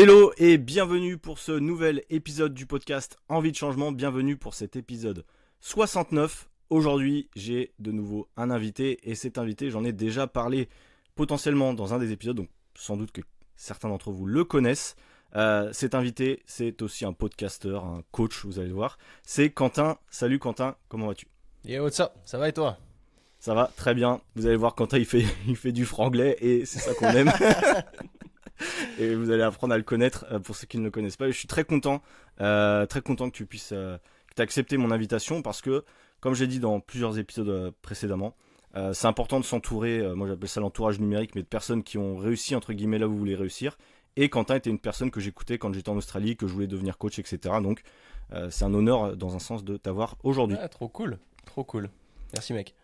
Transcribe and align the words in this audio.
Hello 0.00 0.32
et 0.36 0.58
bienvenue 0.58 1.18
pour 1.18 1.40
ce 1.40 1.50
nouvel 1.50 2.04
épisode 2.08 2.54
du 2.54 2.66
podcast 2.66 3.16
Envie 3.28 3.50
de 3.50 3.56
changement. 3.56 3.90
Bienvenue 3.90 4.36
pour 4.36 4.54
cet 4.54 4.76
épisode 4.76 5.24
69. 5.58 6.48
Aujourd'hui, 6.70 7.28
j'ai 7.34 7.72
de 7.80 7.90
nouveau 7.90 8.28
un 8.36 8.52
invité 8.52 9.00
et 9.10 9.16
cet 9.16 9.38
invité, 9.38 9.70
j'en 9.70 9.82
ai 9.82 9.90
déjà 9.92 10.28
parlé 10.28 10.68
potentiellement 11.16 11.74
dans 11.74 11.94
un 11.94 11.98
des 11.98 12.12
épisodes, 12.12 12.36
donc 12.36 12.48
sans 12.76 12.96
doute 12.96 13.10
que 13.10 13.22
certains 13.56 13.88
d'entre 13.88 14.12
vous 14.12 14.24
le 14.24 14.44
connaissent. 14.44 14.94
Euh, 15.34 15.72
cet 15.72 15.96
invité, 15.96 16.44
c'est 16.46 16.80
aussi 16.80 17.04
un 17.04 17.12
podcasteur, 17.12 17.84
un 17.84 18.04
coach, 18.12 18.44
vous 18.44 18.60
allez 18.60 18.68
le 18.68 18.74
voir. 18.74 18.98
C'est 19.24 19.50
Quentin. 19.50 19.98
Salut 20.10 20.38
Quentin, 20.38 20.76
comment 20.88 21.08
vas-tu? 21.08 21.26
Yo, 21.64 21.82
what's 21.82 21.98
up 21.98 22.12
Ça 22.24 22.38
va 22.38 22.48
et 22.48 22.52
toi? 22.52 22.78
Ça 23.40 23.52
va 23.52 23.68
très 23.74 23.94
bien. 23.94 24.20
Vous 24.36 24.46
allez 24.46 24.54
voir, 24.54 24.76
Quentin, 24.76 24.98
il 24.98 25.06
fait, 25.06 25.24
il 25.48 25.56
fait 25.56 25.72
du 25.72 25.84
franglais 25.84 26.36
et 26.40 26.66
c'est 26.66 26.78
ça 26.78 26.94
qu'on 26.94 27.08
aime. 27.08 27.32
et 28.98 29.14
vous 29.14 29.30
allez 29.30 29.42
apprendre 29.42 29.74
à 29.74 29.76
le 29.76 29.82
connaître 29.82 30.26
euh, 30.30 30.38
pour 30.38 30.56
ceux 30.56 30.66
qui 30.66 30.78
ne 30.78 30.84
le 30.84 30.90
connaissent 30.90 31.16
pas. 31.16 31.26
je 31.26 31.36
suis 31.36 31.48
très 31.48 31.64
content, 31.64 32.02
euh, 32.40 32.86
très 32.86 33.00
content 33.00 33.30
que 33.30 33.36
tu 33.36 33.46
puisses, 33.46 33.72
euh, 33.72 33.98
que 34.36 34.42
accepté 34.42 34.76
mon 34.76 34.90
invitation 34.90 35.42
parce 35.42 35.60
que, 35.60 35.84
comme 36.20 36.34
j'ai 36.34 36.46
dit 36.46 36.60
dans 36.60 36.80
plusieurs 36.80 37.18
épisodes 37.18 37.72
précédemment, 37.82 38.34
c'est 38.92 39.08
important 39.08 39.40
de 39.40 39.44
s'entourer, 39.44 40.14
moi 40.14 40.28
j'appelle 40.28 40.48
ça 40.48 40.60
l'entourage 40.60 41.00
numérique, 41.00 41.34
mais 41.34 41.42
de 41.42 41.48
personnes 41.48 41.82
qui 41.82 41.98
ont 41.98 42.16
réussi, 42.16 42.54
entre 42.54 42.72
guillemets, 42.72 42.98
là 42.98 43.08
où 43.08 43.10
vous 43.10 43.18
voulez 43.18 43.34
réussir. 43.34 43.76
Et 44.14 44.28
Quentin 44.28 44.54
était 44.54 44.70
une 44.70 44.78
personne 44.78 45.10
que 45.10 45.18
j'écoutais 45.18 45.58
quand 45.58 45.72
j'étais 45.72 45.88
en 45.88 45.96
Australie, 45.96 46.36
que 46.36 46.46
je 46.46 46.52
voulais 46.52 46.68
devenir 46.68 46.98
coach, 46.98 47.18
etc. 47.18 47.56
Donc 47.60 47.82
c'est 48.50 48.64
un 48.64 48.72
honneur 48.74 49.16
dans 49.16 49.34
un 49.34 49.40
sens 49.40 49.64
de 49.64 49.76
t'avoir 49.76 50.16
aujourd'hui. 50.22 50.56
Ah, 50.60 50.68
trop 50.68 50.86
cool, 50.86 51.18
trop 51.44 51.64
cool. 51.64 51.90
Merci 52.32 52.52
mec. 52.52 52.76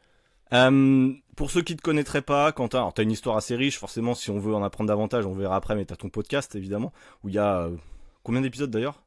Euh, 0.52 1.12
pour 1.36 1.50
ceux 1.50 1.62
qui 1.62 1.76
te 1.76 1.82
connaîtraient 1.82 2.22
pas, 2.22 2.52
Quentin, 2.52 2.90
tu 2.94 3.00
as 3.00 3.04
une 3.04 3.10
histoire 3.10 3.36
assez 3.36 3.56
riche, 3.56 3.78
forcément, 3.78 4.14
si 4.14 4.30
on 4.30 4.38
veut 4.38 4.54
en 4.54 4.62
apprendre 4.62 4.88
davantage, 4.88 5.26
on 5.26 5.32
verra 5.32 5.56
après, 5.56 5.74
mais 5.74 5.84
tu 5.84 5.92
as 5.92 5.96
ton 5.96 6.08
podcast, 6.08 6.54
évidemment, 6.54 6.92
où 7.22 7.28
il 7.28 7.34
y 7.34 7.38
a 7.38 7.60
euh, 7.60 7.76
combien 8.22 8.40
d'épisodes 8.40 8.70
d'ailleurs? 8.70 9.00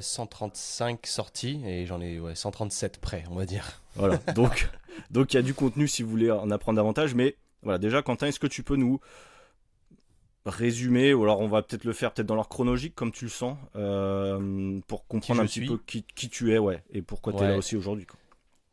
135 0.00 0.94
euh, 0.94 0.98
sorties 1.04 1.62
et 1.64 1.86
j'en 1.86 2.00
ai 2.00 2.20
137 2.34 2.98
prêts, 2.98 3.24
on 3.30 3.36
va 3.36 3.44
dire. 3.44 3.82
Voilà, 3.94 4.16
donc 4.34 4.68
donc 5.10 5.32
il 5.32 5.36
y 5.36 5.38
a 5.38 5.42
du 5.42 5.54
contenu 5.54 5.86
si 5.86 6.02
vous 6.02 6.10
voulez 6.10 6.30
en 6.30 6.50
apprendre 6.50 6.76
davantage, 6.76 7.14
mais 7.14 7.36
voilà, 7.62 7.78
déjà, 7.78 8.02
Quentin, 8.02 8.26
est-ce 8.26 8.40
que 8.40 8.46
tu 8.46 8.62
peux 8.62 8.76
nous 8.76 9.00
résumer, 10.46 11.12
ou 11.12 11.22
alors 11.24 11.40
on 11.40 11.48
va 11.48 11.62
peut-être 11.62 11.84
le 11.84 11.92
faire 11.92 12.12
peut-être 12.12 12.26
dans 12.26 12.34
l'ordre 12.34 12.48
chronologique, 12.48 12.94
comme 12.94 13.12
tu 13.12 13.26
le 13.26 13.30
sens, 13.30 13.58
pour 14.86 15.06
comprendre 15.06 15.42
un 15.42 15.46
petit 15.46 15.66
peu 15.66 15.78
qui, 15.86 16.02
tu 16.04 16.54
es, 16.54 16.58
ouais, 16.58 16.82
et 16.90 17.02
pourquoi 17.02 17.34
tu 17.34 17.42
es 17.42 17.48
là 17.48 17.56
aussi 17.58 17.76
aujourd'hui. 17.76 18.06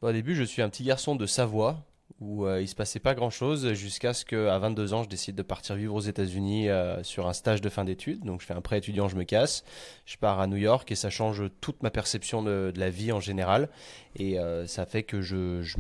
au 0.02 0.12
début, 0.12 0.36
je 0.36 0.44
suis 0.44 0.62
un 0.62 0.70
petit 0.70 0.84
garçon 0.84 1.16
de 1.16 1.26
Savoie, 1.26 1.84
où 2.26 2.46
euh, 2.46 2.62
il 2.62 2.68
se 2.68 2.76
passait 2.76 3.00
pas 3.00 3.14
grand 3.14 3.30
chose 3.30 3.74
jusqu'à 3.74 4.14
ce 4.14 4.26
qu'à 4.26 4.58
22 4.58 4.94
ans, 4.94 5.04
je 5.04 5.10
décide 5.10 5.36
de 5.36 5.44
partir 5.44 5.76
vivre 5.76 5.94
aux 5.94 6.02
États-Unis 6.02 6.70
euh, 6.70 7.04
sur 7.04 7.28
un 7.28 7.34
stage 7.34 7.62
de 7.62 7.70
fin 7.70 7.84
d'études. 7.84 8.24
Donc 8.24 8.42
je 8.42 8.46
fais 8.46 8.54
un 8.54 8.62
prêt 8.62 8.80
étudiant, 8.80 9.08
je 9.08 9.16
me 9.16 9.24
casse, 9.24 9.64
je 10.06 10.18
pars 10.18 10.40
à 10.40 10.48
New 10.48 10.58
York 10.58 10.92
et 10.92 10.96
ça 10.96 11.10
change 11.10 11.44
toute 11.62 11.84
ma 11.84 11.92
perception 11.92 12.42
de, 12.42 12.74
la 12.76 12.90
vie 12.90 13.12
en 13.12 13.20
général. 13.20 13.70
Et 14.16 14.40
euh, 14.40 14.66
ça 14.66 14.86
fait 14.86 15.04
que 15.04 15.22
je, 15.22 15.62
je, 15.62 15.78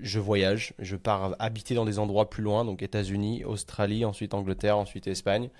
je, 0.00 0.20
voyage, 0.20 0.74
je 0.78 0.96
pars 0.96 1.34
habiter 1.38 1.74
dans 1.74 1.84
des 1.84 1.98
endroits 1.98 2.30
plus 2.30 2.42
loin, 2.42 2.64
donc 2.64 2.82
États-Unis, 2.82 3.44
Australie, 3.44 4.04
ensuite 4.04 4.34
Angleterre, 4.34 4.78
ensuite 4.78 5.06
Espagne. 5.08 5.50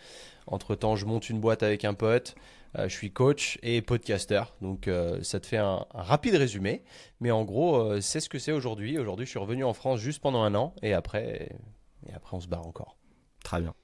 Entre 0.47 0.75
temps, 0.75 0.97
je 0.97 1.07
monte 1.07 1.29
une 1.29 1.41
boîte 1.41 1.63
avec 1.63 1.85
un 1.85 1.95
pote. 1.95 2.35
Euh, 2.79 2.89
je 2.89 2.95
suis 2.95 3.11
coach 3.11 3.59
et 3.63 3.83
podcasteur. 3.83 4.55
Donc 4.61 4.89
euh, 4.89 5.23
ça 5.23 5.41
te 5.41 5.47
fait 5.47 5.59
un, 5.59 5.87
rapide 5.93 6.35
résumé. 6.35 6.83
Mais 7.21 7.31
en 7.31 7.45
gros, 7.45 7.77
euh, 7.77 8.01
c'est 8.01 8.21
ce 8.21 8.29
que 8.29 8.39
c'est 8.39 8.53
aujourd'hui. 8.53 8.99
Aujourd'hui, 8.99 9.27
je 9.27 9.31
suis 9.31 9.39
revenu 9.39 9.65
en 9.65 9.75
France 9.75 10.01
juste 10.01 10.21
pendant 10.21 10.43
un 10.43 10.55
an 10.55 10.75
et 10.83 10.95
après, 10.95 11.57
et 12.07 12.13
après 12.15 12.37
on 12.37 12.41
se 12.41 12.49
barre 12.49 12.67
encore. 12.67 12.97
Très 13.45 13.61
bien. 13.61 13.75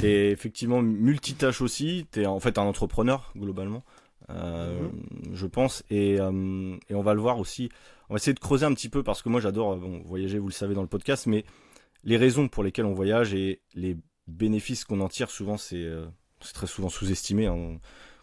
Tu 0.00 0.06
es 0.06 0.30
effectivement 0.30 0.82
multitâche 0.82 1.60
aussi. 1.60 2.06
Tu 2.12 2.22
es 2.22 2.26
en 2.26 2.40
fait 2.40 2.58
un 2.58 2.62
entrepreneur 2.62 3.32
globalement. 3.36 3.82
Mhm. 4.28 4.92
je 5.32 5.46
pense 5.46 5.82
et, 5.90 6.12
et, 6.12 6.20
on 6.20 7.02
va 7.02 7.12
le 7.12 7.20
voir 7.20 7.40
aussi 7.40 7.70
on 8.08 8.14
va 8.14 8.18
essayer 8.18 8.32
de 8.32 8.38
creuser 8.38 8.64
un 8.64 8.72
petit 8.72 8.88
peu 8.88 9.02
parce 9.02 9.20
que 9.20 9.28
moi 9.28 9.40
j'adore 9.40 9.76
bon, 9.76 10.00
voyager 10.06 10.38
vous 10.38 10.46
le 10.46 10.52
savez 10.52 10.74
dans 10.74 10.80
le 10.80 10.86
podcast 10.86 11.26
mais 11.26 11.44
les 12.04 12.16
raisons 12.16 12.46
pour 12.46 12.62
lesquelles 12.62 12.86
on 12.86 12.94
voyage 12.94 13.34
et 13.34 13.60
les 13.74 13.96
bénéfices 14.28 14.84
qu'on 14.84 15.00
en 15.00 15.08
tire 15.08 15.28
souvent 15.28 15.58
c'est 15.58 15.86
très 16.54 16.68
souvent 16.68 16.88
sous-estimé 16.88 17.46
hein 17.46 17.80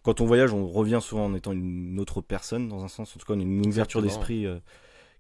quand 0.10 0.22
on 0.22 0.26
voyage, 0.26 0.54
on 0.54 0.68
revient 0.68 0.98
souvent 1.04 1.26
en 1.26 1.36
étant 1.36 1.52
une 1.52 2.00
autre 2.00 2.20
personne, 2.20 2.68
dans 2.68 2.84
un 2.84 2.88
sens, 2.88 3.16
en 3.16 3.20
tout 3.20 3.28
cas, 3.28 3.40
une 3.40 3.68
ouverture 3.68 4.02
d'esprit 4.02 4.48
euh, 4.48 4.58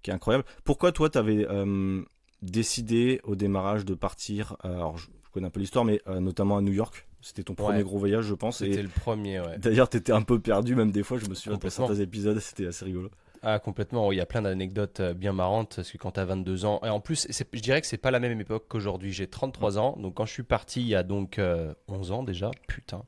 qui 0.02 0.10
est 0.10 0.14
incroyable. 0.14 0.46
Pourquoi 0.64 0.92
toi, 0.92 1.12
tu 1.12 1.18
avais 1.20 1.46
euh, 1.48 2.02
décidé 2.42 3.22
au 3.24 3.36
démarrage 3.36 3.86
de 3.86 3.94
partir, 3.94 4.58
euh, 4.66 4.74
alors 4.74 4.98
je, 4.98 5.10
connais 5.32 5.46
un 5.46 5.52
peu 5.52 5.60
l'histoire, 5.60 5.86
mais 5.86 6.02
notamment 6.08 6.58
à 6.58 6.62
New 6.62 6.74
York? 6.74 7.08
C'était 7.22 7.44
ton 7.44 7.54
premier 7.54 7.84
gros 7.84 8.00
voyage, 8.00 8.26
je 8.26 8.34
pense. 8.34 8.58
C'était 8.58 8.82
le 8.82 8.90
premier, 8.90 9.40
ouais. 9.40 9.60
D'ailleurs, 9.60 9.90
tu 9.90 9.98
étais 9.98 10.12
un 10.12 10.24
peu 10.24 10.40
perdu, 10.40 10.74
même 10.74 10.90
des 10.90 11.04
fois, 11.04 11.20
je 11.20 11.30
me 11.30 11.36
souviens 11.36 11.60
de 11.60 11.70
certains 11.70 11.94
épisodes, 11.94 12.40
c'était 12.40 12.66
assez 12.66 12.86
rigolo. 12.86 13.12
Ah, 13.42 13.60
complètement. 13.60 14.12
Il 14.12 14.18
y 14.18 14.22
a 14.22 14.26
plein 14.26 14.42
d'anecdotes 14.42 15.02
bien 15.02 15.32
marrantes 15.32 15.78
parce 15.78 15.92
que 15.92 15.98
quand 15.98 16.12
tu 16.12 16.20
as 16.20 16.26
22 16.26 16.66
ans, 16.66 16.82
et 16.84 16.90
en 16.90 17.00
plus, 17.00 17.28
je 17.30 17.60
dirais 17.60 17.80
que 17.80 17.88
c'est 17.88 17.98
pas 17.98 18.12
la 18.12 18.20
même 18.20 18.40
époque 18.40 18.66
qu'aujourd'hui. 18.68 19.14
J'ai 19.14 19.28
33 19.28 19.78
ans, 19.78 19.96
donc 19.98 20.16
quand 20.16 20.26
je 20.26 20.34
suis 20.34 20.44
parti 20.44 20.82
il 20.82 20.88
y 20.88 20.96
a 20.96 21.04
donc 21.04 21.40
11 21.88 22.12
ans 22.12 22.24
déjà, 22.24 22.52
putain. 22.68 23.04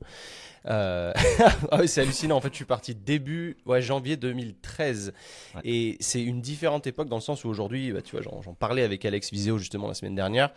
Euh... 0.68 1.14
Ah 1.72 1.86
c'est 1.88 2.02
hallucinant. 2.02 2.38
En 2.38 2.42
fait, 2.42 2.50
je 2.50 2.56
suis 2.56 2.66
parti 2.66 2.96
début 2.96 3.58
ouais, 3.66 3.82
janvier 3.82 4.18
2013. 4.18 5.14
Et 5.64 5.98
c'est 6.00 6.24
une 6.24 6.42
différente 6.42 6.88
époque 6.88 7.10
dans 7.10 7.18
le 7.18 7.22
sens 7.22 7.44
où 7.44 7.50
aujourd'hui, 7.50 7.92
bah, 7.92 8.02
tu 8.02 8.16
vois, 8.16 8.22
j'en 8.22 8.54
parlais 8.54 8.84
avec 8.84 9.04
Alex 9.06 9.32
Viseo 9.32 9.58
justement 9.58 9.88
la 9.88 9.94
semaine 9.94 10.16
dernière. 10.16 10.52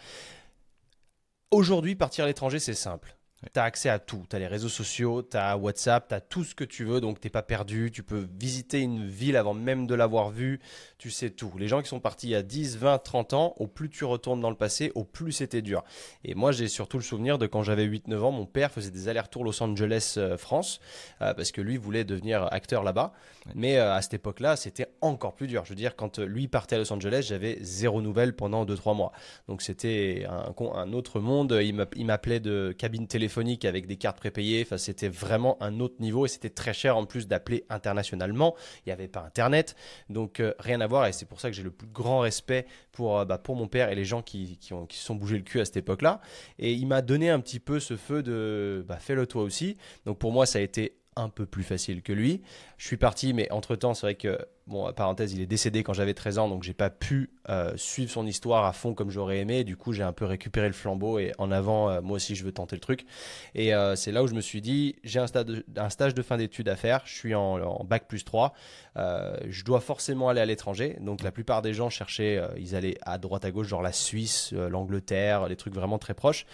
Aujourd'hui, 1.51 1.95
partir 1.95 2.25
à 2.25 2.27
l'étranger, 2.27 2.59
c'est 2.59 2.75
simple. 2.75 3.17
Tu 3.53 3.61
as 3.61 3.65
accès 3.65 3.89
à 3.89 3.99
tout. 3.99 4.25
Tu 4.29 4.37
as 4.37 4.39
les 4.39 4.47
réseaux 4.47 4.69
sociaux, 4.69 5.23
tu 5.23 5.37
as 5.37 5.57
WhatsApp, 5.57 6.09
tu 6.09 6.15
as 6.15 6.21
tout 6.21 6.45
ce 6.45 6.55
que 6.55 6.65
tu 6.65 6.85
veux, 6.85 7.01
donc 7.01 7.21
tu 7.21 7.31
pas 7.31 7.43
perdu. 7.43 7.91
Tu 7.93 8.03
peux 8.03 8.27
visiter 8.39 8.81
une 8.81 9.07
ville 9.07 9.37
avant 9.37 9.55
même 9.55 9.87
de 9.87 9.95
l'avoir 9.95 10.31
vue. 10.31 10.61
Tu 10.99 11.11
sais 11.11 11.31
tout. 11.31 11.53
Les 11.59 11.69
gens 11.69 11.83
qui 11.83 11.89
sont 11.89 12.01
partis 12.01 12.29
il 12.29 12.31
y 12.31 12.35
a 12.35 12.43
10, 12.43 12.79
20, 12.79 12.99
30 12.99 13.35
ans, 13.35 13.55
au 13.59 13.67
plus 13.67 13.91
tu 13.91 14.05
retournes 14.05 14.41
dans 14.41 14.51
le 14.51 14.57
passé, 14.57 14.91
au 14.95 15.05
plus 15.05 15.33
c'était 15.33 15.63
dur. 15.63 15.85
Et 16.25 16.35
moi, 16.35 16.53
j'ai 16.53 16.69
surtout 16.69 16.97
le 16.97 17.03
souvenir 17.03 17.39
de 17.39 17.47
quand 17.47 17.63
j'avais 17.63 17.87
8-9 17.87 18.19
ans, 18.21 18.31
mon 18.31 18.47
père 18.47 18.71
faisait 18.71 18.91
des 18.91 19.09
allers-retours 19.09 19.45
Los 19.45 19.63
Angeles-France, 19.63 20.81
euh, 21.21 21.27
euh, 21.27 21.35
parce 21.35 21.53
que 21.53 21.61
lui 21.61 21.77
voulait 21.77 22.05
devenir 22.05 22.49
acteur 22.53 22.83
là-bas. 22.83 23.13
Mais 23.55 23.77
euh, 23.77 23.93
à 23.93 24.01
cette 24.01 24.15
époque-là, 24.15 24.57
c'était 24.57 24.87
encore 25.01 25.35
plus 25.35 25.47
dur. 25.47 25.65
Je 25.65 25.71
veux 25.71 25.77
dire, 25.77 25.97
quand 25.97 26.19
lui 26.19 26.49
partait 26.49 26.77
à 26.77 26.79
Los 26.79 26.93
Angeles, 26.93 27.27
j'avais 27.29 27.59
zéro 27.61 28.01
nouvelle 28.01 28.35
pendant 28.35 28.65
2-3 28.65 28.97
mois. 28.97 29.13
Donc 29.49 29.61
c'était 29.61 30.27
un, 30.29 30.55
un 30.75 30.93
autre 30.93 31.21
monde. 31.21 31.59
Il 31.63 32.07
m'appelait 32.07 32.41
de 32.41 32.75
cabine 32.77 33.07
téléphonique 33.07 33.34
avec 33.39 33.87
des 33.87 33.97
cartes 33.97 34.19
prépayées. 34.19 34.63
Enfin, 34.63 34.79
c'était 34.79 35.09
vraiment 35.09 35.57
un 35.63 35.81
autre 35.81 35.97
niveau 36.01 36.27
et 36.27 36.29
c'était 36.29 36.51
très 36.51 36.73
cher 36.73 36.97
en 36.97 37.05
plus 37.05 37.27
d'appeler 37.27 37.65
internationalement. 37.69 38.55
Il 38.85 38.89
n'y 38.89 38.93
avait 38.93 39.09
pas 39.09 39.21
Internet, 39.21 39.75
donc 40.09 40.41
euh, 40.41 40.55
rien 40.59 40.81
à 40.81 40.87
voir. 40.87 41.07
Et 41.07 41.13
c'est 41.13 41.27
pour 41.27 41.41
ça 41.41 41.51
que 41.51 41.57
j'ai 41.57 41.63
le 41.63 41.71
plus 41.71 41.89
grand 41.89 42.21
respect 42.21 42.67
pour, 42.93 43.19
euh, 43.19 43.25
bah, 43.25 43.39
pour 43.39 43.57
mon 43.57 43.69
père 43.69 43.91
et 43.91 43.95
les 43.95 44.05
gens 44.05 44.23
qui, 44.23 44.59
qui, 44.59 44.73
ont, 44.73 44.87
qui 44.87 44.99
se 44.99 45.05
sont 45.05 45.15
bougés 45.15 45.37
le 45.37 45.43
cul 45.43 45.61
à 45.61 45.65
cette 45.65 45.77
époque-là. 45.77 46.21
Et 46.59 46.73
il 46.73 46.87
m'a 46.87 47.03
donné 47.03 47.31
un 47.31 47.41
petit 47.41 47.61
peu 47.61 47.81
ce 47.81 47.97
feu 47.97 48.23
de 48.23 48.85
bah, 48.87 48.99
fais-le 48.99 49.27
toi 49.27 49.43
aussi. 49.43 49.77
Donc 50.05 50.19
pour 50.19 50.33
moi, 50.33 50.47
ça 50.47 50.59
a 50.59 50.63
été 50.63 50.99
un 51.17 51.29
peu 51.29 51.47
plus 51.47 51.63
facile 51.63 52.03
que 52.03 52.13
lui. 52.13 52.43
Je 52.79 52.87
suis 52.87 52.97
parti, 52.97 53.33
mais 53.33 53.51
entre-temps, 53.51 53.95
c'est 53.95 54.07
vrai 54.07 54.15
que, 54.15 54.39
bon, 54.67 54.93
parenthèse, 54.93 55.33
il 55.33 55.41
est 55.41 55.47
décédé 55.47 55.83
quand 55.83 55.93
j'avais 55.93 56.15
13 56.15 56.39
ans, 56.39 56.49
donc 56.49 56.63
j'ai 56.63 56.75
pas 56.75 56.91
pu 56.91 57.31
euh, 57.49 57.73
suivre 57.77 58.11
son 58.11 58.27
histoire 58.27 58.65
à 58.65 58.73
fond 58.73 58.95
comme 58.95 59.11
j'aurais 59.11 59.39
aimé. 59.39 59.65
Du 59.65 59.77
coup, 59.77 59.93
j'ai 59.93 60.03
un 60.03 60.13
peu 60.13 60.25
récupéré 60.25 60.67
le 60.67 60.73
flambeau 60.73 61.19
et 61.19 61.33
en 61.39 61.51
avant, 61.51 61.91
euh, 61.91 62.01
moi 62.01 62.17
aussi, 62.17 62.35
je 62.35 62.45
veux 62.45 62.53
tenter 62.53 62.77
le 62.77 62.81
truc. 62.81 63.07
Et 63.55 63.75
euh, 63.75 63.97
c'est 63.97 64.13
là 64.13 64.23
où 64.23 64.27
je 64.27 64.35
me 64.35 64.41
suis 64.41 64.61
dit, 64.61 64.97
j'ai 65.05 65.21
un, 65.21 65.27
stage 65.27 66.15
de 66.15 66.23
fin 66.23 66.37
d'études 66.37 66.69
à 66.69 66.77
faire, 66.77 67.03
je 67.05 67.15
suis 67.15 67.35
en, 67.35 67.61
en 67.61 67.85
bac 67.85 68.07
plus 68.09 68.25
3, 68.25 68.53
je 68.97 69.65
dois 69.65 69.81
forcément 69.81 70.29
aller 70.29 70.41
à 70.41 70.47
l'étranger. 70.47 70.97
Donc 71.01 71.23
la 71.23 71.31
plupart 71.31 71.63
des 71.63 71.75
gens 71.75 71.91
cherchaient, 71.91 72.41
ils 72.59 72.75
allaient 72.75 72.99
à 73.03 73.19
droite 73.19 73.45
à 73.45 73.51
gauche, 73.51 73.69
genre 73.69 73.83
la 73.83 73.93
Suisse, 73.93 74.53
l'Angleterre, 74.53 75.49
les 75.49 75.57
trucs 75.57 75.75
vraiment 75.75 75.99
très 75.99 76.15
proches. 76.15 76.47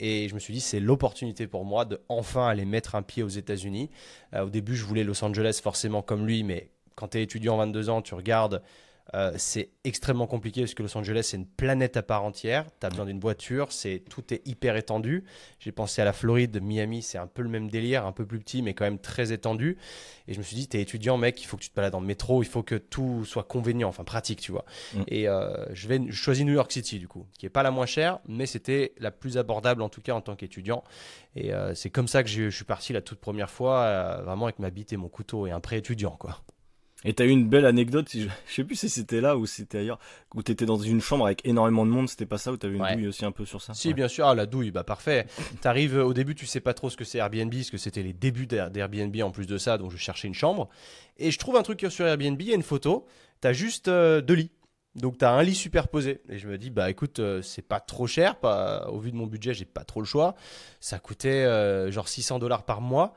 Et 0.00 0.28
je 0.28 0.34
me 0.34 0.40
suis 0.40 0.52
dit, 0.52 0.60
c'est 0.60 0.80
l'opportunité 0.80 1.46
pour 1.46 1.64
moi 1.64 1.84
de 1.84 2.00
enfin 2.08 2.48
aller 2.48 2.64
mettre 2.64 2.94
un 2.94 3.02
pied 3.02 3.22
aux 3.22 3.28
États-Unis. 3.28 3.90
Euh, 4.34 4.46
au 4.46 4.50
début, 4.50 4.76
je 4.76 4.84
voulais 4.84 5.04
Los 5.04 5.24
Angeles 5.24 5.60
forcément 5.62 6.02
comme 6.02 6.26
lui, 6.26 6.42
mais 6.42 6.70
quand 6.94 7.08
tu 7.08 7.18
es 7.18 7.22
étudiant 7.22 7.56
22 7.56 7.90
ans, 7.90 8.02
tu 8.02 8.14
regardes 8.14 8.62
euh, 9.12 9.32
c'est 9.36 9.70
extrêmement 9.84 10.26
compliqué 10.26 10.62
parce 10.62 10.74
que 10.74 10.82
Los 10.82 10.96
Angeles, 10.96 11.28
c'est 11.30 11.36
une 11.36 11.46
planète 11.46 11.96
à 11.96 12.02
part 12.02 12.24
entière. 12.24 12.64
Tu 12.80 12.86
as 12.86 12.90
besoin 12.90 13.04
d'une 13.04 13.20
voiture, 13.20 13.70
c'est 13.70 14.02
tout 14.08 14.32
est 14.32 14.46
hyper 14.46 14.76
étendu. 14.76 15.24
J'ai 15.58 15.72
pensé 15.72 16.00
à 16.00 16.04
la 16.04 16.12
Floride, 16.12 16.60
Miami, 16.62 17.02
c'est 17.02 17.18
un 17.18 17.26
peu 17.26 17.42
le 17.42 17.48
même 17.48 17.68
délire, 17.68 18.06
un 18.06 18.12
peu 18.12 18.24
plus 18.24 18.38
petit, 18.38 18.62
mais 18.62 18.72
quand 18.74 18.84
même 18.84 18.98
très 18.98 19.32
étendu. 19.32 19.76
Et 20.26 20.32
je 20.32 20.38
me 20.38 20.42
suis 20.42 20.56
dit, 20.56 20.68
tu 20.68 20.78
es 20.78 20.80
étudiant, 20.80 21.18
mec, 21.18 21.40
il 21.42 21.44
faut 21.44 21.56
que 21.56 21.62
tu 21.62 21.70
te 21.70 21.74
balades 21.74 21.92
dans 21.92 22.00
le 22.00 22.06
métro, 22.06 22.42
il 22.42 22.48
faut 22.48 22.62
que 22.62 22.76
tout 22.76 23.24
soit 23.24 23.44
convenient, 23.44 23.88
enfin 23.88 24.04
pratique, 24.04 24.40
tu 24.40 24.52
vois. 24.52 24.64
Mm. 24.94 25.02
Et 25.08 25.28
euh, 25.28 25.66
je 25.74 25.86
vais 25.86 26.00
je 26.08 26.16
choisis 26.16 26.44
New 26.44 26.54
York 26.54 26.72
City, 26.72 26.98
du 26.98 27.06
coup, 27.06 27.26
qui 27.38 27.46
est 27.46 27.50
pas 27.50 27.62
la 27.62 27.70
moins 27.70 27.86
chère, 27.86 28.20
mais 28.26 28.46
c'était 28.46 28.94
la 28.98 29.10
plus 29.10 29.36
abordable, 29.36 29.82
en 29.82 29.90
tout 29.90 30.00
cas, 30.00 30.14
en 30.14 30.22
tant 30.22 30.34
qu'étudiant. 30.34 30.82
Et 31.36 31.52
euh, 31.52 31.74
c'est 31.74 31.90
comme 31.90 32.08
ça 32.08 32.22
que 32.22 32.30
je 32.30 32.48
suis 32.48 32.64
parti 32.64 32.92
la 32.92 33.02
toute 33.02 33.20
première 33.20 33.50
fois, 33.50 34.22
vraiment 34.22 34.46
avec 34.46 34.58
ma 34.58 34.70
bite 34.70 34.92
et 34.92 34.96
mon 34.96 35.08
couteau 35.08 35.46
et 35.46 35.50
un 35.50 35.60
pré-étudiant, 35.60 36.16
quoi. 36.18 36.40
Et 37.04 37.12
t'as 37.12 37.24
eu 37.24 37.30
une 37.30 37.48
belle 37.48 37.66
anecdote, 37.66 38.08
je, 38.14 38.28
sais 38.46 38.64
plus 38.64 38.76
si 38.76 38.88
c'était 38.88 39.20
là 39.20 39.36
ou 39.36 39.46
si 39.46 39.56
c'était 39.56 39.78
ailleurs, 39.78 39.98
où 40.34 40.42
t'étais 40.42 40.66
dans 40.66 40.78
une 40.78 41.00
chambre 41.00 41.26
avec 41.26 41.46
énormément 41.46 41.84
de 41.84 41.90
monde, 41.90 42.08
c'était 42.08 42.26
pas 42.26 42.38
ça, 42.38 42.52
où 42.52 42.56
t'avais 42.56 42.76
une 42.76 42.94
douille 42.94 43.08
aussi 43.08 43.24
un 43.24 43.32
peu 43.32 43.44
sur 43.44 43.60
ça? 43.60 43.74
Si, 43.74 43.92
bien 43.92 44.08
sûr, 44.08 44.26
ah, 44.26 44.34
la 44.34 44.46
douille, 44.46 44.70
bah 44.70 44.84
parfait. 44.84 45.26
T'arrives 45.60 45.96
au 45.96 46.14
début, 46.14 46.34
tu 46.34 46.46
sais 46.46 46.60
pas 46.60 46.74
trop 46.74 46.90
ce 46.90 46.96
que 46.96 47.04
c'est 47.04 47.18
Airbnb, 47.18 47.52
parce 47.52 47.70
que 47.70 47.78
c'était 47.78 48.02
les 48.02 48.12
débuts 48.12 48.46
d'Airbnb 48.46 49.14
en 49.22 49.30
plus 49.30 49.46
de 49.46 49.58
ça, 49.58 49.78
donc 49.78 49.90
je 49.90 49.96
cherchais 49.96 50.28
une 50.28 50.34
chambre. 50.34 50.68
Et 51.18 51.30
je 51.30 51.38
trouve 51.38 51.56
un 51.56 51.62
truc 51.62 51.86
sur 51.90 52.06
Airbnb, 52.06 52.40
il 52.40 52.48
y 52.48 52.52
a 52.52 52.56
une 52.56 52.62
photo, 52.62 53.06
t'as 53.40 53.52
juste 53.52 53.88
euh, 53.88 54.20
deux 54.20 54.34
lits. 54.34 54.50
Donc 54.94 55.18
tu 55.18 55.24
as 55.24 55.30
un 55.30 55.42
lit 55.42 55.54
superposé. 55.54 56.20
Et 56.28 56.38
je 56.38 56.48
me 56.48 56.56
dis, 56.56 56.70
bah 56.70 56.90
écoute, 56.90 57.18
euh, 57.18 57.42
c'est 57.42 57.62
pas 57.62 57.80
trop 57.80 58.06
cher. 58.06 58.36
Pas, 58.36 58.88
au 58.88 58.98
vu 58.98 59.10
de 59.10 59.16
mon 59.16 59.26
budget, 59.26 59.54
j'ai 59.54 59.64
pas 59.64 59.84
trop 59.84 60.00
le 60.00 60.06
choix. 60.06 60.34
Ça 60.80 60.98
coûtait 60.98 61.44
euh, 61.44 61.90
genre 61.90 62.08
600 62.08 62.38
dollars 62.38 62.64
par 62.64 62.80
mois. 62.80 63.14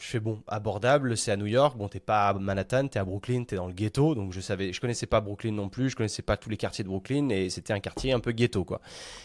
Je 0.00 0.06
fais 0.06 0.20
bon, 0.20 0.42
abordable, 0.48 1.16
c'est 1.16 1.30
à 1.30 1.36
New 1.36 1.46
York. 1.46 1.76
Bon, 1.76 1.88
t'es 1.88 2.00
pas 2.00 2.28
à 2.28 2.34
Manhattan, 2.34 2.88
t'es 2.88 2.98
à 2.98 3.04
Brooklyn, 3.04 3.44
t'es 3.44 3.56
dans 3.56 3.66
le 3.66 3.74
ghetto. 3.74 4.14
Donc 4.14 4.32
je 4.32 4.40
savais, 4.40 4.72
je 4.72 4.80
connaissais 4.80 5.06
pas 5.06 5.20
Brooklyn 5.20 5.52
non 5.52 5.68
plus. 5.68 5.90
Je 5.90 5.96
connaissais 5.96 6.22
pas 6.22 6.36
tous 6.36 6.48
les 6.48 6.56
quartiers 6.56 6.82
de 6.84 6.88
Brooklyn. 6.88 7.28
Et 7.28 7.50
c'était 7.50 7.74
un 7.74 7.80
quartier 7.80 8.12
un 8.12 8.20
peu 8.20 8.32
ghetto, 8.32 8.64
quoi. 8.64 8.80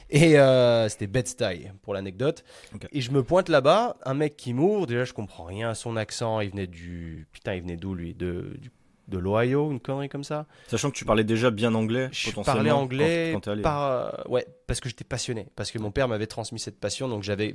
Et 0.10 0.38
euh, 0.38 0.90
c'était 0.90 1.08
Bed-Stuy, 1.08 1.72
pour 1.82 1.94
l'anecdote. 1.94 2.44
Et 2.92 3.02
je 3.02 3.12
me 3.12 3.24
pointe 3.24 3.50
là-bas, 3.50 3.96
un 4.04 4.14
mec 4.14 4.36
qui 4.36 4.54
m'ouvre. 4.54 4.86
Déjà, 4.86 5.06
je 5.06 5.14
comprends 5.14 5.46
rien 5.46 5.70
à 5.70 5.76
son 5.76 5.96
accent. 5.96 6.42
Il 6.42 6.52
venait 6.52 6.68
du. 6.68 7.28
Putain, 7.32 7.56
il 7.56 7.62
venait 7.62 7.78
d'où 7.78 7.96
lui? 7.96 8.14
De, 8.14 8.58
Du 8.60 8.70
de 9.08 9.20
l'Ohio, 9.20 9.72
une 9.72 9.80
connerie 9.80 10.10
comme 10.10 10.24
ça? 10.24 10.48
Sachant 10.68 10.90
que 10.90 10.96
tu 10.96 11.06
parlais 11.06 11.24
déjà 11.24 11.52
bien 11.52 11.76
anglais, 11.76 12.10
je 12.12 12.32
parlais 12.32 12.72
anglais, 12.72 13.38
par, 13.62 14.28
ouais, 14.30 14.48
parce 14.68 14.80
que 14.80 14.90
j'étais 14.90 15.04
passionné, 15.04 15.48
parce 15.56 15.70
que 15.70 15.78
mon 15.78 15.92
père 15.92 16.08
m'avait 16.08 16.26
transmis 16.26 16.60
cette 16.60 16.80
passion, 16.80 17.08
donc 17.08 17.22
j'avais, 17.22 17.54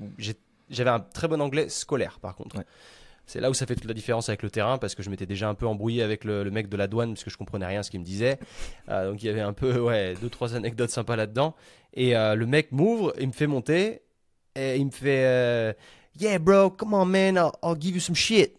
j'avais 0.68 0.90
un 0.90 1.00
très 1.00 1.26
bon 1.26 1.40
anglais 1.40 1.68
scolaire, 1.68 2.20
par 2.20 2.36
contre. 2.36 2.56
C'est 3.30 3.38
là 3.38 3.48
où 3.48 3.54
ça 3.54 3.64
fait 3.64 3.76
toute 3.76 3.84
la 3.84 3.94
différence 3.94 4.28
avec 4.28 4.42
le 4.42 4.50
terrain, 4.50 4.76
parce 4.76 4.96
que 4.96 5.04
je 5.04 5.08
m'étais 5.08 5.24
déjà 5.24 5.48
un 5.48 5.54
peu 5.54 5.64
embrouillé 5.64 6.02
avec 6.02 6.24
le, 6.24 6.50
mec 6.50 6.68
de 6.68 6.76
la 6.76 6.88
douane, 6.88 7.14
parce 7.14 7.22
que 7.22 7.30
je 7.30 7.36
comprenais 7.36 7.64
rien 7.64 7.78
à 7.78 7.82
ce 7.84 7.90
qu'il 7.92 8.00
me 8.00 8.04
disait. 8.04 8.40
Euh, 8.88 9.08
donc 9.08 9.22
il 9.22 9.26
y 9.26 9.28
avait 9.28 9.40
un 9.40 9.52
peu, 9.52 9.78
ouais, 9.80 10.14
deux 10.20 10.28
trois 10.28 10.56
anecdotes 10.56 10.90
sympas 10.90 11.14
là-dedans. 11.14 11.54
Et 11.94 12.16
euh, 12.16 12.34
le 12.34 12.46
mec 12.46 12.72
m'ouvre, 12.72 13.14
il 13.20 13.28
me 13.28 13.32
fait 13.32 13.46
monter, 13.46 14.02
et 14.56 14.78
il 14.78 14.86
me 14.86 14.90
fait, 14.90 15.24
euh, 15.26 15.72
yeah 16.18 16.40
bro, 16.40 16.70
come 16.70 16.92
on 16.92 17.04
man, 17.04 17.36
I'll 17.62 17.80
give 17.80 17.94
you 17.94 18.00
some 18.00 18.16
shit. 18.16 18.56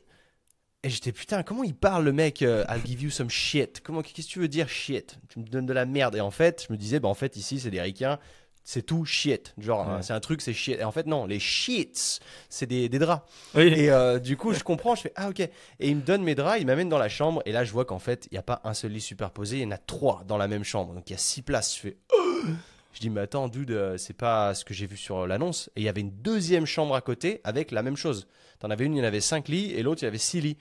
Et 0.84 0.90
j'étais 0.90 1.12
putain, 1.12 1.44
comment 1.44 1.66
il 1.66 1.76
parle 1.76 2.06
le 2.06 2.14
mec 2.14 2.40
I'll 2.40 2.82
give 2.86 3.04
you 3.04 3.10
some 3.10 3.30
shit? 3.30 3.82
Comment 3.82 4.02
qu'est-ce 4.02 4.26
que 4.26 4.32
tu 4.32 4.40
veux 4.40 4.48
dire 4.48 4.70
shit? 4.70 5.20
Tu 5.28 5.40
me 5.40 5.44
donnes 5.44 5.66
de 5.66 5.74
la 5.74 5.86
merde. 5.86 6.16
Et 6.16 6.22
en 6.22 6.32
fait, 6.32 6.66
je 6.66 6.74
me 6.74 6.78
disais, 6.78 7.02
bah 7.02 7.10
en 7.10 7.14
fait 7.14 7.36
ici 7.36 7.60
c'est 7.60 7.72
des 7.72 7.82
ricains, 7.82 8.20
c'est 8.64 8.84
tout 8.84 9.06
shit. 9.06 9.54
Genre 9.58 9.88
hein, 9.88 10.02
c'est 10.02 10.14
un 10.14 10.20
truc, 10.20 10.42
c'est 10.42 10.54
shit. 10.54 10.80
Et 10.80 10.84
en 10.84 10.92
fait 10.92 11.08
non, 11.08 11.26
les 11.26 11.40
shits, 11.40 12.20
c'est 12.50 12.68
des, 12.68 12.90
des, 12.90 13.00
draps. 13.00 13.24
Et 13.56 13.92
euh, 13.92 14.20
du 14.20 14.38
coup 14.38 14.54
je 14.54 14.64
comprends, 14.64 14.96
je 14.96 15.02
fais 15.02 15.14
ah 15.16 15.30
ok. 15.30 15.40
Et 15.40 15.52
il 15.80 15.96
me 15.96 16.02
donne 16.02 16.24
mes 16.24 16.36
draps, 16.36 16.60
il 16.60 16.68
m'amène 16.68 16.90
dans 16.90 16.98
la 16.98 17.10
chambre 17.10 17.42
et 17.46 17.52
là 17.52 17.64
je 17.64 17.72
vois 17.72 17.86
qu'en 17.86 18.00
fait 18.00 18.28
il 18.32 18.36
n'y 18.36 18.40
a 18.40 18.44
pas 18.44 18.62
un 18.64 18.74
seul 18.74 18.92
lit 18.92 19.02
superposé, 19.02 19.58
il 19.58 19.64
y 19.64 19.66
en 19.66 19.72
a 19.72 19.78
trois 19.78 20.24
dans 20.28 20.38
la 20.38 20.48
même 20.48 20.64
chambre. 20.64 20.94
Donc 20.94 21.10
il 21.10 21.14
y 21.14 21.16
a 21.16 21.20
six 21.20 21.42
places. 21.42 21.76
Je 21.76 21.82
fais 21.82 21.98
oh 22.14 22.42
je 22.94 23.00
dis, 23.00 23.10
mais 23.10 23.22
attends, 23.22 23.48
dude, 23.48 23.72
euh, 23.72 23.98
c'est 23.98 24.16
pas 24.16 24.54
ce 24.54 24.66
que 24.66 24.74
j'ai 24.74 24.86
vu 24.86 24.98
sur 24.98 25.28
l'annonce. 25.28 25.70
Et 25.76 25.82
il 25.82 25.84
y 25.84 25.90
avait 25.90 26.02
une 26.02 26.12
deuxième 26.22 26.66
chambre 26.66 26.96
à 26.96 27.02
côté 27.02 27.42
avec 27.44 27.72
la 27.72 27.84
même 27.84 27.98
chose. 27.98 28.28
T'en 28.60 28.70
avais 28.70 28.86
une, 28.86 28.96
il 28.96 29.00
y 29.00 29.02
en 29.02 29.06
avait 29.06 29.22
cinq 29.22 29.48
lits, 29.48 29.72
et 29.74 29.82
l'autre, 29.82 30.04
il 30.04 30.06
y 30.06 30.08
avait 30.08 30.18
six 30.18 30.42
lits. 30.42 30.58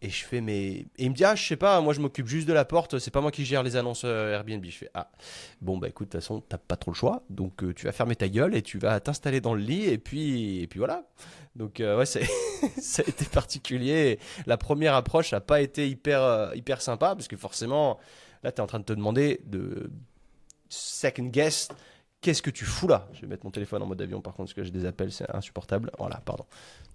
Et 0.00 0.10
je 0.10 0.24
fais, 0.24 0.40
mais. 0.40 0.68
Et 0.70 0.86
il 0.98 1.10
me 1.10 1.14
dit, 1.14 1.24
ah, 1.24 1.34
je 1.34 1.46
sais 1.46 1.56
pas, 1.56 1.80
moi 1.80 1.92
je 1.94 2.00
m'occupe 2.00 2.26
juste 2.26 2.48
de 2.48 2.52
la 2.52 2.64
porte, 2.64 2.98
c'est 2.98 3.10
pas 3.10 3.20
moi 3.20 3.30
qui 3.30 3.44
gère 3.44 3.62
les 3.62 3.76
annonces 3.76 4.02
euh, 4.04 4.34
Airbnb. 4.34 4.64
Je 4.64 4.70
fais, 4.70 4.90
ah, 4.94 5.10
bon, 5.60 5.78
bah 5.78 5.88
écoute, 5.88 6.08
de 6.08 6.12
toute 6.12 6.20
façon, 6.20 6.40
t'as 6.40 6.58
pas 6.58 6.76
trop 6.76 6.90
le 6.90 6.96
choix, 6.96 7.22
donc 7.30 7.62
euh, 7.62 7.72
tu 7.72 7.86
vas 7.86 7.92
fermer 7.92 8.16
ta 8.16 8.28
gueule 8.28 8.54
et 8.54 8.62
tu 8.62 8.78
vas 8.78 8.98
t'installer 9.00 9.40
dans 9.40 9.54
le 9.54 9.60
lit, 9.60 9.84
et 9.84 9.98
puis, 9.98 10.60
et 10.60 10.66
puis 10.66 10.78
voilà. 10.78 11.04
Donc, 11.54 11.76
ouais, 11.80 12.06
ça 12.06 12.20
a 12.20 13.08
été 13.08 13.24
particulier. 13.26 14.18
La 14.46 14.56
première 14.56 14.94
approche 14.94 15.32
n'a 15.32 15.40
pas 15.40 15.60
été 15.60 15.88
hyper, 15.88 16.52
hyper 16.54 16.80
sympa, 16.80 17.14
parce 17.14 17.28
que 17.28 17.36
forcément, 17.36 17.98
là, 18.42 18.50
tu 18.50 18.56
es 18.56 18.60
en 18.60 18.66
train 18.66 18.80
de 18.80 18.84
te 18.84 18.92
demander 18.92 19.40
de 19.44 19.90
second 20.68 21.26
guess. 21.26 21.68
Qu'est-ce 22.20 22.42
que 22.42 22.50
tu 22.50 22.64
fous 22.64 22.88
là 22.88 23.08
Je 23.14 23.22
vais 23.22 23.26
mettre 23.26 23.44
mon 23.44 23.50
téléphone 23.50 23.82
en 23.82 23.86
mode 23.86 24.00
avion 24.00 24.20
par 24.20 24.32
contre 24.34 24.48
parce 24.48 24.54
que 24.54 24.62
j'ai 24.62 24.70
des 24.70 24.86
appels, 24.86 25.12
c'est 25.12 25.28
insupportable. 25.34 25.90
Voilà, 25.98 26.22
pardon. 26.24 26.46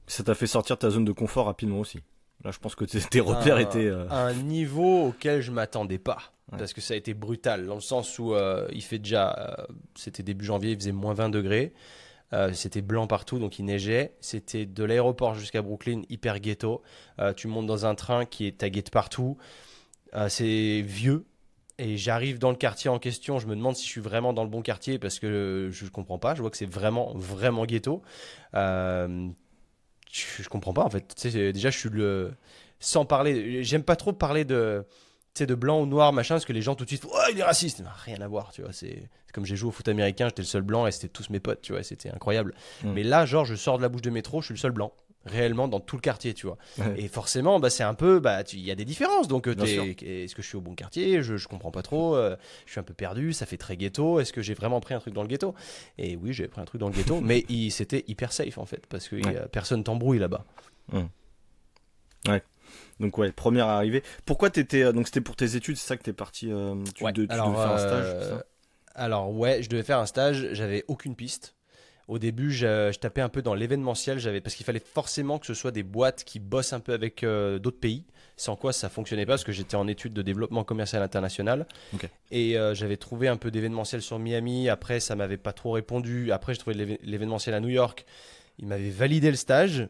Ça 0.07 0.23
t'a 0.23 0.35
fait 0.35 0.47
sortir 0.47 0.77
ta 0.77 0.89
zone 0.89 1.05
de 1.05 1.11
confort 1.11 1.47
rapidement 1.47 1.79
aussi. 1.79 1.99
Là, 2.47 2.53
je 2.53 2.59
pense 2.59 2.75
que 2.75 2.85
tes 2.85 3.19
repères 3.19 3.59
étaient. 3.59 3.87
Euh, 3.87 4.09
un 4.09 4.31
niveau 4.31 5.07
auquel 5.07 5.41
je 5.41 5.51
m'attendais 5.51 5.97
pas. 5.97 6.31
Parce 6.57 6.71
que 6.71 6.79
ça 6.79 6.93
a 6.93 6.97
été 6.97 7.13
brutal, 7.13 7.65
dans 7.65 7.75
le 7.75 7.81
sens 7.81 8.17
où 8.19 8.33
euh, 8.33 8.69
il 8.71 8.81
fait 8.81 8.99
déjà. 8.99 9.35
Euh, 9.37 9.65
c'était 9.95 10.23
début 10.23 10.45
janvier, 10.45 10.71
il 10.71 10.77
faisait 10.77 10.93
moins 10.93 11.13
20 11.13 11.27
degrés. 11.27 11.73
c'était 12.53 12.81
blanc 12.81 13.05
partout, 13.05 13.37
donc 13.37 13.59
il 13.59 13.65
neigeait. 13.65 14.13
C'était 14.21 14.65
de 14.65 14.83
l'aéroport 14.85 15.35
jusqu'à 15.35 15.61
Brooklyn, 15.61 16.03
hyper 16.07 16.39
ghetto. 16.39 16.83
tu 17.35 17.49
montes 17.49 17.67
dans 17.67 17.85
un 17.85 17.95
train 17.95 18.23
qui 18.23 18.47
est 18.47 18.59
tagué 18.59 18.81
de 18.81 18.89
partout. 18.89 19.37
c'est 20.29 20.81
vieux, 20.85 21.25
et 21.79 21.97
j'arrive 21.97 22.39
dans 22.39 22.49
le 22.49 22.55
quartier 22.55 22.89
en 22.89 22.97
question, 22.97 23.37
je 23.37 23.45
me 23.45 23.55
demande 23.55 23.75
si 23.75 23.85
je 23.85 23.89
suis 23.89 24.01
vraiment 24.01 24.33
dans 24.33 24.43
le 24.43 24.49
bon 24.49 24.63
quartier 24.63 24.97
parce 24.97 25.19
que 25.19 25.69
je 25.71 25.85
ne 25.85 25.89
comprends 25.89 26.17
pas. 26.17 26.33
Je 26.33 26.41
vois 26.41 26.49
que 26.49 26.57
c'est 26.57 26.69
vraiment, 26.69 27.13
vraiment 27.13 27.65
ghetto. 27.65 28.01
Euh, 28.55 29.27
je, 30.11 30.47
comprends 30.49 30.73
pas 30.73 30.83
en 30.83 30.89
fait. 30.89 31.15
déjà, 31.23 31.69
je 31.69 31.77
suis 31.77 31.89
le. 31.89 32.33
Sans 32.79 33.05
parler. 33.05 33.63
J'aime 33.63 33.83
pas 33.83 33.95
trop 33.95 34.13
parler 34.13 34.45
de 34.45 34.85
de 35.45 35.55
blanc 35.55 35.81
ou 35.81 35.85
noir, 35.85 36.13
machin, 36.13 36.35
parce 36.35 36.45
que 36.45 36.53
les 36.53 36.61
gens 36.61 36.75
tout 36.75 36.85
de 36.85 36.89
suite, 36.89 37.05
oh, 37.07 37.17
il 37.31 37.39
est 37.39 37.43
raciste. 37.43 37.83
rien 38.05 38.21
à 38.21 38.27
voir, 38.27 38.51
tu 38.51 38.61
vois. 38.61 38.73
C'est 38.73 39.09
comme 39.33 39.45
j'ai 39.45 39.55
joué 39.55 39.69
au 39.69 39.71
foot 39.71 39.87
américain, 39.87 40.27
j'étais 40.29 40.41
le 40.41 40.47
seul 40.47 40.63
blanc 40.63 40.87
et 40.87 40.91
c'était 40.91 41.09
tous 41.09 41.29
mes 41.29 41.39
potes, 41.39 41.61
tu 41.61 41.73
vois. 41.73 41.83
C'était 41.83 42.09
incroyable. 42.09 42.55
Mm. 42.83 42.91
Mais 42.93 43.03
là, 43.03 43.25
genre, 43.25 43.45
je 43.45 43.55
sors 43.55 43.77
de 43.77 43.83
la 43.83 43.89
bouche 43.89 44.01
de 44.01 44.09
métro, 44.09 44.41
je 44.41 44.47
suis 44.47 44.53
le 44.53 44.59
seul 44.59 44.71
blanc 44.71 44.93
réellement 45.27 45.67
dans 45.67 45.79
tout 45.79 45.95
le 45.95 46.01
quartier, 46.01 46.33
tu 46.33 46.47
vois. 46.47 46.57
Et 46.97 47.07
forcément, 47.07 47.59
bah, 47.59 47.69
c'est 47.69 47.83
un 47.83 47.93
peu, 47.93 48.19
bah, 48.19 48.43
il 48.53 48.59
y 48.59 48.71
a 48.71 48.75
des 48.75 48.85
différences. 48.85 49.27
Donc, 49.27 49.47
euh, 49.47 49.55
est-ce 49.55 50.35
que 50.35 50.41
je 50.41 50.47
suis 50.47 50.57
au 50.57 50.61
bon 50.61 50.75
quartier? 50.75 51.21
Je, 51.21 51.37
je 51.37 51.47
comprends 51.47 51.71
pas 51.71 51.81
trop. 51.81 52.15
Euh, 52.15 52.35
je 52.65 52.71
suis 52.71 52.79
un 52.79 52.83
peu 52.83 52.93
perdu. 52.93 53.33
Ça 53.33 53.45
fait 53.45 53.57
très 53.57 53.77
ghetto. 53.77 54.19
Est-ce 54.19 54.33
que 54.33 54.41
j'ai 54.41 54.53
vraiment 54.53 54.79
pris 54.79 54.93
un 54.93 54.99
truc 54.99 55.13
dans 55.13 55.21
le 55.21 55.27
ghetto? 55.27 55.53
Et 55.97 56.15
oui, 56.15 56.33
j'ai 56.33 56.47
pris 56.47 56.61
un 56.61 56.65
truc 56.65 56.81
dans 56.81 56.87
le 56.87 56.93
ghetto, 56.93 57.21
mais 57.21 57.45
c'était 57.69 58.03
hyper 58.07 58.31
safe 58.31 58.57
en 58.57 58.65
fait, 58.65 58.85
parce 58.87 59.07
que 59.07 59.47
personne 59.47 59.83
t'embrouille 59.83 60.19
là-bas. 60.19 60.45
Hum. 60.93 61.09
Ouais. 62.27 62.41
Donc 62.99 63.17
ouais, 63.17 63.31
première 63.31 63.67
arrivée. 63.67 64.03
Pourquoi 64.25 64.49
t'étais 64.49 64.83
euh, 64.83 64.91
donc 64.91 65.07
c'était 65.07 65.21
pour 65.21 65.35
tes 65.35 65.55
études, 65.55 65.77
c'est 65.77 65.87
ça 65.87 65.97
que 65.97 66.03
t'es 66.03 66.13
parti 66.13 66.47
tu, 66.47 66.51
de, 66.51 67.25
tu 67.25 67.31
alors, 67.31 67.49
devais 67.49 67.61
faire 67.61 67.71
un 67.71 67.77
stage 67.77 68.43
Alors 68.95 69.31
ouais, 69.31 69.61
je 69.61 69.69
devais 69.69 69.83
faire 69.83 69.99
un 69.99 70.05
stage. 70.05 70.49
J'avais 70.53 70.83
aucune 70.87 71.15
piste. 71.15 71.56
Au 72.07 72.19
début, 72.19 72.51
je, 72.51 72.95
tapais 72.95 73.21
un 73.21 73.29
peu 73.29 73.41
dans 73.41 73.53
l'événementiel, 73.53 74.17
j'avais 74.17 74.39
parce 74.39 74.55
qu'il 74.55 74.65
fallait 74.65 74.79
forcément 74.79 75.39
que 75.39 75.45
ce 75.45 75.53
soit 75.53 75.71
des 75.71 75.83
boîtes 75.83 76.23
qui 76.23 76.39
bossent 76.39 76.71
un 76.71 76.79
peu 76.79 76.93
avec 76.93 77.23
euh, 77.23 77.59
d'autres 77.59 77.79
pays. 77.79 78.05
Sans 78.37 78.55
quoi 78.55 78.71
ça 78.71 78.87
fonctionnait 78.87 79.25
pas 79.25 79.33
parce 79.33 79.43
que 79.43 79.51
j'étais 79.51 79.75
en 79.75 79.87
études 79.87 80.13
de 80.13 80.21
développement 80.21 80.63
commercial 80.63 81.01
international 81.01 81.65
et 82.29 82.55
euh, 82.55 82.75
j'avais 82.75 82.95
trouvé 82.95 83.27
un 83.27 83.35
peu 83.35 83.49
d'événementiel 83.49 84.01
sur 84.03 84.19
Miami. 84.19 84.69
Après, 84.69 84.99
ça 84.99 85.15
m'avait 85.15 85.37
pas 85.37 85.53
trop 85.53 85.71
répondu. 85.71 86.31
Après, 86.31 86.53
j'ai 86.53 86.59
trouvé 86.59 86.99
l'événementiel 87.01 87.55
à 87.55 87.59
New 87.59 87.69
York. 87.69 88.05
Il 88.59 88.67
m'avait 88.67 88.91
validé 88.91 89.31
le 89.31 89.37
stage 89.37 89.89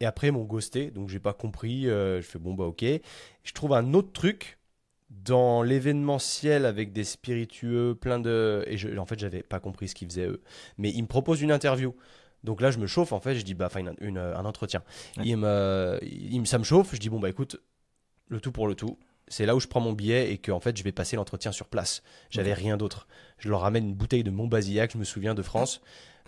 et 0.00 0.06
après 0.06 0.28
ils 0.28 0.32
m'ont 0.32 0.44
ghosté, 0.44 0.90
donc 0.90 1.08
j'ai 1.10 1.20
pas 1.20 1.32
compris. 1.32 1.88
Euh, 1.88 2.20
je 2.20 2.26
fais 2.26 2.38
bon 2.38 2.54
bah 2.54 2.64
ok. 2.64 2.84
Je 3.44 3.52
trouve 3.52 3.72
un 3.74 3.94
autre 3.94 4.12
truc 4.12 4.58
dans 5.24 5.62
l'événementiel 5.62 6.66
avec 6.66 6.92
des 6.92 7.04
spiritueux, 7.04 7.94
plein 7.94 8.18
de. 8.18 8.64
Et 8.66 8.76
je, 8.76 8.96
en 8.96 9.06
fait, 9.06 9.18
j'avais 9.18 9.42
pas 9.42 9.60
compris 9.60 9.88
ce 9.88 9.94
qu'ils 9.94 10.08
faisaient 10.08 10.26
eux. 10.26 10.42
Mais 10.78 10.90
ils 10.90 11.02
me 11.02 11.06
proposent 11.06 11.42
une 11.42 11.52
interview. 11.52 11.94
Donc 12.44 12.60
là, 12.60 12.70
je 12.70 12.78
me 12.78 12.86
chauffe, 12.86 13.12
en 13.12 13.20
fait, 13.20 13.36
je 13.36 13.42
dis, 13.42 13.54
bah, 13.54 13.66
enfin, 13.66 13.84
une, 14.00 14.18
un 14.18 14.44
entretien. 14.44 14.82
Il 15.22 15.36
me, 15.36 15.98
il, 16.02 16.44
ça 16.46 16.58
me 16.58 16.64
chauffe, 16.64 16.94
je 16.94 16.98
dis, 16.98 17.08
bon, 17.08 17.20
bah, 17.20 17.28
écoute, 17.28 17.60
le 18.28 18.40
tout 18.40 18.50
pour 18.50 18.66
le 18.66 18.74
tout. 18.74 18.98
C'est 19.28 19.46
là 19.46 19.54
où 19.54 19.60
je 19.60 19.68
prends 19.68 19.80
mon 19.80 19.92
billet 19.92 20.32
et 20.32 20.38
que, 20.38 20.50
en 20.50 20.58
fait, 20.58 20.76
je 20.76 20.82
vais 20.82 20.90
passer 20.90 21.14
l'entretien 21.14 21.52
sur 21.52 21.68
place. 21.68 22.02
J'avais 22.30 22.52
rien 22.52 22.76
d'autre. 22.76 23.06
Je 23.38 23.48
leur 23.48 23.60
ramène 23.60 23.88
une 23.88 23.94
bouteille 23.94 24.24
de 24.24 24.30
Montbazillac, 24.30 24.92
je 24.92 24.98
me 24.98 25.04
souviens, 25.04 25.34
de 25.34 25.42
France. 25.42 25.80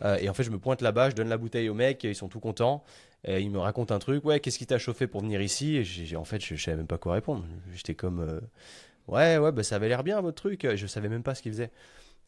Euh, 0.03 0.17
et 0.21 0.29
en 0.29 0.35
fait, 0.35 0.43
je 0.43 0.51
me 0.51 0.59
pointe 0.59 0.83
là-bas, 0.83 1.11
je 1.11 1.15
donne 1.15 1.29
la 1.29 1.39
bouteille 1.39 1.69
au 1.69 1.75
mec, 1.75 2.05
ils 2.05 2.15
sont 2.15 2.29
tout 2.29 2.41
contents. 2.41 2.85
Et 3.27 3.41
ils 3.41 3.51
me 3.51 3.59
racontent 3.59 3.95
un 3.95 3.99
truc, 3.99 4.25
ouais, 4.25 4.41
qu'est-ce 4.41 4.59
qui 4.59 4.67
t'a 4.67 4.79
chauffé 4.79 5.07
pour 5.07 5.23
venir 5.23 5.41
ici? 5.41 5.83
Et 6.11 6.17
en 6.17 6.25
fait, 6.25 6.45
je, 6.45 6.55
ne 6.55 6.59
savais 6.59 6.77
même 6.77 6.87
pas 6.87 6.99
quoi 6.99 7.15
répondre. 7.15 7.45
J'étais 7.73 7.95
comme, 7.95 8.21
euh, 8.21 8.41
ouais, 9.09 9.39
ouais, 9.39 9.51
bah, 9.51 9.63
ça 9.63 9.77
avait 9.77 9.89
l'air 9.89 10.05
bien 10.05 10.21
votre 10.21 10.37
truc. 10.37 10.67
Je 10.75 10.87
savais 10.87 11.09
même 11.09 11.23
pas 11.23 11.35
ce 11.35 11.43
qu'ils 11.43 11.53
faisaient. 11.53 11.71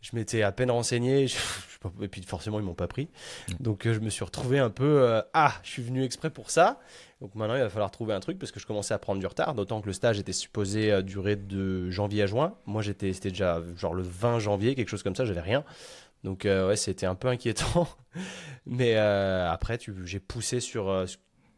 Je 0.01 0.15
m'étais 0.15 0.43
à 0.43 0.53
peine 0.53 0.71
renseigné, 0.71 1.27
et 2.03 2.09
puis 2.09 2.23
forcément 2.23 2.61
ils 2.61 2.65
m'ont 2.65 2.75
pas 2.75 2.87
pris. 2.87 3.09
Mm. 3.49 3.53
Donc 3.61 3.87
euh, 3.87 3.95
je 3.95 4.01
me 4.01 4.11
suis 4.11 4.25
retrouvé 4.25 4.59
un 4.59 4.71
peu, 4.71 5.23
ah, 5.35 5.55
je 5.63 5.71
suis 5.71 5.83
venu 5.83 6.05
exprès 6.05 6.31
pour 6.31 6.51
ça. 6.51 6.81
Donc 7.21 7.35
maintenant 7.35 7.57
il 7.57 7.63
va 7.63 7.71
falloir 7.71 7.91
trouver 7.91 8.15
un 8.15 8.21
truc 8.21 8.39
parce 8.39 8.53
que 8.53 8.61
je 8.61 8.67
commençais 8.67 8.95
à 8.95 8.99
prendre 8.99 9.21
du 9.21 9.27
retard, 9.27 9.55
d'autant 9.55 9.81
que 9.81 9.87
le 9.87 9.95
stage 9.95 10.19
était 10.19 10.35
supposé 10.35 11.03
durer 11.03 11.37
de 11.37 11.91
janvier 11.91 12.23
à 12.23 12.27
juin. 12.27 12.55
Moi 12.67 12.83
j'étais, 12.83 13.13
c'était 13.15 13.31
déjà 13.31 13.63
genre 13.77 13.95
le 13.95 14.03
20 14.03 14.39
janvier, 14.39 14.75
quelque 14.75 14.91
chose 14.91 15.03
comme 15.03 15.17
ça, 15.17 15.25
j'avais 15.25 15.41
rien. 15.41 15.65
Donc 16.27 16.45
euh, 16.45 16.67
ouais, 16.67 16.77
c'était 16.77 17.07
un 17.07 17.15
peu 17.15 17.29
inquiétant. 17.29 17.87
Mais 18.67 18.95
euh, 18.97 19.49
après, 19.49 19.79
j'ai 20.05 20.19
poussé 20.19 20.59
sur 20.59 20.91
euh, 20.91 21.07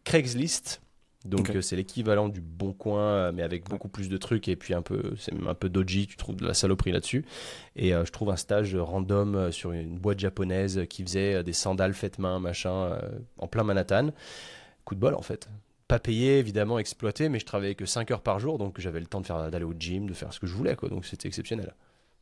Craigslist. 0.04 0.82
Donc 1.25 1.50
c'est 1.62 1.75
l'équivalent 1.75 2.28
du 2.28 2.40
Bon 2.40 2.72
Coin, 2.72 3.32
mais 3.32 3.42
avec 3.42 3.68
beaucoup 3.68 3.88
plus 3.88 4.08
de 4.08 4.16
trucs 4.16 4.46
et 4.46 4.54
puis 4.54 4.72
un 4.72 4.82
peu, 4.82 5.02
c'est 5.18 5.34
même 5.34 5.48
un 5.48 5.54
peu 5.54 5.68
dodgy. 5.68 6.06
Tu 6.06 6.16
trouves 6.16 6.37
de 6.37 6.46
la 6.46 6.54
saloperie 6.54 6.92
là-dessus. 6.92 7.25
Et 7.75 7.90
je 7.90 8.10
trouve 8.12 8.30
un 8.30 8.37
stage 8.37 8.76
random 8.76 9.50
sur 9.50 9.72
une 9.72 9.98
boîte 9.98 10.20
japonaise 10.20 10.87
qui 10.88 11.02
faisait 11.02 11.42
des 11.42 11.52
sandales 11.52 11.92
faites 11.92 12.20
main, 12.20 12.38
machin, 12.38 12.96
en 13.37 13.48
plein 13.48 13.64
Manhattan. 13.64 14.10
Coup 14.84 14.94
de 14.94 15.00
bol 15.00 15.14
en 15.14 15.22
fait 15.22 15.48
pas 15.88 15.98
payé, 15.98 16.38
évidemment 16.38 16.78
exploité, 16.78 17.30
mais 17.30 17.38
je 17.38 17.46
travaillais 17.46 17.75
que 17.75 17.87
5 17.87 18.10
heures 18.10 18.20
par 18.20 18.38
jour, 18.38 18.58
donc 18.58 18.78
j'avais 18.78 19.00
le 19.00 19.06
temps 19.06 19.22
de 19.22 19.26
faire 19.26 19.50
d'aller 19.50 19.64
au 19.64 19.75
gym, 19.76 20.06
de 20.06 20.12
faire 20.12 20.34
ce 20.34 20.38
que 20.38 20.46
je 20.46 20.54
voulais, 20.54 20.76
quoi. 20.76 20.90
Donc 20.90 21.06
c'était 21.06 21.26
exceptionnel. 21.26 21.75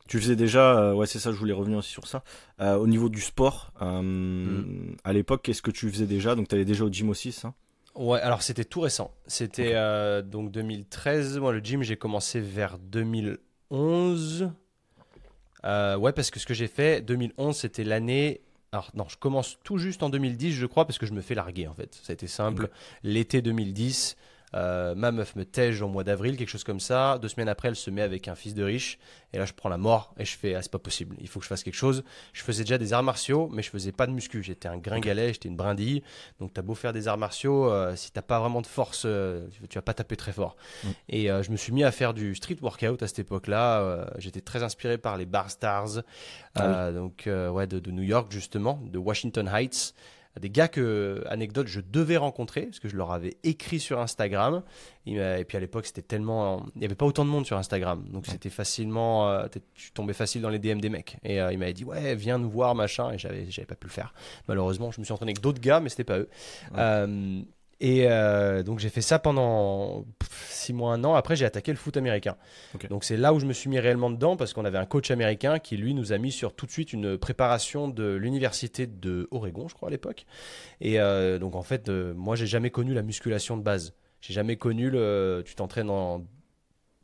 Tu 0.06 0.20
faisais 0.20 0.36
déjà, 0.36 0.78
euh, 0.78 0.94
ouais 0.94 1.06
c'est 1.06 1.18
ça, 1.18 1.32
je 1.32 1.36
voulais 1.36 1.52
revenir 1.52 1.78
aussi 1.78 1.90
sur 1.90 2.06
ça. 2.06 2.22
Euh, 2.60 2.76
au 2.76 2.86
niveau 2.86 3.08
du 3.08 3.20
sport, 3.20 3.72
euh, 3.82 4.02
mm. 4.02 4.96
à 5.04 5.12
l'époque, 5.12 5.42
qu'est-ce 5.42 5.62
que 5.62 5.70
tu 5.70 5.90
faisais 5.90 6.06
déjà? 6.06 6.34
Donc 6.34 6.48
tu 6.48 6.54
allais 6.54 6.64
déjà 6.64 6.84
au 6.84 6.90
gym 6.90 7.08
aussi, 7.08 7.32
ça? 7.32 7.54
Ouais, 7.94 8.20
alors 8.20 8.42
c'était 8.42 8.64
tout 8.64 8.80
récent. 8.80 9.10
C'était 9.26 9.74
donc 10.22 10.50
2013. 10.52 11.38
Moi, 11.38 11.52
le 11.52 11.60
gym, 11.60 11.82
j'ai 11.82 11.96
commencé 11.96 12.40
vers 12.40 12.78
2011. 12.78 14.50
ouais, 15.64 16.12
parce 16.12 16.30
que 16.30 16.38
ce 16.38 16.46
que 16.46 16.54
j'ai 16.54 16.68
fait, 16.68 17.00
2011, 17.00 17.56
c'était 17.56 17.84
l'année 17.84 18.42
alors 18.72 18.90
non, 18.94 19.06
je 19.08 19.16
commence 19.16 19.58
tout 19.64 19.78
juste 19.78 20.02
en 20.02 20.10
2010, 20.10 20.52
je 20.52 20.66
crois, 20.66 20.84
parce 20.84 20.98
que 20.98 21.06
je 21.06 21.14
me 21.14 21.22
fais 21.22 21.34
larguer 21.34 21.66
en 21.66 21.72
fait. 21.72 21.94
Ça 22.02 22.10
a 22.10 22.14
été 22.14 22.26
simple. 22.26 22.68
L'été 23.02 23.40
2010, 23.40 24.16
euh, 24.54 24.94
ma 24.94 25.12
meuf 25.12 25.36
me 25.36 25.44
tège 25.44 25.82
au 25.82 25.88
mois 25.88 26.04
d'avril, 26.04 26.36
quelque 26.36 26.48
chose 26.48 26.64
comme 26.64 26.80
ça. 26.80 27.18
Deux 27.20 27.28
semaines 27.28 27.48
après, 27.48 27.68
elle 27.68 27.76
se 27.76 27.90
met 27.90 28.02
avec 28.02 28.28
un 28.28 28.34
fils 28.34 28.54
de 28.54 28.62
riche. 28.62 28.98
Et 29.32 29.38
là, 29.38 29.44
je 29.44 29.52
prends 29.52 29.68
la 29.68 29.76
mort 29.76 30.14
et 30.18 30.24
je 30.24 30.36
fais 30.36 30.54
ah, 30.54 30.62
c'est 30.62 30.70
pas 30.70 30.78
possible, 30.78 31.16
il 31.20 31.28
faut 31.28 31.40
que 31.40 31.44
je 31.44 31.48
fasse 31.48 31.62
quelque 31.62 31.74
chose. 31.74 32.04
Je 32.32 32.42
faisais 32.42 32.62
déjà 32.62 32.78
des 32.78 32.92
arts 32.92 33.02
martiaux, 33.02 33.48
mais 33.52 33.62
je 33.62 33.70
faisais 33.70 33.92
pas 33.92 34.06
de 34.06 34.12
muscu. 34.12 34.42
J'étais 34.42 34.68
un 34.68 34.78
gringalet, 34.78 35.32
j'étais 35.32 35.48
une 35.48 35.56
brindille. 35.56 36.02
Donc, 36.40 36.54
tu 36.54 36.60
as 36.60 36.62
beau 36.62 36.74
faire 36.74 36.92
des 36.92 37.08
arts 37.08 37.18
martiaux, 37.18 37.70
euh, 37.70 37.94
si 37.96 38.12
t'as 38.12 38.22
pas 38.22 38.40
vraiment 38.40 38.62
de 38.62 38.66
force, 38.66 39.02
euh, 39.04 39.46
tu 39.68 39.76
vas 39.76 39.82
pas 39.82 39.94
taper 39.94 40.16
très 40.16 40.32
fort. 40.32 40.56
Mm. 40.84 40.88
Et 41.08 41.26
je 41.26 41.50
me 41.50 41.56
suis 41.56 41.72
mis 41.72 41.84
à 41.84 41.90
faire 41.90 42.14
du 42.14 42.34
street 42.34 42.58
workout 42.62 43.02
à 43.02 43.08
cette 43.08 43.18
époque-là. 43.18 44.06
J'étais 44.18 44.40
très 44.40 44.62
inspiré 44.62 44.98
par 44.98 45.16
les 45.16 45.26
bar 45.26 45.50
stars, 45.50 46.02
ah 46.54 46.92
donc 46.92 47.24
ouais, 47.26 47.66
de, 47.66 47.78
de 47.78 47.90
New 47.90 48.02
York 48.02 48.30
justement, 48.30 48.80
de 48.84 48.98
Washington 48.98 49.48
Heights 49.52 49.94
des 50.40 50.50
gars 50.50 50.68
que, 50.68 51.24
anecdote, 51.28 51.66
je 51.66 51.80
devais 51.80 52.16
rencontrer, 52.16 52.62
parce 52.62 52.78
que 52.78 52.88
je 52.88 52.96
leur 52.96 53.12
avais 53.12 53.36
écrit 53.42 53.80
sur 53.80 54.00
Instagram. 54.00 54.62
Et 55.06 55.44
puis 55.46 55.56
à 55.56 55.60
l'époque, 55.60 55.86
c'était 55.86 56.02
tellement. 56.02 56.66
Il 56.74 56.80
n'y 56.80 56.84
avait 56.84 56.94
pas 56.94 57.06
autant 57.06 57.24
de 57.24 57.30
monde 57.30 57.46
sur 57.46 57.56
Instagram. 57.56 58.04
Donc 58.10 58.26
c'était 58.26 58.50
facilement. 58.50 59.30
Euh, 59.30 59.46
tu 59.74 59.92
tombais 59.92 60.12
facile 60.12 60.42
dans 60.42 60.50
les 60.50 60.58
DM 60.58 60.80
des 60.80 60.88
mecs. 60.88 61.16
Et 61.22 61.40
euh, 61.40 61.52
il 61.52 61.58
m'avait 61.58 61.72
dit, 61.72 61.84
ouais, 61.84 62.14
viens 62.14 62.38
nous 62.38 62.50
voir, 62.50 62.74
machin. 62.74 63.12
Et 63.12 63.18
j'avais, 63.18 63.50
j'avais 63.50 63.66
pas 63.66 63.76
pu 63.76 63.86
le 63.86 63.92
faire. 63.92 64.12
Malheureusement, 64.48 64.90
je 64.90 65.00
me 65.00 65.04
suis 65.04 65.12
entraîné 65.12 65.30
avec 65.30 65.40
d'autres 65.40 65.60
gars, 65.60 65.80
mais 65.80 65.88
c'était 65.88 66.04
pas 66.04 66.18
eux. 66.18 66.28
Euh, 66.76 67.40
et 67.80 68.06
euh, 68.08 68.62
donc 68.62 68.78
j'ai 68.78 68.88
fait 68.88 69.02
ça 69.02 69.18
pendant 69.18 70.06
six 70.48 70.72
mois, 70.72 70.94
un 70.94 71.04
an. 71.04 71.14
Après, 71.14 71.36
j'ai 71.36 71.44
attaqué 71.44 71.72
le 71.72 71.76
foot 71.76 71.96
américain. 71.96 72.36
Donc 72.88 73.04
c'est 73.04 73.16
là 73.16 73.34
où 73.34 73.38
je 73.38 73.46
me 73.46 73.52
suis 73.52 73.68
mis 73.68 73.78
réellement 73.78 74.10
dedans 74.10 74.36
parce 74.36 74.54
qu'on 74.54 74.64
avait 74.64 74.78
un 74.78 74.86
coach 74.86 75.10
américain 75.10 75.58
qui 75.58 75.76
lui 75.76 75.92
nous 75.94 76.12
a 76.12 76.18
mis 76.18 76.32
sur 76.32 76.54
tout 76.54 76.66
de 76.66 76.70
suite 76.70 76.92
une 76.92 77.18
préparation 77.18 77.88
de 77.88 78.14
l'université 78.14 78.86
de 78.86 79.28
Oregon, 79.30 79.68
je 79.68 79.74
crois 79.74 79.88
à 79.88 79.90
l'époque. 79.90 80.24
Et 80.80 81.00
euh, 81.00 81.38
donc 81.38 81.54
en 81.54 81.62
fait, 81.62 81.88
euh, 81.88 82.14
moi 82.14 82.34
j'ai 82.34 82.46
jamais 82.46 82.70
connu 82.70 82.94
la 82.94 83.02
musculation 83.02 83.56
de 83.56 83.62
base. 83.62 83.94
J'ai 84.22 84.32
jamais 84.32 84.56
connu 84.56 84.90
le. 84.90 85.42
Tu 85.44 85.54
t'entraînes 85.54 85.90
en 85.90 86.24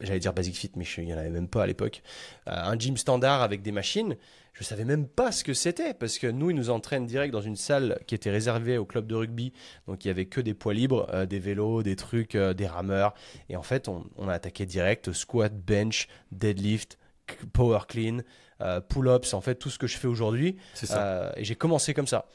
j'allais 0.02 0.20
dire 0.20 0.32
Basic 0.32 0.54
Fit, 0.54 0.72
mais 0.76 0.84
il 0.98 1.04
n'y 1.04 1.14
en 1.14 1.18
avait 1.18 1.30
même 1.30 1.48
pas 1.48 1.62
à 1.62 1.66
l'époque, 1.66 2.02
un 2.46 2.78
gym 2.78 2.96
standard 2.96 3.42
avec 3.42 3.62
des 3.62 3.72
machines 3.72 4.16
je 4.52 4.64
savais 4.64 4.84
même 4.84 5.06
pas 5.06 5.32
ce 5.32 5.44
que 5.44 5.54
c'était 5.54 5.94
parce 5.94 6.18
que 6.18 6.26
nous, 6.26 6.50
ils 6.50 6.56
nous 6.56 6.70
entraînent 6.70 7.06
direct 7.06 7.32
dans 7.32 7.40
une 7.40 7.56
salle 7.56 7.98
qui 8.06 8.14
était 8.14 8.30
réservée 8.30 8.76
au 8.76 8.84
club 8.84 9.06
de 9.06 9.14
rugby. 9.14 9.52
Donc 9.86 10.04
il 10.04 10.08
y 10.08 10.10
avait 10.10 10.26
que 10.26 10.40
des 10.40 10.54
poids 10.54 10.74
libres, 10.74 11.06
euh, 11.12 11.26
des 11.26 11.38
vélos, 11.38 11.82
des 11.82 11.96
trucs, 11.96 12.34
euh, 12.34 12.52
des 12.52 12.66
rameurs. 12.66 13.14
Et 13.48 13.56
en 13.56 13.62
fait, 13.62 13.88
on, 13.88 14.28
a 14.28 14.32
attaqué 14.32 14.66
direct 14.66 15.12
squat, 15.12 15.52
bench, 15.54 16.06
deadlift, 16.32 16.98
power 17.52 17.80
clean, 17.88 18.18
euh, 18.60 18.80
pull-ups, 18.80 19.32
en 19.32 19.40
fait 19.40 19.54
tout 19.54 19.70
ce 19.70 19.78
que 19.78 19.86
je 19.86 19.96
fais 19.96 20.08
aujourd'hui. 20.08 20.56
et 21.36 21.44
j'ai 21.44 21.56
commencé 21.56 21.94
comme 21.94 22.06
ça. 22.06 22.26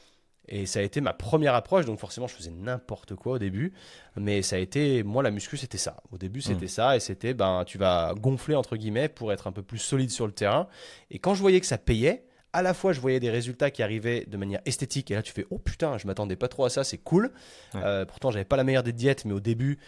Et 0.48 0.66
ça 0.66 0.80
a 0.80 0.82
été 0.82 1.00
ma 1.00 1.12
première 1.12 1.54
approche, 1.54 1.84
donc 1.84 1.98
forcément 1.98 2.26
je 2.26 2.34
faisais 2.34 2.50
n'importe 2.50 3.14
quoi 3.14 3.34
au 3.34 3.38
début, 3.38 3.72
mais 4.16 4.42
ça 4.42 4.56
a 4.56 4.58
été, 4.58 5.02
moi 5.02 5.22
la 5.22 5.30
muscu 5.30 5.56
c'était 5.56 5.78
ça. 5.78 5.96
Au 6.12 6.18
début 6.18 6.40
c'était 6.40 6.66
mm. 6.66 6.68
ça, 6.68 6.96
et 6.96 7.00
c'était, 7.00 7.34
ben 7.34 7.64
tu 7.66 7.78
vas 7.78 8.14
gonfler 8.14 8.54
entre 8.54 8.76
guillemets 8.76 9.08
pour 9.08 9.32
être 9.32 9.46
un 9.46 9.52
peu 9.52 9.62
plus 9.62 9.78
solide 9.78 10.10
sur 10.10 10.26
le 10.26 10.32
terrain. 10.32 10.68
Et 11.10 11.18
quand 11.18 11.34
je 11.34 11.40
voyais 11.40 11.60
que 11.60 11.66
ça 11.66 11.78
payait, 11.78 12.24
à 12.52 12.62
la 12.62 12.72
fois 12.72 12.92
je 12.92 13.00
voyais 13.00 13.20
des 13.20 13.30
résultats 13.30 13.70
qui 13.70 13.82
arrivaient 13.82 14.24
de 14.26 14.36
manière 14.36 14.60
esthétique, 14.64 15.10
et 15.10 15.14
là 15.14 15.22
tu 15.22 15.32
fais, 15.32 15.46
oh 15.50 15.58
putain, 15.58 15.98
je 15.98 16.06
m'attendais 16.06 16.36
pas 16.36 16.48
trop 16.48 16.64
à 16.64 16.70
ça, 16.70 16.82
c'est 16.84 16.98
cool. 16.98 17.30
Euh, 17.74 18.04
pourtant 18.04 18.30
j'avais 18.30 18.44
pas 18.46 18.56
la 18.56 18.64
meilleure 18.64 18.82
des 18.82 18.92
diètes, 18.92 19.24
mais 19.24 19.34
au 19.34 19.40
début, 19.40 19.78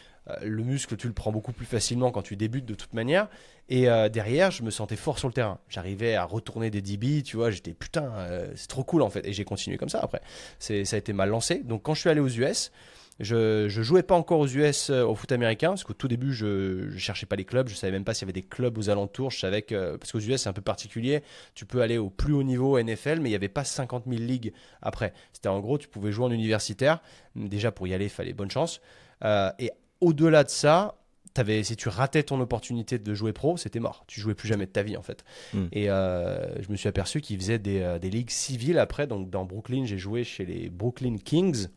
le 0.43 0.63
muscle 0.63 0.97
tu 0.97 1.07
le 1.07 1.13
prends 1.13 1.33
beaucoup 1.33 1.53
plus 1.53 1.67
facilement 1.67 2.11
quand 2.11 2.23
tu 2.23 2.37
débutes 2.37 2.67
de 2.67 2.75
toute 2.75 2.95
manière. 2.95 3.29
Et 3.71 3.89
euh, 3.89 4.09
derrière, 4.09 4.51
je 4.51 4.65
me 4.65 4.71
sentais 4.71 4.97
fort 4.97 5.19
sur 5.19 5.29
le 5.29 5.33
terrain. 5.33 5.59
J'arrivais 5.69 6.17
à 6.17 6.25
retourner 6.25 6.71
des 6.71 6.83
DB, 6.83 7.23
tu 7.23 7.37
vois, 7.37 7.53
j'étais 7.53 7.73
putain, 7.73 8.13
euh, 8.17 8.51
c'est 8.57 8.67
trop 8.67 8.83
cool 8.83 9.03
en 9.03 9.11
fait. 9.11 9.25
Et 9.25 9.33
j'ai 9.33 9.45
continué 9.45 9.77
comme 9.77 9.89
ça 9.89 10.01
après. 10.03 10.21
Ça 10.59 10.75
a 10.75 10.97
été 10.97 11.13
mal 11.13 11.31
lancé. 11.31 11.61
Donc 11.61 11.85
quand 11.85 11.95
je 11.95 12.01
suis 12.01 12.11
allé 12.11 12.21
aux 12.21 12.29
US, 12.29 12.73
je, 13.21 13.69
je 13.69 13.83
jouais 13.83 14.03
pas 14.03 14.17
encore 14.17 14.41
aux 14.41 14.49
US 14.49 14.91
euh, 14.91 15.05
au 15.05 15.15
foot 15.15 15.31
américain 15.31 15.69
parce 15.69 15.85
qu'au 15.85 15.93
tout 15.93 16.09
début 16.09 16.33
je, 16.33 16.89
je 16.91 16.99
cherchais 16.99 17.27
pas 17.27 17.37
les 17.37 17.45
clubs, 17.45 17.69
je 17.69 17.77
savais 17.77 17.93
même 17.93 18.03
pas 18.03 18.13
s'il 18.13 18.23
y 18.23 18.25
avait 18.25 18.41
des 18.41 18.43
clubs 18.43 18.77
aux 18.77 18.91
alentours. 18.91 19.31
Je 19.31 19.39
savais 19.39 19.63
que 19.63 19.97
parce 19.97 20.11
qu'aux 20.11 20.19
US 20.19 20.43
c'est 20.43 20.49
un 20.49 20.53
peu 20.53 20.63
particulier, 20.63 21.23
tu 21.55 21.65
peux 21.65 21.81
aller 21.81 21.99
au 21.99 22.11
plus 22.11 22.33
haut 22.33 22.43
niveau 22.43 22.81
NFL, 22.83 23.21
mais 23.21 23.29
il 23.29 23.33
y 23.33 23.37
avait 23.37 23.49
pas 23.49 23.63
50 23.63 24.07
000 24.09 24.21
ligues 24.21 24.53
après. 24.83 25.13
C'était 25.33 25.49
en 25.49 25.61
gros 25.61 25.79
tu 25.79 25.87
pouvais 25.87 26.11
jouer 26.11 26.25
en 26.25 26.33
universitaire. 26.33 27.03
Déjà 27.37 27.71
pour 27.71 27.87
y 27.87 27.95
aller 27.95 28.07
il 28.07 28.11
fallait 28.11 28.33
bonne 28.33 28.51
chance. 28.51 28.81
et 29.23 29.71
au-delà 30.01 30.45
de 30.45 30.51
ça, 30.51 31.01
avais, 31.37 31.63
si 31.63 31.77
tu 31.77 31.89
ratais 31.89 32.23
ton 32.23 32.41
opportunité 32.41 32.99
de 32.99 33.15
jouer 33.15 33.33
pro, 33.33 33.57
c'était 33.57 33.81
mort. 33.81 34.05
Tu 34.07 34.21
jouais 34.21 34.35
plus 34.35 34.49
jamais 34.49 34.67
de 34.67 34.71
ta 34.71 34.83
vie 34.83 34.97
en 34.97 35.03
fait. 35.03 35.25
Hmm. 35.55 35.67
Et 35.73 35.91
euh, 35.91 36.61
je 36.63 36.71
me 36.71 36.77
suis 36.77 36.89
aperçu 36.89 37.21
qu'ils 37.21 37.39
faisaient 37.39 37.59
des, 37.59 37.81
euh, 37.81 37.99
des, 37.99 38.11
ligues 38.11 38.31
civiles 38.31 38.79
après. 38.79 39.07
Donc 39.07 39.31
dans 39.31 39.45
Brooklyn, 39.45 39.85
j'ai 39.85 39.99
joué 39.99 40.25
chez 40.25 40.45
les 40.45 40.69
Brooklyn 40.69 41.17
Kings. 41.17 41.69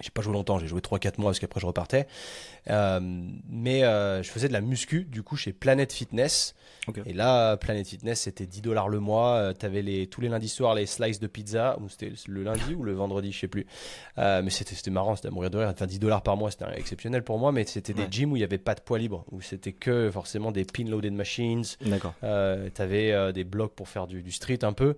J'ai 0.00 0.10
pas 0.10 0.22
joué 0.22 0.32
longtemps, 0.32 0.58
j'ai 0.58 0.66
joué 0.66 0.80
3-4 0.80 1.20
mois 1.20 1.30
parce 1.30 1.38
qu'après 1.38 1.60
je 1.60 1.66
repartais. 1.66 2.06
Euh, 2.68 3.00
mais 3.48 3.84
euh, 3.84 4.22
je 4.22 4.30
faisais 4.30 4.48
de 4.48 4.52
la 4.52 4.60
muscu 4.60 5.04
du 5.04 5.22
coup 5.22 5.36
chez 5.36 5.52
Planet 5.52 5.92
Fitness. 5.92 6.54
Et 7.06 7.12
là, 7.12 7.56
Planet 7.56 7.86
Fitness 7.86 8.22
c'était 8.22 8.46
10 8.46 8.62
dollars 8.62 8.88
le 8.88 8.98
mois. 8.98 9.34
Euh, 9.36 9.54
tu 9.58 9.64
avais 9.66 9.82
les, 9.82 10.06
tous 10.06 10.20
les 10.20 10.28
lundis 10.28 10.48
soirs 10.48 10.74
les 10.74 10.86
slices 10.86 11.20
de 11.20 11.26
pizza. 11.26 11.78
C'était 11.88 12.12
le 12.26 12.42
lundi 12.42 12.74
ou 12.74 12.82
le 12.82 12.92
vendredi, 12.92 13.30
je 13.32 13.40
sais 13.40 13.48
plus. 13.48 13.66
mais 14.16 14.50
c'était 14.50 14.90
marrant, 14.90 15.16
c'était 15.16 15.28
à 15.28 15.30
mourir 15.30 15.50
de 15.50 15.58
rire. 15.58 15.68
Enfin, 15.68 15.86
10 15.86 15.98
dollars 15.98 16.22
par 16.22 16.36
mois, 16.36 16.50
c'était 16.50 16.64
exceptionnel 16.76 17.22
pour 17.22 17.38
moi. 17.38 17.52
Mais 17.52 17.64
c'était 17.66 17.94
des 17.94 18.06
gyms 18.10 18.32
où 18.32 18.36
il 18.36 18.40
n'y 18.40 18.44
avait 18.44 18.58
pas 18.58 18.74
de 18.74 18.80
poids 18.80 18.98
libre, 18.98 19.24
où 19.30 19.40
c'était 19.40 19.72
que 19.72 20.10
forcément 20.10 20.50
des 20.52 20.64
pin 20.64 20.84
loaded 20.84 21.12
machines. 21.12 21.64
D'accord. 21.84 22.14
tu 22.20 22.82
avais 22.82 23.32
des 23.32 23.44
blocs 23.44 23.74
pour 23.74 23.88
faire 23.88 24.06
du, 24.06 24.22
du 24.22 24.32
street 24.32 24.60
un 24.62 24.72
peu. 24.72 24.96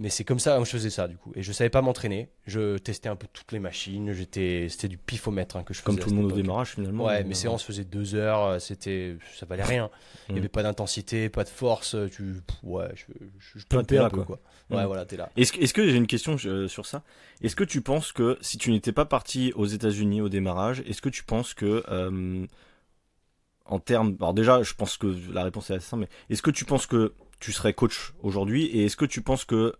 Mais 0.00 0.08
c'est 0.08 0.24
comme 0.24 0.38
ça 0.38 0.56
que 0.58 0.64
je 0.64 0.70
faisais 0.70 0.88
ça 0.88 1.08
du 1.08 1.18
coup. 1.18 1.30
Et 1.36 1.42
je 1.42 1.52
savais 1.52 1.68
pas 1.68 1.82
m'entraîner. 1.82 2.30
Je 2.46 2.78
testais 2.78 3.10
un 3.10 3.16
peu 3.16 3.26
toutes 3.30 3.52
les 3.52 3.58
machines. 3.58 4.14
J'étais, 4.14 4.68
c'était 4.70 4.88
du 4.88 4.96
pifomètre 4.96 5.56
hein, 5.56 5.62
que 5.62 5.74
je 5.74 5.80
faisais. 5.80 5.84
Comme 5.84 5.98
tout 5.98 6.08
le 6.08 6.16
monde 6.16 6.32
au 6.32 6.34
démarrage 6.34 6.70
finalement. 6.70 7.04
Ouais, 7.04 7.22
mes 7.22 7.34
séances 7.34 7.62
faisaient 7.62 7.84
deux 7.84 8.14
heures. 8.14 8.42
Euh, 8.44 8.58
c'était, 8.58 9.18
ça 9.38 9.44
valait 9.44 9.62
rien. 9.62 9.90
Il 10.30 10.32
n'y 10.32 10.38
avait 10.38 10.48
pas 10.48 10.62
d'intensité, 10.62 11.28
pas 11.28 11.44
de 11.44 11.50
force. 11.50 11.96
Tu, 12.12 12.36
ouais, 12.62 12.88
je, 12.94 13.04
je, 13.38 13.76
un 13.76 14.08
peu 14.08 14.24
quoi. 14.24 14.40
Ouais, 14.70 14.86
voilà, 14.86 15.04
t'es 15.04 15.18
là. 15.18 15.28
Est-ce, 15.36 15.52
est-ce 15.58 15.74
que 15.74 15.86
j'ai 15.86 15.96
une 15.96 16.06
question 16.06 16.36
euh, 16.46 16.66
sur 16.66 16.86
ça? 16.86 17.02
Est-ce 17.42 17.54
que 17.54 17.64
tu 17.64 17.82
penses 17.82 18.12
que 18.12 18.38
si 18.40 18.56
tu 18.56 18.70
n'étais 18.70 18.92
pas 18.92 19.04
parti 19.04 19.52
aux 19.54 19.66
États-Unis 19.66 20.22
au 20.22 20.30
démarrage, 20.30 20.82
est-ce 20.86 21.02
que 21.02 21.10
tu 21.10 21.24
penses 21.24 21.52
que 21.52 21.84
euh, 21.90 22.46
en 23.66 23.78
termes, 23.80 24.16
alors 24.18 24.32
déjà, 24.32 24.62
je 24.62 24.72
pense 24.72 24.96
que 24.96 25.14
la 25.30 25.44
réponse 25.44 25.68
est 25.68 25.74
assez 25.74 25.86
simple, 25.86 26.04
mais 26.04 26.34
est-ce 26.34 26.40
que 26.40 26.50
tu 26.50 26.64
penses 26.64 26.86
que 26.86 27.12
tu 27.38 27.52
serais 27.52 27.74
coach 27.74 28.12
aujourd'hui 28.22 28.64
et 28.64 28.84
est-ce 28.84 28.96
que 28.96 29.04
tu 29.04 29.22
penses 29.22 29.44
que 29.44 29.74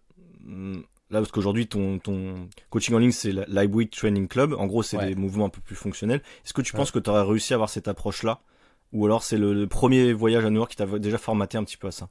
là 0.47 1.19
parce 1.19 1.31
qu'aujourd'hui 1.31 1.67
ton, 1.67 1.99
ton 1.99 2.49
coaching 2.71 2.95
en 2.95 2.99
ligne 2.99 3.13
c'est 3.13 3.33
Lightweight 3.33 3.93
Training 3.93 4.29
Club. 4.29 4.55
En 4.55 4.67
gros 4.67 4.83
c'est 4.83 4.99
des 4.99 5.15
mouvements 5.15 5.47
un 5.47 5.51
peu 5.51 5.61
plus 5.61 5.77
fonctionnels. 5.77 6.23
Est-ce 6.45 6.55
que 6.55 6.63
tu 6.63 6.73
penses 6.73 6.91
que 6.91 6.99
tu 6.99 7.11
aurais 7.11 7.23
réussi 7.23 7.53
à 7.53 7.57
avoir 7.57 7.69
cette 7.71 7.89
approche 7.89 8.23
là 8.23 8.41
ou 8.93 9.07
alors 9.07 9.23
c'est 9.23 9.39
le, 9.39 9.67
premier 9.67 10.13
voyage 10.13 10.45
à 10.45 10.51
New 10.51 10.57
York 10.57 10.71
qui 10.71 10.77
t'a 10.77 10.87
déjà 10.87 11.19
formaté 11.19 11.59
un 11.59 11.65
petit 11.65 11.77
peu 11.77 11.89
à 11.89 11.93
ça? 11.93 12.09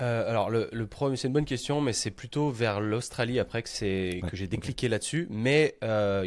Euh, 0.00 0.28
alors 0.28 0.50
le, 0.50 0.68
le 0.72 0.86
premier, 0.86 1.16
c'est 1.16 1.28
une 1.28 1.34
bonne 1.34 1.44
question, 1.44 1.80
mais 1.80 1.92
c'est 1.92 2.10
plutôt 2.10 2.50
vers 2.50 2.80
l'Australie 2.80 3.38
après 3.38 3.62
que 3.62 3.68
c'est 3.68 4.20
que 4.28 4.36
j'ai 4.36 4.46
décliqué 4.46 4.88
là-dessus. 4.88 5.26
Mais 5.30 5.76
euh, 5.82 6.26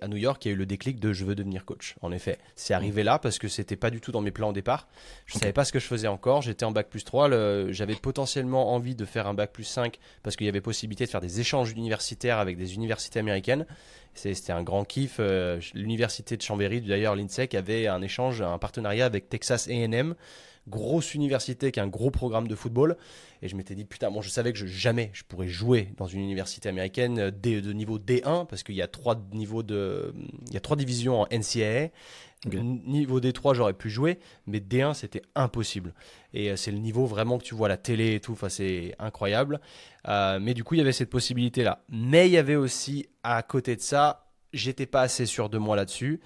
à 0.00 0.08
New 0.08 0.16
York, 0.16 0.44
il 0.44 0.48
y 0.48 0.50
a 0.50 0.54
eu 0.54 0.58
le 0.58 0.66
déclic 0.66 1.00
de 1.00 1.12
je 1.12 1.24
veux 1.24 1.34
devenir 1.34 1.64
coach. 1.64 1.94
En 2.02 2.12
effet, 2.12 2.38
c'est 2.56 2.74
arrivé 2.74 3.02
là 3.02 3.18
parce 3.18 3.38
que 3.38 3.48
c'était 3.48 3.76
pas 3.76 3.90
du 3.90 4.00
tout 4.00 4.12
dans 4.12 4.20
mes 4.20 4.30
plans 4.30 4.50
au 4.50 4.52
départ. 4.52 4.88
Je 5.26 5.38
savais 5.38 5.52
pas 5.52 5.64
ce 5.64 5.72
que 5.72 5.78
je 5.78 5.86
faisais 5.86 6.08
encore. 6.08 6.42
J'étais 6.42 6.64
en 6.64 6.72
bac 6.72 6.88
plus 6.88 7.04
3. 7.04 7.30
J'avais 7.70 7.96
potentiellement 7.96 8.72
envie 8.72 8.94
de 8.94 9.04
faire 9.04 9.26
un 9.26 9.34
bac 9.34 9.52
plus 9.52 9.64
5 9.64 9.98
parce 10.22 10.36
qu'il 10.36 10.46
y 10.46 10.48
avait 10.48 10.60
possibilité 10.60 11.04
de 11.04 11.10
faire 11.10 11.20
des 11.20 11.40
échanges 11.40 11.72
universitaires 11.72 12.38
avec 12.38 12.56
des 12.56 12.74
universités 12.74 13.18
américaines. 13.18 13.66
C'était 14.14 14.52
un 14.52 14.62
grand 14.62 14.84
kiff. 14.84 15.16
Euh, 15.20 15.58
l'université 15.74 16.36
de 16.36 16.42
Chambéry, 16.42 16.80
d'ailleurs, 16.80 17.16
l'INSEC 17.16 17.54
avait 17.54 17.86
un 17.86 18.02
échange, 18.02 18.42
un 18.42 18.58
partenariat 18.58 19.06
avec 19.06 19.28
Texas 19.28 19.68
A&M 19.68 20.14
grosse 20.68 21.14
université 21.14 21.72
qui 21.72 21.80
a 21.80 21.82
un 21.82 21.88
gros 21.88 22.10
programme 22.10 22.48
de 22.48 22.54
football. 22.54 22.96
Et 23.42 23.48
je 23.48 23.56
m'étais 23.56 23.74
dit, 23.74 23.84
putain, 23.84 24.10
bon, 24.10 24.22
je 24.22 24.28
savais 24.28 24.52
que 24.52 24.58
je, 24.58 24.66
jamais 24.66 25.10
je 25.12 25.24
pourrais 25.24 25.48
jouer 25.48 25.88
dans 25.96 26.06
une 26.06 26.20
université 26.20 26.68
américaine 26.68 27.18
euh, 27.18 27.30
de, 27.30 27.60
de 27.60 27.72
niveau 27.72 27.98
D1, 27.98 28.46
parce 28.46 28.62
qu'il 28.62 28.74
y 28.74 28.82
a 28.82 28.88
trois 28.88 29.20
niveaux 29.32 29.62
de, 29.62 30.14
il 30.46 30.54
y 30.54 30.56
a 30.56 30.60
trois 30.60 30.76
divisions 30.76 31.20
en 31.20 31.26
NCAA. 31.30 31.90
Niveau 32.44 33.20
D3, 33.20 33.54
j'aurais 33.54 33.72
pu 33.72 33.88
jouer, 33.88 34.18
mais 34.48 34.58
D1, 34.58 34.94
c'était 34.94 35.22
impossible. 35.36 35.94
Et 36.34 36.50
euh, 36.50 36.56
c'est 36.56 36.72
le 36.72 36.78
niveau 36.78 37.06
vraiment 37.06 37.38
que 37.38 37.44
tu 37.44 37.54
vois 37.54 37.66
à 37.66 37.68
la 37.68 37.76
télé 37.76 38.14
et 38.16 38.20
tout, 38.20 38.32
enfin, 38.32 38.48
c'est 38.48 38.96
incroyable. 38.98 39.60
Euh, 40.08 40.40
mais 40.40 40.52
du 40.52 40.64
coup, 40.64 40.74
il 40.74 40.78
y 40.78 40.80
avait 40.80 40.92
cette 40.92 41.10
possibilité-là. 41.10 41.84
Mais 41.88 42.28
il 42.28 42.32
y 42.32 42.38
avait 42.38 42.56
aussi, 42.56 43.06
à 43.22 43.42
côté 43.44 43.76
de 43.76 43.80
ça, 43.80 44.26
j'étais 44.52 44.86
pas 44.86 45.02
assez 45.02 45.24
sûr 45.24 45.50
de 45.50 45.58
moi 45.58 45.76
là-dessus. 45.76 46.20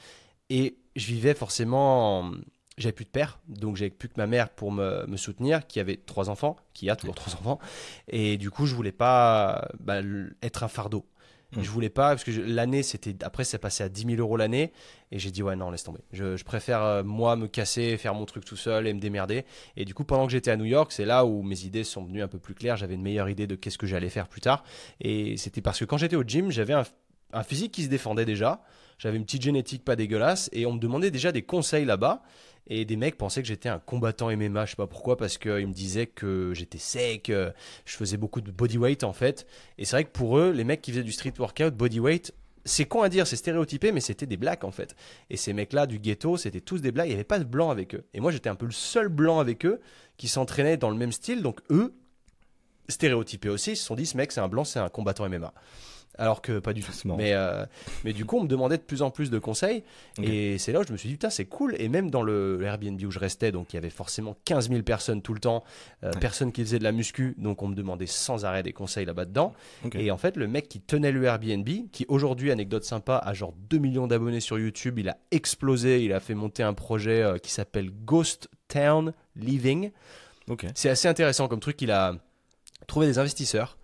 et 0.48 0.78
je 0.96 1.06
vivais 1.06 1.34
forcément. 1.34 2.32
J'avais 2.78 2.92
plus 2.92 3.06
de 3.06 3.10
père, 3.10 3.40
donc 3.48 3.76
j'avais 3.76 3.90
plus 3.90 4.08
que 4.08 4.14
ma 4.18 4.26
mère 4.26 4.50
pour 4.50 4.70
me, 4.70 5.06
me, 5.06 5.16
soutenir, 5.16 5.66
qui 5.66 5.80
avait 5.80 5.96
trois 5.96 6.28
enfants, 6.28 6.56
qui 6.74 6.90
a 6.90 6.96
toujours 6.96 7.14
trois 7.14 7.32
enfants. 7.34 7.58
Et 8.08 8.36
du 8.36 8.50
coup, 8.50 8.66
je 8.66 8.74
voulais 8.74 8.92
pas 8.92 9.68
bah, 9.80 10.00
être 10.42 10.62
un 10.62 10.68
fardeau. 10.68 11.06
Je 11.52 11.60
Je 11.62 11.70
voulais 11.70 11.90
pas, 11.90 12.10
parce 12.10 12.24
que 12.24 12.32
l'année, 12.32 12.82
c'était. 12.82 13.14
Après, 13.24 13.44
c'est 13.44 13.58
passé 13.58 13.84
à 13.84 13.88
10 13.88 14.06
000 14.06 14.20
euros 14.20 14.36
l'année. 14.36 14.72
Et 15.12 15.18
j'ai 15.18 15.30
dit, 15.30 15.42
ouais, 15.42 15.54
non, 15.54 15.70
laisse 15.70 15.84
tomber. 15.84 16.00
Je, 16.12 16.42
préfère, 16.42 16.82
euh, 16.82 17.02
moi, 17.04 17.36
me 17.36 17.46
casser, 17.46 17.96
faire 17.96 18.14
mon 18.14 18.24
truc 18.24 18.44
tout 18.44 18.56
seul 18.56 18.86
et 18.86 18.92
me 18.92 19.00
démerder. 19.00 19.44
Et 19.76 19.84
du 19.84 19.94
coup, 19.94 20.04
pendant 20.04 20.26
que 20.26 20.32
j'étais 20.32 20.50
à 20.50 20.56
New 20.56 20.64
York, 20.64 20.90
c'est 20.92 21.04
là 21.04 21.24
où 21.24 21.42
mes 21.42 21.64
idées 21.64 21.84
sont 21.84 22.04
venues 22.04 22.22
un 22.22 22.28
peu 22.28 22.38
plus 22.38 22.54
claires. 22.54 22.76
J'avais 22.76 22.94
une 22.94 23.02
meilleure 23.02 23.28
idée 23.28 23.46
de 23.46 23.54
qu'est-ce 23.54 23.78
que 23.78 23.86
j'allais 23.86 24.08
faire 24.08 24.28
plus 24.28 24.40
tard. 24.40 24.64
Et 25.00 25.36
c'était 25.36 25.60
parce 25.60 25.78
que 25.78 25.84
quand 25.84 25.98
j'étais 25.98 26.16
au 26.16 26.24
gym, 26.24 26.50
j'avais 26.50 26.74
un, 26.74 26.82
un 27.32 27.42
physique 27.44 27.72
qui 27.72 27.84
se 27.84 27.88
défendait 27.88 28.24
déjà. 28.24 28.62
J'avais 28.98 29.16
une 29.16 29.24
petite 29.24 29.42
génétique 29.42 29.84
pas 29.84 29.94
dégueulasse. 29.94 30.50
Et 30.52 30.66
on 30.66 30.72
me 30.72 30.80
demandait 30.80 31.12
déjà 31.12 31.30
des 31.30 31.42
conseils 31.42 31.84
là-bas. 31.84 32.22
Et 32.68 32.84
des 32.84 32.96
mecs 32.96 33.16
pensaient 33.16 33.42
que 33.42 33.48
j'étais 33.48 33.68
un 33.68 33.78
combattant 33.78 34.34
MMA, 34.34 34.64
je 34.64 34.70
sais 34.70 34.76
pas 34.76 34.86
pourquoi, 34.86 35.16
parce 35.16 35.38
qu'ils 35.38 35.68
me 35.68 35.72
disaient 35.72 36.06
que 36.06 36.52
j'étais 36.54 36.78
sec, 36.78 37.30
euh, 37.30 37.52
je 37.84 37.96
faisais 37.96 38.16
beaucoup 38.16 38.40
de 38.40 38.50
bodyweight 38.50 39.04
en 39.04 39.12
fait. 39.12 39.46
Et 39.78 39.84
c'est 39.84 39.96
vrai 39.96 40.04
que 40.04 40.10
pour 40.10 40.38
eux, 40.38 40.50
les 40.50 40.64
mecs 40.64 40.82
qui 40.82 40.90
faisaient 40.90 41.04
du 41.04 41.12
street 41.12 41.34
workout, 41.38 41.74
bodyweight, 41.74 42.34
c'est 42.64 42.84
con 42.84 43.02
à 43.02 43.08
dire, 43.08 43.26
c'est 43.26 43.36
stéréotypé, 43.36 43.92
mais 43.92 44.00
c'était 44.00 44.26
des 44.26 44.36
blacks 44.36 44.64
en 44.64 44.72
fait. 44.72 44.96
Et 45.30 45.36
ces 45.36 45.52
mecs-là 45.52 45.86
du 45.86 46.00
ghetto, 46.00 46.36
c'était 46.36 46.60
tous 46.60 46.80
des 46.80 46.90
blacks, 46.90 47.06
il 47.06 47.10
n'y 47.10 47.14
avait 47.14 47.24
pas 47.24 47.38
de 47.38 47.44
blanc 47.44 47.70
avec 47.70 47.94
eux. 47.94 48.04
Et 48.12 48.20
moi, 48.20 48.32
j'étais 48.32 48.48
un 48.48 48.56
peu 48.56 48.66
le 48.66 48.72
seul 48.72 49.08
blanc 49.08 49.38
avec 49.38 49.64
eux 49.64 49.80
qui 50.16 50.26
s'entraînait 50.26 50.76
dans 50.76 50.90
le 50.90 50.96
même 50.96 51.12
style, 51.12 51.42
donc 51.42 51.60
eux, 51.70 51.94
stéréotypés 52.88 53.48
aussi, 53.48 53.72
ils 53.72 53.76
se 53.76 53.84
sont 53.84 53.94
dit, 53.94 54.06
ce 54.06 54.16
mec, 54.16 54.32
c'est 54.32 54.40
un 54.40 54.48
blanc, 54.48 54.64
c'est 54.64 54.80
un 54.80 54.88
combattant 54.88 55.28
MMA 55.28 55.52
alors 56.18 56.42
que 56.42 56.58
pas 56.58 56.72
du 56.72 56.82
tout. 56.82 56.92
Mais, 57.16 57.32
euh, 57.34 57.64
mais 58.04 58.12
du 58.12 58.24
coup, 58.24 58.38
on 58.38 58.42
me 58.42 58.48
demandait 58.48 58.76
de 58.76 58.82
plus 58.82 59.02
en 59.02 59.10
plus 59.10 59.30
de 59.30 59.38
conseils. 59.38 59.82
Et 60.22 60.58
c'est 60.58 60.72
là 60.72 60.80
où 60.80 60.84
je 60.86 60.92
me 60.92 60.96
suis 60.96 61.08
dit, 61.08 61.14
putain, 61.14 61.30
c'est 61.30 61.44
cool. 61.44 61.74
Et 61.78 61.88
même 61.88 62.10
dans 62.10 62.22
le, 62.22 62.60
Airbnb 62.62 63.00
où 63.02 63.10
je 63.10 63.18
restais, 63.18 63.52
donc 63.52 63.72
il 63.72 63.76
y 63.76 63.78
avait 63.78 63.90
forcément 63.90 64.36
15 64.44 64.70
000 64.70 64.82
personnes 64.82 65.22
tout 65.22 65.34
le 65.34 65.40
temps, 65.40 65.64
euh, 66.04 66.12
personne 66.20 66.52
qui 66.52 66.62
faisait 66.62 66.78
de 66.78 66.84
la 66.84 66.92
muscu, 66.92 67.34
donc 67.38 67.62
on 67.62 67.68
me 67.68 67.74
demandait 67.74 68.06
sans 68.06 68.44
arrêt 68.44 68.62
des 68.62 68.72
conseils 68.72 69.04
là-bas 69.04 69.24
dedans. 69.24 69.52
Et 69.94 70.10
en 70.10 70.18
fait, 70.18 70.36
le 70.36 70.46
mec 70.46 70.68
qui 70.68 70.80
tenait 70.80 71.12
le 71.12 71.24
Airbnb, 71.24 71.68
qui 71.92 72.06
aujourd'hui, 72.08 72.50
anecdote 72.50 72.84
sympa, 72.84 73.16
a 73.16 73.34
genre 73.34 73.54
2 73.70 73.78
millions 73.78 74.06
d'abonnés 74.06 74.40
sur 74.40 74.58
YouTube, 74.58 74.98
il 74.98 75.08
a 75.08 75.18
explosé, 75.30 76.02
il 76.02 76.12
a 76.12 76.20
fait 76.20 76.34
monter 76.34 76.62
un 76.62 76.74
projet 76.74 77.22
euh, 77.22 77.38
qui 77.38 77.50
s'appelle 77.50 77.90
Ghost 78.04 78.48
Town 78.68 79.12
Living. 79.36 79.90
C'est 80.74 80.88
assez 80.88 81.08
intéressant 81.08 81.48
comme 81.48 81.60
truc, 81.60 81.82
il 81.82 81.90
a 81.90 82.14
trouvé 82.86 83.06
des 83.06 83.18
investisseurs 83.18 83.78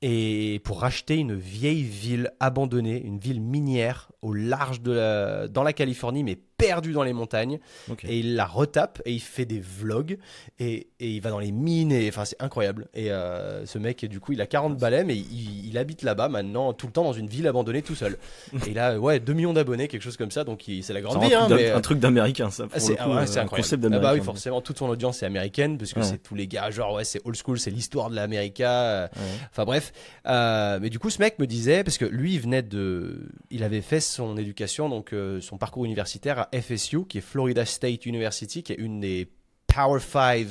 et 0.00 0.60
pour 0.64 0.80
racheter 0.80 1.16
une 1.16 1.34
vieille 1.34 1.82
ville 1.82 2.32
abandonnée, 2.40 3.02
une 3.02 3.18
ville 3.18 3.40
minière 3.40 4.12
au 4.22 4.32
large 4.32 4.80
de 4.80 4.92
la, 4.92 5.48
dans 5.48 5.62
la 5.62 5.72
Californie, 5.72 6.22
mais 6.22 6.38
perdu 6.58 6.92
dans 6.92 7.04
les 7.04 7.14
montagnes. 7.14 7.58
Et 8.06 8.18
il 8.18 8.34
la 8.34 8.44
retape 8.44 9.00
et 9.06 9.12
il 9.12 9.20
fait 9.20 9.46
des 9.46 9.60
vlogs 9.60 10.18
et, 10.58 10.88
et 11.00 11.10
il 11.10 11.20
va 11.20 11.30
dans 11.30 11.38
les 11.38 11.52
mines. 11.52 11.92
Et 11.92 12.08
enfin, 12.08 12.24
c'est 12.24 12.40
incroyable. 12.42 12.88
Et 12.92 13.10
euh, 13.10 13.64
ce 13.64 13.78
mec, 13.78 14.04
du 14.04 14.20
coup, 14.20 14.32
il 14.32 14.40
a 14.42 14.46
40 14.46 14.76
balais, 14.76 15.04
mais 15.04 15.16
il, 15.16 15.66
il 15.68 15.78
habite 15.78 16.02
là-bas 16.02 16.28
maintenant, 16.28 16.72
tout 16.72 16.86
le 16.86 16.92
temps 16.92 17.04
dans 17.04 17.12
une 17.12 17.28
ville 17.28 17.46
abandonnée 17.46 17.82
tout 17.82 17.94
seul. 17.94 18.18
et 18.66 18.70
il 18.70 18.78
a 18.78 18.98
ouais, 18.98 19.20
2 19.20 19.32
millions 19.32 19.52
d'abonnés, 19.54 19.88
quelque 19.88 20.02
chose 20.02 20.16
comme 20.16 20.30
ça. 20.30 20.44
Donc 20.44 20.64
c'est 20.82 20.92
la 20.92 21.00
grande 21.00 21.22
vie. 21.22 21.32
Un, 21.32 21.44
hein, 21.44 21.48
mais... 21.48 21.70
un 21.70 21.80
truc 21.80 22.00
d'américain, 22.00 22.50
ça. 22.50 22.66
C'est 22.76 22.98
ah, 22.98 23.08
ouais, 23.08 23.38
un 23.38 23.46
concept 23.46 23.82
d'américain. 23.82 24.08
Ah 24.08 24.12
bah 24.12 24.18
oui, 24.18 24.24
forcément, 24.24 24.60
toute 24.60 24.78
son 24.78 24.88
audience 24.88 25.22
est 25.22 25.26
américaine, 25.26 25.78
parce 25.78 25.92
que 25.94 26.02
c'est 26.02 26.18
tous 26.18 26.34
les 26.34 26.46
gars, 26.46 26.70
genre, 26.70 26.94
ouais, 26.94 27.04
c'est 27.04 27.20
old 27.24 27.36
school, 27.36 27.58
c'est 27.58 27.70
l'histoire 27.70 28.10
de 28.10 28.16
l'Amérique. 28.16 28.60
Enfin 28.60 29.64
bref. 29.64 29.92
Euh, 30.26 30.78
mais 30.80 30.90
du 30.90 30.98
coup, 30.98 31.10
ce 31.10 31.20
mec 31.20 31.38
me 31.38 31.46
disait, 31.46 31.84
parce 31.84 31.98
que 31.98 32.04
lui, 32.04 32.34
il 32.34 32.40
venait 32.40 32.62
de. 32.62 33.28
Il 33.50 33.62
avait 33.62 33.80
fait 33.80 34.00
son 34.00 34.36
éducation, 34.36 34.88
donc 34.88 35.12
euh, 35.12 35.40
son 35.40 35.58
parcours 35.58 35.84
universitaire 35.84 36.46
à 36.52 36.60
FSU, 36.60 37.04
qui 37.04 37.18
est 37.18 37.22
Florida 37.22 37.64
State 37.64 38.06
University, 38.06 38.62
qui 38.62 38.72
est 38.72 38.76
une 38.76 39.00
des 39.00 39.28
Power 39.66 40.00
5 40.00 40.46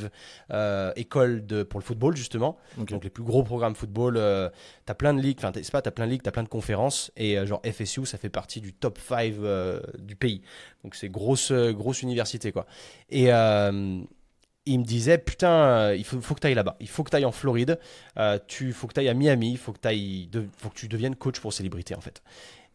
euh, 0.52 0.94
écoles 0.96 1.46
de, 1.46 1.64
pour 1.64 1.80
le 1.80 1.84
football, 1.84 2.16
justement. 2.16 2.58
Donc, 2.78 3.04
les 3.04 3.10
plus 3.10 3.24
gros 3.24 3.44
programmes 3.44 3.76
football. 3.76 4.16
Euh, 4.18 4.50
tu 4.86 4.92
as 4.92 4.96
plein 4.96 5.14
de 5.14 5.20
ligues, 5.20 5.38
enfin, 5.40 5.52
c'est 5.54 5.72
pas, 5.72 5.82
tu 5.82 5.90
as 5.90 5.92
plein 5.92 6.06
de 6.06 6.12
ligues, 6.12 6.22
tu 6.22 6.30
as 6.30 6.32
plein 6.32 6.44
de 6.44 6.48
conférences. 6.48 7.12
Et 7.18 7.44
genre, 7.46 7.62
FSU, 7.66 8.06
ça 8.06 8.18
fait 8.18 8.30
partie 8.30 8.62
du 8.62 8.74
top 8.74 9.00
5 9.00 9.34
du 9.98 10.16
pays. 10.16 10.42
Donc, 10.84 10.96
c'est 10.96 11.10
grosse, 11.10 11.52
grosse 11.52 12.04
université, 12.04 12.52
quoi. 12.52 12.68
Et 13.10 13.32
il 14.68 14.80
me 14.80 14.84
disait 14.84 15.18
putain 15.18 15.94
il 15.94 16.04
faut, 16.04 16.22
faut 16.22 16.36
que 16.36 16.42
tu 16.42 16.48
ailles 16.48 16.54
là-bas 16.54 16.76
il 16.80 16.90
faut 16.90 17.04
que 17.04 17.10
tu 17.10 17.16
ailles 17.16 17.26
en 17.26 17.32
Floride 17.32 17.80
euh, 18.20 18.38
tu 18.48 18.74
faut 18.74 18.88
que 18.88 18.94
tu 18.94 19.00
ailles 19.00 19.10
à 19.10 19.14
Miami 19.14 19.52
il 19.52 19.58
faut 19.58 19.72
que, 19.72 19.80
faut 20.58 20.70
que 20.70 20.76
tu 20.76 20.88
deviennes 20.88 21.16
coach 21.16 21.40
pour 21.40 21.54
célébrité 21.54 21.96
en 21.96 22.02
fait 22.02 22.22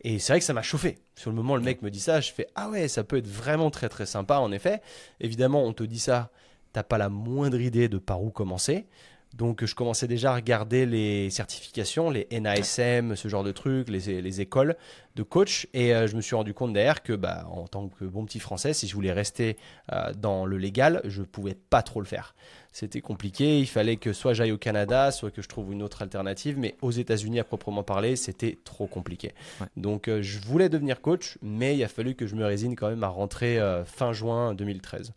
et 0.05 0.19
c'est 0.19 0.33
vrai 0.33 0.41
que 0.41 0.45
ça 0.45 0.53
m'a 0.53 0.63
chauffé. 0.63 0.99
Sur 1.15 1.31
le 1.31 1.37
moment, 1.37 1.57
le 1.57 1.63
mec 1.63 1.83
me 1.83 1.91
dit 1.91 2.01
ça, 2.01 2.21
je 2.21 2.33
fais 2.33 2.47
Ah 2.55 2.69
ouais, 2.71 2.89
ça 2.89 3.05
peut 3.05 3.17
être 3.17 3.29
vraiment 3.29 3.71
très 3.71 3.89
très 3.89 4.07
sympa 4.07 4.39
en 4.39 4.51
effet. 4.53 4.81
Évidemment, 5.21 5.65
on 5.65 5.73
te 5.73 5.85
dit 5.85 5.99
ça, 5.99 6.31
t'as 6.73 6.83
pas 6.83 6.99
la 6.99 7.09
moindre 7.09 7.61
idée 7.61 7.89
de 7.89 7.99
par 7.99 8.23
où 8.23 8.31
commencer. 8.31 8.87
Donc 9.35 9.65
je 9.65 9.75
commençais 9.75 10.07
déjà 10.07 10.33
à 10.33 10.35
regarder 10.35 10.85
les 10.85 11.31
certifications, 11.31 12.11
les 12.11 12.27
NASM, 12.31 13.17
ce 13.17 13.29
genre 13.29 13.45
de 13.45 13.53
trucs, 13.53 13.89
les, 13.89 14.21
les 14.21 14.41
écoles 14.41 14.77
de 15.17 15.23
coach. 15.23 15.67
Et 15.73 15.95
euh, 15.95 16.07
je 16.07 16.17
me 16.17 16.21
suis 16.21 16.35
rendu 16.35 16.53
compte 16.53 16.73
derrière 16.73 17.03
que 17.03 17.15
bah, 17.15 17.47
en 17.51 17.67
tant 17.67 17.89
que 17.89 18.05
bon 18.05 18.25
petit 18.25 18.41
français, 18.41 18.75
si 18.75 18.87
je 18.87 18.95
voulais 18.95 19.13
rester 19.13 19.57
euh, 19.93 20.13
dans 20.13 20.45
le 20.45 20.59
légal, 20.59 21.01
je 21.05 21.23
pouvais 21.23 21.55
pas 21.55 21.83
trop 21.83 22.01
le 22.01 22.07
faire 22.07 22.35
c'était 22.75 23.03
compliqué. 23.03 23.61
Il 23.61 23.67
fallait 23.67 23.97
que 23.97 24.15
soit 24.15 24.33
j'aille 24.33 24.51
au 24.51 24.57
Canada, 24.57 25.11
soit 25.11 25.31
que 25.31 25.43
je 25.43 25.49
trouve 25.49 25.75
une 25.75 25.83
autre 25.83 26.01
alternative. 26.01 26.57
Mais 26.59 26.75
aux 26.81 26.91
États-Unis, 26.91 27.39
à 27.39 27.45
proprement 27.45 27.83
parler, 27.83 28.17
c'était 28.17 28.59
trop 28.65 28.87
compliqué. 28.87 29.35
Donc, 29.77 30.09
euh, 30.09 30.23
je 30.23 30.39
voulais 30.41 30.71
devenir 30.71 31.03
coach, 31.03 31.37
mais 31.43 31.77
il 31.77 31.85
a 31.85 31.89
fallu 31.89 32.15
que 32.15 32.27
je 32.27 32.35
me 32.35 32.47
résigne 32.47 32.75
quand 32.75 32.89
même 32.89 33.05
à 33.05 33.09
rentrer 33.09 33.61
fin 33.85 34.15
juin 34.15 34.55
2013. 34.55 35.13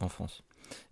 En 0.00 0.08
France. 0.08 0.42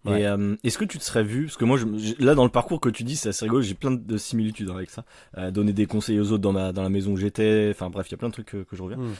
Et 0.07 0.27
euh, 0.27 0.57
est-ce 0.64 0.79
que 0.79 0.85
tu 0.85 0.99
te 0.99 1.05
serais 1.05 1.23
vu, 1.23 1.45
parce 1.47 1.57
que 1.57 1.64
moi, 1.64 1.79
là, 2.18 2.35
dans 2.35 2.45
le 2.45 2.51
parcours 2.51 2.81
que 2.81 2.88
tu 2.88 3.05
dis, 3.05 3.16
c'est 3.16 3.29
assez 3.29 3.45
rigolo, 3.45 3.62
j'ai 3.62 3.75
plein 3.75 3.92
de 3.92 4.16
similitudes 4.16 4.71
avec 4.71 4.90
ça. 4.90 5.05
donner 5.51 5.73
des 5.73 5.87
conseils 5.87 6.18
aux 6.18 6.33
autres 6.33 6.42
dans, 6.42 6.53
ma, 6.53 6.73
dans 6.73 6.83
la 6.83 6.88
maison 6.88 7.12
où 7.12 7.16
j'étais, 7.16 7.68
enfin 7.71 7.88
bref, 7.88 8.09
il 8.09 8.12
y 8.12 8.14
a 8.14 8.18
plein 8.18 8.29
de 8.29 8.33
trucs 8.33 8.47
que, 8.47 8.66
je 8.73 8.83
reviens. 8.83 8.99
Hmm. 8.99 9.14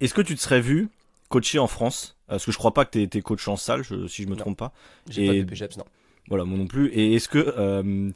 Est-ce 0.00 0.14
que 0.14 0.22
tu 0.22 0.34
te 0.34 0.40
serais 0.40 0.60
vu 0.60 0.88
coacher 1.28 1.58
en 1.58 1.66
France? 1.66 2.16
Parce 2.28 2.44
que 2.44 2.52
je 2.52 2.58
crois 2.58 2.74
pas 2.74 2.84
que 2.84 2.90
tu 2.90 3.02
étais 3.02 3.22
coach 3.22 3.46
en 3.48 3.56
salle, 3.56 3.84
si 4.08 4.24
je 4.24 4.28
me 4.28 4.36
trompe 4.36 4.58
pas. 4.58 4.72
J'ai 5.08 5.26
pas 5.26 5.34
de 5.34 5.42
PGEPS, 5.44 5.78
non. 5.78 5.84
Voilà, 6.28 6.44
moi 6.44 6.58
non 6.58 6.66
plus. 6.66 6.88
Et 6.88 7.14
est-ce 7.14 7.28
que 7.28 7.54
euh, 7.56 8.10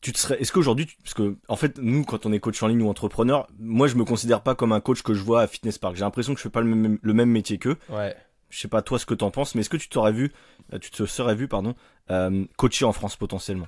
tu 0.00 0.12
te 0.12 0.18
serais, 0.18 0.40
est-ce 0.40 0.52
qu'aujourd'hui, 0.52 0.88
parce 1.02 1.14
que 1.14 1.36
en 1.48 1.56
fait, 1.56 1.78
nous, 1.78 2.04
quand 2.04 2.26
on 2.26 2.32
est 2.32 2.40
coach 2.40 2.62
en 2.62 2.66
ligne 2.66 2.82
ou 2.82 2.88
entrepreneur, 2.88 3.46
moi, 3.58 3.86
je 3.86 3.94
me 3.94 4.04
considère 4.04 4.42
pas 4.42 4.54
comme 4.54 4.72
un 4.72 4.80
coach 4.80 5.02
que 5.02 5.14
je 5.14 5.22
vois 5.22 5.42
à 5.42 5.46
Fitness 5.46 5.78
Park. 5.78 5.96
J'ai 5.96 6.02
l'impression 6.02 6.34
que 6.34 6.38
je 6.38 6.42
fais 6.42 6.50
pas 6.50 6.60
le 6.60 6.66
même, 6.66 6.98
le 7.00 7.14
même 7.14 7.30
métier 7.30 7.58
qu'eux. 7.58 7.76
Ouais. 7.88 8.14
Je 8.54 8.60
sais 8.60 8.68
pas 8.68 8.82
toi 8.82 9.00
ce 9.00 9.04
que 9.06 9.14
t'en 9.14 9.32
penses, 9.32 9.56
mais 9.56 9.62
est-ce 9.62 9.68
que 9.68 9.76
tu 9.76 9.88
t'aurais 9.88 10.12
vu, 10.12 10.32
euh, 10.72 10.78
tu 10.78 10.92
te 10.92 11.04
serais 11.06 11.34
vu, 11.34 11.48
pardon, 11.48 11.74
euh, 12.12 12.44
coacher 12.56 12.84
en 12.84 12.92
France 12.92 13.16
potentiellement? 13.16 13.66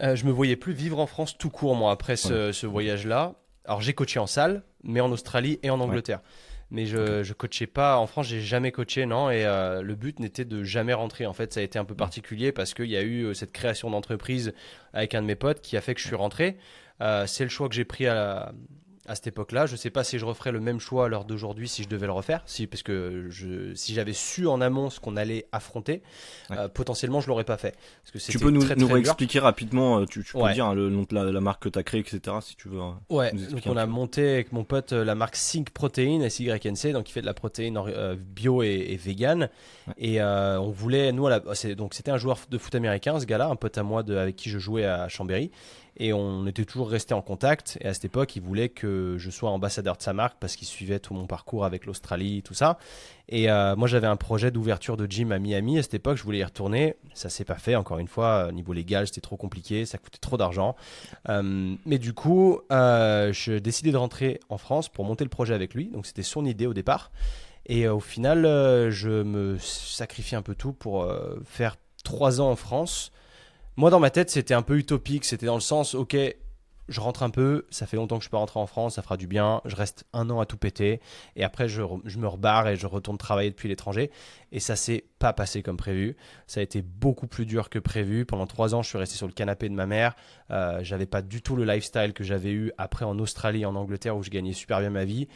Euh, 0.00 0.16
Je 0.16 0.24
me 0.24 0.30
voyais 0.30 0.56
plus 0.56 0.72
vivre 0.72 0.98
en 1.00 1.06
France 1.06 1.36
tout 1.36 1.50
court 1.50 1.74
moi 1.74 1.92
après 1.92 2.16
ce, 2.16 2.50
ce 2.50 2.66
voyage-là. 2.66 3.34
Alors 3.66 3.82
j'ai 3.82 3.92
coaché 3.92 4.18
en 4.18 4.26
salle, 4.26 4.62
mais 4.82 5.00
en 5.02 5.12
Australie 5.12 5.58
et 5.62 5.68
en 5.68 5.80
Angleterre. 5.80 6.20
Mais 6.70 6.86
je, 6.86 7.22
je 7.22 7.32
coachais 7.34 7.66
pas 7.66 7.98
en 7.98 8.06
France 8.06 8.26
j'ai 8.26 8.40
jamais 8.40 8.72
coaché 8.72 9.04
non 9.06 9.30
et 9.30 9.44
euh, 9.44 9.82
le 9.82 9.94
but 9.94 10.18
n'était 10.18 10.46
de 10.46 10.64
jamais 10.64 10.94
rentrer. 10.94 11.26
En 11.26 11.34
fait 11.34 11.52
ça 11.52 11.60
a 11.60 11.62
été 11.62 11.78
un 11.78 11.84
peu 11.84 11.94
particulier 11.94 12.52
parce 12.52 12.72
qu'il 12.72 12.86
y 12.88 12.96
a 12.96 13.02
eu 13.02 13.34
cette 13.34 13.52
création 13.52 13.90
d'entreprise 13.90 14.54
avec 14.94 15.14
un 15.14 15.20
de 15.20 15.26
mes 15.26 15.36
potes 15.36 15.60
qui 15.60 15.76
a 15.76 15.82
fait 15.82 15.94
que 15.94 16.00
je 16.00 16.06
suis 16.06 16.16
rentré. 16.16 16.56
C'est 17.26 17.44
le 17.44 17.50
choix 17.50 17.68
que 17.68 17.74
j'ai 17.74 17.84
pris 17.84 18.06
à 18.06 18.14
la, 18.14 18.52
à 19.08 19.14
cette 19.14 19.28
époque-là. 19.28 19.66
Je 19.66 19.72
ne 19.72 19.76
sais 19.76 19.90
pas 19.90 20.04
si 20.04 20.18
je 20.18 20.24
referais 20.24 20.52
le 20.52 20.60
même 20.60 20.80
choix 20.80 21.06
à 21.06 21.08
l'heure 21.08 21.24
d'aujourd'hui 21.24 21.68
si 21.68 21.82
je 21.82 21.88
devais 21.88 22.06
le 22.06 22.12
refaire, 22.12 22.42
si, 22.46 22.66
parce 22.66 22.82
que 22.82 23.26
je, 23.30 23.74
si 23.74 23.94
j'avais 23.94 24.12
su 24.12 24.46
en 24.46 24.60
amont 24.60 24.90
ce 24.90 25.00
qu'on 25.00 25.16
allait 25.16 25.46
affronter, 25.52 26.02
euh, 26.50 26.68
potentiellement 26.68 27.20
je 27.20 27.28
l'aurais 27.28 27.44
pas 27.44 27.56
fait. 27.56 27.76
Parce 28.02 28.26
que 28.26 28.32
tu 28.32 28.38
peux 28.38 28.50
nous, 28.50 28.62
très, 28.62 28.76
nous 28.76 28.96
expliquer 28.96 29.38
rapidement, 29.38 30.00
euh, 30.00 30.06
tu, 30.06 30.22
tu 30.24 30.32
peux 30.32 30.52
dire 30.52 30.66
hein, 30.66 30.74
le 30.74 30.90
nom 30.90 31.04
de 31.08 31.14
la, 31.14 31.40
marque 31.40 31.64
que 31.64 31.68
tu 31.68 31.78
as 31.78 31.82
créée, 31.82 32.00
etc. 32.00 32.36
si 32.40 32.56
tu 32.56 32.68
veux. 32.68 32.80
Hein, 32.80 33.00
ouais, 33.10 33.32
donc 33.32 33.62
on 33.66 33.76
a 33.76 33.86
monté 33.86 34.34
avec 34.34 34.52
mon 34.52 34.64
pote 34.64 34.92
euh, 34.92 35.04
la 35.04 35.14
marque 35.14 35.36
Sync 35.36 35.70
Protein, 35.70 36.28
SYNC, 36.28 36.92
donc 36.92 37.04
qui 37.04 37.12
fait 37.12 37.20
de 37.20 37.26
la 37.26 37.34
protéine 37.34 37.80
bio 38.16 38.62
et, 38.62 38.98
vegan. 39.02 39.48
Et 39.98 40.22
on 40.22 40.70
voulait, 40.70 41.12
nous, 41.12 41.28
donc 41.76 41.94
c'était 41.94 42.10
un 42.10 42.18
joueur 42.18 42.38
de 42.50 42.58
foot 42.58 42.74
américain, 42.74 43.18
ce 43.20 43.26
gars-là, 43.26 43.48
un 43.48 43.56
pote 43.56 43.78
à 43.78 43.82
moi 43.82 44.02
de, 44.02 44.16
avec 44.16 44.36
qui 44.36 44.50
je 44.50 44.58
jouais 44.58 44.84
à 44.84 45.08
Chambéry. 45.08 45.50
Et 45.98 46.12
on 46.12 46.46
était 46.46 46.64
toujours 46.64 46.90
resté 46.90 47.14
en 47.14 47.22
contact. 47.22 47.78
Et 47.80 47.86
à 47.86 47.94
cette 47.94 48.04
époque, 48.04 48.36
il 48.36 48.42
voulait 48.42 48.68
que 48.68 49.16
je 49.18 49.30
sois 49.30 49.50
ambassadeur 49.50 49.96
de 49.96 50.02
sa 50.02 50.12
marque 50.12 50.36
parce 50.38 50.54
qu'il 50.56 50.68
suivait 50.68 50.98
tout 50.98 51.14
mon 51.14 51.26
parcours 51.26 51.64
avec 51.64 51.86
l'Australie, 51.86 52.42
tout 52.42 52.52
ça. 52.52 52.78
Et 53.28 53.50
euh, 53.50 53.74
moi, 53.76 53.88
j'avais 53.88 54.06
un 54.06 54.16
projet 54.16 54.50
d'ouverture 54.50 54.98
de 54.98 55.06
gym 55.06 55.32
à 55.32 55.38
Miami. 55.38 55.78
À 55.78 55.82
cette 55.82 55.94
époque, 55.94 56.18
je 56.18 56.22
voulais 56.22 56.38
y 56.38 56.44
retourner. 56.44 56.96
Ça 57.14 57.30
s'est 57.30 57.46
pas 57.46 57.56
fait. 57.56 57.76
Encore 57.76 57.98
une 57.98 58.08
fois, 58.08 58.52
niveau 58.52 58.74
légal, 58.74 59.06
c'était 59.06 59.22
trop 59.22 59.38
compliqué. 59.38 59.86
Ça 59.86 59.96
coûtait 59.96 60.18
trop 60.18 60.36
d'argent. 60.36 60.76
Euh, 61.30 61.74
mais 61.86 61.98
du 61.98 62.12
coup, 62.12 62.60
euh, 62.70 63.32
je 63.32 63.54
décidé 63.54 63.90
de 63.90 63.96
rentrer 63.96 64.40
en 64.50 64.58
France 64.58 64.90
pour 64.90 65.06
monter 65.06 65.24
le 65.24 65.30
projet 65.30 65.54
avec 65.54 65.72
lui. 65.72 65.86
Donc, 65.86 66.04
c'était 66.04 66.22
son 66.22 66.44
idée 66.44 66.66
au 66.66 66.74
départ. 66.74 67.10
Et 67.64 67.88
au 67.88 68.00
final, 68.00 68.42
je 68.90 69.22
me 69.22 69.56
sacrifie 69.58 70.36
un 70.36 70.42
peu 70.42 70.54
tout 70.54 70.72
pour 70.72 71.10
faire 71.44 71.76
trois 72.04 72.40
ans 72.40 72.50
en 72.50 72.54
France 72.54 73.10
moi, 73.76 73.90
dans 73.90 74.00
ma 74.00 74.10
tête, 74.10 74.30
c'était 74.30 74.54
un 74.54 74.62
peu 74.62 74.78
utopique. 74.78 75.24
C'était 75.24 75.46
dans 75.46 75.54
le 75.54 75.60
sens, 75.60 75.94
ok, 75.94 76.16
je 76.88 77.00
rentre 77.00 77.22
un 77.22 77.30
peu, 77.30 77.66
ça 77.70 77.86
fait 77.86 77.96
longtemps 77.96 78.18
que 78.18 78.24
je 78.24 78.30
peux 78.30 78.36
rentrer 78.36 78.60
en 78.60 78.66
France, 78.66 78.94
ça 78.94 79.02
fera 79.02 79.16
du 79.16 79.26
bien, 79.26 79.60
je 79.64 79.74
reste 79.74 80.04
un 80.12 80.30
an 80.30 80.40
à 80.40 80.46
tout 80.46 80.56
péter, 80.56 81.00
et 81.34 81.42
après 81.42 81.68
je, 81.68 81.82
me 81.82 82.26
rebarre 82.28 82.68
et 82.68 82.76
je 82.76 82.86
retourne 82.86 83.18
travailler 83.18 83.50
depuis 83.50 83.68
l'étranger. 83.68 84.10
Et 84.52 84.60
ça 84.60 84.76
s'est 84.76 85.04
pas 85.18 85.32
passé 85.32 85.62
comme 85.62 85.76
prévu. 85.76 86.16
Ça 86.46 86.60
a 86.60 86.62
été 86.62 86.80
beaucoup 86.82 87.26
plus 87.26 87.46
dur 87.46 87.68
que 87.68 87.80
prévu. 87.80 88.24
Pendant 88.24 88.46
trois 88.46 88.74
ans, 88.74 88.82
je 88.82 88.88
suis 88.88 88.98
resté 88.98 89.16
sur 89.16 89.26
le 89.26 89.32
canapé 89.32 89.68
de 89.68 89.74
ma 89.74 89.86
mère. 89.86 90.14
Euh, 90.50 90.78
j'avais 90.82 91.06
pas 91.06 91.20
du 91.20 91.42
tout 91.42 91.56
le 91.56 91.64
lifestyle 91.64 92.12
que 92.12 92.22
j'avais 92.22 92.52
eu 92.52 92.70
après 92.78 93.04
en 93.04 93.18
Australie, 93.18 93.66
en 93.66 93.74
Angleterre, 93.74 94.16
où 94.16 94.22
je 94.22 94.30
gagnais 94.30 94.52
super 94.52 94.78
bien 94.78 94.90
ma 94.90 95.04
vie. 95.04 95.26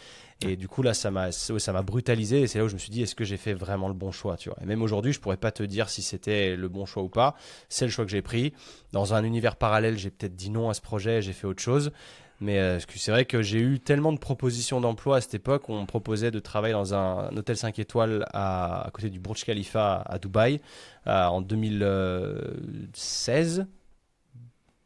Et 0.43 0.57
du 0.57 0.69
coup, 0.69 0.83
là, 0.83 0.95
ça 0.95 1.11
m'a, 1.11 1.33
ça 1.33 1.73
m'a 1.73 1.83
brutalisé. 1.83 2.43
Et 2.43 2.47
c'est 2.47 2.59
là 2.59 2.65
où 2.65 2.69
je 2.69 2.75
me 2.75 2.79
suis 2.79 2.91
dit, 2.91 3.03
est-ce 3.03 3.15
que 3.15 3.25
j'ai 3.25 3.37
fait 3.37 3.53
vraiment 3.53 3.89
le 3.89 3.95
bon 3.95 4.11
choix, 4.11 4.37
tu 4.37 4.49
vois? 4.49 4.59
Et 4.63 4.67
même 4.67 4.83
aujourd'hui, 4.83 5.13
je 5.13 5.21
pourrais 5.21 5.37
pas 5.37 5.53
te 5.53 5.63
dire 5.63 5.91
si 5.91 6.03
c'était 6.03 6.57
le 6.57 6.69
bon 6.69 6.87
choix 6.87 7.03
ou 7.03 7.09
pas. 7.09 7.35
C'est 7.69 7.85
le 7.85 7.91
choix 7.91 8.07
que 8.07 8.11
j'ai 8.11 8.23
pris. 8.23 8.55
Dans 8.93 9.13
un 9.13 9.23
univers 9.25 9.57
parallèle, 9.57 9.99
j'ai 9.99 10.11
peut-être 10.11 10.37
dit 10.37 10.51
non 10.51 10.71
à 10.71 10.75
ce 10.75 10.81
projet, 10.81 11.21
j'ai 11.21 11.35
fait 11.35 11.47
autre 11.47 11.63
chose. 11.63 11.93
Mais 12.41 12.59
euh, 12.59 12.79
c'est 12.97 13.11
vrai 13.11 13.27
que 13.27 13.43
j'ai 13.43 13.61
eu 13.61 13.81
tellement 13.81 14.15
de 14.15 14.19
propositions 14.19 14.81
d'emploi 14.81 15.19
à 15.19 15.21
cette 15.21 15.35
époque. 15.35 15.69
On 15.69 15.83
me 15.83 15.87
proposait 15.87 16.31
de 16.31 16.39
travailler 16.39 16.73
dans 16.73 16.95
un, 16.95 17.29
hôtel 17.37 17.59
5 17.59 17.79
étoiles 17.79 18.25
à, 18.33 18.89
côté 18.95 19.11
du 19.11 19.21
Burj 19.21 19.45
Khalifa 19.45 20.03
à 20.07 20.19
Dubaï 20.19 20.63
euh, 21.07 21.27
en 21.27 21.43
2016. 21.43 23.67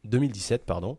2017, 0.05 0.65
pardon. 0.65 0.99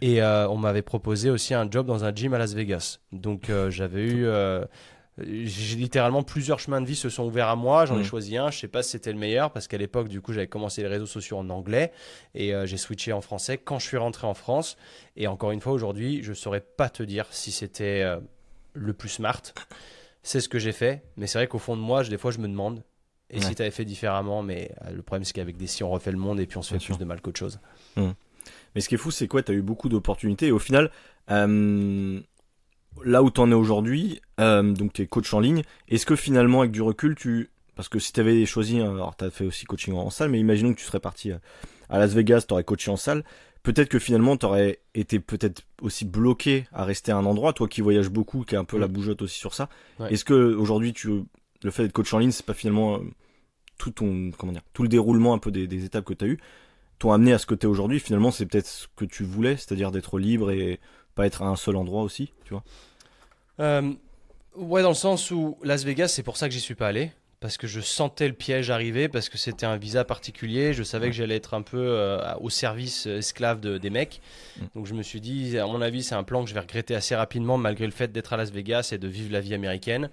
Et 0.00 0.22
euh, 0.22 0.48
on 0.48 0.56
m'avait 0.56 0.82
proposé 0.82 1.30
aussi 1.30 1.54
un 1.54 1.70
job 1.70 1.86
dans 1.86 2.04
un 2.04 2.14
gym 2.14 2.34
à 2.34 2.38
Las 2.38 2.54
Vegas. 2.54 2.98
Donc 3.12 3.50
j'avais 3.68 4.06
eu 4.06 4.26
j'ai 5.20 5.76
littéralement 5.76 6.22
plusieurs 6.22 6.60
chemins 6.60 6.80
de 6.80 6.86
vie 6.86 6.94
se 6.94 7.08
sont 7.08 7.24
ouverts 7.24 7.48
à 7.48 7.56
moi. 7.56 7.86
J'en 7.86 7.96
ai 7.96 8.02
mm. 8.02 8.04
choisi 8.04 8.36
un. 8.36 8.50
Je 8.50 8.58
sais 8.58 8.68
pas 8.68 8.82
si 8.82 8.90
c'était 8.90 9.12
le 9.12 9.18
meilleur 9.18 9.50
parce 9.50 9.66
qu'à 9.66 9.78
l'époque, 9.78 10.08
du 10.08 10.20
coup, 10.20 10.32
j'avais 10.32 10.46
commencé 10.46 10.82
les 10.82 10.88
réseaux 10.88 11.06
sociaux 11.06 11.38
en 11.38 11.50
anglais 11.50 11.92
et 12.34 12.54
euh, 12.54 12.66
j'ai 12.66 12.76
switché 12.76 13.12
en 13.12 13.20
français 13.20 13.58
quand 13.58 13.78
je 13.78 13.86
suis 13.86 13.96
rentré 13.96 14.26
en 14.26 14.34
France. 14.34 14.76
Et 15.16 15.26
encore 15.26 15.50
une 15.50 15.60
fois, 15.60 15.72
aujourd'hui, 15.72 16.22
je 16.22 16.32
saurais 16.32 16.60
pas 16.60 16.88
te 16.88 17.02
dire 17.02 17.26
si 17.30 17.50
c'était 17.50 18.02
euh, 18.02 18.18
le 18.74 18.92
plus 18.92 19.08
smart. 19.08 19.42
C'est 20.22 20.40
ce 20.40 20.48
que 20.48 20.58
j'ai 20.58 20.72
fait, 20.72 21.02
mais 21.16 21.26
c'est 21.26 21.38
vrai 21.38 21.46
qu'au 21.46 21.58
fond 21.58 21.76
de 21.76 21.80
moi, 21.80 22.04
des 22.04 22.18
fois, 22.18 22.30
je 22.30 22.38
me 22.38 22.48
demande. 22.48 22.82
Et 23.30 23.40
si 23.42 23.54
tu 23.54 23.60
avais 23.60 23.70
fait 23.70 23.84
différemment, 23.84 24.42
mais 24.42 24.72
euh, 24.84 24.90
le 24.90 25.02
problème, 25.02 25.24
c'est 25.24 25.34
qu'avec 25.34 25.56
des 25.56 25.66
si, 25.66 25.84
on 25.84 25.90
refait 25.90 26.12
le 26.12 26.18
monde 26.18 26.40
et 26.40 26.46
puis 26.46 26.56
on 26.56 26.62
se 26.62 26.72
fait 26.72 26.84
plus 26.84 26.96
de 26.96 27.04
mal 27.04 27.20
qu'autre 27.20 27.38
chose. 27.38 27.60
Mm. 27.96 28.10
Mais 28.74 28.80
ce 28.80 28.88
qui 28.88 28.94
est 28.94 28.98
fou, 28.98 29.10
c'est 29.10 29.28
quoi 29.28 29.42
Tu 29.42 29.52
as 29.52 29.54
eu 29.54 29.62
beaucoup 29.62 29.88
d'opportunités. 29.88 30.48
Et 30.48 30.52
au 30.52 30.58
final, 30.58 30.90
là 33.04 33.22
où 33.22 33.30
tu 33.30 33.40
en 33.40 33.50
es 33.50 33.54
aujourd'hui, 33.54 34.20
euh, 34.40 34.62
donc 34.72 34.92
tu 34.92 35.02
es 35.02 35.06
coach 35.06 35.32
en 35.34 35.40
ligne, 35.40 35.62
est-ce 35.88 36.06
que 36.06 36.16
finalement 36.16 36.60
avec 36.60 36.72
du 36.72 36.82
recul, 36.82 37.14
tu... 37.14 37.50
Parce 37.74 37.88
que 37.88 38.00
si 38.00 38.12
tu 38.12 38.18
avais 38.20 38.44
choisi, 38.44 38.80
alors 38.80 39.16
tu 39.16 39.24
as 39.24 39.30
fait 39.30 39.44
aussi 39.44 39.64
coaching 39.64 39.94
en 39.94 40.10
salle, 40.10 40.30
mais 40.30 40.40
imaginons 40.40 40.72
que 40.72 40.78
tu 40.80 40.84
serais 40.84 40.98
parti 40.98 41.30
euh, 41.30 41.38
à 41.88 41.98
Las 41.98 42.12
Vegas, 42.12 42.44
tu 42.48 42.52
aurais 42.52 42.64
coaché 42.64 42.90
en 42.90 42.96
salle, 42.96 43.22
peut-être 43.62 43.88
que 43.88 44.00
finalement 44.00 44.36
tu 44.36 44.46
aurais 44.46 44.80
été 44.94 45.20
peut-être 45.20 45.62
aussi 45.80 46.04
bloqué 46.04 46.66
à 46.72 46.84
rester 46.84 47.12
à 47.12 47.16
un 47.16 47.24
endroit, 47.24 47.52
toi 47.52 47.68
qui 47.68 47.80
voyages 47.80 48.10
beaucoup, 48.10 48.42
qui 48.42 48.56
est 48.56 48.58
un 48.58 48.64
peu 48.64 48.78
la 48.78 48.88
bougeotte 48.88 49.22
aussi 49.22 49.38
sur 49.38 49.54
ça. 49.54 49.68
Est-ce 50.10 50.24
que 50.24 50.54
aujourd'hui 50.54 50.92
tu 50.92 51.22
le 51.62 51.70
fait 51.70 51.84
d'être 51.84 51.92
coach 51.92 52.12
en 52.14 52.18
ligne, 52.18 52.32
c'est 52.32 52.46
pas 52.46 52.54
finalement 52.54 52.96
euh, 52.96 53.04
tout 53.78 53.92
ton 53.92 54.32
comment 54.36 54.52
dire, 54.52 54.62
tout 54.72 54.82
le 54.82 54.88
déroulement 54.88 55.34
un 55.34 55.38
peu 55.38 55.52
des, 55.52 55.68
des 55.68 55.84
étapes 55.84 56.04
que 56.04 56.14
tu 56.14 56.24
as 56.24 56.28
eu 56.28 56.38
t'ont 56.98 57.12
amené 57.12 57.32
à 57.32 57.38
ce 57.38 57.46
que 57.46 57.54
tu 57.54 57.66
es 57.66 57.68
aujourd'hui, 57.68 58.00
finalement 58.00 58.30
c'est 58.30 58.46
peut-être 58.46 58.66
ce 58.66 58.86
que 58.96 59.04
tu 59.04 59.24
voulais, 59.24 59.56
c'est-à-dire 59.56 59.90
d'être 59.90 60.18
libre 60.18 60.50
et 60.50 60.80
pas 61.14 61.26
être 61.26 61.42
à 61.42 61.46
un 61.46 61.56
seul 61.56 61.76
endroit 61.76 62.02
aussi, 62.02 62.32
tu 62.44 62.54
vois? 62.54 62.62
Euh, 63.60 63.92
ouais, 64.56 64.82
dans 64.82 64.90
le 64.90 64.94
sens 64.94 65.30
où 65.30 65.58
Las 65.62 65.84
Vegas, 65.84 66.08
c'est 66.08 66.22
pour 66.22 66.36
ça 66.36 66.48
que 66.48 66.54
j'y 66.54 66.60
suis 66.60 66.74
pas 66.74 66.88
allé. 66.88 67.12
Parce 67.40 67.56
que 67.56 67.68
je 67.68 67.80
sentais 67.80 68.26
le 68.26 68.34
piège 68.34 68.68
arriver, 68.68 69.08
parce 69.08 69.28
que 69.28 69.38
c'était 69.38 69.64
un 69.64 69.76
visa 69.76 70.04
particulier. 70.04 70.72
Je 70.72 70.82
savais 70.82 71.06
que 71.06 71.14
j'allais 71.14 71.36
être 71.36 71.54
un 71.54 71.62
peu 71.62 71.78
euh, 71.78 72.20
au 72.40 72.50
service 72.50 73.06
esclave 73.06 73.60
de, 73.60 73.78
des 73.78 73.90
mecs. 73.90 74.20
Mm. 74.56 74.64
Donc 74.74 74.86
je 74.86 74.94
me 74.94 75.04
suis 75.04 75.20
dit, 75.20 75.56
à 75.56 75.66
mon 75.66 75.80
avis, 75.80 76.02
c'est 76.02 76.16
un 76.16 76.24
plan 76.24 76.42
que 76.42 76.50
je 76.50 76.54
vais 76.54 76.60
regretter 76.60 76.96
assez 76.96 77.14
rapidement, 77.14 77.56
malgré 77.56 77.86
le 77.86 77.92
fait 77.92 78.10
d'être 78.10 78.32
à 78.32 78.36
Las 78.36 78.50
Vegas 78.50 78.88
et 78.90 78.98
de 78.98 79.06
vivre 79.06 79.32
la 79.32 79.40
vie 79.40 79.54
américaine. 79.54 80.10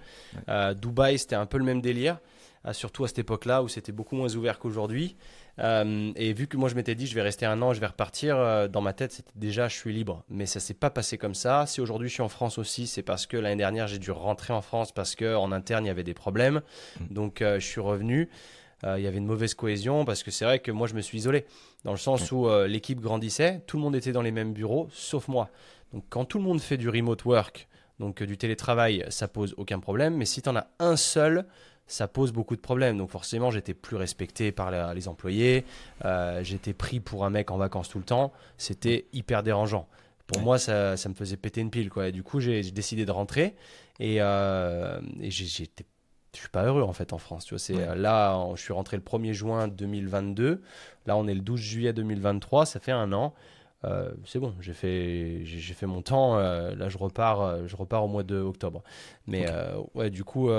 Euh, 0.48 0.72
Dubaï, 0.72 1.18
c'était 1.18 1.34
un 1.34 1.46
peu 1.46 1.58
le 1.58 1.64
même 1.64 1.80
délire. 1.80 2.18
Euh, 2.66 2.72
surtout 2.72 3.04
à 3.04 3.08
cette 3.08 3.20
époque-là 3.20 3.62
où 3.62 3.68
c'était 3.68 3.92
beaucoup 3.92 4.16
moins 4.16 4.34
ouvert 4.34 4.58
qu'aujourd'hui. 4.58 5.16
Euh, 5.58 6.12
et 6.16 6.32
vu 6.32 6.46
que 6.46 6.56
moi 6.56 6.68
je 6.68 6.74
m'étais 6.74 6.94
dit 6.94 7.06
je 7.06 7.14
vais 7.14 7.22
rester 7.22 7.46
un 7.46 7.62
an, 7.62 7.72
je 7.72 7.80
vais 7.80 7.86
repartir, 7.86 8.36
euh, 8.36 8.68
dans 8.68 8.80
ma 8.80 8.92
tête 8.92 9.12
c'était 9.12 9.32
déjà 9.36 9.68
je 9.68 9.76
suis 9.76 9.92
libre. 9.92 10.24
Mais 10.28 10.46
ça 10.46 10.60
s'est 10.60 10.74
pas 10.74 10.90
passé 10.90 11.16
comme 11.16 11.34
ça. 11.34 11.66
Si 11.66 11.80
aujourd'hui 11.80 12.08
je 12.08 12.14
suis 12.14 12.22
en 12.22 12.28
France 12.28 12.58
aussi, 12.58 12.86
c'est 12.86 13.02
parce 13.02 13.26
que 13.26 13.36
l'année 13.36 13.56
dernière 13.56 13.86
j'ai 13.86 13.98
dû 13.98 14.10
rentrer 14.10 14.52
en 14.52 14.62
France 14.62 14.92
parce 14.92 15.14
qu'en 15.14 15.52
interne 15.52 15.84
il 15.84 15.88
y 15.88 15.90
avait 15.90 16.04
des 16.04 16.14
problèmes. 16.14 16.60
Mm. 17.00 17.14
Donc 17.14 17.36
je 17.40 17.58
suis 17.60 17.80
revenu. 17.80 18.28
il 18.84 19.02
y 19.02 19.06
avait 19.06 19.18
une 19.18 19.26
mauvaise 19.26 19.54
cohésion 19.54 20.04
parce 20.04 20.22
que 20.22 20.30
c'est 20.30 20.44
vrai 20.44 20.58
que 20.58 20.72
moi 20.72 20.86
je 20.86 20.94
me 20.94 21.00
suis 21.00 21.18
isolé 21.18 21.46
dans 21.84 21.92
le 21.92 21.98
sens 21.98 22.32
où 22.32 22.48
l'équipe 22.66 23.00
grandissait, 23.00 23.62
tout 23.66 23.76
le 23.76 23.82
monde 23.82 23.94
était 23.94 24.12
dans 24.12 24.22
les 24.22 24.32
mêmes 24.32 24.52
bureaux 24.52 24.88
sauf 24.90 25.28
moi. 25.28 25.50
Donc 25.92 26.04
quand 26.10 26.24
tout 26.24 26.38
le 26.38 26.44
monde 26.44 26.60
fait 26.60 26.76
du 26.76 26.88
remote 26.88 27.24
work, 27.24 27.68
donc 28.00 28.22
du 28.22 28.36
télétravail, 28.36 29.04
ça 29.08 29.28
pose 29.28 29.54
aucun 29.56 29.78
problème. 29.78 30.16
Mais 30.16 30.26
si 30.26 30.42
tu 30.42 30.48
en 30.48 30.56
as 30.56 30.66
un 30.78 30.96
seul, 30.96 31.46
ça 31.86 32.08
pose 32.08 32.32
beaucoup 32.32 32.56
de 32.56 32.60
problèmes. 32.60 32.98
Donc 32.98 33.10
forcément, 33.10 33.50
j'étais 33.50 33.74
plus 33.74 33.96
respecté 33.96 34.52
par 34.52 34.94
les 34.94 35.08
employés, 35.08 35.64
euh, 36.04 36.42
j'étais 36.42 36.72
pris 36.72 37.00
pour 37.00 37.24
un 37.24 37.30
mec 37.30 37.50
en 37.50 37.56
vacances 37.56 37.88
tout 37.88 37.98
le 37.98 38.04
temps, 38.04 38.32
c'était 38.58 39.06
hyper 39.12 39.42
dérangeant. 39.42 39.88
Pour 40.26 40.40
moi, 40.40 40.58
ça, 40.58 40.96
ça, 40.96 41.08
me 41.08 41.14
faisait 41.14 41.36
péter 41.36 41.60
une 41.60 41.70
pile. 41.70 41.88
Quoi. 41.88 42.08
Et 42.08 42.12
du 42.12 42.24
coup, 42.24 42.40
j'ai 42.40 42.60
décidé 42.72 43.04
de 43.04 43.12
rentrer 43.12 43.54
et, 44.00 44.16
euh, 44.20 45.00
et 45.20 45.30
j'étais 45.30 45.86
je 46.34 46.40
suis 46.40 46.50
pas 46.50 46.64
heureux 46.64 46.82
en 46.82 46.92
fait 46.92 47.14
en 47.14 47.18
France. 47.18 47.46
Tu 47.46 47.54
vois, 47.54 47.58
c'est 47.58 47.96
là, 47.96 48.46
je 48.56 48.60
suis 48.60 48.74
rentré 48.74 48.98
le 48.98 49.02
1er 49.02 49.32
juin 49.32 49.68
2022. 49.68 50.60
Là, 51.06 51.16
on 51.16 51.26
est 51.26 51.34
le 51.34 51.40
12 51.40 51.58
juillet 51.58 51.92
2023. 51.94 52.66
Ça 52.66 52.78
fait 52.78 52.92
un 52.92 53.12
an. 53.14 53.32
Euh, 53.86 54.10
c'est 54.24 54.38
bon, 54.38 54.52
j'ai 54.60 54.72
fait, 54.72 55.40
j'ai 55.44 55.74
fait 55.74 55.86
mon 55.86 56.02
temps. 56.02 56.38
Euh, 56.38 56.74
là, 56.74 56.88
je 56.88 56.98
repars, 56.98 57.40
euh, 57.40 57.62
je 57.66 57.76
repars 57.76 58.04
au 58.04 58.08
mois 58.08 58.24
de 58.24 58.36
octobre. 58.38 58.82
Mais 59.26 59.46
ouais, 59.94 60.10
du 60.10 60.24
coup, 60.24 60.50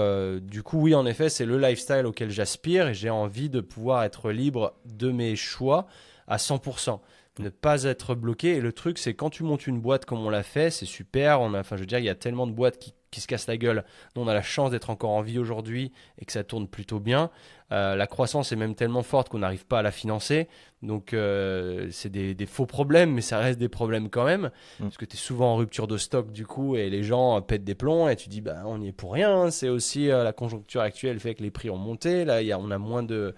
du 0.42 0.64
coup, 0.64 0.80
oui, 0.80 0.96
en 0.96 1.06
effet, 1.06 1.30
c'est 1.30 1.46
le 1.46 1.58
lifestyle 1.58 2.06
auquel 2.06 2.30
j'aspire 2.30 2.90
et 2.90 2.94
j'ai 2.94 3.10
envie 3.10 3.50
de 3.50 3.62
pouvoir 3.62 4.04
être 4.04 4.32
libre 4.32 4.74
de 4.86 5.12
mes 5.12 5.36
choix 5.36 5.88
à 6.28 6.38
100% 6.38 7.00
ne 7.40 7.50
pas 7.50 7.84
être 7.84 8.16
bloqué. 8.16 8.56
Et 8.56 8.62
le 8.62 8.74
truc, 8.74 8.98
c'est 8.98 9.14
quand 9.14 9.30
tu 9.30 9.44
montes 9.44 9.68
une 9.68 9.80
boîte 9.80 10.06
comme 10.06 10.20
on 10.20 10.30
l'a 10.30 10.44
fait, 10.44 10.70
c'est 10.70 10.86
super. 10.86 11.42
On 11.42 11.54
a, 11.54 11.60
enfin, 11.60 11.76
je 11.76 11.82
veux 11.82 11.88
dire, 11.88 12.00
il 12.00 12.06
y 12.06 12.10
a 12.10 12.16
tellement 12.16 12.48
de 12.48 12.52
boîtes 12.52 12.78
qui, 12.78 12.94
qui 13.12 13.22
se 13.22 13.28
cassent 13.28 13.48
la 13.48 13.58
gueule. 13.58 13.84
Nous, 14.16 14.22
on 14.22 14.28
a 14.28 14.34
la 14.34 14.42
chance 14.42 14.72
d'être 14.72 14.90
encore 14.90 15.12
en 15.12 15.22
vie 15.22 15.40
aujourd'hui 15.40 15.92
et 16.20 16.26
que 16.26 16.32
ça 16.32 16.44
tourne 16.44 16.68
plutôt 16.68 17.00
bien. 17.00 17.30
Euh, 17.72 17.96
la 17.96 18.08
croissance 18.08 18.52
est 18.52 18.56
même 18.56 18.76
tellement 18.76 19.04
forte 19.04 19.30
qu'on 19.30 19.40
n'arrive 19.40 19.66
pas 19.66 19.80
à 19.80 19.82
la 19.82 19.92
financer. 19.92 20.48
Donc, 20.82 21.14
euh, 21.14 21.88
c'est 21.92 22.10
des, 22.10 22.34
des, 22.34 22.46
faux 22.46 22.66
problèmes, 22.66 23.14
mais 23.14 23.22
ça 23.22 23.40
reste 23.40 23.60
des 23.60 23.70
problèmes 23.70 24.10
quand 24.10 24.26
même. 24.26 24.52
Mm. 24.80 24.84
Parce 24.84 24.98
que 24.98 25.06
tu 25.06 25.16
es 25.16 25.20
souvent 25.20 25.54
en 25.54 25.56
rupture 25.56 25.88
de 25.88 25.98
stock, 25.98 26.32
du 26.32 26.46
coup, 26.46 26.76
et 26.76 26.90
les 26.90 27.04
gens 27.04 27.42
pètent 27.42 27.66
des 27.66 27.76
plombs. 27.76 28.08
Et 28.10 28.16
tu 28.16 28.30
dis, 28.30 28.42
bah, 28.42 28.64
on 28.66 28.78
n'y 28.78 28.90
est 28.90 28.94
pour 28.94 29.14
rien. 29.14 29.52
C'est 29.52 29.70
aussi 29.70 30.10
euh, 30.10 30.24
la 30.24 30.34
conjoncture 30.34 30.82
actuelle 30.82 31.20
fait 31.20 31.36
que 31.36 31.44
les 31.44 31.52
prix 31.52 31.70
ont 31.70 31.78
monté. 31.78 32.26
Là, 32.26 32.42
y 32.42 32.52
a, 32.52 32.60
on 32.60 32.72
a 32.72 32.78
moins 32.78 33.04
de 33.04 33.36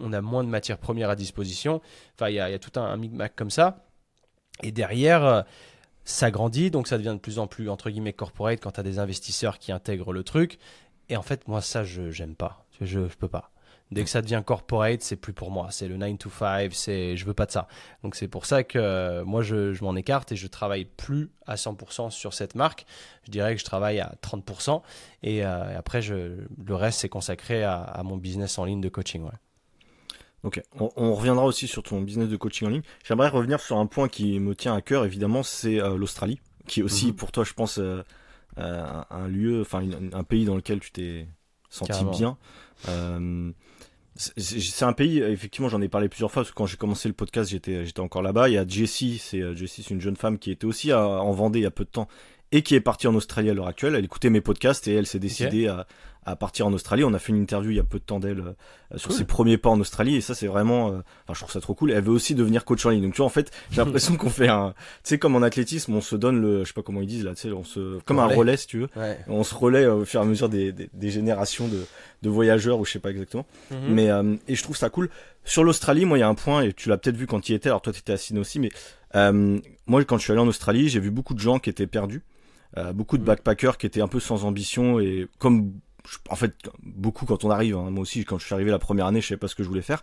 on 0.00 0.12
a 0.12 0.20
moins 0.20 0.44
de 0.44 0.48
matières 0.48 0.78
premières 0.78 1.10
à 1.10 1.16
disposition. 1.16 1.80
Enfin, 2.14 2.28
il 2.30 2.34
y, 2.34 2.40
a, 2.40 2.58
tout 2.58 2.78
un, 2.78 2.84
un 2.84 2.96
micmac 2.96 3.34
comme 3.36 3.50
ça. 3.50 3.84
Et 4.62 4.72
derrière, 4.72 5.24
euh, 5.24 5.42
ça 6.04 6.30
grandit, 6.30 6.70
donc 6.70 6.86
ça 6.86 6.98
devient 6.98 7.14
de 7.14 7.20
plus 7.20 7.38
en 7.38 7.46
plus, 7.46 7.68
entre 7.68 7.90
guillemets, 7.90 8.12
corporate 8.12 8.60
quand 8.60 8.72
tu 8.72 8.80
as 8.80 8.84
des 8.84 8.98
investisseurs 8.98 9.58
qui 9.58 9.72
intègrent 9.72 10.12
le 10.12 10.22
truc. 10.22 10.58
Et 11.08 11.16
en 11.16 11.22
fait, 11.22 11.48
moi, 11.48 11.60
ça, 11.60 11.84
je 11.84 12.10
j'aime 12.10 12.34
pas. 12.34 12.66
Je, 12.80 13.00
ne 13.00 13.06
peux 13.06 13.28
pas. 13.28 13.50
Dès 13.90 14.02
que 14.04 14.10
ça 14.10 14.22
devient 14.22 14.42
corporate, 14.44 15.02
c'est 15.02 15.16
plus 15.16 15.32
pour 15.32 15.50
moi. 15.50 15.68
C'est 15.70 15.88
le 15.88 15.96
9 15.96 16.18
to 16.18 16.30
5, 16.30 16.74
c'est, 16.74 17.16
je 17.16 17.24
veux 17.24 17.34
pas 17.34 17.46
de 17.46 17.52
ça. 17.52 17.68
Donc 18.02 18.16
c'est 18.16 18.28
pour 18.28 18.46
ça 18.46 18.64
que 18.64 18.78
euh, 18.78 19.24
moi, 19.24 19.42
je, 19.42 19.82
m'en 19.82 19.94
écarte 19.96 20.32
et 20.32 20.36
je 20.36 20.46
travaille 20.46 20.84
plus 20.84 21.30
à 21.46 21.54
100% 21.54 22.10
sur 22.10 22.34
cette 22.34 22.54
marque. 22.54 22.86
Je 23.24 23.30
dirais 23.30 23.54
que 23.54 23.60
je 23.60 23.64
travaille 23.64 24.00
à 24.00 24.14
30%. 24.22 24.82
Et, 25.22 25.44
euh, 25.44 25.78
après, 25.78 26.02
je, 26.02 26.38
le 26.64 26.74
reste, 26.74 27.00
c'est 27.00 27.08
consacré 27.08 27.62
à, 27.62 28.00
mon 28.04 28.16
business 28.16 28.58
en 28.58 28.64
ligne 28.64 28.80
de 28.80 28.88
coaching. 28.88 29.24
Ok, 30.44 30.62
on, 30.78 31.14
reviendra 31.14 31.46
aussi 31.46 31.66
sur 31.66 31.82
ton 31.82 32.02
business 32.02 32.28
de 32.28 32.36
coaching 32.36 32.68
en 32.68 32.70
ligne. 32.70 32.82
J'aimerais 33.02 33.28
revenir 33.28 33.60
sur 33.60 33.78
un 33.78 33.86
point 33.86 34.08
qui 34.08 34.38
me 34.40 34.54
tient 34.54 34.74
à 34.74 34.82
cœur, 34.82 35.06
évidemment, 35.06 35.42
c'est 35.42 35.80
euh, 35.80 35.96
l'Australie, 35.96 36.38
qui 36.66 36.80
est 36.80 36.82
aussi 36.82 37.06
mhm. 37.06 37.14
pour 37.14 37.32
toi, 37.32 37.44
je 37.44 37.54
pense, 37.54 37.78
euh, 37.78 38.02
euh, 38.58 38.86
un 39.10 39.26
lieu, 39.26 39.62
enfin 39.62 39.82
un 40.12 40.22
pays 40.22 40.44
dans 40.44 40.54
lequel 40.54 40.80
tu 40.80 40.92
t'es 40.92 41.26
senti 41.70 42.04
bien. 42.04 42.36
c'est 44.16 44.84
un 44.84 44.92
pays, 44.92 45.20
effectivement, 45.20 45.70
j'en 45.70 45.80
ai 45.80 45.88
parlé 45.88 46.10
plusieurs 46.10 46.30
fois, 46.30 46.42
parce 46.42 46.50
que 46.50 46.56
quand 46.56 46.66
j'ai 46.66 46.76
commencé 46.76 47.08
le 47.08 47.14
podcast, 47.14 47.50
j'étais 47.50 47.86
j'étais 47.86 48.00
encore 48.00 48.22
là-bas. 48.22 48.50
Il 48.50 48.52
y 48.52 48.58
a 48.58 48.66
Jessie, 48.68 49.16
c'est 49.16 49.56
Jessie, 49.56 49.82
c'est 49.82 49.94
une 49.94 50.02
jeune 50.02 50.16
femme 50.16 50.38
qui 50.38 50.50
était 50.50 50.66
aussi 50.66 50.92
en 50.92 51.32
Vendée 51.32 51.60
il 51.60 51.62
y 51.62 51.66
a 51.66 51.70
peu 51.70 51.84
de 51.84 51.90
temps 51.90 52.06
et 52.52 52.62
qui 52.62 52.76
est 52.76 52.80
partie 52.80 53.08
en 53.08 53.14
Australie 53.16 53.50
à 53.50 53.54
l'heure 53.54 53.66
actuelle. 53.66 53.96
Elle 53.96 54.04
écoutait 54.04 54.30
mes 54.30 54.40
podcasts 54.40 54.86
et 54.86 54.94
elle 54.94 55.06
s'est 55.06 55.18
décidée 55.18 55.66
à, 55.66 55.86
à 56.26 56.36
partir 56.36 56.66
en 56.66 56.72
Australie. 56.72 57.04
On 57.04 57.14
a 57.14 57.18
fait 57.18 57.32
une 57.32 57.40
interview 57.40 57.70
il 57.70 57.76
y 57.76 57.80
a 57.80 57.84
peu 57.84 57.98
de 57.98 58.04
temps 58.04 58.20
d'elle 58.20 58.40
euh, 58.40 58.98
sur 58.98 59.12
ses 59.12 59.24
premiers 59.24 59.58
pas 59.58 59.70
en 59.70 59.80
Australie 59.80 60.16
et 60.16 60.20
ça 60.20 60.34
c'est 60.34 60.46
vraiment, 60.46 60.88
euh, 60.88 60.98
enfin 61.24 61.34
je 61.34 61.40
trouve 61.40 61.50
ça 61.50 61.60
trop 61.60 61.74
cool. 61.74 61.90
elle 61.90 62.02
veut 62.02 62.12
aussi 62.12 62.34
devenir 62.34 62.64
coach 62.64 62.84
en 62.86 62.90
ligne. 62.90 63.02
Donc 63.02 63.12
tu 63.12 63.18
vois 63.18 63.26
en 63.26 63.30
fait 63.30 63.50
j'ai 63.70 63.78
l'impression 63.78 64.16
qu'on 64.18 64.30
fait 64.30 64.48
un, 64.48 64.74
tu 65.02 65.10
sais 65.10 65.18
comme 65.18 65.36
en 65.36 65.42
athlétisme 65.42 65.94
on 65.94 66.00
se 66.00 66.16
donne 66.16 66.40
le, 66.40 66.60
je 66.64 66.68
sais 66.68 66.74
pas 66.74 66.82
comment 66.82 67.00
ils 67.00 67.06
disent 67.06 67.24
là, 67.24 67.34
tu 67.34 67.42
sais 67.42 67.52
on 67.52 67.64
se, 67.64 67.98
comme 68.00 68.18
un 68.18 68.26
relais 68.26 68.56
si 68.56 68.66
tu 68.66 68.80
veux, 68.80 68.88
on 69.28 69.44
se 69.44 69.54
relaie 69.54 69.86
au 69.86 70.04
fur 70.04 70.20
et 70.20 70.22
à 70.22 70.26
mesure 70.26 70.48
des, 70.48 70.72
des, 70.72 71.10
générations 71.10 71.68
de, 71.68 71.84
de 72.22 72.28
voyageurs 72.28 72.78
ou 72.78 72.84
je 72.84 72.92
sais 72.92 72.98
pas 72.98 73.10
exactement. 73.10 73.46
Mhm. 73.70 73.78
Mais 73.88 74.10
et 74.48 74.54
je 74.54 74.62
trouve 74.62 74.76
ça 74.76 74.90
cool. 74.90 75.10
Sur 75.44 75.62
l'Australie, 75.64 76.04
moi 76.04 76.16
il 76.18 76.22
y 76.22 76.24
a 76.24 76.28
un 76.28 76.34
point 76.34 76.62
et 76.62 76.72
tu 76.72 76.88
l'as 76.88 76.96
peut-être 76.96 77.16
vu 77.16 77.26
quand 77.26 77.40
tu 77.40 77.52
y 77.52 77.54
étais. 77.54 77.68
Alors 77.68 77.82
toi 77.82 77.92
tu 77.92 78.00
étais 78.00 78.12
à 78.12 78.16
Sydney 78.16 78.40
aussi, 78.40 78.58
mais 78.60 78.70
moi 79.86 80.04
quand 80.04 80.18
je 80.18 80.22
suis 80.22 80.32
allé 80.32 80.40
en 80.40 80.48
Australie 80.48 80.88
j'ai 80.88 81.00
vu 81.00 81.10
beaucoup 81.10 81.34
de 81.34 81.40
gens 81.40 81.58
qui 81.58 81.70
étaient 81.70 81.86
perdus. 81.86 82.22
beaucoup 82.94 83.18
de 83.18 83.22
mm. 83.22 83.26
backpackers 83.26 83.78
qui 83.78 83.86
étaient 83.86 84.00
un 84.02 84.08
peu 84.08 84.20
sans 84.20 84.44
ambition 84.44 84.98
et 85.00 85.28
comme 85.38 85.72
en 86.28 86.36
fait, 86.36 86.54
beaucoup 86.82 87.26
quand 87.26 87.44
on 87.44 87.50
arrive. 87.50 87.76
Hein. 87.76 87.90
Moi 87.90 88.02
aussi, 88.02 88.24
quand 88.24 88.38
je 88.38 88.44
suis 88.44 88.54
arrivé 88.54 88.70
la 88.70 88.78
première 88.78 89.06
année, 89.06 89.20
je 89.20 89.28
savais 89.28 89.38
pas 89.38 89.48
ce 89.48 89.54
que 89.54 89.62
je 89.62 89.68
voulais 89.68 89.82
faire. 89.82 90.02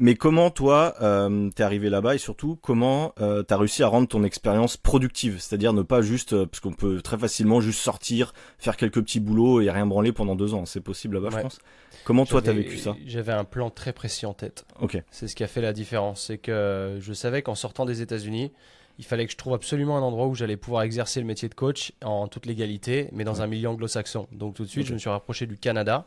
Mais 0.00 0.14
comment 0.14 0.50
toi, 0.50 0.94
euh, 1.02 1.50
t'es 1.50 1.64
arrivé 1.64 1.90
là-bas 1.90 2.14
et 2.14 2.18
surtout 2.18 2.56
comment 2.62 3.14
euh, 3.20 3.42
t'as 3.42 3.56
réussi 3.56 3.82
à 3.82 3.88
rendre 3.88 4.06
ton 4.06 4.22
expérience 4.22 4.76
productive, 4.76 5.40
c'est-à-dire 5.40 5.72
ne 5.72 5.82
pas 5.82 6.02
juste, 6.02 6.34
euh, 6.34 6.46
parce 6.46 6.60
qu'on 6.60 6.72
peut 6.72 7.02
très 7.02 7.18
facilement 7.18 7.60
juste 7.60 7.80
sortir, 7.80 8.32
faire 8.58 8.76
quelques 8.76 9.02
petits 9.02 9.18
boulots 9.18 9.60
et 9.60 9.68
rien 9.70 9.86
branler 9.86 10.12
pendant 10.12 10.36
deux 10.36 10.54
ans. 10.54 10.66
C'est 10.66 10.80
possible 10.80 11.18
là-bas, 11.18 11.36
je 11.36 11.42
pense? 11.42 11.58
Comment 12.04 12.26
toi 12.26 12.40
t'as 12.40 12.52
vécu 12.52 12.78
ça? 12.78 12.94
J'avais 13.06 13.32
un 13.32 13.42
plan 13.42 13.70
très 13.70 13.92
précis 13.92 14.24
en 14.24 14.34
tête. 14.34 14.66
Ok. 14.80 15.02
C'est 15.10 15.26
ce 15.26 15.34
qui 15.34 15.42
a 15.42 15.48
fait 15.48 15.60
la 15.60 15.72
différence, 15.72 16.26
c'est 16.26 16.38
que 16.38 16.96
je 17.00 17.12
savais 17.12 17.42
qu'en 17.42 17.56
sortant 17.56 17.84
des 17.84 18.00
États-Unis, 18.00 18.52
il 18.98 19.04
fallait 19.04 19.26
que 19.26 19.32
je 19.32 19.36
trouve 19.36 19.54
absolument 19.54 19.96
un 19.96 20.02
endroit 20.02 20.26
où 20.26 20.34
j'allais 20.34 20.56
pouvoir 20.56 20.82
exercer 20.82 21.20
le 21.20 21.26
métier 21.26 21.48
de 21.48 21.54
coach 21.54 21.92
en 22.04 22.26
toute 22.26 22.46
légalité, 22.46 23.08
mais 23.12 23.24
dans 23.24 23.42
un 23.42 23.46
milieu 23.46 23.68
anglo-saxon. 23.68 24.26
Donc 24.32 24.54
tout 24.54 24.64
de 24.64 24.68
suite, 24.68 24.86
je 24.86 24.92
me 24.92 24.98
suis 24.98 25.08
rapproché 25.08 25.46
du 25.46 25.56
Canada 25.56 26.06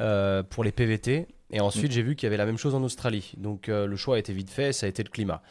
euh, 0.00 0.42
pour 0.42 0.64
les 0.64 0.72
PVT. 0.72 1.28
Et 1.50 1.60
ensuite, 1.60 1.90
mm. 1.90 1.94
j'ai 1.94 2.02
vu 2.02 2.16
qu'il 2.16 2.26
y 2.26 2.28
avait 2.28 2.38
la 2.38 2.46
même 2.46 2.56
chose 2.56 2.74
en 2.74 2.82
Australie. 2.82 3.32
Donc 3.36 3.68
euh, 3.68 3.86
le 3.86 3.96
choix 3.96 4.16
a 4.16 4.18
été 4.18 4.32
vite 4.32 4.50
fait, 4.50 4.72
ça 4.72 4.86
a 4.86 4.88
été 4.88 5.02
le 5.02 5.10
climat. 5.10 5.42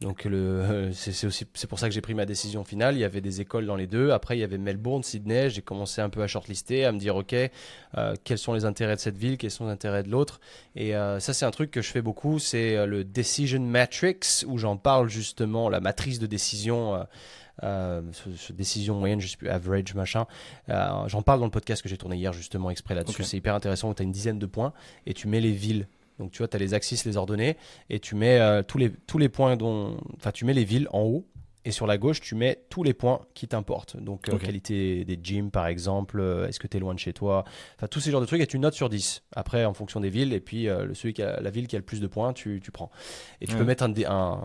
Donc 0.00 0.24
le, 0.24 0.90
c'est 0.92 1.26
aussi 1.26 1.46
c'est 1.54 1.68
pour 1.68 1.78
ça 1.78 1.88
que 1.88 1.94
j'ai 1.94 2.00
pris 2.00 2.14
ma 2.14 2.26
décision 2.26 2.64
finale. 2.64 2.96
Il 2.96 3.00
y 3.00 3.04
avait 3.04 3.20
des 3.20 3.40
écoles 3.40 3.64
dans 3.64 3.76
les 3.76 3.86
deux. 3.86 4.10
Après 4.10 4.36
il 4.36 4.40
y 4.40 4.44
avait 4.44 4.58
Melbourne, 4.58 5.02
Sydney. 5.02 5.50
J'ai 5.50 5.62
commencé 5.62 6.00
un 6.00 6.10
peu 6.10 6.22
à 6.22 6.26
shortlister, 6.26 6.84
à 6.84 6.92
me 6.92 6.98
dire 6.98 7.14
ok, 7.16 7.34
euh, 7.34 8.14
quels 8.24 8.38
sont 8.38 8.52
les 8.52 8.64
intérêts 8.64 8.96
de 8.96 9.00
cette 9.00 9.16
ville, 9.16 9.38
quels 9.38 9.52
sont 9.52 9.66
les 9.66 9.72
intérêts 9.72 10.02
de 10.02 10.10
l'autre? 10.10 10.40
Et 10.74 10.96
euh, 10.96 11.20
ça 11.20 11.32
c'est 11.32 11.46
un 11.46 11.50
truc 11.52 11.70
que 11.70 11.80
je 11.80 11.90
fais 11.90 12.02
beaucoup, 12.02 12.38
c'est 12.38 12.76
euh, 12.76 12.86
le 12.86 13.04
decision 13.04 13.60
matrix 13.60 14.18
où 14.46 14.58
j'en 14.58 14.76
parle 14.76 15.08
justement 15.08 15.68
la 15.68 15.80
matrice 15.80 16.18
de 16.18 16.26
décision. 16.26 17.06
Euh, 17.62 18.02
décision 18.50 18.98
moyenne, 18.98 19.20
je 19.20 19.28
sais 19.28 19.36
plus, 19.36 19.48
average, 19.48 19.94
machin. 19.94 20.26
J'en 20.66 21.22
parle 21.22 21.38
dans 21.38 21.46
le 21.46 21.52
podcast 21.52 21.82
que 21.82 21.88
j'ai 21.88 21.96
tourné 21.96 22.16
hier 22.16 22.32
justement 22.32 22.68
exprès 22.68 22.96
là-dessus. 22.96 23.22
C'est 23.22 23.36
hyper 23.36 23.54
intéressant 23.54 23.90
où 23.90 23.94
tu 23.94 24.02
as 24.02 24.04
une 24.04 24.10
dizaine 24.12 24.40
de 24.40 24.46
points 24.46 24.72
et 25.06 25.14
tu 25.14 25.28
mets 25.28 25.40
les 25.40 25.52
villes 25.52 25.86
donc 26.18 26.30
tu 26.30 26.38
vois, 26.38 26.48
tu 26.48 26.56
as 26.56 26.60
les 26.60 26.74
axes, 26.74 27.04
les 27.04 27.16
ordonnées, 27.16 27.56
et 27.90 28.00
tu 28.00 28.14
mets 28.14 28.38
euh, 28.38 28.62
tous, 28.62 28.78
les, 28.78 28.90
tous 28.90 29.18
les 29.18 29.28
points 29.28 29.56
dont. 29.56 29.96
Enfin, 30.16 30.30
tu 30.30 30.44
mets 30.44 30.54
les 30.54 30.64
villes 30.64 30.88
en 30.92 31.02
haut, 31.02 31.26
et 31.64 31.70
sur 31.70 31.86
la 31.86 31.98
gauche, 31.98 32.20
tu 32.20 32.34
mets 32.34 32.64
tous 32.68 32.82
les 32.82 32.94
points 32.94 33.22
qui 33.34 33.48
t'importent. 33.48 33.96
Donc, 33.96 34.28
euh, 34.28 34.38
qualité 34.38 35.04
des 35.04 35.18
gyms, 35.22 35.50
par 35.50 35.66
exemple, 35.66 36.20
euh, 36.20 36.46
est-ce 36.46 36.60
que 36.60 36.66
tu 36.66 36.76
es 36.76 36.80
loin 36.80 36.94
de 36.94 36.98
chez 36.98 37.12
toi? 37.12 37.44
Enfin, 37.76 37.86
tous 37.88 38.00
ces 38.00 38.10
genres 38.10 38.20
de 38.20 38.26
trucs, 38.26 38.40
et 38.40 38.46
tu 38.46 38.58
notes 38.58 38.74
sur 38.74 38.88
10. 38.88 39.22
Après, 39.34 39.64
en 39.64 39.74
fonction 39.74 40.00
des 40.00 40.10
villes, 40.10 40.32
et 40.32 40.40
puis 40.40 40.68
celui 40.92 41.14
qui 41.14 41.22
a, 41.22 41.40
la 41.40 41.50
ville 41.50 41.66
qui 41.66 41.76
a 41.76 41.78
le 41.78 41.84
plus 41.84 42.00
de 42.00 42.06
points, 42.06 42.32
tu, 42.32 42.60
tu 42.62 42.70
prends. 42.70 42.90
Et 43.40 43.46
tu 43.46 43.56
peux 43.56 43.64
mettre 43.64 43.84
un, 43.84 43.92
un, 44.06 44.40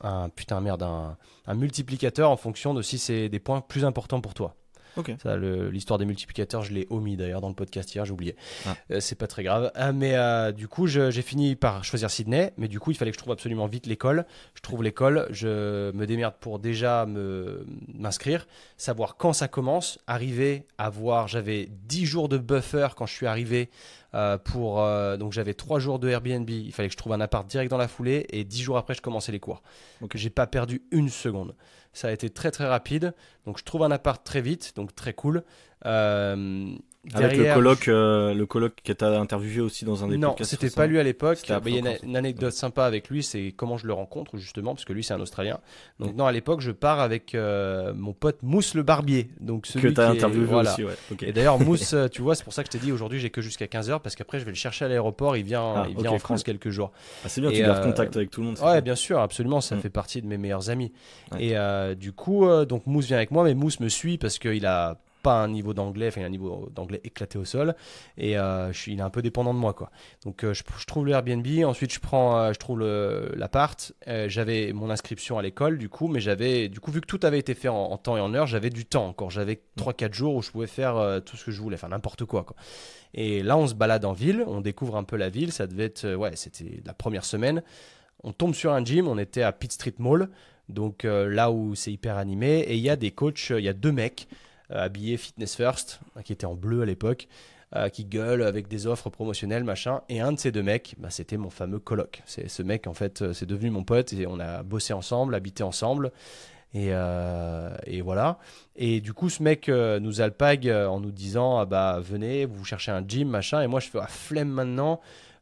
un, 0.00 0.28
putain, 0.28 0.60
merde, 0.60 0.82
un 0.82 1.54
multiplicateur 1.54 2.30
en 2.30 2.36
fonction 2.36 2.72
de 2.72 2.82
si 2.82 2.98
c'est 2.98 3.28
des 3.28 3.40
points 3.40 3.60
plus 3.60 3.84
importants 3.84 4.20
pour 4.20 4.34
toi. 4.34 4.54
L'histoire 5.70 5.98
des 5.98 6.04
multiplicateurs, 6.04 6.62
je 6.62 6.72
l'ai 6.72 6.86
omis 6.90 7.16
d'ailleurs 7.16 7.40
dans 7.40 7.48
le 7.48 7.54
podcast 7.54 7.94
hier, 7.94 8.04
j'ai 8.04 8.12
oublié. 8.12 8.36
Ah. 8.66 8.76
Euh, 8.90 9.00
c'est 9.00 9.14
pas 9.14 9.26
très 9.26 9.42
grave. 9.42 9.70
Ah, 9.74 9.92
mais 9.92 10.16
euh, 10.16 10.52
du 10.52 10.68
coup, 10.68 10.86
j'ai 10.86 11.22
fini 11.22 11.56
par 11.56 11.84
choisir 11.84 12.10
Sydney, 12.10 12.52
mais 12.56 12.68
du 12.68 12.80
coup, 12.80 12.90
il 12.90 12.96
fallait 12.96 13.10
que 13.10 13.16
je 13.16 13.20
trouve 13.20 13.32
absolument 13.32 13.66
vite 13.66 13.86
l'école. 13.86 14.26
Je 14.54 14.60
trouve 14.60 14.82
l'école, 14.82 15.26
je 15.30 15.92
me 15.92 16.06
démerde 16.06 16.34
pour 16.40 16.58
déjà 16.58 17.06
m'inscrire, 17.06 18.46
savoir 18.76 19.16
quand 19.16 19.32
ça 19.32 19.48
commence, 19.48 19.98
arriver 20.06 20.66
à 20.78 20.90
voir. 20.90 21.28
J'avais 21.28 21.68
10 21.88 22.06
jours 22.06 22.28
de 22.28 22.38
buffer 22.38 22.88
quand 22.96 23.06
je 23.06 23.14
suis 23.14 23.26
arrivé. 23.26 23.70
Euh, 24.14 24.38
pour 24.38 24.76
donc 25.18 25.32
j'avais 25.32 25.52
3 25.52 25.80
jours 25.80 25.98
de 25.98 26.08
Airbnb, 26.08 26.48
il 26.48 26.72
fallait 26.72 26.88
que 26.88 26.94
je 26.94 26.96
trouve 26.96 27.12
un 27.12 27.20
appart 27.20 27.46
direct 27.46 27.70
dans 27.70 27.76
la 27.76 27.88
foulée 27.88 28.26
et 28.30 28.42
10 28.42 28.62
jours 28.62 28.78
après 28.78 28.94
je 28.94 29.02
commençais 29.02 29.32
les 29.32 29.40
cours. 29.40 29.62
Donc 30.00 30.16
j'ai 30.16 30.30
pas 30.30 30.46
perdu 30.46 30.82
une 30.90 31.10
seconde. 31.10 31.54
Ça 31.92 32.08
a 32.08 32.10
été 32.12 32.30
très 32.30 32.50
très 32.50 32.66
rapide. 32.66 33.14
Donc 33.46 33.58
je 33.58 33.64
trouve 33.64 33.82
un 33.82 33.90
appart 33.90 34.24
très 34.24 34.40
vite, 34.40 34.72
donc 34.76 34.94
très 34.94 35.12
cool. 35.12 35.42
Euh, 35.86 36.74
avec 37.14 37.36
le 37.36 37.54
coloc, 37.54 37.88
euh, 37.88 38.34
le 38.34 38.46
coloc 38.46 38.74
qui 38.82 38.94
t'a 38.94 39.18
interviewé 39.18 39.60
aussi 39.60 39.84
dans 39.84 40.04
un 40.04 40.08
des 40.08 40.16
non, 40.16 40.28
podcasts. 40.28 40.52
Non, 40.52 40.58
c'était 40.60 40.74
pas 40.74 40.86
lui 40.86 40.98
à 40.98 41.02
l'époque. 41.02 41.38
Il 41.44 41.50
y 41.50 41.86
a 41.86 41.96
une, 42.02 42.16
anecdote 42.16 42.52
sympa 42.52 42.84
avec 42.84 43.08
lui, 43.08 43.22
c'est 43.22 43.52
comment 43.56 43.76
je 43.76 43.86
le 43.86 43.92
rencontre 43.92 44.36
justement, 44.36 44.74
parce 44.74 44.84
que 44.84 44.92
lui 44.92 45.04
c'est 45.04 45.14
un 45.14 45.20
Australien. 45.20 45.58
Donc 45.98 46.14
non, 46.14 46.26
à 46.26 46.32
l'époque 46.32 46.60
je 46.60 46.70
pars 46.70 47.00
avec 47.00 47.34
euh, 47.34 47.92
mon 47.94 48.12
pote 48.12 48.38
Mousse 48.42 48.74
le 48.74 48.82
barbier. 48.82 49.28
Donc 49.40 49.66
celui 49.66 49.90
que 49.90 49.94
t'as 49.94 50.10
interviewé 50.10 50.54
aussi, 50.54 50.84
ouais. 50.84 50.94
Et 51.22 51.32
d'ailleurs 51.32 51.58
Mousse, 51.58 51.94
tu 52.12 52.22
vois, 52.22 52.34
c'est 52.34 52.44
pour 52.44 52.52
ça 52.52 52.62
que 52.62 52.68
je 52.72 52.78
t'ai 52.78 52.84
dit 52.84 52.92
aujourd'hui 52.92 53.20
j'ai 53.20 53.30
que 53.30 53.42
jusqu'à 53.42 53.66
15h 53.66 54.00
parce 54.00 54.14
qu'après 54.14 54.38
je 54.38 54.44
vais 54.44 54.52
le 54.52 54.56
chercher 54.56 54.84
à 54.84 54.88
l'aéroport. 54.88 55.36
Il 55.36 55.44
vient, 55.44 55.74
ah, 55.76 55.86
il 55.88 55.96
vient 55.96 56.10
en 56.10 56.18
France 56.18 56.42
quelques 56.42 56.70
jours. 56.70 56.92
Ah, 57.24 57.28
c'est 57.28 57.40
bien, 57.40 57.50
tu 57.50 57.60
gardes 57.60 57.82
contact 57.82 58.16
avec 58.16 58.30
tout 58.30 58.40
le 58.40 58.48
monde. 58.48 58.58
Ouais, 58.62 58.80
bien 58.82 58.96
sûr, 58.96 59.20
absolument. 59.20 59.60
Ça 59.60 59.76
mm. 59.76 59.80
fait 59.80 59.90
partie 59.90 60.22
de 60.22 60.26
mes 60.26 60.38
meilleurs 60.38 60.70
amis. 60.70 60.92
Et 61.38 61.54
du 61.96 62.12
coup, 62.12 62.46
donc 62.64 62.86
Mousse 62.86 63.06
vient 63.06 63.16
avec 63.16 63.30
moi, 63.30 63.44
mais 63.44 63.54
Mousse 63.54 63.80
me 63.80 63.88
suit 63.88 64.18
parce 64.18 64.38
qu'il 64.38 64.66
a 64.66 64.98
pas 65.22 65.42
un 65.42 65.48
niveau 65.48 65.74
d'anglais, 65.74 66.08
enfin 66.08 66.22
un 66.22 66.28
niveau 66.28 66.68
d'anglais 66.74 67.00
éclaté 67.04 67.38
au 67.38 67.44
sol, 67.44 67.74
et 68.16 68.38
euh, 68.38 68.72
il 68.86 68.98
est 68.98 69.02
un 69.02 69.10
peu 69.10 69.22
dépendant 69.22 69.54
de 69.54 69.58
moi 69.58 69.74
quoi. 69.74 69.90
Donc 70.24 70.44
euh, 70.44 70.54
je, 70.54 70.62
trouve 70.86 71.06
le 71.06 71.12
Airbnb, 71.12 71.46
ensuite 71.64 71.92
je 71.92 72.00
prends, 72.00 72.38
euh, 72.38 72.52
je 72.52 72.58
trouve 72.58 72.80
l'appart. 73.34 73.92
j'avais 74.26 74.72
mon 74.72 74.90
inscription 74.90 75.38
à 75.38 75.42
l'école 75.42 75.78
du 75.78 75.88
coup, 75.88 76.08
mais 76.08 76.20
j'avais 76.20 76.68
du 76.68 76.80
coup 76.80 76.90
vu 76.90 77.00
que 77.00 77.06
tout 77.06 77.20
avait 77.22 77.38
été 77.38 77.54
fait 77.54 77.68
en, 77.68 77.96
temps 77.98 78.16
et 78.16 78.20
en 78.20 78.34
heure, 78.34 78.46
j'avais 78.46 78.70
du 78.70 78.84
temps 78.84 79.06
encore. 79.06 79.30
J'avais 79.30 79.60
3-4 79.78 80.12
jours 80.12 80.34
où 80.34 80.42
je 80.42 80.50
pouvais 80.50 80.66
faire 80.66 81.20
tout 81.24 81.36
ce 81.36 81.46
que 81.46 81.50
je 81.50 81.60
voulais, 81.60 81.76
faire 81.76 81.88
n'importe 81.88 82.24
quoi 82.24 82.44
quoi. 82.44 82.56
Et 83.14 83.42
là 83.42 83.56
on 83.56 83.66
se 83.66 83.74
balade 83.74 84.04
en 84.04 84.12
ville, 84.12 84.44
on 84.46 84.60
découvre 84.60 84.96
un 84.96 85.04
peu 85.04 85.16
la 85.16 85.28
ville. 85.28 85.52
Ça 85.52 85.66
devait 85.66 85.84
être, 85.84 86.14
ouais, 86.14 86.36
c'était 86.36 86.80
la 86.84 86.94
première 86.94 87.24
semaine. 87.24 87.62
On 88.24 88.32
tombe 88.32 88.54
sur 88.54 88.72
un 88.72 88.84
gym, 88.84 89.08
on 89.08 89.18
était 89.18 89.42
à 89.42 89.52
Pitt 89.52 89.72
Street 89.72 89.94
Mall. 89.98 90.28
Donc 90.68 91.04
là 91.04 91.50
où 91.50 91.74
c'est 91.74 91.90
hyper 91.92 92.18
animé, 92.18 92.60
et 92.60 92.74
il 92.74 92.80
y 92.80 92.90
a 92.90 92.96
des 92.96 93.10
coachs, 93.10 93.50
il 93.50 93.64
y 93.64 93.68
a 93.68 93.72
deux 93.72 93.92
mecs 93.92 94.28
habillé 94.70 95.16
Fitness 95.16 95.56
First, 95.56 96.00
qui 96.24 96.32
était 96.32 96.46
en 96.46 96.54
bleu 96.54 96.82
à 96.82 96.84
l'époque, 96.84 97.28
euh, 97.76 97.90
qui 97.90 98.06
gueule 98.06 98.42
avec 98.42 98.66
des 98.66 98.86
offres 98.86 99.10
promotionnelles, 99.10 99.64
machin. 99.64 100.00
Et 100.08 100.20
un 100.20 100.32
de 100.32 100.38
ces 100.38 100.50
deux 100.50 100.62
mecs, 100.62 100.94
bah, 100.98 101.10
c'était 101.10 101.36
mon 101.36 101.50
fameux 101.50 101.78
coloc. 101.78 102.22
C'est 102.24 102.48
ce 102.48 102.62
mec, 102.62 102.86
en 102.86 102.94
fait, 102.94 103.20
euh, 103.20 103.32
c'est 103.34 103.44
devenu 103.44 103.70
mon 103.70 103.84
pote 103.84 104.12
et 104.14 104.26
on 104.26 104.40
a 104.40 104.62
bossé 104.62 104.94
ensemble, 104.94 105.34
habité 105.34 105.62
ensemble. 105.62 106.12
Et, 106.74 106.90
et, 107.86 108.02
voilà. 108.02 108.38
Et 108.76 109.00
du 109.00 109.14
coup, 109.14 109.30
ce 109.30 109.42
mec 109.42 109.68
nous 109.68 110.20
alpague 110.20 110.68
en 110.68 111.00
nous 111.00 111.12
disant 111.12 111.56
ah 111.56 111.64
bah 111.64 111.98
venez, 111.98 112.44
vous 112.44 112.62
cherchez 112.62 112.90
un 112.90 113.02
gym, 113.08 113.26
machin. 113.26 113.62
Et 113.62 113.66
moi, 113.66 113.80
je 113.80 113.88
fais 113.88 113.98
ah, 114.02 114.06
flemme 114.06 114.50
maintenant. 114.50 115.00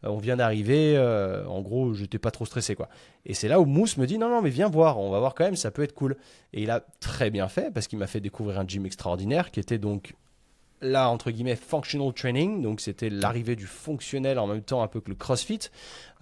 On 0.08 0.18
vient 0.18 0.36
d'arriver. 0.36 0.98
en 0.98 1.60
gros, 1.62 1.94
j'étais 1.94 2.18
pas 2.18 2.30
trop 2.30 2.46
stressé 2.46 2.74
quoi. 2.74 2.88
Et 3.24 3.34
c'est 3.34 3.48
là 3.48 3.60
où 3.60 3.64
Mousse 3.64 3.96
me 3.96 4.06
dit 4.06 4.18
non, 4.18 4.28
non, 4.28 4.42
mais 4.42 4.50
viens 4.50 4.68
voir, 4.68 4.98
on 4.98 5.10
va 5.10 5.18
voir 5.18 5.34
quand 5.34 5.44
même, 5.44 5.56
ça 5.56 5.70
peut 5.70 5.82
être 5.82 5.94
cool. 5.94 6.16
Et 6.52 6.62
il 6.62 6.70
a 6.70 6.84
très 7.00 7.30
bien 7.30 7.48
fait 7.48 7.72
parce 7.72 7.86
qu'il 7.86 7.98
m'a 7.98 8.06
fait 8.06 8.20
découvrir 8.20 8.58
un 8.60 8.66
gym 8.66 8.86
extraordinaire 8.86 9.50
qui 9.50 9.60
était 9.60 9.78
donc 9.78 10.14
là, 10.80 11.08
entre 11.08 11.30
guillemets, 11.30 11.56
functional 11.56 12.12
training. 12.12 12.62
Donc 12.62 12.80
c'était 12.80 13.10
l'arrivée 13.10 13.56
du 13.56 13.66
fonctionnel 13.66 14.38
en 14.38 14.46
même 14.46 14.62
temps 14.62 14.82
un 14.82 14.88
peu 14.88 15.00
que 15.00 15.08
le 15.08 15.16
crossfit. 15.16 15.70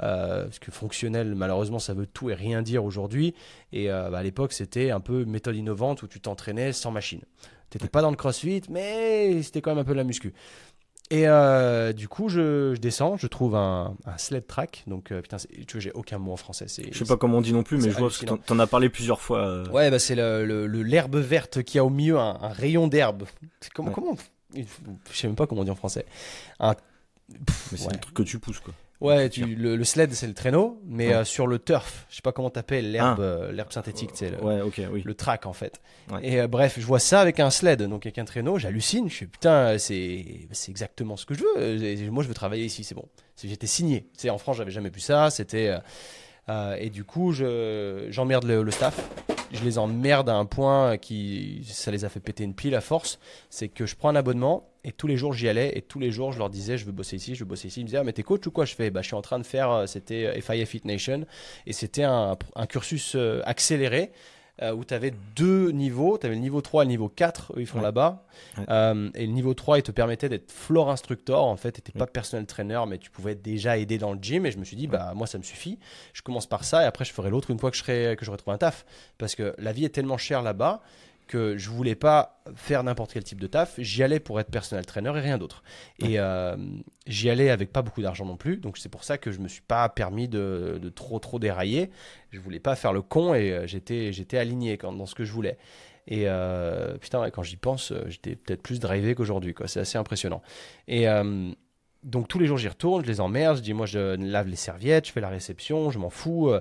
Euh, 0.03 0.45
parce 0.45 0.59
que 0.59 0.71
fonctionnel, 0.71 1.35
malheureusement, 1.35 1.79
ça 1.79 1.95
veut 1.95 2.07
tout 2.07 2.31
et 2.31 2.35
rien 2.35 2.63
dire 2.63 2.85
aujourd'hui. 2.85 3.35
Et 3.73 3.91
euh, 3.91 4.11
bah, 4.11 4.19
à 4.19 4.23
l'époque, 4.23 4.53
c'était 4.53 4.91
un 4.91 5.01
peu 5.01 5.25
méthode 5.25 5.57
innovante 5.57 6.03
où 6.03 6.09
tu 6.09 6.21
t'entraînais 6.21 6.73
sans 6.73 6.91
machine. 6.91 7.21
Tu 7.71 7.79
n'étais 7.79 7.89
pas 7.89 8.03
dans 8.03 8.11
le 8.11 8.17
crossfit, 8.17 8.63
mais 8.71 9.43
c'était 9.43 9.61
quand 9.61 9.71
même 9.71 9.81
un 9.81 9.85
peu 9.85 9.93
de 9.93 9.99
la 9.99 10.05
muscu. 10.05 10.33
Et 11.11 11.29
euh, 11.29 11.93
du 11.93 12.09
coup, 12.09 12.29
je, 12.29 12.75
descends, 12.77 13.17
je 13.17 13.27
trouve 13.27 13.57
un, 13.57 13.95
sled 14.17 14.47
track. 14.47 14.85
Donc, 14.87 15.13
euh, 15.13 15.21
putain, 15.21 15.37
tu 15.37 15.73
vois, 15.73 15.81
j'ai 15.81 15.93
aucun 15.93 16.19
mot 16.19 16.33
en 16.33 16.37
français. 16.37 16.67
Je 16.69 16.99
sais 16.99 17.05
pas 17.05 17.17
comment 17.17 17.39
on 17.39 17.41
dit 17.43 17.53
non 17.53 17.63
plus, 17.63 17.77
mais 17.77 17.91
je 17.91 17.99
vois 17.99 18.09
que 18.09 18.25
t'en 18.25 18.59
as 18.59 18.67
parlé 18.67 18.89
plusieurs 18.89 19.21
fois. 19.21 19.47
Euh. 19.47 19.69
Ouais, 19.69 19.91
bah, 19.91 19.99
c'est 19.99 20.15
l'herbe 20.15 21.15
le, 21.15 21.21
verte 21.21 21.63
qui 21.63 21.79
a 21.79 21.85
au 21.85 21.91
milieu 21.91 22.19
un, 22.19 22.49
rayon 22.49 22.89
d'herbe. 22.89 23.25
Comment, 23.75 23.91
comment 23.91 24.17
Je 24.57 24.63
sais 25.13 25.27
même 25.27 25.37
pas 25.37 25.47
comment 25.47 25.61
on 25.61 25.65
dit 25.65 25.71
en 25.71 25.77
français. 25.77 26.07
Un, 26.59 26.75
mais 27.29 27.79
c'est 27.79 27.95
un 27.95 27.99
truc 27.99 28.15
que 28.15 28.23
tu 28.23 28.39
pousses, 28.39 28.61
quoi. 28.61 28.75
Ouais, 29.01 29.29
tu, 29.29 29.45
le, 29.45 29.77
le, 29.77 29.85
sled 29.85 30.13
c'est 30.13 30.27
le 30.27 30.35
traîneau, 30.35 30.81
mais 30.87 31.13
euh, 31.13 31.25
sur 31.25 31.47
le 31.47 31.59
turf, 31.59 32.07
je 32.09 32.17
sais 32.17 32.23
pas 32.23 32.33
comment 32.33 32.51
t'appelles 32.51 32.93
l'herbe, 32.93 33.19
ah. 33.19 33.23
euh, 33.23 33.53
l'herbe 33.53 33.73
synthétique, 33.73 34.11
c'est 34.15 34.31
le, 34.31 34.43
ouais, 34.43 34.61
ok, 34.61 34.81
oui. 34.91 35.03
le 35.05 35.15
track 35.15 35.47
en 35.47 35.53
fait. 35.53 35.81
Et 36.23 36.41
euh, 36.41 36.47
bref, 36.47 36.77
je 36.79 36.87
vois 36.87 37.01
ça 37.01 37.21
avec 37.21 37.41
un 37.41 37.51
sled, 37.51 37.83
donc 37.83 38.07
avec 38.07 38.19
un 38.19 38.25
traîneau, 38.25 38.59
j'hallucine, 38.59 39.11
je 39.11 39.15
suis 39.15 39.27
putain, 39.27 39.77
c'est 39.79 40.49
c'est 40.53 40.71
exactement 40.71 41.17
ce 41.17 41.27
que 41.27 41.35
je 41.35 41.43
veux. 41.43 42.11
moi, 42.11 42.23
je 42.23 42.29
veux 42.29 42.35
travailler 42.35 42.65
ici, 42.65 42.85
c'est 42.85 42.95
bon. 42.95 43.07
J'étais 43.43 43.67
signé. 43.67 44.09
C'est 44.17 44.31
en 44.31 44.39
France, 44.39 44.59
j'avais 44.59 44.71
jamais 44.71 44.91
vu 44.91 45.01
ça. 45.01 45.29
C'était 45.31 45.77
et 46.79 46.91
du 46.91 47.05
coup, 47.05 47.33
je 47.33 48.07
j'emmerde 48.11 48.45
le, 48.45 48.63
le, 48.63 48.71
staff. 48.71 48.99
Je 49.53 49.63
les 49.65 49.77
emmerde 49.77 50.29
à 50.29 50.35
un 50.35 50.47
point 50.47 50.99
qui 50.99 51.65
ça 51.69 51.91
les 51.91 52.05
a 52.05 52.09
fait 52.09 52.21
péter 52.21 52.45
une 52.45 52.55
pile 52.55 52.77
à 52.77 52.81
force. 52.81 53.19
C'est 53.51 53.69
que 53.69 53.87
je 53.87 53.97
prends 53.97 54.11
un 54.11 54.17
abonnement 54.17 54.69
Et 54.85 54.93
tous 54.93 55.07
les 55.07 55.17
jours, 55.17 55.33
j'y 55.33 55.49
allais 55.49 55.77
et 55.77 55.83
tous 55.83 55.99
les 55.99 56.11
jours, 56.11 56.33
je 56.33 56.39
leur 56.39 56.51
disais, 56.51 56.79
je 56.79 56.85
veux 56.85 56.93
bosser 56.93 57.17
ici, 57.17 57.35
je 57.35 57.41
veux 57.41 57.49
bosser 57.49 57.69
ici. 57.69 57.81
Ils 57.81 57.85
me 57.85 57.89
disaient, 57.89 57.99
ah, 57.99 58.05
mais 58.05 58.13
t'es 58.13 58.23
coach 58.23 58.47
ou 58.47 58.51
quoi? 58.51 58.65
Je 58.65 58.75
fais, 58.75 58.91
bah, 58.91 59.03
je 59.03 59.07
suis 59.07 59.17
en 59.17 59.23
train 59.23 59.39
de 59.39 59.47
faire, 59.47 59.71
euh, 59.71 59.87
c'était 59.87 60.41
FIA 60.41 60.67
Fit 60.67 60.83
Nation 60.85 61.25
et 61.67 61.73
c'était 61.73 62.05
un, 62.05 62.37
un, 62.55 62.67
cursus 62.67 63.15
euh, 63.17 63.41
accéléré. 63.45 64.13
Euh, 64.63 64.73
où 64.73 64.85
tu 64.85 64.95
avais 64.95 65.13
deux 65.35 65.73
niveaux, 65.73 66.17
tu 66.17 66.27
avais 66.27 66.37
le 66.37 66.41
niveau 66.41 66.61
3 66.61 66.83
et 66.83 66.87
le 66.87 66.91
niveau 66.91 67.09
4, 67.09 67.55
eux 67.57 67.61
ils 67.63 67.67
font 67.67 67.81
là-bas. 67.81 68.25
Euh, 68.69 69.11
et 69.17 69.27
le 69.27 69.33
niveau 69.33 69.53
3, 69.53 69.79
il 69.79 69.83
te 69.83 69.91
permettait 69.91 70.29
d'être 70.29 70.53
floor 70.53 70.91
instructor, 70.91 71.45
en 71.45 71.57
fait, 71.57 71.73
tu 71.73 71.81
n'étais 71.81 71.99
pas 71.99 72.07
personnel 72.07 72.47
trainer, 72.47 72.81
mais 72.87 72.99
tu 72.99 73.11
pouvais 73.11 73.35
déjà 73.35 73.77
aider 73.79 73.99
dans 73.99 74.13
le 74.13 74.21
gym. 74.23 74.47
Et 74.47 74.53
je 74.53 74.59
me 74.59 74.65
suis 74.65 74.77
dit, 74.77 74.87
bah 74.87 75.13
moi 75.17 75.27
ça 75.27 75.39
me 75.39 75.43
suffit, 75.43 75.81
je 76.13 76.23
commence 76.23 76.47
par 76.47 76.63
ça 76.63 76.85
et 76.85 76.87
après 76.87 77.05
je 77.05 77.13
ferai 77.13 77.31
l'autre 77.31 77.51
une 77.51 77.59
fois 77.59 77.73
que, 77.73 77.77
je 77.77 77.83
serai, 77.83 78.15
que 78.17 78.25
j'aurai 78.25 78.39
trouvé 78.39 78.55
un 78.55 78.59
taf. 78.59 78.87
Parce 79.19 79.35
que 79.35 79.57
la 79.59 79.73
vie 79.73 79.87
est 79.87 79.89
tellement 79.89 80.19
chère 80.19 80.41
là-bas 80.41 80.83
que 81.27 81.57
je 81.57 81.71
voulais 81.71 81.95
pas 81.95 82.43
faire 82.55 82.85
n'importe 82.85 83.13
quel 83.13 83.25
type 83.25 83.41
de 83.41 83.47
taf. 83.47 83.75
J'y 83.79 84.03
allais 84.03 84.21
pour 84.21 84.41
être 84.41 84.51
personnel 84.51 84.85
trainer 84.85 85.13
et 85.17 85.21
rien 85.21 85.39
d'autre. 85.39 85.63
Et 85.99 86.19
euh, 86.19 86.57
j'y 87.07 87.31
allais 87.31 87.51
avec 87.51 87.73
pas 87.73 87.83
beaucoup 87.83 88.03
d'argent 88.03 88.27
non 88.27 88.37
plus. 88.37 88.59
Donc 88.59 88.79
c'est 88.79 88.89
pour 88.89 89.05
ça 89.05 89.19
que 89.19 89.33
je 89.33 89.39
me 89.39 89.49
suis 89.49 89.63
pas 89.63 89.89
permis 89.89 90.29
de, 90.29 90.81
trop 90.95 91.19
trop 91.19 91.39
dérailler. 91.39 91.91
Je 92.31 92.41
voulais 92.41 92.61
pas 92.61 92.77
faire 92.77 92.93
le 92.93 93.03
con 93.03 93.35
et 93.35 93.53
euh, 93.53 93.67
j'étais 93.67 94.13
j'étais 94.13 94.39
aligné 94.39 94.77
quand, 94.77 94.93
dans 94.93 95.07
ce 95.07 95.15
que 95.15 95.25
je 95.25 95.33
voulais. 95.33 95.59
Et 96.07 96.25
euh, 96.27 96.99
putain, 96.99 97.31
quand 97.31 97.43
j'y 97.43 97.57
pense, 97.57 97.93
j'étais 98.07 98.37
peut-être 98.37 98.63
plus 98.63 98.79
drivé 98.79 99.15
qu'aujourd'hui. 99.15 99.55
C'est 99.67 99.81
assez 99.81 99.97
impressionnant. 99.97 100.43
Et 100.87 101.07
donc 102.03 102.29
tous 102.29 102.39
les 102.39 102.45
jours 102.45 102.59
j'y 102.59 102.69
retourne, 102.69 103.03
je 103.03 103.09
les 103.09 103.23
emmerde, 103.23 103.57
je 103.57 103.63
dis 103.63 103.73
moi 103.73 103.87
je 103.87 104.17
lave 104.17 104.49
les 104.49 104.57
serviettes, 104.57 105.07
je 105.07 105.13
fais 105.13 105.23
la 105.23 105.31
réception, 105.31 105.91
je 105.91 105.99
m'en 105.99 106.11
fous. 106.11 106.53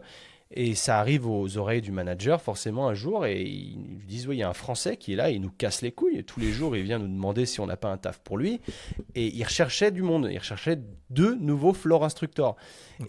Et 0.55 0.75
ça 0.75 0.99
arrive 0.99 1.27
aux 1.27 1.57
oreilles 1.57 1.81
du 1.81 1.91
manager 1.91 2.39
forcément 2.39 2.87
un 2.87 2.93
jour 2.93 3.25
et 3.25 3.41
ils 3.41 3.97
lui 3.99 4.05
disent 4.05 4.27
oui 4.27 4.35
il 4.35 4.39
y 4.39 4.43
a 4.43 4.49
un 4.49 4.53
Français 4.53 4.97
qui 4.97 5.13
est 5.13 5.15
là, 5.15 5.31
il 5.31 5.41
nous 5.41 5.49
casse 5.49 5.81
les 5.81 5.91
couilles. 5.91 6.17
Et 6.17 6.23
tous 6.23 6.39
les 6.39 6.51
jours 6.51 6.75
il 6.75 6.83
vient 6.83 6.99
nous 6.99 7.07
demander 7.07 7.47
si 7.47 7.59
on 7.59 7.65
n'a 7.65 7.77
pas 7.77 7.89
un 7.89 7.97
taf 7.97 8.19
pour 8.19 8.37
lui. 8.37 8.61
Et 9.15 9.27
il 9.27 9.43
recherchait 9.43 9.89
du 9.89 10.03
monde, 10.03 10.29
il 10.31 10.37
recherchait 10.37 10.79
deux 11.09 11.35
nouveaux 11.35 11.73
floor 11.73 12.03
instructeurs 12.03 12.55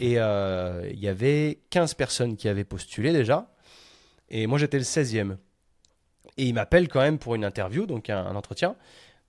et 0.00 0.14
euh, 0.18 0.88
il 0.90 0.98
y 0.98 1.08
avait 1.08 1.60
15 1.68 1.94
personnes 1.94 2.36
qui 2.36 2.48
avaient 2.48 2.64
postulé 2.64 3.12
déjà. 3.12 3.52
Et 4.30 4.46
moi 4.46 4.58
j'étais 4.58 4.78
le 4.78 4.84
16e 4.84 5.36
et 6.38 6.46
il 6.46 6.54
m'appelle 6.54 6.88
quand 6.88 7.00
même 7.00 7.18
pour 7.18 7.34
une 7.34 7.44
interview 7.44 7.84
donc 7.84 8.08
un, 8.08 8.34
entretien. 8.34 8.74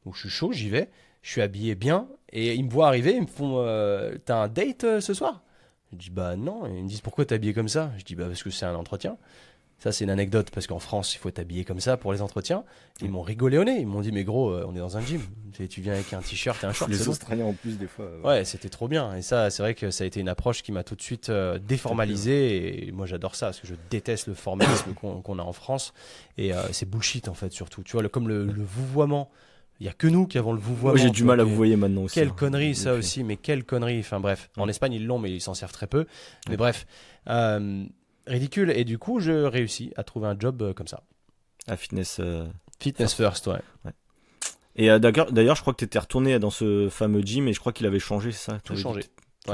Donc 0.06 0.16
je 0.16 0.22
suis 0.22 0.30
chaud 0.30 0.54
j'y 0.54 0.70
vais, 0.70 0.90
je 1.22 1.32
suis 1.32 1.42
habillé 1.42 1.76
bien. 1.76 2.08
Et 2.32 2.56
ils 2.56 2.64
me 2.64 2.70
voient 2.70 2.88
arriver, 2.88 3.14
ils 3.14 3.24
me 3.24 3.28
font 3.28 3.60
euh, 3.60 4.16
t'as 4.24 4.44
un 4.44 4.48
date 4.48 4.86
euh, 4.86 5.02
ce 5.02 5.14
soir? 5.14 5.45
Je 5.98 6.06
dis 6.06 6.10
bah 6.10 6.36
non. 6.36 6.66
ils 6.68 6.84
me 6.84 6.88
disent 6.88 7.02
pourquoi 7.02 7.26
t'es 7.26 7.36
habillé 7.36 7.54
comme 7.54 7.70
ça? 7.70 7.92
Je 7.98 8.04
dis 8.04 8.16
bah 8.16 8.26
parce 8.28 8.44
que 8.44 8.50
c'est 8.50 8.66
un 8.66 8.76
entretien. 8.76 9.18
Ça 9.78 9.92
c'est 9.92 10.06
une 10.06 10.10
anecdote 10.10 10.52
parce 10.52 10.68
qu'en 10.68 10.80
France 10.80 11.14
il 11.16 11.18
faut 11.18 11.30
t'habiller 11.32 11.66
comme 11.66 11.82
ça 11.82 11.98
pour 11.98 12.14
les 12.14 12.22
entretiens. 12.22 12.64
Ils 13.02 13.10
m'ont 13.10 13.22
rigolé 13.22 13.58
au 13.58 13.64
nez. 13.66 13.78
Ils 13.80 13.88
m'ont 13.88 14.02
dit 14.02 14.12
mais 14.12 14.24
gros 14.24 14.50
euh, 14.52 14.66
on 14.68 14.74
est 14.76 14.80
dans 14.80 14.96
un 14.98 15.02
gym. 15.02 15.22
Tu 15.70 15.82
viens 15.82 15.94
avec 15.94 16.14
un 16.14 16.22
t-shirt 16.22 16.64
et 16.64 16.68
un 16.68 16.74
short. 16.74 16.90
Les 16.90 17.08
Australiens 17.08 17.46
en 17.46 17.54
plus 17.54 17.78
des 17.78 17.88
fois. 17.88 18.10
Ouais, 18.24 18.46
c'était 18.46 18.70
trop 18.70 18.88
bien. 18.88 19.16
Et 19.16 19.22
ça 19.22 19.50
c'est 19.50 19.62
vrai 19.62 19.74
que 19.76 19.92
ça 19.92 20.04
a 20.06 20.08
été 20.08 20.20
une 20.20 20.30
approche 20.30 20.64
qui 20.64 20.72
m'a 20.72 20.84
tout 20.84 20.96
de 20.96 21.02
suite 21.02 21.30
euh, 21.30 21.60
déformalisé. 21.60 22.88
Et 22.88 22.92
moi 22.92 23.06
j'adore 23.06 23.36
ça 23.36 23.48
parce 23.48 23.60
que 23.60 23.68
je 23.68 23.76
déteste 23.90 24.28
le 24.28 24.34
formalisme 24.34 24.94
qu'on 25.24 25.40
a 25.40 25.44
en 25.44 25.54
France. 25.54 25.94
Et 26.38 26.54
euh, 26.54 26.62
c'est 26.72 26.90
bullshit 26.90 27.28
en 27.28 27.34
fait 27.34 27.52
surtout. 27.52 27.84
Tu 27.84 27.98
vois 27.98 28.08
comme 28.10 28.28
le, 28.28 28.46
le 28.46 28.64
vouvoiement. 28.64 29.30
Il 29.80 29.84
n'y 29.84 29.90
a 29.90 29.94
que 29.94 30.08
nous 30.08 30.26
qui 30.26 30.38
avons 30.38 30.54
le 30.54 30.60
vouvoiement. 30.60 30.98
J'ai 30.98 31.10
du 31.10 31.24
mal 31.24 31.40
à 31.40 31.44
vous 31.44 31.56
voyer 31.56 31.76
maintenant 31.76 32.04
aussi. 32.04 32.16
Quelle 32.16 32.30
hein. 32.30 32.36
connerie 32.38 32.76
ça 32.76 32.94
aussi, 32.94 33.24
mais 33.24 33.36
quelle 33.36 33.66
connerie. 33.66 34.00
Enfin 34.00 34.20
bref, 34.20 34.50
en 34.58 34.70
Espagne 34.70 34.94
ils 34.94 35.06
l'ont, 35.06 35.20
mais 35.20 35.32
ils 35.32 35.42
s'en 35.42 35.54
servent 35.54 35.74
très 35.74 35.88
peu. 35.88 36.06
Mais 36.50 36.56
bref, 36.56 36.88
euh, 37.28 37.84
ridicule. 38.26 38.72
Et 38.72 38.86
du 38.86 38.98
coup, 38.98 39.20
je 39.20 39.32
réussis 39.32 39.92
à 39.98 40.04
trouver 40.04 40.28
un 40.28 40.40
job 40.40 40.62
euh, 40.62 40.74
comme 40.74 40.88
ça. 40.88 41.04
À 41.68 41.76
fitness. 41.76 42.18
Euh, 42.20 42.48
fitness 42.80 43.14
first, 43.14 43.48
ouais. 43.48 43.60
Et 44.78 44.88
d'ailleurs, 45.00 45.56
je 45.56 45.62
crois 45.62 45.74
que 45.74 45.80
tu 45.80 45.86
étais 45.86 46.00
retourné 46.00 46.38
dans 46.40 46.50
ce 46.50 46.90
fameux 46.90 47.22
gym 47.22 47.48
et 47.48 47.54
je 47.54 47.60
crois 47.60 47.72
qu'il 47.72 47.86
avait 47.86 48.00
changé, 48.00 48.32
ça. 48.32 48.60
Tout 48.60 48.76
changé. 48.76 49.04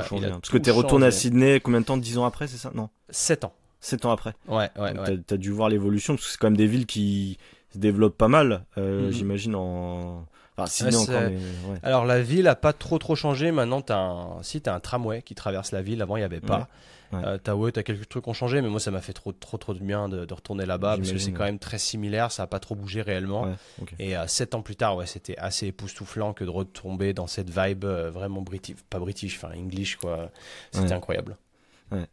changé 0.08 0.28
hein. 0.28 0.40
Parce 0.42 0.50
que 0.50 0.58
tu 0.58 0.70
es 0.70 0.72
retourné 0.72 1.06
à 1.06 1.12
Sydney 1.12 1.60
combien 1.60 1.82
de 1.82 1.86
temps? 1.86 1.98
10 1.98 2.18
ans 2.18 2.26
après, 2.26 2.48
c'est 2.48 2.58
ça? 2.58 2.72
Non 2.74 2.90
7 3.10 3.44
ans. 3.46 3.54
7 3.82 4.06
ans 4.06 4.12
après. 4.12 4.34
Ouais, 4.48 4.70
ouais. 4.78 5.00
ouais. 5.00 5.18
Tu 5.28 5.34
as, 5.34 5.38
dû 5.38 5.52
voir 5.52 5.70
l'évolution 5.70 6.16
parce 6.16 6.26
que 6.26 6.32
c'est 6.32 6.38
quand 6.38 6.48
même 6.48 6.58
des 6.58 6.68
villes 6.68 6.88
qui 6.88 7.38
se 7.74 7.78
développe 7.78 8.18
pas 8.18 8.28
mal, 8.28 8.66
euh, 8.78 9.08
mhm. 9.08 9.12
j'imagine 9.12 9.56
en. 9.56 10.26
Alors 11.82 12.06
la 12.06 12.22
ville 12.22 12.48
a 12.48 12.56
pas 12.56 12.74
trop 12.74 13.00
trop 13.00 13.16
changé. 13.16 13.52
Maintenant, 13.52 13.82
tu 13.82 13.94
as 13.94 13.98
un... 13.98 14.44
si 14.44 14.62
as 14.66 14.76
un 14.76 14.80
tramway 14.80 15.24
qui 15.24 15.34
traverse 15.34 15.72
la 15.72 15.82
ville. 15.82 16.02
Avant, 16.02 16.18
il 16.18 16.22
y 16.22 16.24
avait 16.24 16.40
pas. 16.42 16.60
Ouais. 16.60 16.66
Euh, 17.14 17.38
t'as 17.42 17.56
ouais, 17.56 17.78
as 17.78 17.84
quelques 17.84 18.08
trucs 18.08 18.24
qui 18.24 18.30
ont 18.30 18.34
changé, 18.34 18.62
mais 18.62 18.70
moi 18.70 18.80
ça 18.80 18.92
m'a 18.92 19.02
fait 19.02 19.14
trop 19.14 19.32
trop 19.34 19.58
trop 19.58 19.74
de 19.74 19.80
bien 19.80 20.08
de, 20.08 20.34
retourner 20.34 20.66
là-bas 20.66 20.98
parce 20.98 21.12
que 21.12 21.18
c'est 21.18 21.32
quand 21.32 21.44
même 21.44 21.60
très 21.60 21.78
similaire, 21.78 22.32
ça 22.32 22.44
a 22.44 22.48
pas 22.48 22.60
trop 22.60 22.76
bougé 22.76 23.02
réellement. 23.02 23.48
Et 24.00 24.16
euh, 24.16 24.28
sept 24.28 24.56
ans 24.56 24.62
plus 24.62 24.76
tard, 24.76 24.96
ouais, 24.96 25.08
c'était 25.08 25.38
assez 25.38 25.68
époustouflant 25.68 26.34
que 26.34 26.44
de 26.44 26.50
retomber 26.50 27.14
dans 27.14 27.28
cette 27.28 27.50
vibe 27.50 27.86
euh, 27.86 28.10
vraiment 28.10 28.42
british, 28.42 28.78
pas 28.90 29.00
british, 29.00 29.38
enfin 29.38 29.54
English 29.58 29.98
quoi. 29.98 30.30
C'était 30.72 30.94
incroyable. 30.94 31.38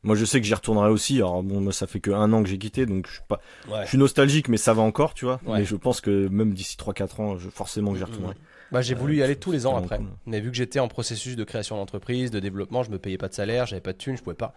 Moi, 0.02 0.16
je 0.16 0.24
sais 0.24 0.40
que 0.40 0.46
j'y 0.46 0.54
retournerai 0.54 0.90
aussi. 0.90 1.16
Alors 1.16 1.42
bon, 1.42 1.60
moi, 1.60 1.72
ça 1.72 1.86
fait 1.86 2.00
que 2.00 2.10
un 2.10 2.32
an 2.32 2.42
que 2.42 2.48
j'ai 2.48 2.58
quitté, 2.58 2.84
donc 2.86 3.06
je 3.06 3.12
suis 3.12 3.22
pas, 3.28 3.40
je 3.82 3.88
suis 3.88 3.98
nostalgique, 3.98 4.48
mais 4.48 4.56
ça 4.56 4.72
va 4.74 4.82
encore, 4.82 5.14
tu 5.14 5.24
vois. 5.24 5.40
Mais 5.46 5.64
je 5.64 5.76
pense 5.76 6.00
que 6.00 6.28
même 6.28 6.52
d'ici 6.54 6.76
3-4 6.76 7.20
ans, 7.20 7.38
je, 7.38 7.48
forcément 7.48 7.92
que 7.92 7.98
j'y 7.98 8.04
retournerai. 8.04 8.34
Bah, 8.70 8.82
j'ai 8.82 8.94
voulu 8.94 9.16
y 9.16 9.22
aller 9.22 9.36
tous 9.36 9.52
les 9.52 9.66
ans 9.66 9.76
après. 9.76 9.98
Mais 10.26 10.40
vu 10.40 10.50
que 10.50 10.56
j'étais 10.56 10.78
en 10.78 10.88
processus 10.88 11.36
de 11.36 11.44
création 11.44 11.76
d'entreprise, 11.76 12.30
de 12.30 12.40
développement, 12.40 12.82
je 12.82 12.90
me 12.90 12.98
payais 12.98 13.18
pas 13.18 13.28
de 13.28 13.34
salaire, 13.34 13.66
j'avais 13.66 13.80
pas 13.80 13.92
de 13.92 13.98
thunes, 13.98 14.16
je 14.16 14.22
pouvais 14.22 14.36
pas. 14.36 14.54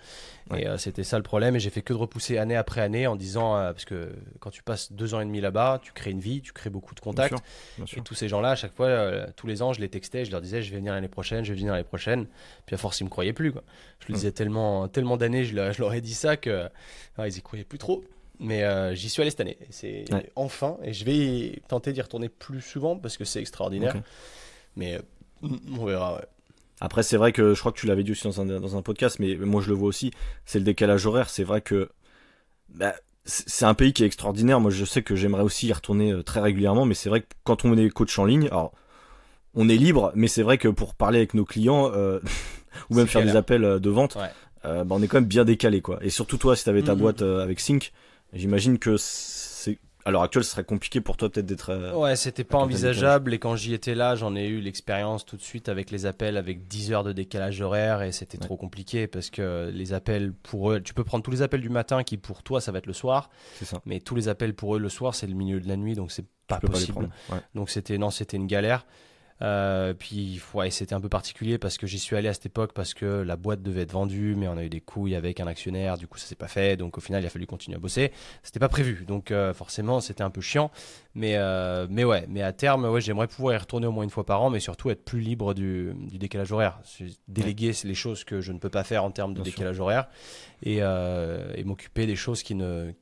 Et 0.56 0.67
euh, 0.67 0.78
c'était 0.78 1.04
ça 1.04 1.17
le 1.17 1.24
problème. 1.24 1.56
Et 1.56 1.60
j'ai 1.60 1.69
fait 1.69 1.82
que 1.82 1.93
de 1.93 1.97
repousser 1.97 2.38
année 2.38 2.56
après 2.56 2.82
année 2.82 3.08
en 3.08 3.15
disant, 3.15 3.56
euh, 3.56 3.71
parce 3.71 3.86
que 3.86 4.10
quand 4.39 4.50
tu 4.50 4.63
passes 4.63 4.91
deux 4.91 5.13
ans 5.13 5.21
et 5.21 5.26
demi 5.26 5.39
là-bas, 5.39 5.80
tu 5.82 5.93
crées 5.93 6.12
une 6.12 6.19
vie, 6.19 6.41
tu 6.41 6.52
crées 6.52 6.69
beaucoup 6.69 6.93
de 6.93 7.00
contacts. 7.00 7.38
Et 7.80 8.02
tous 8.02 8.15
ces 8.15 8.28
gens-là, 8.28 8.52
à 8.52 8.56
chaque 8.56 8.76
fois, 8.76 8.88
euh, 8.88 9.28
tous 9.36 9.47
les 9.47 9.62
ans, 9.62 9.71
je 9.71 9.80
les 9.80 9.89
textais, 9.89 10.26
je 10.26 10.32
leur 10.32 10.41
disais, 10.41 10.62
je 10.62 10.71
vais 10.71 10.78
venir 10.78 10.93
l'année 10.93 11.08
prochaine, 11.08 11.45
je 11.45 11.54
vais 11.54 11.60
venir 11.60 11.71
l'année 11.71 11.84
prochaine. 11.84 12.28
Puis 12.65 12.74
à 12.74 12.78
force, 12.78 13.00
ils 13.00 13.06
me 13.06 13.10
croyaient 13.10 13.34
plus. 13.34 13.52
Quoi. 13.52 13.63
Je 14.00 14.08
le 14.10 14.15
disais 14.15 14.32
tellement, 14.32 14.88
tellement 14.88 15.17
d'années, 15.17 15.45
je, 15.45 15.56
leur 15.56 15.93
ai 15.93 16.02
dit 16.02 16.13
ça 16.13 16.36
que 16.36 16.67
ils 17.19 17.38
y 17.38 17.41
croyaient 17.41 17.63
plus 17.63 17.78
trop. 17.78 18.04
Mais 18.42 18.96
j'y 18.96 19.08
suis 19.08 19.22
allé 19.22 19.30
cette 19.30 19.40
année. 19.42 19.58
C'est 19.70 20.06
enfin, 20.36 20.78
et 20.84 20.94
je 20.94 21.06
vais 21.06 21.62
tenter 21.68 21.94
d'y 21.94 22.02
retourner 22.02 22.28
plus 22.28 22.62
souvent 22.62 22.98
parce 22.98 23.16
que 23.16 23.24
c'est 23.24 23.40
extraordinaire. 23.40 23.96
Mais 24.76 24.96
euh, 24.96 25.50
on 25.78 25.86
verra, 25.86 26.22
Après, 26.80 27.04
c'est 27.04 27.18
vrai 27.18 27.32
que 27.32 27.54
je 27.54 27.60
crois 27.60 27.72
que 27.72 27.80
tu 27.80 27.88
l'avais 27.88 28.04
dit 28.04 28.12
aussi 28.12 28.24
dans 28.24 28.42
un, 28.42 28.46
dans 28.46 28.78
un 28.78 28.82
podcast, 28.82 29.18
mais 29.20 29.36
moi 29.36 29.62
je 29.62 29.70
le 29.70 29.76
vois 29.76 29.90
aussi, 29.90 30.12
c'est 30.46 30.60
le 30.60 30.66
décalage 30.66 31.06
horaire. 31.06 31.30
C'est 31.30 31.44
vrai 31.44 31.62
que 31.62 31.90
bah, 32.70 32.94
c'est 33.26 33.66
un 33.66 33.74
pays 33.74 33.94
qui 33.94 34.04
est 34.04 34.08
extraordinaire. 34.08 34.60
Moi, 34.60 34.72
je 34.72 34.86
sais 34.86 35.04
que 35.04 35.16
j'aimerais 35.16 35.44
aussi 35.44 35.68
y 35.68 35.74
retourner 35.74 36.12
euh, 36.12 36.24
très 36.24 36.40
régulièrement, 36.40 36.86
mais 36.86 36.96
c'est 36.96 37.10
vrai 37.10 37.22
que 37.22 37.28
quand 37.44 37.66
on 37.66 37.78
est 37.78 37.90
coach 37.90 38.18
en 38.18 38.26
ligne, 38.26 38.48
alors 38.48 38.72
on 39.54 39.68
est 39.68 39.78
libre, 39.78 40.12
mais 40.16 40.28
c'est 40.28 40.44
vrai 40.44 40.58
que 40.58 40.70
pour 40.70 40.96
parler 40.96 41.18
avec 41.18 41.34
nos 41.34 41.46
clients 41.46 41.92
euh, 41.94 42.20
ou 42.90 42.96
même 42.96 43.08
faire 43.08 43.24
des 43.24 43.36
appels 43.36 43.80
de 43.80 43.90
vente, 43.90 44.18
bah, 44.64 44.86
on 44.90 45.02
est 45.02 45.08
quand 45.08 45.18
même 45.18 45.26
bien 45.26 45.44
décalé, 45.44 45.82
quoi. 45.82 46.00
Et 46.02 46.10
surtout 46.10 46.38
toi, 46.38 46.56
si 46.56 46.64
tu 46.64 46.70
avais 46.70 46.84
ta 46.84 46.94
mm, 46.94 46.98
mm, 46.98 47.02
boîte 47.02 47.22
avec 47.22 47.60
Sync, 47.60 47.92
j'imagine 48.34 48.80
que 48.80 48.98
à 50.06 50.12
l'heure 50.12 50.24
actuelle, 50.24 50.44
ce 50.44 50.52
serait 50.52 50.63
compliqué 50.63 51.02
pour 51.02 51.17
toi 51.17 51.30
peut-être 51.30 51.46
d'être. 51.46 51.70
Euh, 51.70 51.94
ouais, 51.94 52.15
c'était 52.15 52.44
pas 52.44 52.58
envisageable. 52.58 53.34
Et 53.34 53.39
quand 53.39 53.56
j'y 53.56 53.74
étais 53.74 53.96
là, 53.96 54.15
j'en 54.15 54.36
ai 54.36 54.48
eu 54.48 54.60
l'expérience 54.60 55.26
tout 55.26 55.38
de 55.38 55.41
suite 55.41 55.70
avec 55.70 55.91
les 55.91 56.06
appels 56.06 56.38
avec 56.38 56.67
10 56.67 56.91
heures 56.91 57.04
de 57.04 57.12
décalage 57.12 57.62
horaire 57.62 58.02
et 58.02 58.12
c'était 58.12 58.38
trop 58.38 58.58
compliqué 58.58 59.08
parce 59.08 59.30
que 59.30 59.70
les 59.74 59.94
appels 59.94 60.34
pour 60.34 60.72
eux, 60.72 60.82
tu 60.82 60.94
peux 60.94 61.04
prendre 61.04 61.24
tous 61.24 61.32
les 61.32 61.41
appels 61.41 61.62
du 61.62 61.70
matin 61.70 62.04
qui 62.04 62.17
pour 62.17 62.44
toi 62.44 62.62
ça 62.62 62.72
va 62.72 62.80
être 62.80 62.88
le 62.88 62.94
soir. 62.94 63.30
C'est 63.60 63.65
ça. 63.65 63.82
Mais 63.86 64.00
tous 64.00 64.15
les 64.15 64.28
appels 64.28 64.56
pour 64.56 64.76
eux 64.76 64.80
le 64.80 64.89
soir, 64.89 65.13
c'est 65.15 65.28
le 65.28 65.36
milieu 65.36 65.60
de 65.60 65.67
la 65.67 65.78
nuit 65.78 65.96
donc 65.96 66.12
c'est 66.12 66.26
pas 66.48 66.60
possible. 66.60 67.10
donc 67.56 67.70
c'était 67.70 67.98
non, 67.98 68.10
c'était 68.10 68.38
une 68.38 68.48
galère. 68.48 68.86
Euh, 69.42 69.94
puis 69.94 70.40
ouais, 70.54 70.70
c'était 70.70 70.94
un 70.94 71.02
peu 71.02 71.10
particulier 71.10 71.58
parce 71.58 71.78
que 71.78 71.88
j'y 71.88 71.98
suis 71.98 72.16
allé 72.16 72.28
à 72.28 72.34
cette 72.34 72.46
époque 72.46 72.74
parce 72.74 72.94
que 72.94 73.06
la 73.06 73.36
boîte 73.36 73.64
devait 73.64 73.82
être 73.82 73.92
vendue, 73.92 74.36
mais 74.38 74.48
on 74.48 74.58
a 74.58 74.64
eu 74.64 74.70
des 74.70 74.82
couilles 74.82 75.16
avec 75.16 75.40
un 75.40 75.48
actionnaire, 75.48 75.98
du 75.98 76.08
coup 76.08 76.20
ça 76.20 76.28
s'est 76.28 76.36
pas 76.36 76.48
fait. 76.48 76.78
Donc 76.78 76.98
au 76.98 77.02
final, 77.02 77.24
il 77.24 77.26
a 77.26 77.30
fallu 77.30 77.48
continuer 77.48 77.76
à 77.76 77.80
bosser. 77.80 78.12
C'était 78.44 78.60
pas 78.60 78.70
prévu, 78.70 79.04
donc 79.08 79.32
euh, 79.32 79.54
forcément 79.54 80.00
c'était 80.00 80.22
un 80.22 80.30
peu 80.30 80.42
chiant. 80.42 80.70
Mais 81.16 81.38
euh, 81.38 81.88
mais 81.90 82.04
ouais, 82.04 82.26
mais 82.30 82.44
à 82.44 82.54
terme, 82.54 82.86
ouais, 82.86 83.02
j'aimerais 83.02 83.28
pouvoir 83.28 83.56
y 83.56 83.58
retourner 83.58 83.88
au 83.88 83.92
moins 83.92 84.04
une 84.04 84.10
fois 84.10 84.26
par 84.26 84.42
an, 84.42 84.50
mais 84.50 84.60
surtout 84.60 84.90
être 84.92 85.04
plus 85.04 85.22
libre 85.22 85.54
du, 85.54 85.94
du 85.96 86.20
décalage 86.20 86.52
horaire. 86.52 86.80
Déléguer 87.28 87.72
les 87.84 87.96
choses 87.96 88.24
que 88.24 88.42
je 88.42 88.52
ne 88.52 88.60
peux 88.60 88.70
pas 88.70 88.84
faire 88.84 89.04
en 89.04 89.12
termes 89.12 89.34
de 89.34 89.42
décalage 89.42 89.80
horaire 89.80 90.08
et, 90.64 90.78
et 90.78 91.64
m'occuper 91.64 92.06
des 92.06 92.16
choses 92.16 92.44
qui 92.44 92.56
ne 92.56 92.94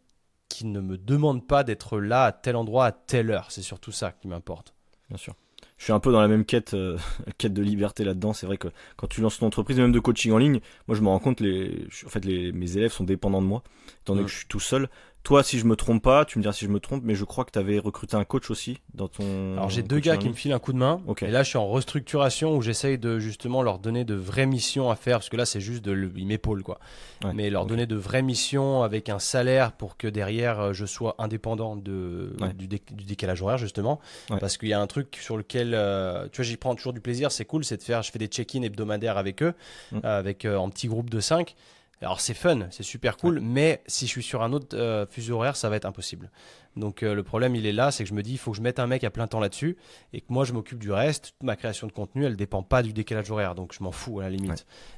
qui 0.47 0.65
ne 0.65 0.79
me 0.79 0.97
demandent 0.97 1.45
pas 1.45 1.63
d'être 1.63 1.99
là 1.99 2.23
à 2.23 2.31
tel 2.31 2.55
endroit 2.55 2.85
à 2.87 2.91
telle 2.91 3.29
heure. 3.29 3.51
C'est 3.51 3.61
surtout 3.61 3.91
ça 3.91 4.13
qui 4.13 4.27
m'importe. 4.27 4.73
Bien 5.09 5.17
sûr 5.17 5.35
je 5.79 5.85
suis 5.85 5.93
un 5.93 5.99
peu 5.99 6.11
dans 6.11 6.21
la 6.21 6.27
même 6.27 6.45
quête, 6.45 6.73
euh, 6.73 6.97
quête 7.37 7.53
de 7.53 7.63
liberté 7.63 8.03
là-dedans. 8.03 8.33
C'est 8.33 8.45
vrai 8.45 8.57
que 8.57 8.67
quand 8.97 9.07
tu 9.07 9.21
lances 9.21 9.39
une 9.39 9.47
entreprise, 9.47 9.79
même 9.79 9.93
de 9.93 9.99
coaching 9.99 10.33
en 10.33 10.37
ligne, 10.37 10.59
moi 10.87 10.95
je 10.95 11.01
me 11.01 11.07
rends 11.07 11.19
compte, 11.19 11.39
les, 11.39 11.87
en 12.05 12.09
fait, 12.09 12.25
les, 12.25 12.51
mes 12.51 12.77
élèves 12.77 12.91
sont 12.91 13.05
dépendants 13.05 13.41
de 13.41 13.47
moi, 13.47 13.63
étant 14.01 14.13
donné 14.13 14.25
que 14.25 14.31
je 14.31 14.37
suis 14.37 14.47
tout 14.47 14.59
seul. 14.59 14.89
Toi, 15.23 15.43
si 15.43 15.59
je 15.59 15.65
me 15.65 15.75
trompe 15.75 16.01
pas, 16.01 16.25
tu 16.25 16.37
me 16.39 16.43
diras 16.43 16.53
si 16.53 16.65
je 16.65 16.69
me 16.69 16.79
trompe, 16.79 17.03
mais 17.03 17.13
je 17.13 17.23
crois 17.25 17.43
que 17.45 17.51
tu 17.51 17.59
avais 17.59 17.77
recruté 17.77 18.15
un 18.15 18.23
coach 18.23 18.49
aussi 18.49 18.79
dans 18.93 19.07
ton. 19.09 19.53
Alors 19.57 19.69
j'ai 19.69 19.83
deux 19.83 19.99
gars 19.99 20.17
qui 20.17 20.27
me 20.29 20.33
filent 20.33 20.53
un 20.53 20.59
coup 20.59 20.73
de 20.73 20.77
main. 20.77 21.01
Et 21.21 21.27
là, 21.31 21.43
je 21.43 21.49
suis 21.49 21.57
en 21.57 21.67
restructuration 21.67 22.55
où 22.55 22.61
j'essaye 22.61 22.97
de 22.97 23.19
justement 23.19 23.61
leur 23.61 23.79
donner 23.79 24.05
de 24.05 24.15
vraies 24.15 24.45
missions 24.45 24.89
à 24.89 24.95
faire 24.95 25.17
parce 25.17 25.29
que 25.29 25.37
là, 25.37 25.45
c'est 25.45 25.59
juste 25.59 25.83
de 25.83 26.09
ils 26.15 26.25
m'épaulent 26.25 26.63
quoi. 26.63 26.79
Ouais, 27.23 27.33
Mais 27.33 27.49
leur 27.49 27.65
donner 27.65 27.85
de 27.85 27.95
vraies 27.95 28.21
missions 28.21 28.81
avec 28.81 29.09
un 29.09 29.19
salaire 29.19 29.73
pour 29.73 29.97
que 29.97 30.07
derrière 30.07 30.59
euh, 30.59 30.73
je 30.73 30.85
sois 30.85 31.15
indépendant 31.19 31.75
de 31.75 32.33
Ouais. 32.39 32.53
du, 32.53 32.67
dé- 32.67 32.81
du 32.91 33.03
décalage 33.03 33.41
horaire 33.41 33.57
justement. 33.57 33.99
Ouais. 34.29 34.39
Parce 34.39 34.57
qu'il 34.57 34.69
y 34.69 34.73
a 34.73 34.79
un 34.79 34.87
truc 34.87 35.17
sur 35.21 35.35
lequel 35.37 35.73
euh, 35.73 36.27
tu 36.31 36.37
vois, 36.37 36.45
j'y 36.45 36.55
prends 36.57 36.75
toujours 36.75 36.93
du 36.93 37.01
plaisir. 37.01 37.31
C'est 37.31 37.45
cool, 37.45 37.63
c'est 37.65 37.77
de 37.77 37.83
faire. 37.83 38.01
Je 38.03 38.11
fais 38.11 38.19
des 38.19 38.27
check-in 38.27 38.61
hebdomadaires 38.61 39.17
avec 39.17 39.43
eux, 39.43 39.53
Mm. 39.91 39.97
euh, 40.05 40.19
avec 40.19 40.45
euh, 40.45 40.55
en 40.57 40.69
petit 40.69 40.87
groupe 40.87 41.09
de 41.09 41.19
5 41.19 41.55
Alors 42.01 42.21
c'est 42.21 42.33
fun, 42.33 42.67
c'est 42.71 42.83
super 42.83 43.17
cool, 43.17 43.41
mais 43.41 43.83
si 43.85 44.05
je 44.05 44.11
suis 44.11 44.23
sur 44.23 44.41
un 44.41 44.53
autre 44.53 44.77
euh, 44.77 45.05
fuseau 45.05 45.35
horaire, 45.35 45.57
ça 45.57 45.69
va 45.69 45.75
être 45.75 45.85
impossible. 45.85 46.31
Donc 46.77 47.03
euh, 47.03 47.13
le 47.13 47.23
problème, 47.23 47.55
il 47.55 47.65
est 47.65 47.73
là, 47.73 47.91
c'est 47.91 48.03
que 48.03 48.09
je 48.09 48.13
me 48.13 48.23
dis, 48.23 48.33
il 48.33 48.37
faut 48.37 48.51
que 48.51 48.57
je 48.57 48.61
mette 48.61 48.79
un 48.79 48.87
mec 48.87 49.03
à 49.03 49.09
plein 49.09 49.27
temps 49.27 49.41
là-dessus 49.41 49.75
et 50.13 50.21
que 50.21 50.27
moi 50.29 50.45
je 50.45 50.53
m'occupe 50.53 50.79
du 50.79 50.91
reste. 50.91 51.33
Toute 51.37 51.43
ma 51.43 51.57
création 51.57 51.87
de 51.87 51.91
contenu, 51.91 52.25
elle 52.25 52.37
dépend 52.37 52.63
pas 52.63 52.83
du 52.83 52.93
décalage 52.93 53.29
horaire, 53.31 53.53
donc 53.53 53.73
je 53.73 53.83
m'en 53.83 53.91
fous 53.91 54.19
à 54.19 54.23
la 54.23 54.29
limite. 54.29 54.51
Ouais. 54.51 54.57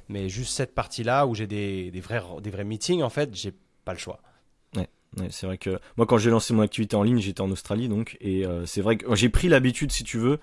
Mais 0.10 0.30
juste 0.30 0.54
cette 0.54 0.76
partie-là 0.76 1.26
où 1.26 1.34
j'ai 1.34 1.48
des, 1.48 1.90
des 1.90 2.02
vrais 2.02 2.22
des 2.42 2.52
vrais 2.52 2.66
meetings, 2.66 3.02
en 3.02 3.10
fait, 3.10 3.34
j'ai 3.34 3.54
pas 3.84 3.94
le 3.94 4.00
choix. 4.00 4.22
Ouais, 5.18 5.28
c'est 5.30 5.46
vrai 5.46 5.58
que 5.58 5.78
moi 5.98 6.06
quand 6.06 6.18
j'ai 6.18 6.30
lancé 6.30 6.54
mon 6.54 6.62
activité 6.62 6.96
en 6.96 7.04
ligne, 7.04 7.20
j'étais 7.20 7.42
en 7.42 7.52
Australie 7.52 7.90
donc 7.90 8.18
et 8.22 8.46
euh, 8.46 8.66
c'est 8.66 8.80
vrai 8.80 8.96
que 8.96 9.14
j'ai 9.14 9.28
pris 9.28 9.50
l'habitude 9.50 9.92
si 9.92 10.06
tu 10.06 10.18
veux 10.18 10.40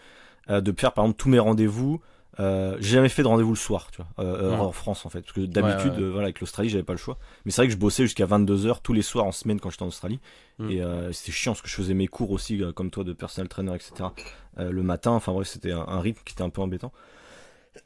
euh, 0.50 0.60
de 0.60 0.74
faire 0.78 0.92
par 0.92 1.06
exemple 1.06 1.18
tous 1.18 1.30
mes 1.30 1.38
rendez-vous. 1.38 2.02
Euh, 2.40 2.76
j'ai 2.78 2.94
jamais 2.94 3.08
fait 3.08 3.22
de 3.22 3.26
rendez-vous 3.28 3.50
le 3.52 3.56
soir, 3.56 3.88
tu 3.90 4.00
vois, 4.00 4.24
euh, 4.24 4.50
Ouais. 4.52 4.56
en 4.60 4.70
France 4.70 5.04
en 5.04 5.08
fait, 5.08 5.22
parce 5.22 5.32
que 5.32 5.40
d'habitude, 5.40 5.92
ouais, 5.92 5.96
ouais. 5.98 6.02
euh, 6.04 6.10
voilà, 6.10 6.26
avec 6.26 6.40
l'Australie, 6.40 6.68
j'avais 6.68 6.84
pas 6.84 6.92
le 6.92 6.98
choix. 6.98 7.18
Mais 7.44 7.50
c'est 7.50 7.62
vrai 7.62 7.66
que 7.66 7.72
je 7.72 7.78
bossais 7.78 8.04
jusqu'à 8.04 8.26
22 8.26 8.68
h 8.68 8.76
tous 8.82 8.92
les 8.92 9.02
soirs 9.02 9.24
en 9.24 9.32
semaine 9.32 9.58
quand 9.58 9.70
j'étais 9.70 9.82
en 9.82 9.88
Australie, 9.88 10.20
Mm. 10.60 10.70
et 10.70 10.82
euh, 10.82 11.12
c'était 11.12 11.32
chiant 11.32 11.52
parce 11.52 11.62
que 11.62 11.68
je 11.68 11.74
faisais 11.74 11.94
mes 11.94 12.06
cours 12.06 12.30
aussi, 12.30 12.62
euh, 12.62 12.72
comme 12.72 12.90
toi, 12.90 13.02
de 13.04 13.12
personal 13.12 13.48
trainer, 13.48 13.74
etc. 13.74 14.10
euh, 14.58 14.70
le 14.70 14.82
matin. 14.82 15.10
Enfin 15.12 15.32
bref, 15.32 15.48
c'était 15.48 15.72
un, 15.72 15.80
un 15.86 16.00
rythme 16.00 16.20
qui 16.24 16.32
était 16.34 16.42
un 16.42 16.50
peu 16.50 16.60
embêtant. 16.62 16.92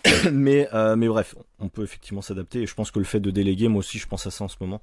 mais 0.32 0.68
euh, 0.74 0.96
mais 0.96 1.08
bref, 1.08 1.34
on 1.58 1.68
peut 1.68 1.82
effectivement 1.82 2.22
s'adapter. 2.22 2.62
Et 2.62 2.66
je 2.66 2.74
pense 2.74 2.90
que 2.90 2.98
le 2.98 3.04
fait 3.04 3.20
de 3.20 3.30
déléguer, 3.30 3.68
moi 3.68 3.80
aussi, 3.80 3.98
je 3.98 4.06
pense 4.06 4.26
à 4.26 4.30
ça 4.30 4.44
en 4.44 4.48
ce 4.48 4.56
moment. 4.60 4.80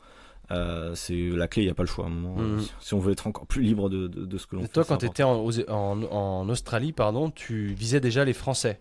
Euh, 0.51 0.95
c'est 0.95 1.15
la 1.29 1.47
clé, 1.47 1.63
il 1.63 1.65
y 1.67 1.69
a 1.71 1.75
pas 1.75 1.83
le 1.83 1.87
choix. 1.87 2.05
À 2.05 2.07
un 2.07 2.11
moment, 2.11 2.37
Mhm. 2.37 2.61
si- 2.79 2.93
on 2.95 2.99
veut 2.99 3.11
être 3.11 3.27
encore 3.27 3.45
plus 3.45 3.61
libre 3.61 3.89
de, 3.89 4.07
de, 4.07 4.25
de 4.25 4.37
ce 4.37 4.47
que 4.47 4.55
l'on 4.55 4.63
Et 4.63 4.65
fait. 4.65 4.71
toi, 4.73 4.83
quand 4.85 4.97
tu 4.97 5.05
étais 5.05 5.21
en, 5.23 5.45
en, 5.67 6.03
en 6.03 6.49
Australie, 6.49 6.91
pardon, 6.91 7.29
tu 7.29 7.67
visais 7.67 7.99
déjà 7.99 8.25
les 8.25 8.33
Français? 8.33 8.79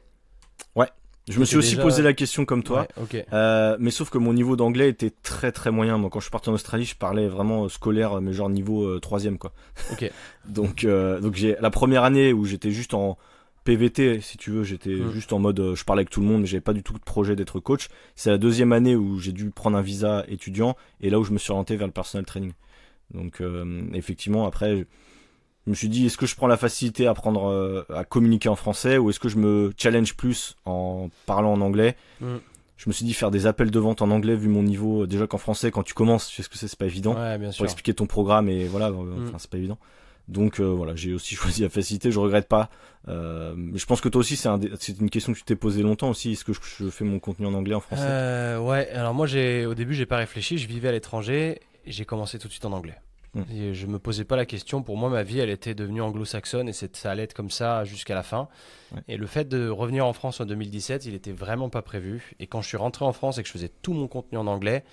Je 1.30 1.38
me 1.40 1.44
suis 1.44 1.59
aussi 1.59 1.72
déjà- 1.72 1.82
posé 1.82 2.00
la 2.02 2.14
question 2.14 2.46
comme 2.46 2.62
toi. 2.62 2.86
Ouais. 3.12 3.26
Euh, 3.34 3.76
mais 3.78 3.90
sauf 3.90 4.09
que 4.09 4.16
mon 4.16 4.32
niveau 4.32 4.56
d'anglais 4.56 4.88
était 4.88 5.11
très 5.22 5.52
très 5.52 5.70
moyen. 5.70 5.98
Moi, 5.98 6.09
quand 6.09 6.20
je 6.20 6.24
suis 6.24 6.30
parti 6.30 6.48
en 6.48 6.54
Australie, 6.54 6.86
je 6.86 6.96
parlais 6.96 7.28
vraiment 7.28 7.64
euh, 7.64 7.68
scolaire, 7.68 8.18
mais 8.22 8.32
genre 8.32 8.48
niveau 8.48 8.84
euh, 8.86 8.98
troisième 8.98 9.36
quoi. 9.36 9.52
Ok. 9.92 10.11
donc 10.48 10.84
euh, 10.84 11.20
donc 11.20 11.34
j'ai 11.34 11.54
la 11.61 11.68
première 11.68 12.02
année 12.04 12.32
où 12.32 12.46
j'étais 12.46 12.70
juste 12.70 12.94
en 12.94 13.18
PVT, 13.64 14.22
si 14.22 14.38
tu 14.38 14.50
veux, 14.50 14.64
j'étais 14.64 14.94
Mm. 14.94 15.11
juste 15.11 15.34
en 15.34 15.38
mode, 15.38 15.61
euh, 15.61 15.74
je 15.74 15.84
parlais 15.84 16.00
avec 16.00 16.09
tout 16.09 16.20
le 16.22 16.26
monde, 16.26 16.40
mais 16.40 16.46
j'avais 16.46 16.62
pas 16.62 16.72
du 16.72 16.82
tout 16.82 16.94
de 16.94 16.98
projet 17.00 17.36
d'être 17.36 17.61
coach. 17.61 17.88
C'est 18.16 18.30
la 18.30 18.38
deuxième 18.38 18.72
année 18.72 18.96
où 18.96 19.18
j'ai 19.18 19.32
dû 19.32 19.50
prendre 19.50 19.76
un 19.76 19.82
visa 19.82 20.24
étudiant 20.28 20.76
et 21.02 21.11
là 21.11 21.18
où 21.20 21.24
je 21.24 21.32
me 21.32 21.38
suis 21.38 21.50
orienté 21.50 21.76
vers 21.76 21.86
le 21.86 21.92
personal 21.92 22.24
training. 22.24 22.52
Donc 23.12 23.42
euh, 23.42 23.82
effectivement, 23.92 24.46
après, 24.46 24.86
je 25.68 25.70
me 25.70 25.74
suis 25.74 25.90
dit, 25.90 26.06
est-ce 26.06 26.16
que 26.16 26.24
je 26.24 26.34
prends 26.34 26.46
la 26.46 26.56
facilité 26.56 27.06
à 27.06 27.10
apprendre 27.10 27.46
euh, 27.50 27.84
à 27.94 28.02
communiquer 28.04 28.48
en 28.48 28.56
français 28.56 28.96
ou 28.96 29.10
est-ce 29.10 29.20
que 29.20 29.28
je 29.28 29.36
me 29.36 29.70
challenge 29.76 30.14
plus 30.16 30.56
en 30.64 31.10
parlant 31.26 31.52
en 31.52 31.60
anglais? 31.60 31.94
Mm. 32.22 32.36
Je 32.78 32.88
me 32.88 32.92
suis 32.94 33.04
dit 33.04 33.12
faire 33.12 33.30
des 33.30 33.46
appels 33.46 33.70
de 33.70 33.78
vente 33.78 34.00
en 34.00 34.10
anglais 34.10 34.34
vu 34.34 34.48
mon 34.48 34.62
niveau. 34.62 35.02
euh, 35.02 35.06
Déjà 35.06 35.26
qu'en 35.26 35.36
français, 35.36 35.70
quand 35.70 35.82
tu 35.82 35.92
commences, 35.92 36.28
tu 36.28 36.36
sais 36.36 36.42
ce 36.42 36.48
que 36.48 36.56
c'est, 36.56 36.68
c'est 36.68 36.78
pas 36.78 36.86
évident 36.86 37.14
Ouais, 37.14 37.36
bien 37.36 37.50
pour 37.50 37.64
expliquer 37.66 37.92
ton 37.92 38.06
programme 38.06 38.48
et 38.48 38.66
voilà, 38.66 38.86
euh, 38.86 38.92
Mm. 38.92 39.28
enfin 39.28 39.36
c'est 39.38 39.50
pas 39.50 39.58
évident. 39.58 39.78
Donc 40.28 40.58
euh, 40.60 40.64
voilà, 40.64 40.94
j'ai 40.96 41.12
aussi 41.12 41.34
choisi 41.42 41.60
la 41.62 41.68
facilité, 41.68 42.10
je 42.10 42.18
regrette 42.18 42.48
pas. 42.48 42.70
Euh, 43.08 43.52
mais 43.56 43.78
je 43.78 43.84
pense 43.86 44.00
que 44.00 44.08
toi 44.08 44.20
aussi 44.20 44.36
c'est 44.36 44.48
un 44.48 44.58
une 45.00 45.10
question 45.10 45.32
que 45.32 45.38
tu 45.38 45.44
t'es 45.44 45.56
posée 45.56 45.82
longtemps 45.82 46.08
aussi. 46.10 46.32
Est-ce 46.32 46.44
que 46.44 46.52
je, 46.54 46.60
je 46.80 46.88
fais 46.90 47.04
mon 47.04 47.18
contenu 47.18 47.46
en 47.46 47.52
anglais 47.54 47.74
en 47.74 47.80
français? 47.80 48.02
Euh, 48.06 48.58
ouais, 48.58 48.88
alors 48.90 49.12
moi, 49.14 49.26
j'ai, 49.26 49.66
au 49.66 49.74
début, 49.74 49.94
j'ai 49.94 50.06
pas 50.06 50.16
réfléchi. 50.18 50.56
Je 50.58 50.66
vivais 50.68 50.88
à 50.88 50.92
l'étranger 50.92 51.60
et 51.84 51.90
j'ai 51.92 52.04
commencé 52.04 52.38
tout 52.38 52.46
de 52.48 52.52
suite 52.52 52.64
en 52.64 52.72
anglais. 52.72 52.94
Mm. 53.41 53.53
Et 53.53 53.74
je 53.74 53.86
me 53.86 53.99
posais 53.99 54.24
pas 54.24 54.36
la 54.36 54.47
question. 54.47 54.82
Pour 54.82 54.97
moi, 54.97 55.11
ma 55.11 55.22
vie, 55.22 55.39
elle 55.41 55.51
était 55.51 55.74
devenue 55.74 56.01
anglo-saxonne 56.03 56.68
et 56.68 56.72
ça 56.72 56.86
allait 57.11 57.22
être 57.24 57.34
comme 57.34 57.51
ça 57.51 57.84
jusqu'à 57.84 58.14
la 58.14 58.22
fin. 58.22 58.49
Ouais. 58.93 59.01
Et 59.09 59.16
le 59.16 59.26
fait 59.26 59.49
de 59.49 59.68
revenir 59.68 60.07
en 60.07 60.12
France 60.12 60.41
en 60.41 60.45
2017, 60.45 61.07
il 61.07 61.14
était 61.14 61.32
vraiment 61.32 61.68
pas 61.70 61.82
prévu. 61.82 62.32
Et 62.41 62.47
quand 62.47 62.61
je 62.62 62.68
suis 62.68 62.76
rentré 62.76 63.05
en 63.05 63.12
France 63.12 63.39
et 63.39 63.43
que 63.43 63.49
je 63.49 63.53
faisais 63.53 63.70
tout 63.82 63.93
mon 63.93 64.09
contenu 64.09 64.39
en 64.39 64.47
anglais, 64.47 64.84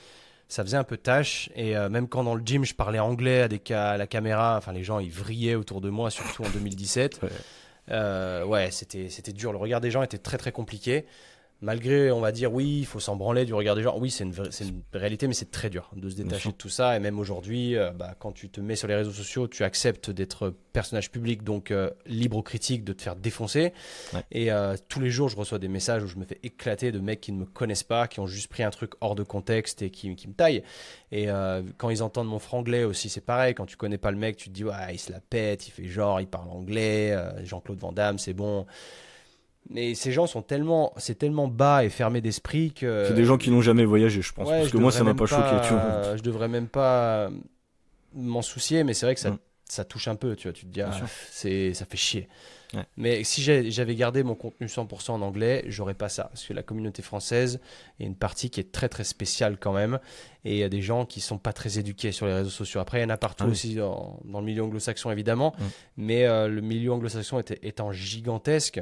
ça 0.48 0.64
faisait 0.64 0.78
un 0.78 0.84
peu 0.84 0.98
tâche. 0.98 1.50
Et 1.56 1.76
euh, 1.76 1.90
même 1.90 2.08
quand 2.08 2.24
dans 2.24 2.36
le 2.36 2.44
gym, 2.46 2.66
je 2.66 2.76
parlais 2.76 3.00
anglais 3.00 3.42
à, 3.44 3.48
des 3.48 3.62
ca- 3.66 3.92
à 3.92 3.98
la 3.98 4.08
caméra, 4.08 4.56
enfin, 4.58 4.74
les 4.74 4.84
gens, 4.84 5.00
ils 5.00 5.12
vrillaient 5.12 5.56
autour 5.56 5.82
de 5.82 5.90
moi, 5.90 6.10
surtout 6.12 6.44
en 6.44 6.50
2017. 6.50 7.20
Ouais. 7.24 7.30
Euh, 7.92 8.44
ouais, 8.46 8.72
c'était 8.72 9.10
c'était 9.10 9.32
dur. 9.32 9.52
Le 9.52 9.60
regard 9.60 9.80
des 9.80 9.92
gens 9.92 10.02
était 10.02 10.18
très 10.18 10.38
très 10.40 10.52
compliqué. 10.52 11.06
Malgré, 11.66 12.12
on 12.12 12.20
va 12.20 12.32
dire, 12.32 12.54
oui, 12.54 12.82
il 12.82 12.86
faut 12.86 13.00
s'en 13.00 13.16
branler 13.16 13.44
du 13.44 13.56
regard 13.56 13.76
des 13.76 13.82
gens. 13.82 13.98
Oui, 13.98 14.12
c'est 14.12 14.24
une, 14.24 14.34
réalité, 14.94 15.28
mais 15.28 15.34
c'est 15.34 15.50
très 15.50 15.72
dur 15.72 15.90
de 15.96 16.12
se 16.12 16.16
détacher 16.16 16.50
de 16.50 16.54
tout 16.54 16.70
ça. 16.70 16.96
Et 16.96 17.00
même 17.00 17.18
aujourd'hui, 17.18 17.76
euh, 17.76 17.90
bah, 17.90 18.14
quand 18.20 18.32
tu 18.34 18.50
te 18.50 18.62
mets 18.62 18.76
sur 18.76 18.88
les 18.88 18.94
réseaux 18.94 19.12
sociaux, 19.12 19.48
tu 19.48 19.64
acceptes 19.64 20.12
d'être 20.12 20.54
personnage 20.74 21.10
public, 21.10 21.42
donc 21.42 21.72
euh, 21.72 21.90
libre 22.06 22.38
aux 22.38 22.44
critiques, 22.44 22.84
de 22.84 22.94
te 22.94 23.02
faire 23.02 23.16
défoncer. 23.16 23.74
Ouais. 24.14 24.22
Et 24.32 24.52
euh, 24.52 24.76
tous 24.90 25.00
les 25.00 25.10
jours, 25.10 25.28
je 25.28 25.38
reçois 25.38 25.58
des 25.58 25.68
messages 25.68 26.04
où 26.04 26.08
je 26.08 26.18
me 26.18 26.26
fais 26.26 26.40
éclater 26.44 26.92
de 26.92 27.00
mecs 27.00 27.20
qui 27.20 27.32
ne 27.32 27.40
me 27.40 27.46
connaissent 27.46 27.82
pas, 27.82 28.08
qui 28.08 28.20
ont 28.20 28.28
juste 28.28 28.50
pris 28.50 28.62
un 28.62 28.70
truc 28.70 28.92
hors 29.02 29.16
de 29.16 29.24
contexte 29.24 29.82
et 29.82 29.90
qui, 29.90 30.16
qui 30.16 30.28
me 30.28 30.34
taillent. 30.34 30.62
Et 31.12 31.30
quand 31.78 31.90
ils 31.90 32.04
entendent 32.04 32.28
mon 32.28 32.40
franglais 32.40 32.84
aussi, 32.84 33.10
c'est 33.10 33.22
pareil. 33.22 33.56
Quand 33.56 33.66
tu 33.66 33.78
connais 33.78 33.98
pas 33.98 34.12
le 34.12 34.18
mec, 34.18 34.38
tu 34.38 34.50
te 34.50 34.54
dis, 34.54 34.66
ouais, 34.66 34.74
il 34.92 35.00
se 35.00 35.12
la 35.12 35.22
pète, 35.22 35.68
il 35.68 35.72
fait 35.72 35.88
genre, 35.88 36.20
il 36.22 36.28
parle 36.28 36.50
anglais, 36.50 37.18
Jean-Claude 37.44 37.80
Van 37.80 37.92
Damme, 37.92 38.20
c'est 38.20 38.34
bon. 38.34 38.68
Mais 39.70 39.96
ces 39.96 40.12
gens 40.12 40.28
sont 40.28 40.42
tellement, 40.44 40.94
c'est 40.98 41.16
tellement 41.18 41.48
bas 41.48 41.84
et 41.84 41.90
fermé 41.90 42.22
d'esprit 42.22 42.72
que. 42.72 43.06
C'est 43.08 43.16
des 43.16 43.26
gens 43.26 43.38
qui 43.38 43.50
n'ont 43.50 43.62
jamais 43.62 43.86
voyagé, 43.86 44.22
je 44.22 44.32
pense. 44.32 44.48
Ouais, 44.48 44.58
parce 44.58 44.68
je 44.68 44.72
que 44.74 44.78
moi 44.78 44.92
ça 44.92 45.04
m'a 45.04 45.16
pas 45.16 45.26
choqué. 45.26 45.56
Tu 45.68 45.74
vois. 45.74 46.16
Je 46.16 46.22
devrais 46.22 46.48
même 46.48 46.68
pas 46.68 47.30
m'en 48.14 48.42
soucier, 48.42 48.84
mais 48.84 48.94
c'est 48.94 49.06
vrai 49.06 49.16
que 49.16 49.22
ça, 49.22 49.32
Mm. 49.32 49.40
ça 49.68 49.84
touche 49.86 50.08
un 50.08 50.16
peu. 50.16 50.36
Tu 50.36 50.48
vois, 50.48 50.54
tu 50.54 50.66
te 50.66 50.72
dis, 50.72 50.82
ah, 50.82 50.92
c'est, 51.32 51.74
ça 51.74 51.86
fait 51.86 51.98
chier. 51.98 52.28
Ouais. 52.74 52.84
Mais 52.98 53.24
si 53.24 53.42
j'avais 53.42 53.96
gardé 53.96 54.24
mon 54.24 54.36
contenu 54.36 54.68
100% 54.68 55.12
en 55.12 55.22
anglais, 55.22 55.64
j'aurais 55.68 55.94
pas 55.94 56.10
ça. 56.10 56.26
Parce 56.26 56.46
que 56.46 56.54
la 56.54 56.64
communauté 56.64 57.02
française 57.02 57.60
est 58.00 58.06
une 58.06 58.16
partie 58.16 58.50
qui 58.50 58.60
est 58.60 58.72
très 58.72 58.90
très 58.90 59.04
spéciale 59.04 59.58
quand 59.60 59.74
même. 59.74 60.00
Et 60.44 60.54
il 60.54 60.58
y 60.58 60.64
a 60.64 60.70
des 60.70 60.82
gens 60.82 61.06
qui 61.06 61.22
sont 61.22 61.38
pas 61.38 61.54
très 61.54 61.80
éduqués 61.80 62.12
sur 62.12 62.26
les 62.26 62.34
réseaux 62.34 62.50
sociaux. 62.50 62.80
Après, 62.80 63.00
il 63.00 63.04
y 63.04 63.06
en 63.06 63.10
a 63.10 63.18
partout 63.18 63.44
Ah 63.46 63.48
oui. 63.48 63.54
aussi 63.54 63.76
dans, 63.76 64.20
dans 64.26 64.40
le 64.40 64.46
milieu 64.46 64.64
anglo-saxon 64.64 65.12
évidemment. 65.12 65.54
Mm. 65.58 65.64
Mais 65.98 66.26
euh, 66.26 66.48
le 66.48 66.62
milieu 66.62 66.92
anglo-saxon 66.92 67.40
était, 67.40 67.60
étant 67.64 67.92
gigantesque, 67.92 68.82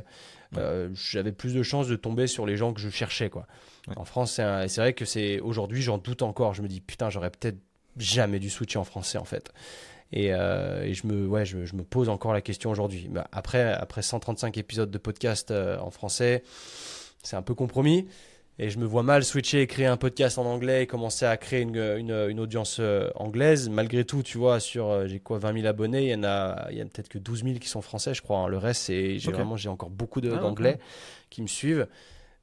euh, 0.58 0.90
j'avais 0.94 1.32
plus 1.32 1.54
de 1.54 1.64
chances 1.64 1.88
de 1.88 1.96
tomber 1.96 2.28
sur 2.28 2.46
les 2.46 2.58
gens 2.58 2.74
que 2.74 2.80
je 2.82 2.90
cherchais. 2.90 3.30
Quoi. 3.30 3.48
Ouais. 3.88 3.98
En 3.98 4.06
France, 4.06 4.34
c'est 4.34 4.78
vrai 4.78 4.94
que 4.94 5.06
c'est 5.06 5.40
aujourd'hui, 5.40 5.82
j'en 5.82 5.98
doute 5.98 6.22
encore. 6.22 6.54
Je 6.54 6.62
me 6.62 6.68
dis, 6.68 6.82
putain, 6.82 7.10
j'aurais 7.10 7.32
peut-être 7.32 7.58
jamais 7.98 8.40
dû 8.40 8.50
switcher 8.50 8.80
en 8.80 8.84
français 8.84 9.18
en 9.18 9.24
fait. 9.26 9.52
Et, 10.16 10.30
euh, 10.32 10.84
et 10.84 10.94
je, 10.94 11.08
me, 11.08 11.28
ouais, 11.28 11.44
je, 11.44 11.66
je 11.66 11.76
me 11.76 11.84
pose 11.84 12.08
encore 12.08 12.34
la 12.34 12.42
question 12.42 12.70
aujourd'hui. 12.70 13.08
Bah, 13.10 13.28
après, 13.32 13.74
après 13.74 14.04
135 14.04 14.56
épisodes 14.60 14.92
de 14.92 14.98
podcast 15.00 15.50
euh, 15.50 15.78
en 15.80 15.90
français, 15.90 16.44
c'est 17.24 17.36
un 17.36 17.42
peu 17.42 17.56
compromis. 17.56 18.08
Et 18.60 18.70
je 18.70 18.78
me 18.78 18.86
vois 18.86 19.02
mal 19.02 19.24
switcher 19.24 19.62
et 19.64 19.68
créer 19.68 19.88
un 19.88 19.98
podcast 19.98 20.38
en 20.38 20.46
anglais 20.46 20.84
et 20.84 20.86
commencer 20.88 21.26
à 21.26 21.36
créer 21.38 21.62
une, 21.62 21.76
une, 21.76 22.12
une 22.30 22.40
audience 22.40 22.78
euh, 22.80 23.10
anglaise. 23.16 23.68
Malgré 23.70 24.06
tout, 24.06 24.22
tu 24.22 24.38
vois, 24.38 24.60
sur 24.60 25.08
j'ai 25.08 25.20
quoi 25.20 25.40
20 25.40 25.54
000 25.62 25.66
abonnés, 25.66 26.04
il 26.04 26.10
y 26.10 26.16
en 26.16 26.24
a, 26.24 26.68
il 26.70 26.78
y 26.78 26.82
a 26.82 26.86
peut-être 26.86 27.10
que 27.10 27.18
12 27.18 27.44
000 27.44 27.56
qui 27.58 27.68
sont 27.68 27.82
français, 27.82 28.14
je 28.14 28.22
crois. 28.22 28.38
hein. 28.38 28.48
Le 28.48 28.60
reste, 28.60 28.84
c'est 28.84 29.18
j'ai 29.18 29.32
vraiment 29.32 29.58
j'ai 29.58 29.70
encore 29.70 29.90
beaucoup 29.90 30.22
Ah, 30.24 30.38
d'anglais 30.38 30.78
qui 31.32 31.42
me 31.42 31.48
suivent. 31.48 31.88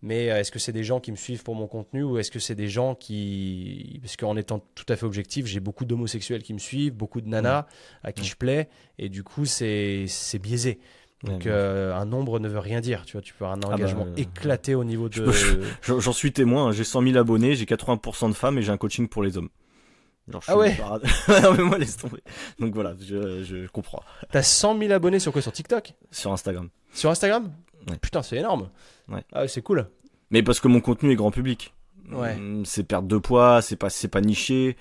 Mais 0.02 0.30
euh, 0.30 0.38
est-ce 0.40 0.50
que 0.50 0.58
c'est 0.58 0.72
des 0.72 0.84
gens 0.84 0.98
qui 1.00 1.10
me 1.10 1.16
suivent 1.16 1.42
pour 1.42 1.54
mon 1.54 1.66
contenu 1.66 2.02
ou 2.02 2.18
est-ce 2.18 2.30
que 2.30 2.38
c'est 2.38 2.54
des 2.54 2.68
gens 2.68 2.94
qui... 2.94 3.98
Parce 4.02 4.16
qu'en 4.16 4.36
étant 4.36 4.64
tout 4.74 4.86
à 4.88 4.96
fait 4.96 5.04
objectif, 5.04 5.46
j'ai 5.46 5.60
beaucoup 5.60 5.84
d'homosexuels 5.84 6.42
qui 6.42 6.54
me 6.54 6.58
suivent, 6.58 6.94
beaucoup 6.94 7.20
de 7.20 7.28
nanas 7.28 7.66
à 8.02 8.12
qui 8.12 8.24
je 8.24 8.34
plais, 8.36 8.68
et 8.98 9.08
du 9.08 9.22
coup, 9.22 9.44
c'est 9.44 10.06
biaisé. 10.42 10.78
Donc 11.22 11.44
Ouais, 11.44 11.50
euh, 11.50 11.94
un 11.94 12.06
nombre 12.06 12.38
ne 12.38 12.48
veut 12.48 12.60
rien 12.60 12.80
dire, 12.80 13.04
tu 13.04 13.12
vois, 13.12 13.20
tu 13.20 13.34
peux 13.34 13.44
avoir 13.44 13.58
un 13.58 13.60
bah, 13.60 13.74
engagement 13.74 14.06
euh, 14.06 14.14
éclaté 14.16 14.74
au 14.74 14.84
niveau 14.84 15.10
de... 15.10 15.30
J'en 15.82 16.12
suis 16.14 16.32
témoin. 16.32 16.68
hein. 16.68 16.72
J'ai 16.72 16.82
100 16.84 17.02
000 17.02 17.16
abonnés, 17.18 17.54
j'ai 17.56 17.66
80% 17.66 18.30
de 18.30 18.34
femmes 18.34 18.56
et 18.56 18.62
j'ai 18.62 18.72
un 18.72 18.78
coaching 18.78 19.06
pour 19.06 19.22
les 19.22 19.36
hommes. 19.36 19.50
Genre, 20.28 20.40
je 20.40 20.50
Ah 20.50 20.56
ouais 20.56 20.76
non 21.42 21.54
mais 21.58 21.62
moi 21.64 21.76
laisse 21.76 21.98
tomber. 21.98 22.22
Donc 22.58 22.72
voilà, 22.72 22.94
je, 23.00 23.42
je 23.42 23.66
comprends. 23.68 24.02
T'as 24.32 24.42
100 24.42 24.78
000 24.78 24.92
abonnés 24.92 25.18
sur 25.18 25.32
quoi? 25.32 25.42
Sur 25.42 25.52
TikTok? 25.52 25.92
Sur 26.10 26.32
Instagram. 26.32 26.70
Sur 26.94 27.10
Instagram? 27.10 27.52
Ouais. 27.88 27.96
Putain, 28.00 28.22
c'est 28.22 28.36
énorme. 28.36 28.70
Ouais. 29.10 29.24
Ah, 29.32 29.46
c'est 29.48 29.62
cool. 29.62 29.86
Mais 30.30 30.42
parce 30.42 30.60
que 30.60 30.68
mon 30.68 30.80
contenu 30.80 31.10
est 31.12 31.16
grand 31.16 31.30
public. 31.30 31.74
Ouais. 32.12 32.34
Hum, 32.34 32.64
C'est 32.64 32.84
perdre 32.84 33.08
de 33.08 33.18
poids, 33.18 33.62
c'est 33.62 33.76
pas, 33.76 33.88
pas 34.10 34.20
niché. 34.20 34.76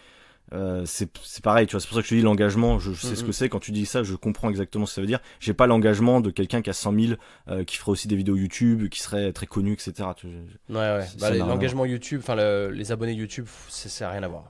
Euh, 0.51 0.83
c'est 0.85 1.09
pareil, 1.43 1.67
tu 1.67 1.73
vois. 1.73 1.79
C'est 1.79 1.87
pour 1.87 1.95
ça 1.95 2.01
que 2.01 2.07
je 2.07 2.09
te 2.09 2.15
dis 2.15 2.23
l'engagement. 2.23 2.79
Je, 2.79 2.91
je 2.91 3.05
sais 3.05 3.15
ce 3.15 3.23
que 3.23 3.31
c'est. 3.31 3.49
Quand 3.49 3.59
tu 3.59 3.71
dis 3.71 3.85
ça, 3.85 4.01
je 4.01 4.15
comprends 4.15 4.49
exactement 4.49 4.87
ce 4.87 4.91
que 4.91 4.95
ça 4.95 5.01
veut 5.01 5.07
dire. 5.07 5.19
J'ai 5.39 5.53
pas 5.53 5.67
l'engagement 5.67 6.21
de 6.21 6.31
quelqu'un 6.31 6.63
qui 6.63 6.71
a 6.71 6.73
100 6.73 6.93
000, 6.99 7.13
euh, 7.49 7.63
qui 7.63 7.77
ferait 7.77 7.91
aussi 7.91 8.07
des 8.07 8.15
vidéos 8.15 8.35
YouTube, 8.35 8.89
qui 8.89 8.99
serait 8.99 9.31
très 9.31 9.45
connu, 9.45 9.73
etc. 9.73 9.93
Tu- 10.17 10.25
Ouais, 10.27 10.75
ouais. 10.75 11.05
Bah, 11.19 11.29
n'a 11.29 11.45
L'engagement 11.45 11.85
YouTube, 11.85 12.21
enfin 12.23 12.35
le- 12.35 12.71
les 12.71 12.91
abonnés 12.91 13.13
YouTube, 13.13 13.45
ça 13.67 13.89
ça 13.89 14.09
a 14.09 14.11
rien 14.11 14.23
à 14.23 14.27
voir. 14.27 14.49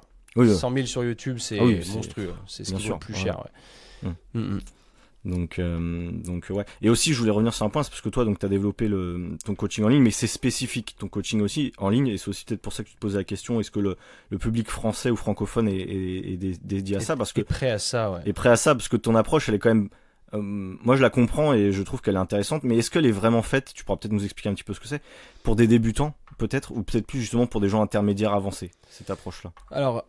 100 0.55 0.71
000 0.73 0.86
sur 0.86 1.03
YouTube, 1.03 1.38
c'est 1.39 1.59
ah 1.59 1.63
monstrueux. 1.93 2.34
C'est 2.47 2.63
ce 2.63 2.73
qui 2.73 2.88
le 2.88 2.97
plus 2.97 3.13
cher. 3.15 3.43
Ouais. 4.03 4.09
Mm. 4.34 4.39
Mm, 4.39 4.53
mm. 4.55 4.59
Donc, 5.30 5.59
euh, 5.59 6.11
donc 6.11 6.47
ouais. 6.49 6.65
Et 6.82 6.89
aussi, 6.89 7.13
je 7.13 7.19
voulais 7.19 7.32
revenir 7.32 7.53
sur 7.53 7.65
un 7.65 7.69
point, 7.69 7.84
c'est 7.84 7.89
parce 7.89 8.01
que 8.01 8.09
toi, 8.09 8.25
donc, 8.25 8.39
tu 8.39 8.45
as 8.45 8.49
développé 8.49 8.88
le, 8.88 9.38
ton 9.45 9.55
coaching 9.55 9.86
en 9.86 9.88
ligne, 9.88 10.01
mais 10.01 10.11
c'est 10.11 10.27
spécifique, 10.27 10.95
ton 10.97 11.07
coaching 11.07 11.41
aussi 11.41 11.71
en 11.77 11.89
ligne, 11.89 12.07
et 12.07 12.17
c'est 12.17 12.30
aussi 12.30 12.45
peut-être 12.45 12.61
pour 12.61 12.73
ça 12.73 12.84
que 12.84 12.89
tu 12.89 12.95
te 12.95 12.99
posais 12.99 13.17
la 13.17 13.23
question, 13.23 13.59
est-ce 13.59 13.71
que 13.71 13.80
le, 13.80 13.97
le 14.30 14.38
public 14.38 14.69
français 14.69 15.11
ou 15.11 15.15
francophone 15.15 15.67
est, 15.67 15.77
est, 15.77 16.34
est 16.34 16.65
dédié 16.65 16.97
à 16.97 16.99
ça? 16.99 17.15
Parce 17.15 17.32
que, 17.34 17.41
Est 17.41 17.45
prêt 17.45 17.69
à 17.69 17.80
ça, 17.80 18.11
ouais. 18.11 18.19
Est 18.25 18.34
prêt 18.34 18.49
à 18.49 18.55
ça, 18.55 18.75
parce 18.75 18.88
que 18.88 18.97
ton 18.97 19.15
approche, 19.15 19.49
elle 19.49 19.55
est 19.55 19.59
quand 19.59 19.69
même... 19.69 19.89
Euh, 20.34 20.39
moi, 20.41 20.95
je 20.95 21.01
la 21.01 21.09
comprends 21.09 21.53
et 21.53 21.71
je 21.71 21.82
trouve 21.82 22.01
qu'elle 22.01 22.15
est 22.15 22.19
intéressante, 22.19 22.63
mais 22.63 22.77
est-ce 22.77 22.91
qu'elle 22.91 23.05
est 23.05 23.11
vraiment 23.11 23.41
faite, 23.41 23.71
tu 23.73 23.84
pourras 23.84 23.97
peut-être 23.97 24.13
nous 24.13 24.23
expliquer 24.23 24.49
un 24.49 24.53
petit 24.53 24.63
peu 24.63 24.73
ce 24.73 24.80
que 24.80 24.88
c'est, 24.88 25.01
pour 25.43 25.55
des 25.55 25.67
débutants, 25.67 26.15
peut-être, 26.38 26.71
ou 26.71 26.84
peut-être 26.84 27.07
plus 27.07 27.19
justement 27.19 27.47
pour 27.47 27.61
des 27.61 27.69
gens 27.69 27.82
intermédiaires 27.82 28.34
avancés, 28.34 28.71
cette 28.89 29.09
approche-là? 29.09 29.51
Alors, 29.71 30.05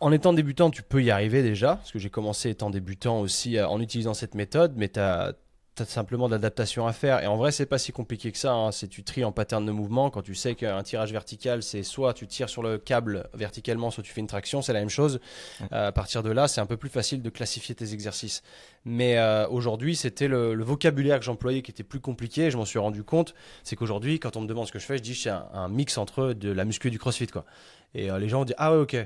en 0.00 0.12
étant 0.12 0.32
débutant, 0.32 0.70
tu 0.70 0.82
peux 0.82 1.02
y 1.02 1.10
arriver 1.10 1.42
déjà, 1.42 1.76
parce 1.76 1.92
que 1.92 1.98
j'ai 1.98 2.10
commencé 2.10 2.50
étant 2.50 2.70
débutant 2.70 3.20
aussi 3.20 3.58
euh, 3.58 3.68
en 3.68 3.80
utilisant 3.80 4.14
cette 4.14 4.34
méthode, 4.34 4.72
mais 4.76 4.88
tu 4.88 4.98
as, 4.98 5.34
simplement 5.86 6.26
de 6.28 6.32
l'adaptation 6.32 6.86
à 6.86 6.92
faire. 6.92 7.22
Et 7.22 7.26
en 7.26 7.38
vrai, 7.38 7.52
c'est 7.52 7.64
pas 7.64 7.78
si 7.78 7.90
compliqué 7.90 8.30
que 8.32 8.36
ça. 8.36 8.52
Hein. 8.52 8.70
C'est 8.70 8.86
tu 8.86 9.02
tries 9.02 9.24
en 9.24 9.32
pattern 9.32 9.64
de 9.64 9.72
mouvement. 9.72 10.10
Quand 10.10 10.20
tu 10.20 10.34
sais 10.34 10.54
qu'un 10.54 10.82
tirage 10.82 11.10
vertical, 11.10 11.62
c'est 11.62 11.82
soit 11.82 12.12
tu 12.12 12.26
tires 12.26 12.50
sur 12.50 12.62
le 12.62 12.76
câble 12.76 13.30
verticalement, 13.32 13.90
soit 13.90 14.02
tu 14.02 14.12
fais 14.12 14.20
une 14.20 14.26
traction, 14.26 14.60
c'est 14.60 14.74
la 14.74 14.80
même 14.80 14.90
chose. 14.90 15.20
Euh, 15.72 15.88
à 15.88 15.92
partir 15.92 16.22
de 16.22 16.30
là, 16.30 16.48
c'est 16.48 16.60
un 16.60 16.66
peu 16.66 16.76
plus 16.76 16.90
facile 16.90 17.22
de 17.22 17.30
classifier 17.30 17.74
tes 17.74 17.94
exercices. 17.94 18.42
Mais 18.84 19.16
euh, 19.16 19.48
aujourd'hui, 19.48 19.96
c'était 19.96 20.28
le, 20.28 20.62
vocabulaire 20.62 21.18
que 21.18 21.24
j'employais 21.24 21.62
qui 21.62 21.70
était 21.70 21.82
plus 21.82 22.00
compliqué. 22.00 22.50
Je 22.50 22.58
m'en 22.58 22.66
suis 22.66 22.78
rendu 22.78 23.02
compte. 23.02 23.34
C'est 23.64 23.74
qu'aujourd'hui, 23.74 24.20
quand 24.20 24.36
on 24.36 24.42
me 24.42 24.46
demande 24.46 24.66
ce 24.66 24.72
que 24.72 24.78
je 24.78 24.84
fais, 24.84 24.98
je 24.98 25.02
dis 25.02 25.14
c'est 25.14 25.30
un, 25.30 25.68
mix 25.70 25.96
entre 25.96 26.34
de 26.34 26.50
la 26.50 26.66
muscu 26.66 26.88
et 26.88 26.90
du 26.90 26.98
crossfit. 26.98 27.28
Quoi. 27.28 27.46
Et 27.94 28.10
les 28.10 28.28
gens 28.28 28.44
disent 28.44 28.54
Ah 28.58 28.72
ouais, 28.72 28.82
ok. 28.82 28.96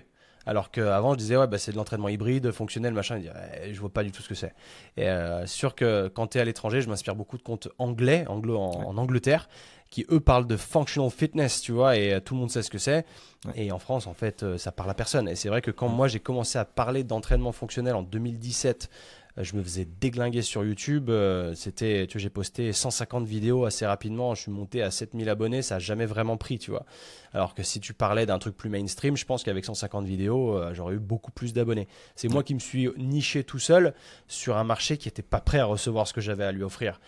Alors 0.47 0.71
qu'avant, 0.71 1.13
je 1.13 1.19
disais, 1.19 1.37
ouais, 1.37 1.47
bah, 1.47 1.59
c'est 1.59 1.73
de 1.73 1.77
l'entraînement 1.77 2.09
hybride, 2.09 2.51
fonctionnel, 2.53 2.93
machin. 2.93 3.21
Je 3.21 3.73
je 3.73 3.81
vois 3.81 3.93
pas 3.93 4.05
du 4.05 4.13
tout 4.13 4.23
ce 4.23 4.29
que 4.29 4.35
c'est. 4.35 4.55
Et 4.97 5.09
euh, 5.09 5.47
sûr 5.47 5.75
que 5.75 6.09
quand 6.09 6.29
tu 6.29 6.39
es 6.39 6.41
à 6.41 6.45
l'étranger, 6.45 6.81
je 6.81 6.89
m'inspire 6.89 7.15
beaucoup 7.15 7.37
de 7.37 7.43
comptes 7.43 7.69
anglais, 7.79 8.25
anglo 8.29 8.59
en, 8.59 8.97
Angleterre, 8.97 9.49
qui 9.91 10.07
eux 10.11 10.21
parlent 10.21 10.47
de 10.47 10.57
functional 10.57 11.11
fitness, 11.11 11.61
tu 11.61 11.73
vois, 11.73 11.97
et 11.97 12.15
euh, 12.15 12.21
tout 12.21 12.35
le 12.35 12.41
monde 12.41 12.51
sait 12.51 12.63
ce 12.63 12.71
que 12.71 12.79
c'est. 12.79 13.05
Et 13.55 13.73
en 13.73 13.79
France, 13.79 14.07
en 14.07 14.15
fait, 14.15 14.43
euh, 14.43 14.59
ça 14.59 14.73
parle 14.73 14.91
à 14.91 14.95
personne. 14.95 15.29
Et 15.29 15.35
c'est 15.35 15.49
vrai 15.49 15.61
que 15.61 15.71
quand 15.71 15.89
moi 15.89 16.09
j'ai 16.09 16.21
commencé 16.21 16.59
à 16.59 16.65
parler 16.65 17.05
d'entraînement 17.05 17.53
fonctionnel 17.53 17.95
en 17.95 18.03
2017, 18.03 18.91
je 19.37 19.57
me 19.57 19.63
faisais 19.63 19.85
déglinguer 19.85 20.43
sur 20.43 20.65
YouTube. 20.65 21.11
C'était, 21.55 22.07
tu 22.07 22.19
vois, 22.19 22.23
j'ai 22.23 22.31
posté 22.31 22.73
150 22.73 23.27
vidéos 23.27 23.65
assez 23.65 23.85
rapidement. 23.85 24.35
Je 24.35 24.43
suis 24.43 24.53
monté 24.53 24.83
à 24.83 24.91
7000 24.91 25.29
abonnés. 25.29 25.63
Ça 25.63 25.77
n'a 25.77 25.79
jamais 25.81 26.07
vraiment 26.07 26.37
pris, 26.37 26.59
tu 26.59 26.71
vois. 26.71 26.85
Alors 27.35 27.55
que 27.55 27.65
si 27.65 27.81
tu 27.81 27.95
parlais 27.95 28.27
d'un 28.27 28.39
truc 28.39 28.57
plus 28.57 28.71
mainstream, 28.71 29.17
je 29.17 29.25
pense 29.25 29.43
qu'avec 29.43 29.65
150 29.65 30.07
vidéos, 30.07 30.57
euh, 30.57 30.73
j'aurais 30.73 30.95
eu 30.95 31.01
beaucoup 31.01 31.33
plus 31.33 31.53
d'abonnés. 31.53 31.89
C'est 32.15 32.29
moi 32.29 32.45
qui 32.45 32.55
me 32.55 32.61
suis 32.61 32.89
niché 32.97 33.43
tout 33.43 33.59
seul 33.59 33.93
sur 34.29 34.57
un 34.57 34.65
marché 34.65 34.97
qui 34.99 35.09
n'était 35.09 35.23
pas 35.23 35.41
prêt 35.41 35.59
à 35.59 35.65
recevoir 35.65 36.07
ce 36.07 36.13
que 36.13 36.21
j'avais 36.21 36.45
à 36.45 36.53
lui 36.53 36.63
offrir. 36.63 37.01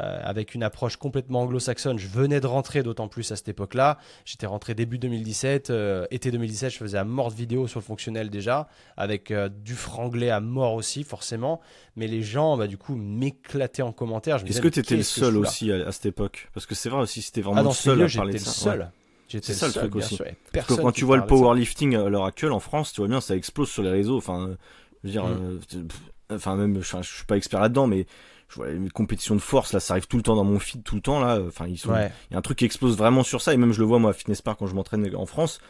Euh, 0.00 0.20
avec 0.24 0.54
une 0.54 0.62
approche 0.62 0.96
complètement 0.96 1.42
anglo-saxonne. 1.42 1.98
Je 1.98 2.08
venais 2.08 2.40
de 2.40 2.46
rentrer 2.46 2.82
d'autant 2.82 3.08
plus 3.08 3.30
à 3.30 3.36
cette 3.36 3.48
époque-là. 3.48 3.98
J'étais 4.24 4.46
rentré 4.46 4.74
début 4.74 4.98
2017. 4.98 5.68
Euh, 5.68 6.06
été 6.10 6.30
2017, 6.30 6.72
je 6.72 6.78
faisais 6.78 6.96
à 6.96 7.04
mort 7.04 7.30
de 7.30 7.36
vidéos 7.36 7.66
sur 7.66 7.78
le 7.78 7.84
fonctionnel 7.84 8.30
déjà, 8.30 8.68
avec 8.96 9.30
du 9.62 9.74
franglais 9.74 10.30
à 10.30 10.40
mort 10.40 10.72
aussi, 10.72 11.04
forcément. 11.04 11.60
Mais 11.96 12.06
les 12.06 12.22
gens, 12.22 12.56
bah, 12.56 12.68
du 12.68 12.78
coup, 12.78 12.94
m'éclataient 12.94 13.82
en 13.82 13.92
commentaire. 13.92 14.36
Est-ce 14.36 14.62
que 14.62 14.68
tu 14.68 14.80
étais 14.80 14.96
le 14.96 15.02
seul 15.02 15.36
aussi 15.36 15.70
à, 15.70 15.92
cette 15.92 16.06
époque? 16.06 16.48
Parce 16.54 16.64
que 16.64 16.74
c'est 16.74 16.88
vrai 16.88 17.02
aussi, 17.02 17.20
c'était 17.20 17.42
vraiment 17.42 17.60
ah, 17.60 17.64
le 17.64 17.70
seul 17.72 18.02
à 18.02 18.08
parler 18.08 18.32
de 18.32 18.38
ça. 18.38 18.50
Seul. 18.50 18.90
C'est 19.28 19.54
ça 19.54 19.66
le, 19.66 19.72
truc 19.72 19.96
aussi. 19.96 20.18
Parce 20.52 20.66
que 20.66 20.74
quand 20.74 20.92
tu 20.92 21.04
vois 21.04 21.16
le 21.16 21.26
powerlifting 21.26 21.96
à 21.96 22.08
l'heure 22.08 22.24
actuelle 22.24 22.52
en 22.52 22.60
France, 22.60 22.92
tu 22.92 23.00
vois 23.00 23.08
bien, 23.08 23.20
ça 23.20 23.36
explose 23.36 23.70
sur 23.70 23.82
les 23.82 23.90
réseaux. 23.90 24.16
Enfin, 24.16 24.56
je 25.02 25.08
veux 25.08 25.12
dire, 25.12 25.26
mm. 25.26 25.60
euh, 25.74 25.82
enfin 26.30 26.56
même, 26.56 26.82
je, 26.82 26.96
je, 27.02 27.14
suis 27.16 27.24
pas 27.26 27.36
expert 27.36 27.60
là-dedans, 27.60 27.86
mais 27.86 28.06
je 28.52 28.56
vois 28.56 28.68
les 28.68 28.90
compétitions 28.90 29.34
de 29.34 29.40
force 29.40 29.72
là, 29.72 29.80
ça 29.80 29.94
arrive 29.94 30.06
tout 30.06 30.18
le 30.18 30.22
temps 30.22 30.36
dans 30.36 30.44
mon 30.44 30.58
feed, 30.58 30.82
tout 30.82 30.94
le 30.94 31.00
temps 31.00 31.20
là. 31.20 31.40
Enfin, 31.46 31.66
ils 31.66 31.78
sont, 31.78 31.94
il 31.94 32.32
y 32.32 32.34
a 32.34 32.38
un 32.38 32.42
truc 32.42 32.58
qui 32.58 32.66
explose 32.66 32.96
vraiment 32.96 33.22
sur 33.22 33.40
ça, 33.40 33.54
et 33.54 33.56
même 33.56 33.72
je 33.72 33.80
le 33.80 33.86
vois 33.86 33.98
moi 33.98 34.10
à 34.10 34.12
Fitness 34.12 34.42
Park 34.42 34.58
quand 34.58 34.66
je 34.66 34.74
m'entraîne 34.74 35.10
en 35.16 35.26
France. 35.26 35.60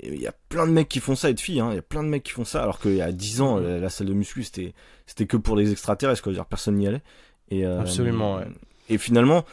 Il 0.00 0.20
y 0.20 0.26
a 0.26 0.34
plein 0.48 0.66
de 0.66 0.72
mecs 0.72 0.88
qui 0.88 1.00
font 1.00 1.14
ça 1.14 1.30
et 1.30 1.34
de 1.34 1.40
filles, 1.40 1.60
hein. 1.60 1.68
il 1.70 1.76
y 1.76 1.78
a 1.78 1.82
plein 1.82 2.02
de 2.02 2.08
mecs 2.08 2.24
qui 2.24 2.32
font 2.32 2.44
ça, 2.44 2.62
alors 2.62 2.80
qu'il 2.80 2.96
y 2.96 3.00
a 3.00 3.12
10 3.12 3.40
ans, 3.40 3.58
la, 3.58 3.88
salle 3.88 4.08
de 4.08 4.12
muscu 4.12 4.42
c'était 4.42 4.74
c'était 5.06 5.26
que 5.26 5.36
pour 5.36 5.56
les 5.56 5.70
extraterrestres, 5.70 6.22
quoi. 6.22 6.32
dire, 6.32 6.46
personne 6.46 6.74
n'y 6.74 6.86
allait. 6.86 7.02
Et, 7.50 7.64
euh, 7.64 7.80
Absolument. 7.80 8.36
Ouais. 8.36 8.48
Et 8.88 8.98
finalement, 8.98 9.44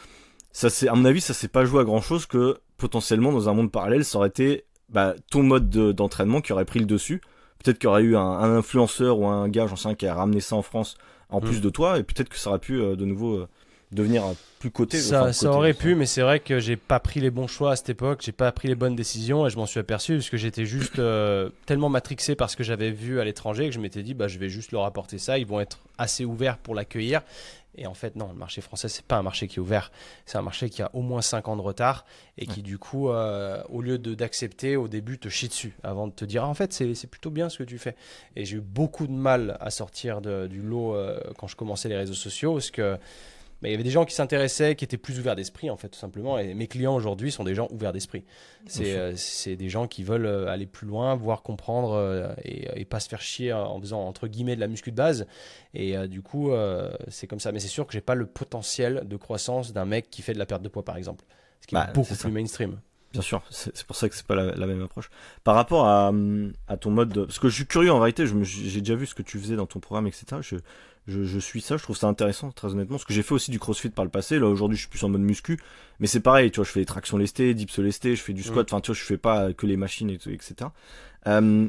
ça 0.52 0.68
c'est, 0.68 0.88
à 0.88 0.94
mon 0.94 1.04
avis, 1.04 1.20
ça 1.20 1.32
s'est 1.32 1.48
pas 1.48 1.64
joué 1.64 1.80
à 1.80 1.84
grand 1.84 2.02
chose 2.02 2.26
que 2.26 2.58
potentiellement 2.76 3.32
dans 3.32 3.48
un 3.48 3.54
monde 3.54 3.70
parallèle, 3.70 4.04
ça 4.04 4.18
aurait 4.18 4.28
été 4.28 4.64
bah, 4.88 5.14
ton 5.30 5.42
mode 5.44 5.70
d'entraînement 5.70 6.40
qui 6.40 6.52
aurait 6.52 6.64
pris 6.64 6.80
le 6.80 6.86
dessus. 6.86 7.22
Peut-être 7.64 7.78
qu'il 7.78 7.88
y 7.88 7.90
aurait 7.90 8.02
eu 8.02 8.16
un, 8.16 8.56
influenceur 8.56 9.18
ou 9.18 9.26
un 9.26 9.48
gars, 9.48 9.66
j'en 9.66 9.76
sais 9.76 9.88
rien, 9.88 9.94
qui 9.94 10.06
a 10.06 10.14
ramené 10.14 10.40
ça 10.40 10.54
en 10.54 10.62
France 10.62 10.96
en 11.30 11.40
plus 11.40 11.58
mm. 11.58 11.62
de 11.62 11.70
toi, 11.70 11.98
et 11.98 12.02
peut-être 12.02 12.28
que 12.28 12.36
ça 12.36 12.50
aurait 12.50 12.58
pu 12.58 12.80
euh, 12.80 12.94
de 12.94 13.06
nouveau 13.06 13.36
euh, 13.36 13.48
devenir 13.90 14.22
plus 14.58 14.70
coté. 14.70 14.98
Ça, 14.98 15.32
ça 15.32 15.50
aurait 15.50 15.72
pu, 15.72 15.94
mais 15.94 16.04
c'est 16.04 16.20
vrai 16.20 16.40
que 16.40 16.58
j'ai 16.58 16.76
pas 16.76 17.00
pris 17.00 17.20
les 17.20 17.30
bons 17.30 17.46
choix 17.46 17.72
à 17.72 17.76
cette 17.76 17.88
époque, 17.88 18.20
j'ai 18.22 18.32
pas 18.32 18.52
pris 18.52 18.68
les 18.68 18.74
bonnes 18.74 18.94
décisions, 18.94 19.46
et 19.46 19.50
je 19.50 19.56
m'en 19.56 19.66
suis 19.66 19.80
aperçu 19.80 20.16
parce 20.16 20.28
que 20.28 20.36
j'étais 20.36 20.66
juste 20.66 20.98
euh, 20.98 21.48
tellement 21.64 21.88
matrixé 21.88 22.34
par 22.34 22.50
ce 22.50 22.56
que 22.56 22.64
j'avais 22.64 22.90
vu 22.90 23.18
à 23.18 23.24
l'étranger 23.24 23.66
que 23.68 23.74
je 23.74 23.80
m'étais 23.80 24.02
dit, 24.02 24.12
bah, 24.12 24.28
je 24.28 24.38
vais 24.38 24.50
juste 24.50 24.72
leur 24.72 24.84
apporter 24.84 25.18
ça, 25.18 25.38
ils 25.38 25.46
vont 25.46 25.60
être 25.60 25.78
assez 25.96 26.24
ouverts 26.24 26.58
pour 26.58 26.74
l'accueillir. 26.74 27.22
Et 27.76 27.86
en 27.86 27.94
fait, 27.94 28.16
non, 28.16 28.28
le 28.28 28.38
marché 28.38 28.60
français, 28.60 28.88
c'est 28.88 29.04
pas 29.04 29.16
un 29.16 29.22
marché 29.22 29.48
qui 29.48 29.56
est 29.56 29.60
ouvert. 29.60 29.90
C'est 30.26 30.38
un 30.38 30.42
marché 30.42 30.70
qui 30.70 30.82
a 30.82 30.90
au 30.94 31.02
moins 31.02 31.22
5 31.22 31.48
ans 31.48 31.56
de 31.56 31.62
retard 31.62 32.04
et 32.38 32.46
qui, 32.46 32.62
du 32.62 32.78
coup, 32.78 33.10
euh, 33.10 33.62
au 33.68 33.80
lieu 33.80 33.98
d'accepter, 33.98 34.76
au 34.76 34.88
début, 34.88 35.18
te 35.18 35.28
chie 35.28 35.48
dessus 35.48 35.76
avant 35.82 36.06
de 36.06 36.12
te 36.12 36.24
dire, 36.24 36.44
ah, 36.44 36.48
en 36.48 36.54
fait, 36.54 36.72
c'est 36.72 37.06
plutôt 37.06 37.30
bien 37.30 37.48
ce 37.48 37.58
que 37.58 37.64
tu 37.64 37.78
fais. 37.78 37.96
Et 38.36 38.44
j'ai 38.44 38.56
eu 38.56 38.60
beaucoup 38.60 39.06
de 39.06 39.12
mal 39.12 39.56
à 39.60 39.70
sortir 39.70 40.20
du 40.20 40.62
lot 40.62 40.94
euh, 40.94 41.20
quand 41.38 41.46
je 41.46 41.56
commençais 41.56 41.88
les 41.88 41.96
réseaux 41.96 42.14
sociaux 42.14 42.54
parce 42.54 42.70
que 42.70 42.98
il 43.68 43.72
y 43.72 43.74
avait 43.74 43.84
des 43.84 43.90
gens 43.90 44.04
qui 44.04 44.14
s'intéressaient, 44.14 44.74
qui 44.74 44.84
étaient 44.84 44.98
plus 44.98 45.18
ouverts 45.18 45.36
d'esprit, 45.36 45.70
en 45.70 45.76
fait, 45.76 45.88
tout 45.88 45.98
simplement. 45.98 46.38
Et 46.38 46.54
mes 46.54 46.66
clients 46.66 46.94
aujourd'hui 46.94 47.30
sont 47.30 47.44
des 47.44 47.54
gens 47.54 47.68
ouverts 47.70 47.92
d'esprit. 47.92 48.24
C'est 48.66 48.94
euh, 48.96 49.56
des 49.56 49.68
gens 49.68 49.86
qui 49.86 50.02
veulent 50.02 50.26
euh, 50.26 50.48
aller 50.48 50.66
plus 50.66 50.86
loin, 50.86 51.14
voir 51.14 51.42
comprendre 51.42 51.92
euh, 51.92 52.32
et, 52.44 52.84
pas 52.84 53.00
se 53.00 53.08
faire 53.08 53.20
chier 53.20 53.52
en 53.52 53.80
faisant, 53.80 54.02
entre 54.02 54.28
guillemets, 54.28 54.56
de 54.56 54.60
la 54.60 54.68
muscu 54.68 54.90
de 54.90 54.96
base. 54.96 55.26
Et 55.72 55.96
du 56.08 56.22
coup, 56.22 56.52
c'est 57.08 57.26
comme 57.26 57.40
ça. 57.40 57.50
Mais 57.52 57.60
c'est 57.60 57.68
sûr 57.68 57.86
que 57.86 57.92
j'ai 57.92 58.00
pas 58.00 58.14
le 58.14 58.26
potentiel 58.26 59.02
de 59.06 59.16
croissance 59.16 59.72
d'un 59.72 59.84
mec 59.84 60.10
qui 60.10 60.22
fait 60.22 60.34
de 60.34 60.38
la 60.38 60.46
perte 60.46 60.62
de 60.62 60.68
poids, 60.68 60.84
par 60.84 60.96
exemple. 60.96 61.24
Ce 61.60 61.66
qui 61.66 61.74
est 61.74 61.78
bah, 61.78 61.90
beaucoup 61.92 62.14
plus 62.14 62.30
mainstream. 62.30 62.78
Bien 63.12 63.22
sûr, 63.22 63.42
c'est 63.50 63.84
pour 63.84 63.94
ça 63.94 64.08
que 64.08 64.16
c'est 64.16 64.26
pas 64.26 64.34
la, 64.34 64.66
même 64.66 64.82
approche. 64.82 65.08
Par 65.44 65.54
rapport 65.54 65.86
à, 65.86 66.12
à 66.66 66.76
ton 66.76 66.90
mode, 66.90 67.10
de... 67.10 67.24
parce 67.24 67.38
que 67.38 67.48
je 67.48 67.54
suis 67.54 67.66
curieux 67.66 67.92
en 67.92 68.00
vérité, 68.00 68.24
j'ai 68.26 68.80
déjà 68.80 68.96
vu 68.96 69.06
ce 69.06 69.14
que 69.14 69.22
tu 69.22 69.38
faisais 69.38 69.54
dans 69.54 69.66
ton 69.66 69.78
programme, 69.78 70.08
etc. 70.08 70.40
Je, 70.40 70.56
je, 71.06 71.38
suis 71.38 71.60
ça, 71.60 71.76
je 71.76 71.82
trouve 71.82 71.96
ça 71.96 72.06
intéressant, 72.06 72.50
très 72.50 72.68
honnêtement. 72.68 72.96
Parce 72.96 73.04
que 73.04 73.12
j'ai 73.12 73.22
fait 73.22 73.34
aussi 73.34 73.50
du 73.50 73.58
crossfit 73.58 73.90
par 73.90 74.04
le 74.04 74.10
passé. 74.10 74.38
Là, 74.38 74.46
aujourd'hui, 74.46 74.76
je 74.76 74.82
suis 74.82 74.90
plus 74.90 75.04
en 75.04 75.08
mode 75.10 75.20
muscu. 75.20 75.58
Mais 76.00 76.06
c'est 76.06 76.20
pareil, 76.20 76.50
tu 76.50 76.56
vois, 76.56 76.64
je 76.64 76.70
fais 76.70 76.80
des 76.80 76.86
tractions 76.86 77.18
lestées, 77.18 77.54
dips 77.54 77.78
lestés, 77.78 78.16
je 78.16 78.22
fais 78.22 78.32
du 78.32 78.42
squat. 78.42 78.66
Enfin, 78.72 78.80
tu 78.80 78.88
vois, 78.88 78.96
je 78.96 79.04
fais 79.04 79.18
pas 79.18 79.52
que 79.52 79.66
les 79.66 79.76
machines, 79.76 80.10
et 80.10 80.18
tout, 80.18 80.30
etc. 80.30 80.70
Euh, 81.26 81.68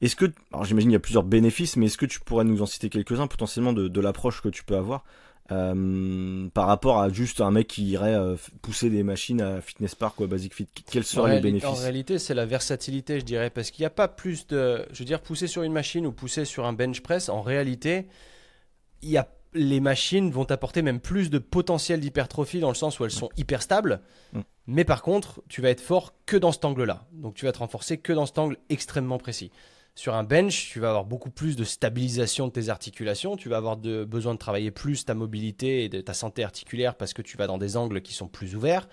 est-ce 0.00 0.16
que, 0.16 0.26
alors 0.52 0.64
j'imagine 0.64 0.90
il 0.90 0.94
y 0.94 0.96
a 0.96 1.00
plusieurs 1.00 1.22
bénéfices, 1.22 1.76
mais 1.76 1.86
est-ce 1.86 1.96
que 1.96 2.06
tu 2.06 2.18
pourrais 2.20 2.44
nous 2.44 2.60
en 2.60 2.66
citer 2.66 2.88
quelques-uns 2.88 3.28
potentiellement 3.28 3.72
de, 3.72 3.86
de 3.86 4.00
l'approche 4.00 4.42
que 4.42 4.48
tu 4.48 4.64
peux 4.64 4.76
avoir 4.76 5.04
euh, 5.52 6.48
par 6.54 6.66
rapport 6.66 7.00
à 7.00 7.08
juste 7.08 7.40
un 7.40 7.50
mec 7.50 7.68
qui 7.68 7.84
irait 7.84 8.14
euh, 8.14 8.36
pousser 8.62 8.90
des 8.90 9.02
machines 9.02 9.40
à 9.40 9.60
Fitness 9.60 9.94
Park 9.94 10.18
ou 10.18 10.24
à 10.24 10.26
Basic 10.26 10.54
Fit? 10.54 10.66
Quels 10.90 11.04
seraient 11.04 11.36
les 11.36 11.40
bénéfices? 11.40 11.68
En 11.68 11.74
réalité, 11.74 12.18
c'est 12.18 12.34
la 12.34 12.46
versatilité, 12.46 13.20
je 13.20 13.24
dirais, 13.24 13.50
parce 13.50 13.70
qu'il 13.70 13.82
n'y 13.82 13.86
a 13.86 13.90
pas 13.90 14.08
plus 14.08 14.46
de, 14.48 14.84
je 14.92 14.98
veux 14.98 15.04
dire, 15.04 15.20
pousser 15.20 15.46
sur 15.46 15.62
une 15.62 15.72
machine 15.72 16.04
ou 16.04 16.12
pousser 16.12 16.44
sur 16.44 16.64
un 16.64 16.72
bench 16.72 17.00
press. 17.00 17.28
En 17.28 17.42
réalité, 17.42 18.06
y 19.10 19.16
a, 19.16 19.28
les 19.54 19.80
machines 19.80 20.30
vont 20.30 20.50
apporter 20.50 20.82
même 20.82 21.00
plus 21.00 21.30
de 21.30 21.38
potentiel 21.38 22.00
d'hypertrophie 22.00 22.60
dans 22.60 22.68
le 22.68 22.74
sens 22.74 22.98
où 22.98 23.04
elles 23.04 23.10
sont 23.10 23.28
hyper 23.36 23.62
stables. 23.62 24.00
Mm. 24.32 24.40
Mais 24.66 24.84
par 24.84 25.02
contre, 25.02 25.42
tu 25.48 25.60
vas 25.60 25.70
être 25.70 25.80
fort 25.80 26.14
que 26.26 26.36
dans 26.36 26.52
cet 26.52 26.64
angle-là. 26.64 27.06
Donc 27.12 27.34
tu 27.34 27.44
vas 27.44 27.52
te 27.52 27.58
renforcer 27.58 27.98
que 27.98 28.12
dans 28.12 28.26
cet 28.26 28.38
angle 28.38 28.56
extrêmement 28.68 29.18
précis. 29.18 29.50
Sur 29.94 30.14
un 30.14 30.24
bench, 30.24 30.70
tu 30.70 30.80
vas 30.80 30.88
avoir 30.88 31.04
beaucoup 31.04 31.28
plus 31.28 31.54
de 31.54 31.64
stabilisation 31.64 32.46
de 32.46 32.52
tes 32.52 32.70
articulations, 32.70 33.36
tu 33.36 33.50
vas 33.50 33.58
avoir 33.58 33.76
de, 33.76 34.04
besoin 34.04 34.32
de 34.32 34.38
travailler 34.38 34.70
plus 34.70 35.04
ta 35.04 35.12
mobilité 35.12 35.84
et 35.84 35.90
de 35.90 36.00
ta 36.00 36.14
santé 36.14 36.44
articulaire 36.44 36.94
parce 36.94 37.12
que 37.12 37.20
tu 37.20 37.36
vas 37.36 37.46
dans 37.46 37.58
des 37.58 37.76
angles 37.76 38.00
qui 38.00 38.14
sont 38.14 38.26
plus 38.26 38.56
ouverts. 38.56 38.88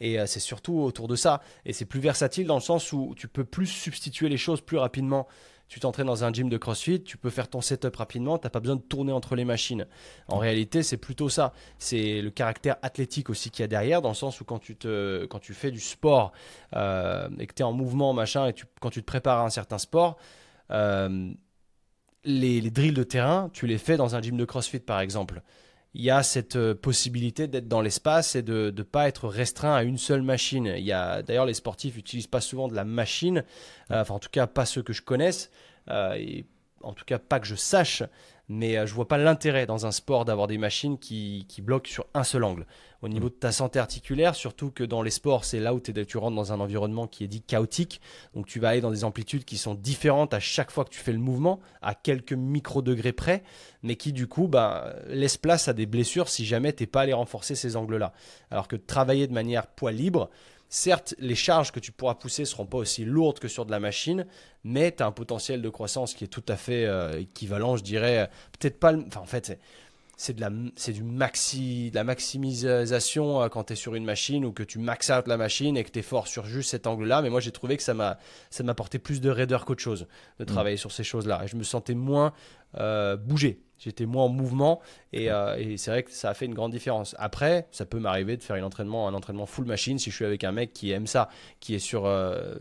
Et 0.00 0.18
euh, 0.18 0.26
c'est 0.26 0.40
surtout 0.40 0.80
autour 0.80 1.06
de 1.06 1.14
ça. 1.14 1.40
Et 1.64 1.72
c'est 1.72 1.84
plus 1.84 2.00
versatile 2.00 2.48
dans 2.48 2.56
le 2.56 2.60
sens 2.62 2.92
où 2.92 3.14
tu 3.16 3.28
peux 3.28 3.44
plus 3.44 3.66
substituer 3.66 4.28
les 4.28 4.38
choses 4.38 4.60
plus 4.60 4.78
rapidement 4.78 5.28
tu 5.70 5.78
t'entraînes 5.78 6.08
dans 6.08 6.24
un 6.24 6.32
gym 6.32 6.48
de 6.48 6.58
CrossFit, 6.58 7.00
tu 7.00 7.16
peux 7.16 7.30
faire 7.30 7.46
ton 7.46 7.60
setup 7.60 7.94
rapidement, 7.94 8.38
tu 8.38 8.44
n'as 8.44 8.50
pas 8.50 8.58
besoin 8.58 8.74
de 8.74 8.82
tourner 8.82 9.12
entre 9.12 9.36
les 9.36 9.44
machines. 9.44 9.86
En 10.26 10.38
réalité, 10.38 10.82
c'est 10.82 10.96
plutôt 10.96 11.28
ça. 11.28 11.52
C'est 11.78 12.20
le 12.22 12.30
caractère 12.30 12.74
athlétique 12.82 13.30
aussi 13.30 13.52
qu'il 13.52 13.62
y 13.62 13.64
a 13.64 13.68
derrière, 13.68 14.02
dans 14.02 14.08
le 14.08 14.16
sens 14.16 14.40
où 14.40 14.44
quand 14.44 14.58
tu, 14.58 14.74
te, 14.74 15.26
quand 15.26 15.38
tu 15.38 15.54
fais 15.54 15.70
du 15.70 15.78
sport 15.78 16.32
euh, 16.74 17.28
et 17.38 17.46
que 17.46 17.54
tu 17.54 17.62
es 17.62 17.64
en 17.64 17.72
mouvement, 17.72 18.12
machin, 18.12 18.48
et 18.48 18.54
quand 18.80 18.90
tu 18.90 19.00
te 19.00 19.06
prépares 19.06 19.38
à 19.38 19.44
un 19.44 19.50
certain 19.50 19.78
sport, 19.78 20.18
euh, 20.72 21.30
les, 22.24 22.68
drills 22.72 22.92
de 22.92 23.04
terrain, 23.04 23.48
tu 23.52 23.68
les 23.68 23.78
fais 23.78 23.96
dans 23.96 24.16
un 24.16 24.20
gym 24.20 24.36
de 24.36 24.44
CrossFit 24.44 24.80
par 24.80 24.98
exemple. 24.98 25.40
Il 25.94 26.02
y 26.02 26.10
a 26.10 26.22
cette 26.22 26.56
euh, 26.56 26.74
possibilité 26.74 27.48
d'être 27.48 27.68
dans 27.68 27.80
l'espace 27.80 28.36
et 28.36 28.42
de 28.42 28.72
ne 28.76 28.82
pas 28.82 29.08
être 29.08 29.28
restreint 29.28 29.74
à 29.74 29.82
une 29.82 29.98
seule 29.98 30.22
machine. 30.22 30.72
Il 30.76 30.84
y 30.84 30.92
a 30.92 31.22
d'ailleurs 31.22 31.46
les 31.46 31.54
sportifs 31.54 31.96
n'utilisent 31.96 32.28
pas 32.28 32.40
souvent 32.40 32.68
de 32.68 32.74
la 32.74 32.84
machine, 32.84 33.44
euh, 33.90 34.02
enfin 34.02 34.14
en 34.14 34.18
tout 34.18 34.30
cas 34.30 34.46
pas 34.46 34.66
ceux 34.66 34.82
que 34.82 34.92
je 34.92 35.02
connaisse, 35.02 35.50
euh, 35.88 36.14
et 36.14 36.46
en 36.82 36.92
tout 36.92 37.04
cas 37.04 37.18
pas 37.18 37.40
que 37.40 37.46
je 37.46 37.56
sache 37.56 38.02
mais 38.50 38.76
euh, 38.76 38.84
je 38.84 38.92
vois 38.94 39.06
pas 39.06 39.16
l'intérêt 39.16 39.64
dans 39.64 39.86
un 39.86 39.92
sport 39.92 40.24
d'avoir 40.24 40.48
des 40.48 40.58
machines 40.58 40.98
qui, 40.98 41.46
qui, 41.48 41.62
bloquent 41.62 41.88
sur 41.88 42.06
un 42.14 42.24
seul 42.24 42.42
angle. 42.42 42.66
Au 43.00 43.08
niveau 43.08 43.28
de 43.28 43.34
ta 43.34 43.52
santé 43.52 43.78
articulaire, 43.78 44.34
surtout 44.34 44.72
que 44.72 44.82
dans 44.82 45.02
les 45.02 45.12
sports, 45.12 45.44
c'est 45.44 45.60
là 45.60 45.72
où 45.72 45.78
tu 45.80 46.18
rentres 46.18 46.34
dans 46.34 46.52
un 46.52 46.58
environnement 46.58 47.06
qui 47.06 47.22
est 47.22 47.28
dit 47.28 47.42
chaotique. 47.42 48.00
Donc 48.34 48.46
tu 48.46 48.58
vas 48.58 48.70
aller 48.70 48.80
dans 48.80 48.90
des 48.90 49.04
amplitudes 49.04 49.44
qui 49.44 49.56
sont 49.56 49.74
différentes 49.74 50.34
à 50.34 50.40
chaque 50.40 50.72
fois 50.72 50.84
que 50.84 50.90
tu 50.90 50.98
fais 50.98 51.12
le 51.12 51.18
mouvement, 51.18 51.60
à 51.80 51.94
quelques 51.94 52.32
micro-degrés 52.32 53.12
près, 53.12 53.44
mais 53.84 53.94
qui 53.94 54.12
du 54.12 54.26
coup 54.26 54.48
bah, 54.48 54.96
laissent 55.06 55.38
place 55.38 55.68
à 55.68 55.72
des 55.72 55.86
blessures 55.86 56.28
si 56.28 56.44
jamais 56.44 56.72
tu 56.72 56.82
n'es 56.82 56.86
pas 56.88 57.02
allé 57.02 57.12
renforcer 57.12 57.54
ces 57.54 57.76
angles-là. 57.76 58.12
Alors 58.50 58.66
que 58.66 58.74
travailler 58.74 59.28
de 59.28 59.32
manière 59.32 59.68
poids 59.68 59.92
libre, 59.92 60.28
Certes, 60.72 61.16
les 61.18 61.34
charges 61.34 61.72
que 61.72 61.80
tu 61.80 61.90
pourras 61.90 62.14
pousser 62.14 62.44
seront 62.44 62.64
pas 62.64 62.78
aussi 62.78 63.04
lourdes 63.04 63.40
que 63.40 63.48
sur 63.48 63.66
de 63.66 63.72
la 63.72 63.80
machine, 63.80 64.24
mais 64.62 64.92
tu 64.92 65.02
as 65.02 65.06
un 65.06 65.10
potentiel 65.10 65.62
de 65.62 65.68
croissance 65.68 66.14
qui 66.14 66.22
est 66.22 66.28
tout 66.28 66.44
à 66.46 66.56
fait 66.56 66.86
euh, 66.86 67.18
équivalent, 67.18 67.76
je 67.76 67.82
dirais. 67.82 68.30
Peut-être 68.58 68.78
pas. 68.78 68.94
Enfin, 68.94 69.20
en 69.20 69.26
fait, 69.26 69.58
c'est 70.20 70.34
de 70.34 70.42
la 70.42 70.50
c'est 70.76 70.92
du 70.92 71.02
maxi 71.02 71.90
de 71.90 71.94
la 71.94 72.04
maximisation 72.04 73.40
euh, 73.40 73.48
quand 73.48 73.64
tu 73.64 73.72
es 73.72 73.76
sur 73.76 73.94
une 73.94 74.04
machine 74.04 74.44
ou 74.44 74.52
que 74.52 74.62
tu 74.62 74.78
max 74.78 75.08
out 75.08 75.26
la 75.26 75.38
machine 75.38 75.78
et 75.78 75.82
que 75.82 75.90
tu 75.90 76.00
es 76.00 76.02
fort 76.02 76.28
sur 76.28 76.44
juste 76.44 76.68
cet 76.72 76.86
angle 76.86 77.06
là 77.06 77.22
mais 77.22 77.30
moi 77.30 77.40
j'ai 77.40 77.52
trouvé 77.52 77.78
que 77.78 77.82
ça 77.82 77.94
m'a 77.94 78.18
ça 78.50 78.62
m'apportait 78.62 78.98
plus 78.98 79.22
de 79.22 79.30
raideur 79.30 79.64
qu'autre 79.64 79.80
chose 79.80 80.06
de 80.38 80.44
mm. 80.44 80.46
travailler 80.46 80.76
sur 80.76 80.92
ces 80.92 81.04
choses 81.04 81.26
là 81.26 81.40
et 81.42 81.48
je 81.48 81.56
me 81.56 81.62
sentais 81.62 81.94
moins 81.94 82.34
euh, 82.76 83.16
bouger 83.16 83.62
j'étais 83.78 84.06
moins 84.06 84.24
en 84.24 84.28
mouvement 84.28 84.80
euh, 85.14 85.56
et, 85.56 85.76
c'est 85.76 85.90
vrai 85.90 86.02
que 86.02 86.10
ça 86.10 86.30
a 86.30 86.34
fait 86.34 86.46
une 86.46 86.54
grande 86.54 86.72
différence. 86.72 87.16
Après, 87.18 87.66
ça 87.72 87.86
peut 87.86 87.98
m'arriver 87.98 88.36
de 88.36 88.42
faire 88.42 88.56
un 88.56 88.62
entraînement, 88.62 89.08
un 89.08 89.14
entraînement 89.14 89.46
full 89.46 89.64
machine 89.64 89.98
si 89.98 90.10
je 90.10 90.16
suis 90.16 90.24
avec 90.24 90.44
un 90.44 90.52
mec 90.52 90.72
qui 90.72 90.90
aime 90.90 91.06
ça, 91.06 91.28
qui 91.58 91.74
est 91.74 91.80
sur 91.80 92.06
euh, 92.06 92.54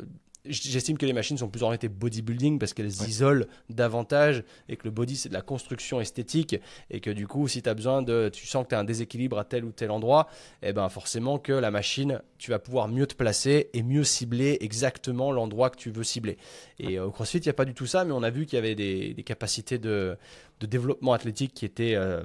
J'estime 0.49 0.97
que 0.97 1.05
les 1.05 1.13
machines 1.13 1.37
sont 1.37 1.47
plus 1.47 1.63
orientées 1.63 1.87
bodybuilding 1.87 2.59
parce 2.59 2.73
qu'elles 2.73 2.87
isolent 2.87 3.45
davantage 3.69 4.43
et 4.67 4.77
que 4.77 4.85
le 4.85 4.91
body 4.91 5.15
c'est 5.15 5.29
de 5.29 5.33
la 5.33 5.41
construction 5.41 6.01
esthétique 6.01 6.55
et 6.89 6.99
que 6.99 7.11
du 7.11 7.27
coup 7.27 7.47
si 7.47 7.61
tu 7.61 7.69
as 7.69 7.73
besoin 7.73 8.01
de 8.01 8.29
tu 8.33 8.47
sens 8.47 8.63
que 8.63 8.69
tu 8.69 8.75
as 8.75 8.79
un 8.79 8.83
déséquilibre 8.83 9.37
à 9.37 9.45
tel 9.45 9.63
ou 9.63 9.71
tel 9.71 9.91
endroit, 9.91 10.27
et 10.63 10.69
eh 10.69 10.73
ben 10.73 10.89
forcément 10.89 11.37
que 11.37 11.53
la 11.53 11.71
machine 11.71 12.21
tu 12.37 12.51
vas 12.51 12.59
pouvoir 12.59 12.87
mieux 12.87 13.07
te 13.07 13.15
placer 13.15 13.69
et 13.73 13.83
mieux 13.83 14.03
cibler 14.03 14.57
exactement 14.61 15.31
l'endroit 15.31 15.69
que 15.69 15.77
tu 15.77 15.91
veux 15.91 16.03
cibler. 16.03 16.37
Et 16.79 16.97
euh, 16.97 17.05
au 17.05 17.11
CrossFit, 17.11 17.37
il 17.37 17.43
n'y 17.43 17.49
a 17.49 17.53
pas 17.53 17.65
du 17.65 17.73
tout 17.73 17.85
ça 17.85 18.03
mais 18.03 18.11
on 18.11 18.23
a 18.23 18.29
vu 18.29 18.45
qu'il 18.45 18.57
y 18.57 18.59
avait 18.59 18.75
des, 18.75 19.23
capacités 19.23 19.77
de, 19.77 20.17
développement 20.59 21.13
athlétique 21.13 21.53
qui 21.53 21.65
étaient 21.65 21.95
euh, 21.95 22.23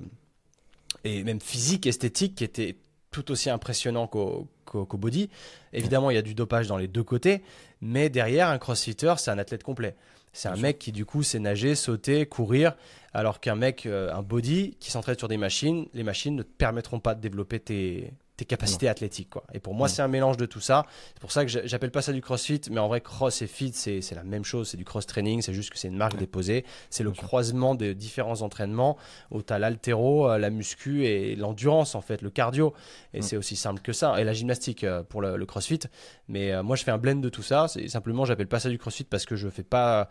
et 1.04 1.22
même 1.22 1.40
physique, 1.40 1.86
esthétique 1.86 2.34
qui 2.36 2.44
étaient 2.44 2.76
tout 3.14 3.30
aussi 3.30 3.48
impressionnants 3.48 4.08
qu'au 4.08 4.48
body. 4.74 5.30
Évidemment, 5.72 6.10
il 6.10 6.14
y 6.14 6.18
a 6.18 6.22
du 6.22 6.34
dopage 6.34 6.66
dans 6.66 6.76
les 6.76 6.88
deux 6.88 7.04
côtés, 7.04 7.42
mais 7.80 8.10
derrière, 8.10 8.48
un 8.48 8.58
crossfitter, 8.58 9.14
c'est 9.18 9.30
un 9.30 9.38
athlète 9.38 9.62
complet. 9.62 9.94
C'est 10.32 10.48
un 10.48 10.56
mec 10.56 10.80
qui, 10.80 10.90
du 10.90 11.04
coup, 11.04 11.22
sait 11.22 11.38
nager, 11.38 11.76
sauter, 11.76 12.26
courir, 12.26 12.74
alors 13.12 13.38
qu'un 13.38 13.54
mec, 13.54 13.86
euh, 13.86 14.12
un 14.12 14.22
body, 14.22 14.76
qui 14.80 14.90
s'entraîne 14.90 15.16
sur 15.16 15.28
des 15.28 15.36
machines, 15.36 15.86
les 15.94 16.02
machines 16.02 16.34
ne 16.34 16.42
te 16.42 16.50
permettront 16.58 16.98
pas 16.98 17.14
de 17.14 17.20
développer 17.20 17.60
tes, 17.60 18.12
tes 18.36 18.44
capacités 18.44 18.88
athlétiques. 18.88 19.30
Quoi. 19.30 19.44
Et 19.52 19.60
pour 19.60 19.74
moi, 19.74 19.88
c'est 19.88 20.02
un 20.02 20.08
mélange 20.08 20.36
de 20.36 20.46
tout 20.46 20.60
ça. 20.60 20.86
C'est 21.14 21.20
pour 21.20 21.30
ça 21.30 21.44
que 21.44 21.50
j'appelle 21.66 21.92
pas 21.92 22.02
ça 22.02 22.12
du 22.12 22.20
crossfit, 22.20 22.60
mais 22.70 22.80
en 22.80 22.88
vrai, 22.88 23.00
cross 23.00 23.42
et 23.42 23.46
fit, 23.46 23.72
c'est 23.72 24.00
la 24.14 24.24
même 24.24 24.44
chose. 24.44 24.68
C'est 24.68 24.76
du 24.76 24.84
cross 24.84 25.06
training, 25.06 25.40
c'est 25.40 25.54
juste 25.54 25.70
que 25.70 25.78
c'est 25.78 25.88
une 25.88 25.96
marque 25.96 26.16
déposée. 26.16 26.64
C'est 26.90 27.04
le 27.04 27.12
croisement 27.12 27.74
de 27.74 27.92
différents 27.92 28.42
entraînements 28.42 28.96
où 29.30 29.42
tu 29.42 29.52
as 29.52 29.58
l'altéro, 29.58 30.28
euh, 30.28 30.38
la 30.38 30.50
muscu 30.50 31.04
et 31.04 31.36
l'endurance, 31.36 31.94
en 31.94 32.00
fait, 32.00 32.22
le 32.22 32.30
cardio. 32.30 32.74
Et 33.12 33.22
c'est 33.22 33.36
aussi 33.36 33.54
simple 33.54 33.80
que 33.80 33.92
ça. 33.92 34.20
Et 34.20 34.24
la 34.24 34.32
gymnastique 34.32 34.82
euh, 34.82 35.02
pour 35.02 35.22
le, 35.22 35.44
crossfit. 35.46 35.80
Mais 36.28 36.52
euh, 36.52 36.62
moi, 36.62 36.74
je 36.74 36.82
fais 36.82 36.90
un 36.90 36.98
blend 36.98 37.20
de 37.20 37.28
tout 37.28 37.42
ça. 37.42 37.66
Simplement, 37.86 38.24
j'appelle 38.24 38.48
pas 38.48 38.58
ça 38.58 38.68
du 38.68 38.78
crossfit 38.78 39.04
parce 39.04 39.26
que 39.26 39.36
je 39.36 39.48
fais 39.48 39.62
pas 39.62 40.08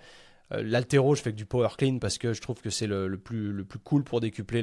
l'altéro, 0.61 1.15
je 1.15 1.21
fais 1.21 1.31
que 1.31 1.37
du 1.37 1.45
power 1.45 1.69
clean 1.77 1.99
parce 1.99 2.17
que 2.17 2.33
je 2.33 2.41
trouve 2.41 2.61
que 2.61 2.69
c'est 2.69 2.87
le, 2.87 3.17
plus, 3.17 3.51
le 3.51 3.63
plus 3.63 3.79
cool 3.79 4.03
pour 4.03 4.19
décupler 4.19 4.61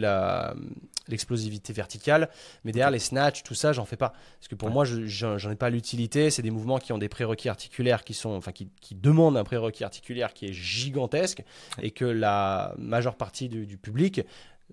l'explosivité 1.09 1.73
verticale. 1.73 2.29
Mais 2.65 2.73
derrière, 2.73 2.91
les 2.91 2.99
snatch, 2.99 3.43
tout 3.43 3.55
ça, 3.55 3.73
j'en 3.73 3.85
fais 3.85 3.97
pas. 3.97 4.13
Parce 4.39 4.49
que 4.49 4.55
pour 4.55 4.71
moi, 4.71 4.85
j'en 4.85 5.51
ai 5.51 5.57
pas 5.57 5.71
l'utilité. 5.71 6.31
C'est 6.31 6.43
des 6.43 6.51
mouvements 6.51 6.79
qui 6.79 6.93
ont 6.93 6.99
des 6.99 7.09
prérequis 7.09 7.49
articulaires 7.49 8.05
qui 8.05 8.15
sont, 8.15 8.31
enfin, 8.31 8.53
qui, 8.53 8.69
demandent 8.95 9.37
un 9.37 9.45
prérequis 9.45 9.85
articulaire 9.85 10.35
qui 10.35 10.47
est 10.47 10.53
gigantesque 10.53 11.43
et 11.81 11.91
que 11.91 12.05
la 12.05 12.75
majeure 12.79 13.17
partie 13.17 13.49
du, 13.49 13.77
public 13.77 14.21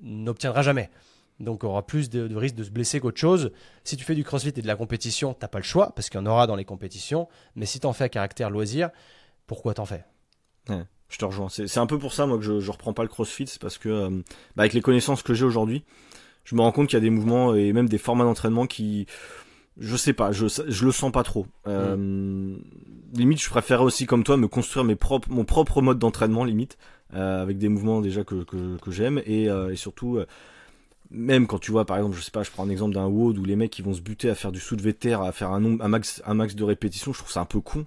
n'obtiendra 0.01 0.61
jamais. 0.61 0.89
Donc, 1.39 1.63
on 1.63 1.67
aura 1.67 1.85
plus 1.85 2.09
de, 2.09 2.35
risque 2.35 2.55
de 2.55 2.63
se 2.63 2.71
blesser 2.71 2.99
qu'autre 2.99 3.19
chose. 3.19 3.51
Si 3.83 3.95
tu 3.95 4.03
fais 4.03 4.15
du 4.15 4.23
crossfit 4.23 4.49
et 4.49 4.61
de 4.61 4.67
la 4.67 4.75
compétition, 4.75 5.33
t'as 5.33 5.47
pas 5.47 5.59
le 5.59 5.63
choix 5.63 5.93
parce 5.95 6.09
qu'il 6.09 6.19
y 6.19 6.23
en 6.23 6.25
aura 6.25 6.47
dans 6.47 6.55
les 6.55 6.65
compétitions. 6.65 7.27
Mais 7.55 7.65
si 7.65 7.79
tu 7.79 7.87
en 7.87 7.93
fais 7.93 8.05
à 8.05 8.09
caractère 8.09 8.49
loisir, 8.49 8.89
pourquoi 9.45 9.73
t'en 9.73 9.85
fais? 9.85 10.03
Je 11.09 11.17
te 11.17 11.25
rejoins. 11.25 11.47
C'est 11.49 11.77
un 11.77 11.85
peu 11.85 11.97
pour 11.97 12.13
ça, 12.13 12.25
moi, 12.25 12.37
que 12.37 12.43
je, 12.43 12.59
je 12.59 12.71
reprends 12.71 12.93
pas 12.93 13.03
le 13.03 13.09
crossfit. 13.09 13.47
C'est 13.47 13.61
parce 13.61 13.77
que, 13.77 13.89
euh, 13.89 14.09
bah, 14.55 14.63
avec 14.63 14.73
les 14.73 14.81
connaissances 14.81 15.23
que 15.23 15.33
j'ai 15.33 15.45
aujourd'hui, 15.45 15.83
je 16.43 16.55
me 16.55 16.61
rends 16.61 16.71
compte 16.71 16.87
qu'il 16.87 16.97
y 16.97 17.01
a 17.01 17.01
des 17.01 17.09
mouvements 17.09 17.55
et 17.55 17.71
même 17.73 17.87
des 17.87 17.97
formats 17.97 18.25
d'entraînement 18.25 18.67
qui, 18.67 19.07
je 19.77 19.95
sais 19.95 20.13
pas, 20.13 20.31
je, 20.31 20.47
je 20.47 20.85
le 20.85 20.91
sens 20.91 21.11
pas 21.11 21.23
trop. 21.23 21.47
Euh, 21.67 21.95
mm. 21.95 22.61
Limite, 23.13 23.41
je 23.41 23.49
préférerais 23.49 23.85
aussi, 23.85 24.05
comme 24.05 24.23
toi, 24.23 24.35
me 24.37 24.47
construire 24.47 24.83
mes 24.83 24.95
propres, 24.95 25.29
mon 25.31 25.45
propre 25.45 25.81
mode 25.81 25.97
d'entraînement, 25.97 26.43
limite, 26.43 26.77
euh, 27.13 27.41
avec 27.41 27.57
des 27.57 27.69
mouvements 27.69 28.01
déjà 28.01 28.25
que, 28.25 28.43
que, 28.43 28.77
que 28.77 28.91
j'aime 28.91 29.21
et, 29.25 29.45
et, 29.45 29.75
surtout. 29.77 30.19
même 31.09 31.47
quand 31.47 31.59
tu 31.59 31.71
vois, 31.71 31.85
par 31.85 31.95
exemple, 31.95 32.17
je 32.17 32.21
sais 32.21 32.31
pas, 32.31 32.43
je 32.43 32.51
prends 32.51 32.65
un 32.65 32.69
exemple 32.69 32.93
d'un 32.93 33.05
WOD 33.05 33.37
où 33.37 33.45
les 33.45 33.55
mecs 33.55 33.71
qui 33.71 33.81
vont 33.81 33.93
se 33.93 34.01
buter 34.01 34.29
à 34.29 34.35
faire 34.35 34.51
du 34.51 34.59
soulevé 34.59 34.91
de 34.91 34.97
terre, 34.97 35.21
à 35.21 35.31
faire 35.31 35.51
un, 35.51 35.61
nombre, 35.61 35.81
un 35.85 35.87
max, 35.87 36.21
un 36.25 36.33
max 36.33 36.53
de 36.53 36.65
répétitions, 36.65 37.13
je 37.13 37.19
trouve 37.19 37.31
ça 37.31 37.39
un 37.39 37.45
peu 37.45 37.61
con. 37.61 37.85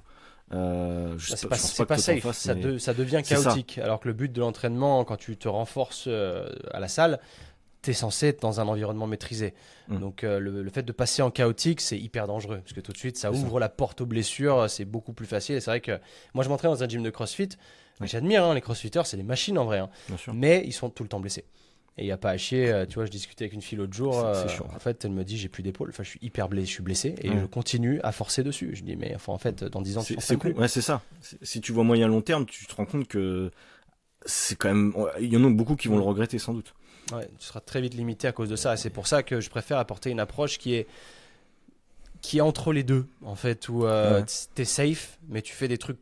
Euh, 0.53 1.17
c'est 1.19 1.49
pas, 1.49 1.57
pas, 1.87 1.99
safe, 1.99 2.23
ça, 2.33 2.55
ça, 2.79 2.95
devient 2.95 3.23
chaotique. 3.25 3.79
Alors 3.79 4.01
que 4.01 4.09
le 4.09 4.15
but 4.15 4.33
de 4.33 4.41
l'entraînement, 4.41 5.05
quand 5.05 5.17
tu 5.17 5.37
te 5.37 5.49
renforces 5.49 6.05
euh, 6.09 6.49
à 6.73 6.81
la 6.81 6.89
salle, 6.89 7.21
tu 7.83 7.91
es 7.91 7.93
censé 7.93 8.29
être 8.29 8.43
dans 8.43 8.61
un 8.61 8.67
environnement 8.67 9.07
maîtrisé. 9.07 9.55
Mm. 9.89 9.99
Donc 9.99 10.25
euh, 10.25 10.41
le, 10.41 10.69
fait 10.71 10.83
de 10.83 10.93
passer 10.93 11.23
en 11.23 11.31
chaotique, 11.31 11.81
c'est 11.81 11.99
hyper 11.99 12.27
dangereux. 12.27 12.59
Parce 12.59 12.73
que 12.73 12.81
tout 12.81 12.93
de 12.93 12.99
suite, 12.99 13.17
ça 13.17 13.31
ouvre 13.31 13.61
la 13.61 13.69
porte 13.69 14.01
aux 14.01 14.07
blessures, 14.07 14.69
c'est 14.69 14.85
beaucoup 14.85 15.13
plus 15.13 15.27
facile. 15.27 15.57
Et 15.57 15.61
c'est 15.61 15.71
vrai 15.71 15.81
que 15.81 15.99
moi, 16.35 16.43
je 16.43 16.49
m'entraîne 16.49 16.73
dans 16.73 16.83
un 16.83 16.89
gym 16.89 17.03
de 17.03 17.11
crossfit. 17.11 17.51
J'admire 18.03 18.45
hein, 18.45 18.55
les 18.55 18.63
crossfitters, 18.63 19.03
c'est 19.05 19.19
des 19.19 19.23
machines 19.23 19.59
en 19.59 19.67
vrai. 19.67 19.79
Hein. 19.79 19.91
Mais 20.33 20.63
ils 20.65 20.73
sont 20.73 20.89
tout 20.89 21.03
le 21.03 21.09
temps 21.09 21.21
blessés. 21.21 21.45
Et 21.99 22.05
il 22.05 22.07
n'y 22.07 22.13
a 22.13 22.17
pas 22.17 22.31
à 22.31 22.37
chier. 22.37 22.71
Euh, 22.71 22.87
tu 22.87 22.95
vois, 22.95 23.05
je 23.05 23.11
discutais 23.11 23.45
avec 23.45 23.53
une 23.53 23.63
fille 23.63 23.77
l'autre 23.77 23.93
jour. 23.93 24.19
Euh, 24.19 24.47
en 24.75 24.79
fait, 24.79 25.05
elle 25.05 25.11
me 25.11 25.25
dit 25.25 25.37
j'ai 25.37 25.49
plus 25.49 25.63
d'épaule. 25.63 25.91
Enfin, 25.91 26.03
je 26.03 26.11
suis 26.11 26.21
hyper 26.23 26.49
blessé, 26.49 26.67
je 26.67 26.73
suis 26.73 26.83
blessé 26.83 27.15
et 27.21 27.29
je 27.29 27.47
continue 27.47 28.01
à 28.03 28.13
forcer 28.13 28.43
dessus. 28.43 28.71
Je 28.75 28.83
dis 28.83 28.97
mais 28.97 29.15
enfin, 29.15 29.33
en 29.33 29.39
fait, 29.39 29.65
dans 29.65 29.83
10 29.83 29.99
ans, 29.99 30.03
tu 30.03 30.17
C'est 30.19 30.37
cool. 30.37 30.53
Ouais, 30.53 30.69
c'est 30.69 30.83
ça. 30.83 31.03
Si 31.43 31.61
tu 31.61 31.73
vois 31.73 31.85
moyen 31.85 32.09
long 32.09 32.23
terme, 32.23 32.47
tu 32.47 32.67
te 32.67 32.75
rends 32.75 32.87
compte 32.87 33.09
que 33.09 33.51
c'est 34.25 34.57
quand 34.57 34.69
même. 34.69 34.95
Il 35.21 35.33
y 35.33 35.37
en 35.37 35.45
a 35.45 35.51
beaucoup 35.51 35.77
qui 35.77 35.89
vont 35.89 35.97
le 35.97 36.05
regretter 36.05 36.39
sans 36.39 36.55
doute. 36.55 36.75
Ouais, 37.13 37.29
tu 37.39 37.47
seras 37.47 37.61
très 37.61 37.81
vite 37.81 37.95
limité 37.95 38.29
à 38.29 38.33
cause 38.33 38.49
de 38.49 38.57
ça. 38.57 38.75
Et 38.75 38.77
c'est 38.77 38.91
pour 38.91 39.07
ça 39.07 39.23
que 39.23 39.41
je 39.41 39.51
préfère 39.51 39.79
apporter 39.79 40.11
une 40.11 40.21
approche 40.21 40.59
qui 40.59 40.75
est 40.75 40.87
qui 42.21 42.39
est 42.39 42.43
entre 42.43 42.73
les 42.73 42.83
deux 42.83 43.07
en 43.25 43.35
fait 43.35 43.69
où 43.69 43.87
euh, 43.87 44.23
tu 44.55 44.63
es 44.63 44.65
safe 44.67 45.19
mais 45.29 45.41
tu 45.41 45.55
fais 45.55 45.69
des 45.69 45.79
trucs 45.79 45.99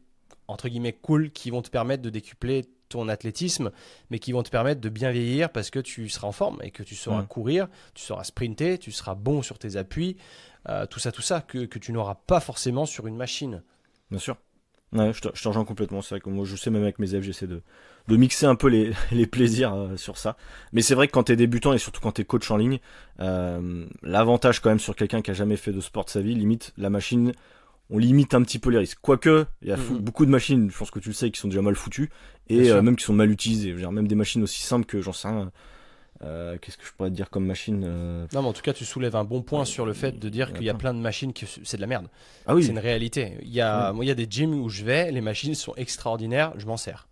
entre 0.49 0.69
guillemets 0.69 0.93
cool 0.93 1.31
qui 1.31 1.51
vont 1.51 1.63
te 1.63 1.71
permettre 1.71 2.03
de 2.03 2.11
décupler 2.11 2.65
ton 2.89 3.09
athlétisme, 3.09 3.71
mais 4.11 4.19
qui 4.19 4.33
vont 4.33 4.43
te 4.43 4.51
permettre 4.51 4.81
de 4.81 4.89
bien 4.89 5.11
vieillir 5.11 5.51
parce 5.51 5.71
que 5.71 5.79
tu 5.79 6.09
seras 6.09 6.29
en 6.29 6.33
forme 6.33 6.59
et 6.63 6.71
que 6.71 6.83
tu 6.83 6.95
sauras 6.95 7.23
courir, 7.23 7.69
tu 7.95 8.05
sauras 8.05 8.25
sprinter, 8.25 8.79
tu 8.79 8.93
seras 8.93 9.15
bon 9.15 9.43
sur 9.43 9.59
tes 9.59 9.77
appuis, 9.77 10.17
euh, 10.69 10.87
tout 10.87 10.99
ça, 10.99 11.13
tout 11.13 11.23
ça, 11.23 11.41
que, 11.41 11.65
que 11.67 11.79
tu 11.79 11.93
n'auras 11.93 12.17
pas 12.27 12.41
forcément 12.41 12.87
sur 12.87 13.07
une 13.07 13.17
machine. 13.17 13.63
Bien 14.11 14.19
sûr. 14.19 14.37
Ouais, 14.93 15.13
je 15.13 15.21
te, 15.21 15.29
je 15.35 15.49
rejoins 15.49 15.65
complètement. 15.65 16.01
C'est 16.01 16.15
vrai 16.15 16.21
que 16.21 16.31
moi, 16.31 16.47
je 16.47 16.57
sais 16.57 16.71
même 16.71 16.83
avec 16.83 16.99
mes 16.99 17.11
élèves, 17.11 17.23
j'essaie 17.23 17.47
de, 17.47 17.61
de 18.09 18.17
mixer 18.17 18.47
un 18.47 18.55
peu 18.55 18.69
les, 18.69 18.93
les 19.13 19.27
plaisirs 19.27 19.75
euh, 19.75 19.97
sur 19.97 20.17
ça. 20.17 20.37
Mais 20.73 20.81
c'est 20.83 20.95
vrai 20.95 21.09
que 21.09 21.13
quand 21.13 21.25
tu 21.25 21.33
es 21.33 21.37
débutant 21.37 21.73
et 21.75 21.79
surtout 21.79 22.01
quand 22.01 22.13
tu 22.13 22.23
es 22.23 22.25
coach 22.25 22.51
en 22.51 22.57
ligne, 22.57 22.81
euh, 23.21 23.87
l'avantage 24.03 24.61
quand 24.61 24.71
même 24.71 24.79
sur 24.79 24.97
quelqu'un 24.97 25.21
qui 25.21 25.31
a 25.31 25.35
jamais 25.35 25.57
fait 25.57 25.73
de 25.73 25.81
sport 25.81 26.07
de 26.07 26.11
sa 26.11 26.21
vie, 26.21 26.35
limite 26.35 26.73
la 26.79 26.89
machine, 26.89 27.33
on 27.91 27.99
limite 27.99 28.35
un 28.35 28.43
petit 28.43 28.59
peu 28.59 28.71
les 28.71 28.79
risques. 28.79 28.99
Quoique, 29.01 29.47
il 29.63 29.69
y 29.69 29.73
a 29.73 29.77
mm-hmm. 29.77 29.99
beaucoup 29.99 30.27
de 30.27 30.31
machines, 30.31 30.71
je 30.71 30.77
pense 30.77 30.91
que 30.91 30.99
tu 30.99 31.09
le 31.09 31.15
sais, 31.15 31.31
qui 31.31 31.41
sont 31.41 31.49
déjà 31.49 31.63
mal 31.63 31.75
foutues 31.75 32.11
et 32.49 32.71
euh, 32.71 32.83
même 32.83 32.97
qui 32.97 33.05
sont 33.05 33.13
mal 33.13 33.31
utilisées. 33.31 33.73
même 33.73 34.09
des 34.09 34.15
machines 34.15 34.43
aussi 34.43 34.63
simples 34.63 34.87
que 34.87 35.01
j'en 35.01 35.13
sais 35.13 35.29
rien. 35.29 35.51
Euh, 36.25 36.59
qu'est-ce 36.61 36.77
que 36.77 36.85
je 36.85 36.93
pourrais 36.93 37.11
te 37.11 37.15
dire 37.15 37.31
comme 37.31 37.47
machine 37.47 37.85
euh 37.87 38.27
Non, 38.33 38.43
mais 38.43 38.49
en 38.49 38.53
tout 38.53 38.63
cas, 38.63 38.73
tu 38.73 38.85
soulèves 38.85 39.15
un 39.15 39.25
bon 39.25 39.43
point 39.43 39.65
sur 39.65 39.87
le 39.87 39.93
fait 39.93 40.19
de 40.19 40.29
dire 40.29 40.53
qu'il 40.53 40.65
y 40.65 40.71
a 40.71 40.75
plein 40.75 40.93
de 40.93 40.99
machines 40.99 41.33
qui 41.33 41.47
c'est 41.63 41.77
de 41.77 41.81
la 41.81 41.87
merde. 41.87 42.09
Ah 42.47 42.55
oui. 42.55 42.65
C'est 42.65 42.71
une 42.71 42.79
réalité. 42.79 43.35
Il 43.43 43.53
y 43.53 43.61
a, 43.61 43.93
moi, 43.93 44.05
il 44.05 44.09
y 44.09 44.11
a 44.11 44.17
des 44.17 44.27
gyms 44.29 44.55
où 44.55 44.69
je 44.69 44.85
vais, 44.85 45.13
les 45.13 45.21
machines 45.21 45.55
sont 45.55 45.75
extraordinaires, 45.77 46.53
je 46.57 46.67
m'en 46.67 46.77
sers. 46.77 47.07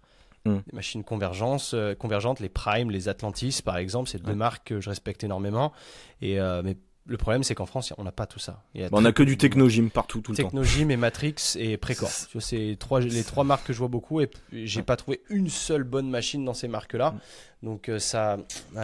Mm. 0.45 0.57
Les 0.71 0.77
machines 0.77 1.05
convergence, 1.05 1.75
convergentes, 1.99 2.41
les 2.41 2.49
Prime, 2.49 2.91
les 2.91 3.09
Atlantis, 3.09 3.61
par 3.65 3.77
exemple, 3.77 4.11
c'est 4.11 4.23
deux 4.23 4.35
marques 4.35 4.67
que 4.67 4.81
je 4.81 4.91
respecte 4.91 5.23
énormément. 5.23 5.73
Et 6.21 6.39
mais 6.65 6.77
le 7.07 7.17
problème, 7.17 7.43
c'est 7.45 7.55
qu'en 7.55 7.67
France, 7.67 7.93
on 7.99 8.05
n'a 8.05 8.13
pas 8.13 8.27
tout 8.27 8.39
ça. 8.39 8.63
on 8.93 9.01
n'a 9.01 9.13
que 9.13 9.23
du 9.23 9.37
Technogym 9.37 9.91
partout, 9.91 10.21
tout 10.21 10.33
le 10.33 10.37
temps. 10.39 10.43
Technogym 10.45 10.91
et 10.91 10.97
Matrix 10.97 11.35
et 11.57 11.77
Precor. 11.77 12.09
C'est 12.41 12.77
trois, 12.79 13.01
les 13.01 13.23
trois 13.25 13.45
marques 13.45 13.67
que 13.67 13.73
je 13.73 13.79
vois 13.79 13.89
beaucoup 13.89 14.21
et 14.21 14.29
j'ai 14.53 14.83
pas 14.83 14.97
trouvé 14.97 15.21
une 15.31 15.49
seule 15.49 15.85
bonne 15.85 16.11
machine 16.11 16.45
dans 16.45 16.55
ces 16.55 16.69
marques-là. 16.69 17.15
Donc 17.63 17.89
euh, 17.89 17.99
ça, 17.99 18.39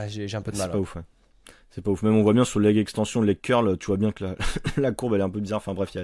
j'ai 0.09 0.35
un 0.37 0.43
peu 0.43 0.53
de 0.53 0.57
mal. 0.57 0.67
C'est 0.69 0.73
pas 0.73 0.79
ouf. 0.79 0.97
C'est 1.71 1.81
pas 1.83 1.91
ouf. 1.91 2.03
Même 2.03 2.17
on 2.17 2.23
voit 2.23 2.35
bien 2.35 2.45
sur 2.45 2.59
le 2.61 2.69
leg 2.69 2.77
extension, 2.79 3.21
le 3.21 3.27
leg 3.27 3.41
curl, 3.41 3.77
tu 3.79 3.87
vois 3.87 3.97
bien 3.97 4.13
que 4.13 4.25
la, 4.25 4.35
la 4.77 4.93
courbe 4.93 5.15
elle 5.15 5.21
est 5.21 5.25
un 5.25 5.31
peu 5.31 5.41
bizarre. 5.41 5.59
Enfin 5.59 5.75
bref, 5.75 5.95
a- 5.97 6.03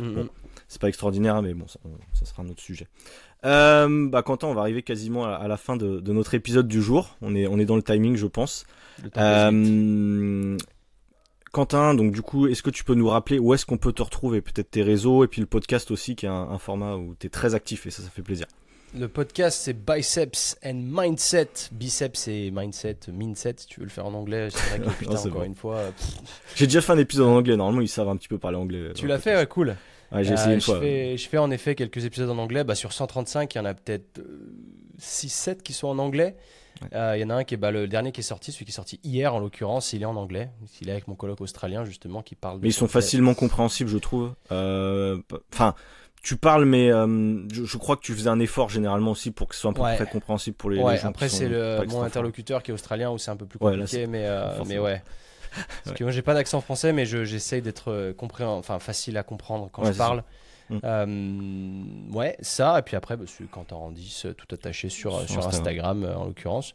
Mm, 0.00 0.14
Bon. 0.14 0.28
c'est 0.68 0.80
pas 0.80 0.86
extraordinaire, 0.88 1.42
mais 1.42 1.54
bon, 1.54 1.66
ça, 1.66 1.80
ça 2.12 2.24
sera 2.24 2.44
un 2.44 2.48
autre 2.48 2.62
sujet. 2.62 2.86
Euh, 3.44 4.08
bah 4.08 4.22
Quentin, 4.22 4.46
on 4.46 4.54
va 4.54 4.60
arriver 4.60 4.82
quasiment 4.82 5.24
à, 5.24 5.30
à 5.32 5.48
la 5.48 5.56
fin 5.56 5.76
de, 5.76 5.98
de 5.98 6.12
notre 6.12 6.34
épisode 6.34 6.68
du 6.68 6.80
jour. 6.80 7.16
On 7.20 7.34
est, 7.34 7.48
on 7.48 7.58
est 7.58 7.64
dans 7.64 7.74
le 7.76 7.82
timing, 7.82 8.14
je 8.16 8.26
pense. 8.28 8.64
Le 9.02 9.10
temps. 9.10 9.20
Euh, 9.20 10.56
Quentin, 11.52 11.94
donc 11.94 12.12
du 12.12 12.22
coup, 12.22 12.46
est-ce 12.46 12.62
que 12.62 12.70
tu 12.70 12.84
peux 12.84 12.94
nous 12.94 13.08
rappeler 13.08 13.38
où 13.38 13.54
est-ce 13.54 13.64
qu'on 13.66 13.78
peut 13.78 13.92
te 13.92 14.02
retrouver? 14.02 14.40
Peut-être 14.40 14.70
tes 14.70 14.82
réseaux 14.82 15.24
et 15.24 15.28
puis 15.28 15.40
le 15.40 15.46
podcast 15.46 15.90
aussi, 15.90 16.14
qui 16.16 16.26
est 16.26 16.28
un, 16.28 16.34
un 16.50 16.58
format 16.58 16.96
où 16.96 17.14
tu 17.18 17.26
es 17.26 17.30
très 17.30 17.54
actif 17.54 17.86
et 17.86 17.90
ça, 17.90 18.02
ça 18.02 18.10
fait 18.10 18.22
plaisir. 18.22 18.46
Le 18.98 19.06
podcast, 19.06 19.60
c'est 19.62 19.74
Biceps 19.74 20.56
and 20.64 20.80
Mindset. 20.82 21.48
Biceps 21.72 22.26
et 22.28 22.50
Mindset, 22.50 22.96
Mindset, 23.12 23.54
si 23.58 23.66
tu 23.66 23.80
veux 23.80 23.84
le 23.86 23.90
faire 23.92 24.06
en 24.06 24.14
anglais. 24.14 24.48
C'est 24.50 24.78
vrai 24.78 24.88
que 24.88 24.94
putain, 24.98 25.12
Non, 25.14 25.20
encore 25.20 25.32
bon. 25.32 25.44
une 25.44 25.54
fois. 25.54 25.76
euh, 25.76 25.90
J'ai 26.54 26.66
déjà 26.66 26.80
fait 26.80 26.92
un 26.92 26.98
épisode 26.98 27.26
en 27.26 27.36
anglais. 27.36 27.56
Normalement, 27.56 27.82
ils 27.82 27.88
savent 27.88 28.08
un 28.08 28.16
petit 28.16 28.28
peu 28.28 28.38
parler 28.38 28.56
anglais. 28.56 28.92
tu 28.94 29.06
l'as 29.06 29.18
fait, 29.18 29.36
ouais, 29.36 29.46
cool. 29.46 29.76
Ouais, 30.10 30.24
j'ai 30.24 30.30
Euh, 30.30 30.34
essayé 30.34 30.54
une 30.54 30.60
je 30.60 30.64
fois. 30.64 30.80
Fais, 30.80 31.18
je 31.18 31.28
fais 31.28 31.36
en 31.36 31.50
effet 31.50 31.74
quelques 31.74 32.02
épisodes 32.06 32.30
en 32.30 32.38
anglais. 32.38 32.64
Bah, 32.64 32.74
sur 32.74 32.94
135, 32.94 33.54
il 33.54 33.58
y 33.58 33.60
en 33.60 33.66
a 33.66 33.74
peut-être 33.74 34.22
6-7 34.98 35.60
qui 35.62 35.74
sont 35.74 35.88
en 35.88 35.98
anglais. 35.98 36.34
Ouais. 36.82 36.88
Euh, 36.94 37.16
Il 37.16 37.20
y 37.20 37.24
en 37.24 37.30
a 37.30 37.34
un 37.34 37.44
qui 37.44 37.54
est 37.54 37.56
bah, 37.56 37.70
le 37.70 37.88
dernier 37.88 38.12
qui 38.12 38.20
est 38.20 38.24
sorti, 38.24 38.52
celui 38.52 38.64
qui 38.64 38.70
est 38.70 38.74
sorti 38.74 39.00
hier 39.04 39.34
en 39.34 39.38
l'occurrence, 39.40 39.92
il 39.92 40.02
est 40.02 40.06
en 40.06 40.16
anglais. 40.16 40.50
Il 40.80 40.88
est 40.88 40.92
avec 40.92 41.08
mon 41.08 41.14
coloc 41.14 41.40
australien 41.40 41.84
justement 41.84 42.22
qui 42.22 42.34
parle. 42.34 42.58
Mais 42.62 42.68
ils 42.68 42.72
sont 42.72 42.88
facilement 42.88 43.34
compréhensibles, 43.34 43.90
je 43.90 43.98
trouve. 43.98 44.34
Euh, 44.52 45.18
Enfin, 45.52 45.74
tu 46.22 46.36
parles, 46.36 46.64
mais 46.64 46.90
euh, 46.90 47.46
je, 47.52 47.64
je 47.64 47.76
crois 47.78 47.96
que 47.96 48.02
tu 48.02 48.12
faisais 48.14 48.28
un 48.28 48.40
effort 48.40 48.68
généralement 48.68 49.12
aussi 49.12 49.30
pour 49.30 49.48
que 49.48 49.54
ce 49.54 49.60
soit 49.62 49.70
un 49.70 49.74
peu 49.74 49.82
Ouais. 49.82 49.96
près 49.96 50.06
compréhensible 50.06 50.56
pour 50.56 50.68
les, 50.70 50.78
les 50.78 50.82
Ouais, 50.82 50.98
gens. 50.98 51.08
après 51.08 51.28
c'est 51.28 51.48
le, 51.48 51.84
mon 51.88 52.02
interlocuteur 52.02 52.62
qui 52.62 52.70
est 52.70 52.74
australien 52.74 53.10
où 53.10 53.18
c'est 53.18 53.30
un 53.30 53.36
peu 53.36 53.46
plus 53.46 53.58
Ouais, 53.60 53.72
là, 53.76 53.84
compliqué, 53.84 54.06
mais, 54.06 54.26
euh, 54.26 54.50
mais 54.66 54.78
ouais. 54.78 55.02
Parce 55.84 55.96
que 55.96 56.04
moi 56.04 56.10
j'ai 56.12 56.22
pas 56.22 56.34
d'accent 56.34 56.60
français, 56.60 56.92
mais 56.92 57.06
je- 57.06 57.24
j'essaye 57.24 57.62
d'être 57.62 57.90
euh, 57.90 58.12
compréhen- 58.12 58.48
enfin 58.58 58.78
facile 58.80 59.16
à 59.16 59.22
comprendre 59.22 59.70
quand 59.72 59.84
je 59.84 59.92
ça. 59.92 60.24
Mm. 60.70 60.78
Euh, 60.84 62.12
ouais, 62.12 62.36
ça, 62.40 62.78
et 62.78 62.82
puis 62.82 62.96
après, 62.96 63.16
bah, 63.16 63.24
c'est 63.26 63.48
Quentin 63.50 63.76
Randis, 63.76 64.24
tout 64.36 64.54
attaché 64.54 64.88
sur, 64.88 65.18
Sur 65.20 65.28
sur 65.30 65.46
Instagram, 65.48 66.04
euh, 66.04 66.16
en 66.16 66.24
l'occurrence. 66.26 66.74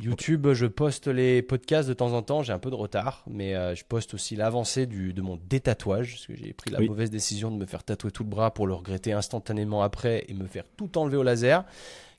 YouTube, 0.00 0.52
je 0.52 0.66
poste 0.66 1.06
les 1.06 1.42
podcasts 1.42 1.88
de 1.88 1.94
temps 1.94 2.12
en 2.14 2.22
temps, 2.22 2.42
j'ai 2.42 2.52
un 2.52 2.58
peu 2.58 2.70
de 2.70 2.74
retard, 2.74 3.22
mais 3.28 3.54
euh, 3.54 3.74
je 3.74 3.84
poste 3.84 4.14
aussi 4.14 4.36
l'avancée 4.36 4.86
de 4.86 5.20
mon 5.20 5.38
détatouage, 5.48 6.12
parce 6.12 6.26
que 6.26 6.34
j'ai 6.34 6.52
pris 6.54 6.70
la 6.70 6.78
Oui. 6.80 6.88
mauvaise 6.88 7.10
décision 7.10 7.50
de 7.50 7.56
me 7.56 7.66
faire 7.66 7.84
tatouer 7.84 8.10
tout 8.10 8.24
le 8.24 8.30
bras 8.30 8.52
pour 8.54 8.66
le 8.66 8.72
regretter 8.74 9.12
instantanément 9.12 9.82
après 9.82 10.24
et 10.28 10.34
me 10.34 10.46
faire 10.46 10.64
tout 10.76 10.96
enlever 10.98 11.18
au 11.18 11.22
laser, 11.22 11.64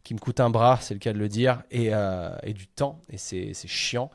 qui 0.04 0.14
me 0.14 0.20
coûte 0.20 0.40
un 0.40 0.50
bras, 0.52 0.78
c'est 0.82 0.94
le 0.94 1.00
cas 1.00 1.14
de 1.14 1.18
le 1.18 1.28
dire, 1.30 1.64
et, 1.72 1.90
euh, 1.94 2.30
et 2.44 2.54
du 2.54 2.68
temps, 2.68 3.00
et 3.10 3.18
c'est 3.18 3.54
chiant, 3.68 4.12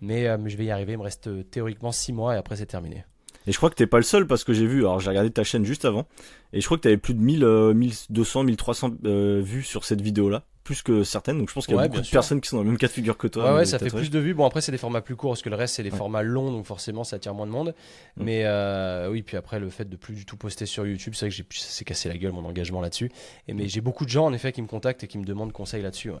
mais, 0.00 0.28
euh, 0.28 0.38
je 0.46 0.56
vais 0.56 0.66
y 0.66 0.70
arriver, 0.70 0.92
il 0.92 0.98
me 0.98 1.02
reste 1.02 1.50
théoriquement 1.50 1.92
6 1.92 2.12
mois 2.12 2.34
et 2.34 2.38
après 2.38 2.56
c'est 2.56 2.66
terminé. 2.66 3.04
Et 3.46 3.52
je 3.52 3.56
crois 3.56 3.70
que 3.70 3.74
t'es 3.74 3.86
pas 3.86 3.96
le 3.96 4.02
seul 4.02 4.26
parce 4.26 4.44
que 4.44 4.52
j'ai 4.52 4.66
vu, 4.66 4.80
alors 4.80 5.00
j'ai 5.00 5.08
regardé 5.08 5.30
ta 5.30 5.44
chaîne 5.44 5.64
juste 5.64 5.84
avant, 5.84 6.06
et 6.52 6.60
je 6.60 6.66
crois 6.66 6.76
que 6.76 6.82
t'avais 6.82 6.98
plus 6.98 7.14
de 7.14 7.20
1000, 7.20 7.42
euh, 7.44 7.72
1200, 7.74 8.44
1300 8.44 8.90
euh, 9.06 9.40
vues 9.42 9.62
sur 9.62 9.84
cette 9.84 10.02
vidéo-là, 10.02 10.44
plus 10.62 10.82
que 10.82 11.02
certaines, 11.04 11.38
donc 11.38 11.48
je 11.48 11.54
pense 11.54 11.64
qu'il 11.66 11.74
y 11.74 11.78
a 11.78 11.80
Ouais, 11.80 11.88
beaucoup 11.88 12.00
de 12.02 12.06
sûr. 12.06 12.12
personnes 12.12 12.40
qui 12.42 12.50
sont 12.50 12.56
dans 12.58 12.62
le 12.62 12.68
même 12.68 12.76
cas 12.78 12.86
de 12.86 12.92
figure 12.92 13.16
que 13.16 13.26
toi. 13.26 13.44
Ouais, 13.52 13.56
ouais, 13.60 13.64
ça 13.64 13.78
fait 13.78 13.88
plus 13.88 14.10
de 14.10 14.18
vues. 14.18 14.34
Bon, 14.34 14.44
après, 14.44 14.60
c'est 14.60 14.72
des 14.72 14.78
formats 14.78 15.00
plus 15.00 15.16
courts 15.16 15.30
parce 15.32 15.42
que 15.42 15.48
le 15.48 15.56
reste, 15.56 15.74
c'est 15.76 15.82
des 15.82 15.90
Ouais. 15.90 15.96
formats 15.96 16.22
longs, 16.22 16.52
donc 16.52 16.66
forcément, 16.66 17.02
ça 17.02 17.16
attire 17.16 17.32
moins 17.34 17.46
de 17.46 17.50
monde. 17.52 17.74
Mais 18.18 18.42
euh, 18.44 19.08
oui, 19.10 19.22
puis 19.22 19.36
après, 19.38 19.58
le 19.58 19.70
fait 19.70 19.88
de 19.88 19.96
plus 19.96 20.14
du 20.14 20.26
tout 20.26 20.36
poster 20.36 20.66
sur 20.66 20.86
YouTube, 20.86 21.14
c'est 21.16 21.26
vrai 21.26 21.30
que 21.30 21.34
j'ai 21.36 21.44
ça 21.58 21.66
s'est 21.70 21.84
cassé 21.86 22.08
la 22.10 22.18
gueule 22.18 22.32
mon 22.32 22.44
engagement 22.44 22.82
là-dessus. 22.82 23.10
Et 23.48 23.54
mais 23.54 23.68
j'ai 23.68 23.80
beaucoup 23.80 24.04
de 24.04 24.10
gens 24.10 24.26
en 24.26 24.32
effet 24.34 24.52
qui 24.52 24.60
me 24.60 24.66
contactent 24.68 25.02
et 25.02 25.08
qui 25.08 25.16
me 25.18 25.24
demandent 25.24 25.52
conseil 25.52 25.82
là-dessus. 25.82 26.10
ouais. 26.10 26.18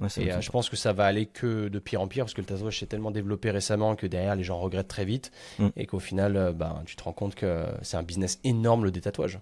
Ouais, 0.00 0.08
Et 0.18 0.32
euh, 0.32 0.40
je 0.40 0.50
pense 0.50 0.68
que 0.70 0.76
ça 0.76 0.92
va 0.92 1.04
aller 1.06 1.26
que 1.26 1.68
de 1.68 1.78
pire 1.78 2.00
en 2.00 2.08
pire 2.08 2.24
parce 2.24 2.34
que 2.34 2.40
le 2.40 2.46
tatouage 2.46 2.78
s'est 2.78 2.86
tellement 2.86 3.10
développé 3.10 3.50
récemment 3.50 3.96
que 3.96 4.06
derrière, 4.06 4.36
les 4.36 4.44
gens 4.44 4.58
regrettent 4.58 4.88
très 4.88 5.04
vite 5.04 5.30
Mm. 5.58 5.68
et 5.76 5.86
qu'au 5.86 5.98
final, 5.98 6.36
euh, 6.36 6.52
ben, 6.52 6.82
tu 6.86 6.96
te 6.96 7.02
rends 7.02 7.12
compte 7.12 7.34
que 7.34 7.64
c'est 7.82 7.96
un 7.96 8.02
business 8.02 8.38
énorme 8.44 8.84
le 8.84 8.90
détatouage. 8.90 9.38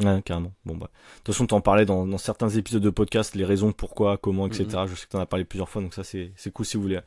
Ouais, 0.00 0.20
carrément. 0.24 0.52
Bon, 0.64 0.76
bah. 0.76 0.86
De 0.88 1.18
toute 1.22 1.34
façon, 1.34 1.46
t'en 1.46 1.60
parlais 1.60 1.84
dans, 1.86 2.06
dans 2.06 2.18
certains 2.18 2.48
épisodes 2.48 2.82
de 2.82 2.90
podcast, 2.90 3.36
les 3.36 3.44
raisons, 3.44 3.70
pourquoi, 3.72 4.16
comment, 4.18 4.46
etc. 4.48 4.66
Mhm. 4.72 4.86
Je 4.88 4.94
sais 4.96 5.06
que 5.06 5.10
t'en 5.12 5.20
as 5.20 5.26
parlé 5.26 5.44
plusieurs 5.44 5.68
fois, 5.68 5.82
donc 5.82 5.94
ça, 5.94 6.02
c'est, 6.02 6.32
c'est 6.34 6.50
cool 6.52 6.66
si 6.66 6.76
vous 6.76 6.82
voulez 6.82 6.98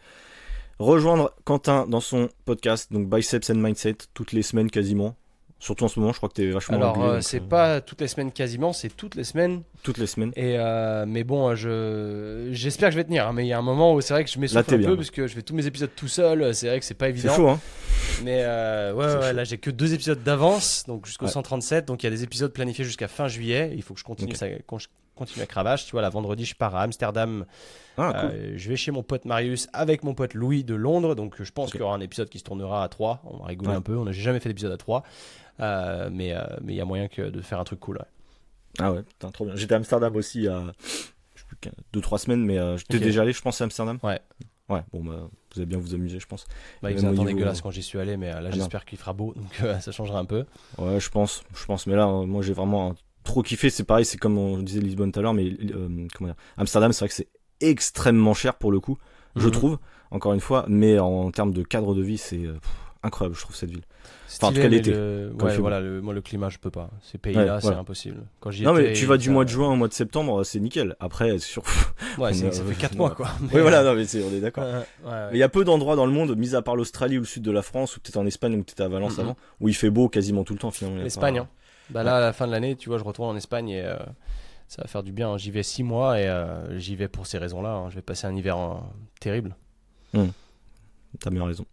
rejoindre 0.80 1.34
Quentin 1.43 1.86
dans 1.88 1.99
son 1.99 2.30
podcast, 2.45 2.93
donc 2.93 3.09
Biceps 3.09 3.49
and 3.49 3.55
Mindset, 3.55 3.97
toutes 4.13 4.32
les 4.32 4.41
semaines 4.43 4.69
quasiment. 4.69 5.15
Surtout 5.60 5.86
en 5.86 5.88
ce 5.88 5.99
moment, 5.99 6.12
je 6.12 6.18
crois 6.18 6.30
que 6.30 6.36
t'es 6.36 6.51
vachement 6.51 6.78
Alors, 6.78 7.03
euh, 7.03 7.20
c'est 7.22 7.41
euh, 7.41 7.47
pas 7.47 7.82
toutes 7.82 8.01
les 8.01 8.08
semaines 8.08 8.32
quasiment, 8.32 8.74
c'est 8.74 8.89
toutes 8.89 9.16
les 9.16 9.24
semaines. 9.24 9.64
toutes 9.82 9.97
les 9.97 10.05
semaines. 10.05 10.32
Et 10.36 10.55
euh, 10.60 11.05
mais 11.08 11.24
bon, 11.24 11.55
je 11.55 12.49
j'espère 12.51 12.89
que 12.89 12.93
je 12.93 12.97
vais 12.97 13.03
tenir. 13.05 13.28
hein, 13.28 13.34
mais 13.34 13.43
il 13.45 13.47
y 13.49 13.53
a 13.53 13.58
un 13.58 13.64
moment 13.64 13.93
où 13.95 14.01
c'est 14.01 14.14
vrai 14.14 14.24
que 14.24 14.30
je 14.30 14.38
m'essouffle 14.38 14.72
un 14.76 14.78
bien, 14.78 14.86
peu 14.86 14.91
ouais. 14.91 14.97
parce 14.97 15.10
que 15.10 15.26
je 15.26 15.34
fais 15.34 15.41
tous 15.41 15.55
mes 15.55 15.66
épisodes 15.66 15.89
tout 15.95 16.08
seul. 16.08 16.53
C'est 16.53 16.68
vrai 16.68 16.80
que 16.80 16.86
c'est 16.86 16.93
pas 16.93 17.05
C'est 17.08 17.10
évident. 17.12 17.36
chaud, 17.36 17.49
hein. 17.49 17.60
Mais 18.24 18.45
ouais, 18.45 19.05
C'est 19.10 19.18
ouais, 19.18 19.34
là 19.34 19.43
j'ai 19.43 19.58
que 19.58 19.72
deux 19.72 19.93
épisodes 19.95 20.22
d'avance, 20.24 20.84
donc 20.88 21.08
jusqu'au 21.08 21.26
Ouais. 21.26 21.32
137. 21.32 21.86
Donc 21.86 22.03
il 22.03 22.05
y 22.05 22.08
a 22.08 22.12
des 22.12 22.24
épisodes 22.24 22.53
planifiés 22.53 22.86
jusqu'à 22.86 23.08
fin 23.08 23.28
juillet. 23.28 23.72
Il 23.76 23.82
faut 23.82 23.95
que 23.95 23.99
je 23.99 24.05
continue 24.05 24.32
Ok. 24.34 24.38
ça, 24.38 24.47
qu'on- 25.18 25.26
je 25.26 25.30
continue 25.32 25.43
à 25.43 25.47
cravache. 25.47 25.86
Tu 25.86 25.91
vois, 25.91 26.01
là 26.01 26.09
vendredi 26.09 26.45
je 26.45 26.55
pars 26.55 26.76
à 26.76 26.84
Amsterdam. 26.84 27.45
Ah, 27.97 28.13
cool. 28.22 28.30
Euh, 28.32 28.53
je 28.57 28.70
vais 28.70 28.76
chez 28.76 28.91
mon 28.91 29.03
pote 29.03 29.26
Marius 29.26 29.68
avec 29.74 30.03
mon 30.03 30.13
pote 30.13 30.34
Louis 30.34 30.63
de 30.63 30.76
Londres. 30.76 31.15
Donc 31.15 31.41
je 31.41 31.51
pense 31.51 31.72
qu'il 31.72 31.80
y 31.82 31.84
aura 31.84 31.95
un 31.95 31.99
épisode 32.01 32.30
qui 32.30 32.39
se 32.39 32.43
tournera 32.43 32.84
à 32.84 32.88
3 32.89 33.22
On 33.26 33.38
va 33.38 33.45
rigoler 33.47 33.70
Ouais. 33.72 33.76
un 33.76 33.82
peu. 33.82 33.97
On 33.97 34.05
n'a 34.05 34.11
jamais 34.11 34.39
fait 34.39 34.49
d'épisode 34.49 34.72
à 34.72 34.78
3 34.78 35.03
Euh, 35.59 36.09
mais 36.11 36.34
euh, 36.34 36.41
mais 36.61 36.74
il 36.74 36.76
y 36.78 36.82
a 36.82 36.86
moyen 36.86 37.07
que 37.07 37.24
de 37.24 37.41
faire 37.41 37.59
un 37.59 37.63
truc 37.63 37.80
cool. 37.80 37.97
ouais. 37.97 38.05
Ah 38.80 38.91
ouais, 38.93 39.01
putain, 39.01 39.32
trop 39.32 39.45
bien. 39.45 39.55
J'étais 39.55 39.74
à 39.74 39.78
Amsterdam 39.78 40.15
aussi 40.15 40.39
il 40.39 40.43
y 40.43 40.47
a, 40.47 40.61
je 41.36 41.41
sais 41.41 41.45
plus, 41.47 41.57
2-3 41.93 42.20
semaines, 42.20 42.45
mais 42.45 42.59
euh, 42.59 42.78
j'étais 42.78 42.99
déjà 42.99 43.24
allé, 43.24 43.34
je 43.34 43.41
pense, 43.41 43.59
à 43.59 43.63
Amsterdam. 43.63 43.97
Ouais. 44.03 44.20
Ouais, 44.70 44.82
bon, 44.91 45.01
bah, 45.03 45.13
vous 45.22 45.59
allez 45.61 45.65
bien 45.65 45.80
vous 45.80 45.95
amuser, 45.95 46.20
je 46.20 46.28
pense. 46.28 46.45
Bah, 46.84 46.91
il 46.91 46.97
faisait 46.97 47.07
un 47.07 47.15
temps 47.15 47.24
dégueulasse 47.24 47.61
quand 47.61 47.72
j'y 47.72 47.82
suis 47.82 47.97
allé, 47.99 48.18
mais 48.18 48.30
là 48.32 48.41
Ah 48.45 48.51
j'espère 48.51 48.84
qu'il 48.86 48.97
fera 48.99 49.13
beau, 49.13 49.34
donc 49.34 49.45
euh, 49.63 49.80
ça 49.80 49.91
changera 49.91 50.20
un 50.20 50.26
peu. 50.26 50.45
Ouais, 50.78 50.99
je 50.99 51.09
pense, 51.09 51.43
je 51.55 51.65
pense. 51.65 51.88
Mais 51.88 51.95
là, 51.95 52.05
moi, 52.05 52.43
j'ai 52.43 52.53
vraiment 52.53 52.89
euh, 52.89 52.93
trop 53.28 53.43
kiffé. 53.43 53.69
C'est 53.69 53.84
pareil, 53.84 54.05
c'est 54.05 54.17
comme 54.17 54.38
on 54.38 54.57
disait 54.57 54.80
Lisbonne 54.80 55.11
tout 55.11 55.19
à 55.19 55.23
l'heure, 55.23 55.34
mais 55.34 55.45
euh, 55.73 56.07
comment 56.15 56.30
dire, 56.30 56.36
Amsterdam, 56.57 56.91
c'est 56.93 56.99
vrai 56.99 57.09
que 57.09 57.13
c'est 57.15 57.28
extrêmement 57.61 58.34
cher 58.34 58.55
pour 58.55 58.71
le 58.71 58.80
coup, 58.80 58.97
je 59.36 59.45
Mhm. 59.47 59.51
trouve, 59.51 59.78
encore 60.11 60.34
une 60.34 60.39
fois. 60.39 60.65
Mais 60.67 60.99
en, 60.99 61.30
termes 61.32 61.53
de 61.53 61.63
cadre 61.63 61.93
de 61.95 62.01
vie, 62.01 62.17
c'est 62.17 62.43
euh, 62.45 62.53
incroyable, 63.03 63.36
je 63.36 63.41
trouve 63.41 63.55
cette 63.55 63.69
ville. 63.69 63.82
Enfin, 64.39 64.47
en 64.47 64.49
tout 64.51 64.57
cas, 64.57 64.63
mais 64.63 64.69
l'été, 64.69 64.91
le- 64.91 65.34
Ouais, 65.41 65.57
voilà, 65.57 65.80
le- 65.80 66.01
moi 66.01 66.13
le 66.13 66.21
climat 66.21 66.49
je 66.49 66.57
peux 66.59 66.69
pas. 66.69 66.89
Ces 67.01 67.17
pays-là, 67.17 67.55
Ouais, 67.55 67.61
c'est 67.61 67.69
impossible. 67.73 68.23
Quand 68.41 68.51
j'y 68.51 68.63
non, 68.63 68.73
mais 68.73 68.93
tu 68.93 69.05
vas 69.05 69.17
du 69.17 69.25
ça- 69.28 69.32
mois 69.32 69.45
de 69.45 69.49
juin 69.49 69.69
au 69.71 69.75
mois 69.75 69.88
de 69.88 69.93
septembre, 69.93 70.43
c'est 70.43 70.59
nickel. 70.59 70.95
Après, 70.99 71.39
sur. 71.39 71.63
Ouais, 72.17 72.32
est- 72.32 72.51
ça 72.51 72.63
fait 72.63 72.75
4 72.75 72.91
ouais. 72.91 72.97
mois 72.97 73.11
quoi. 73.11 73.30
oui, 73.41 73.61
voilà, 73.61 73.84
non, 73.84 73.95
mais 73.95 74.05
c'est, 74.05 74.23
on 74.23 74.32
est 74.34 74.39
d'accord. 74.41 74.65
Mais 75.05 75.11
il 75.34 75.38
y 75.39 75.43
a 75.43 75.49
peu 75.49 75.63
d'endroits 75.63 75.95
dans 75.95 76.05
le 76.05 76.11
monde, 76.11 76.36
mis 76.38 76.55
à 76.55 76.61
part 76.61 76.75
l'Australie 76.75 77.17
ou 77.17 77.21
le 77.21 77.25
sud 77.25 77.41
de 77.43 77.51
la 77.51 77.61
France, 77.61 77.95
ou 77.97 77.99
peut-être 78.01 78.17
en 78.17 78.25
Espagne, 78.25 78.53
ou 78.55 78.63
peut-être 78.63 78.82
à 78.82 78.88
Valence 78.89 79.17
avant, 79.19 79.36
où 79.61 79.69
il 79.69 79.73
fait 79.75 79.89
beau 79.89 80.09
quasiment 80.09 80.43
tout 80.43 80.53
le 80.53 80.59
temps 80.59 80.71
finalement. 80.71 81.01
L'Espagne. 81.01 81.36
pas- 81.38 81.41
hein. 81.41 81.47
Bah 81.89 82.03
là, 82.03 82.17
à 82.17 82.19
la 82.19 82.33
fin 82.33 82.47
de 82.47 82.51
l'année, 82.51 82.75
tu 82.75 82.89
vois, 82.89 82.97
je 82.97 83.03
retourne 83.03 83.29
en 83.29 83.35
Espagne 83.38 83.69
et 83.69 83.81
euh, 83.81 83.95
ça 84.67 84.81
va 84.81 84.88
faire 84.88 85.03
du 85.03 85.11
bien. 85.11 85.38
J'y 85.38 85.51
vais 85.51 85.63
6 85.63 85.83
mois 85.83 86.19
et 86.19 86.27
euh, 86.27 86.77
j'y 86.77 86.95
vais 86.95 87.07
pour 87.07 87.25
ces 87.27 87.38
raisons-là. 87.38 87.69
hein. 87.69 87.89
Je 87.89 87.95
vais 87.95 88.01
passer 88.01 88.27
un 88.27 88.35
hiver 88.35 88.57
euh, 88.57 88.75
terrible. 89.19 89.55
T'as 91.19 91.29
bien 91.29 91.45
raison. 91.45 91.65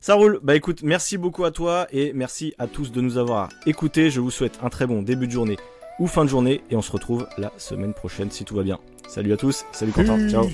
Ça 0.00 0.14
roule. 0.14 0.38
Bah 0.42 0.54
écoute, 0.54 0.82
merci 0.82 1.18
beaucoup 1.18 1.44
à 1.44 1.50
toi 1.50 1.86
et 1.90 2.12
merci 2.12 2.54
à 2.58 2.66
tous 2.68 2.92
de 2.92 3.00
nous 3.00 3.18
avoir 3.18 3.48
écoutés. 3.66 4.10
Je 4.10 4.20
vous 4.20 4.30
souhaite 4.30 4.58
un 4.62 4.68
très 4.68 4.86
bon 4.86 5.02
début 5.02 5.26
de 5.26 5.32
journée 5.32 5.56
ou 5.98 6.06
fin 6.06 6.24
de 6.24 6.30
journée 6.30 6.62
et 6.70 6.76
on 6.76 6.82
se 6.82 6.92
retrouve 6.92 7.26
la 7.36 7.52
semaine 7.58 7.92
prochaine 7.94 8.30
si 8.30 8.44
tout 8.44 8.54
va 8.54 8.62
bien. 8.62 8.78
Salut 9.08 9.32
à 9.32 9.36
tous. 9.36 9.64
Salut 9.72 9.90
Quentin. 9.92 10.28
Ciao. 10.28 10.48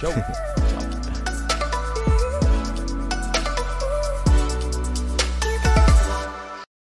Ciao. 0.00 0.10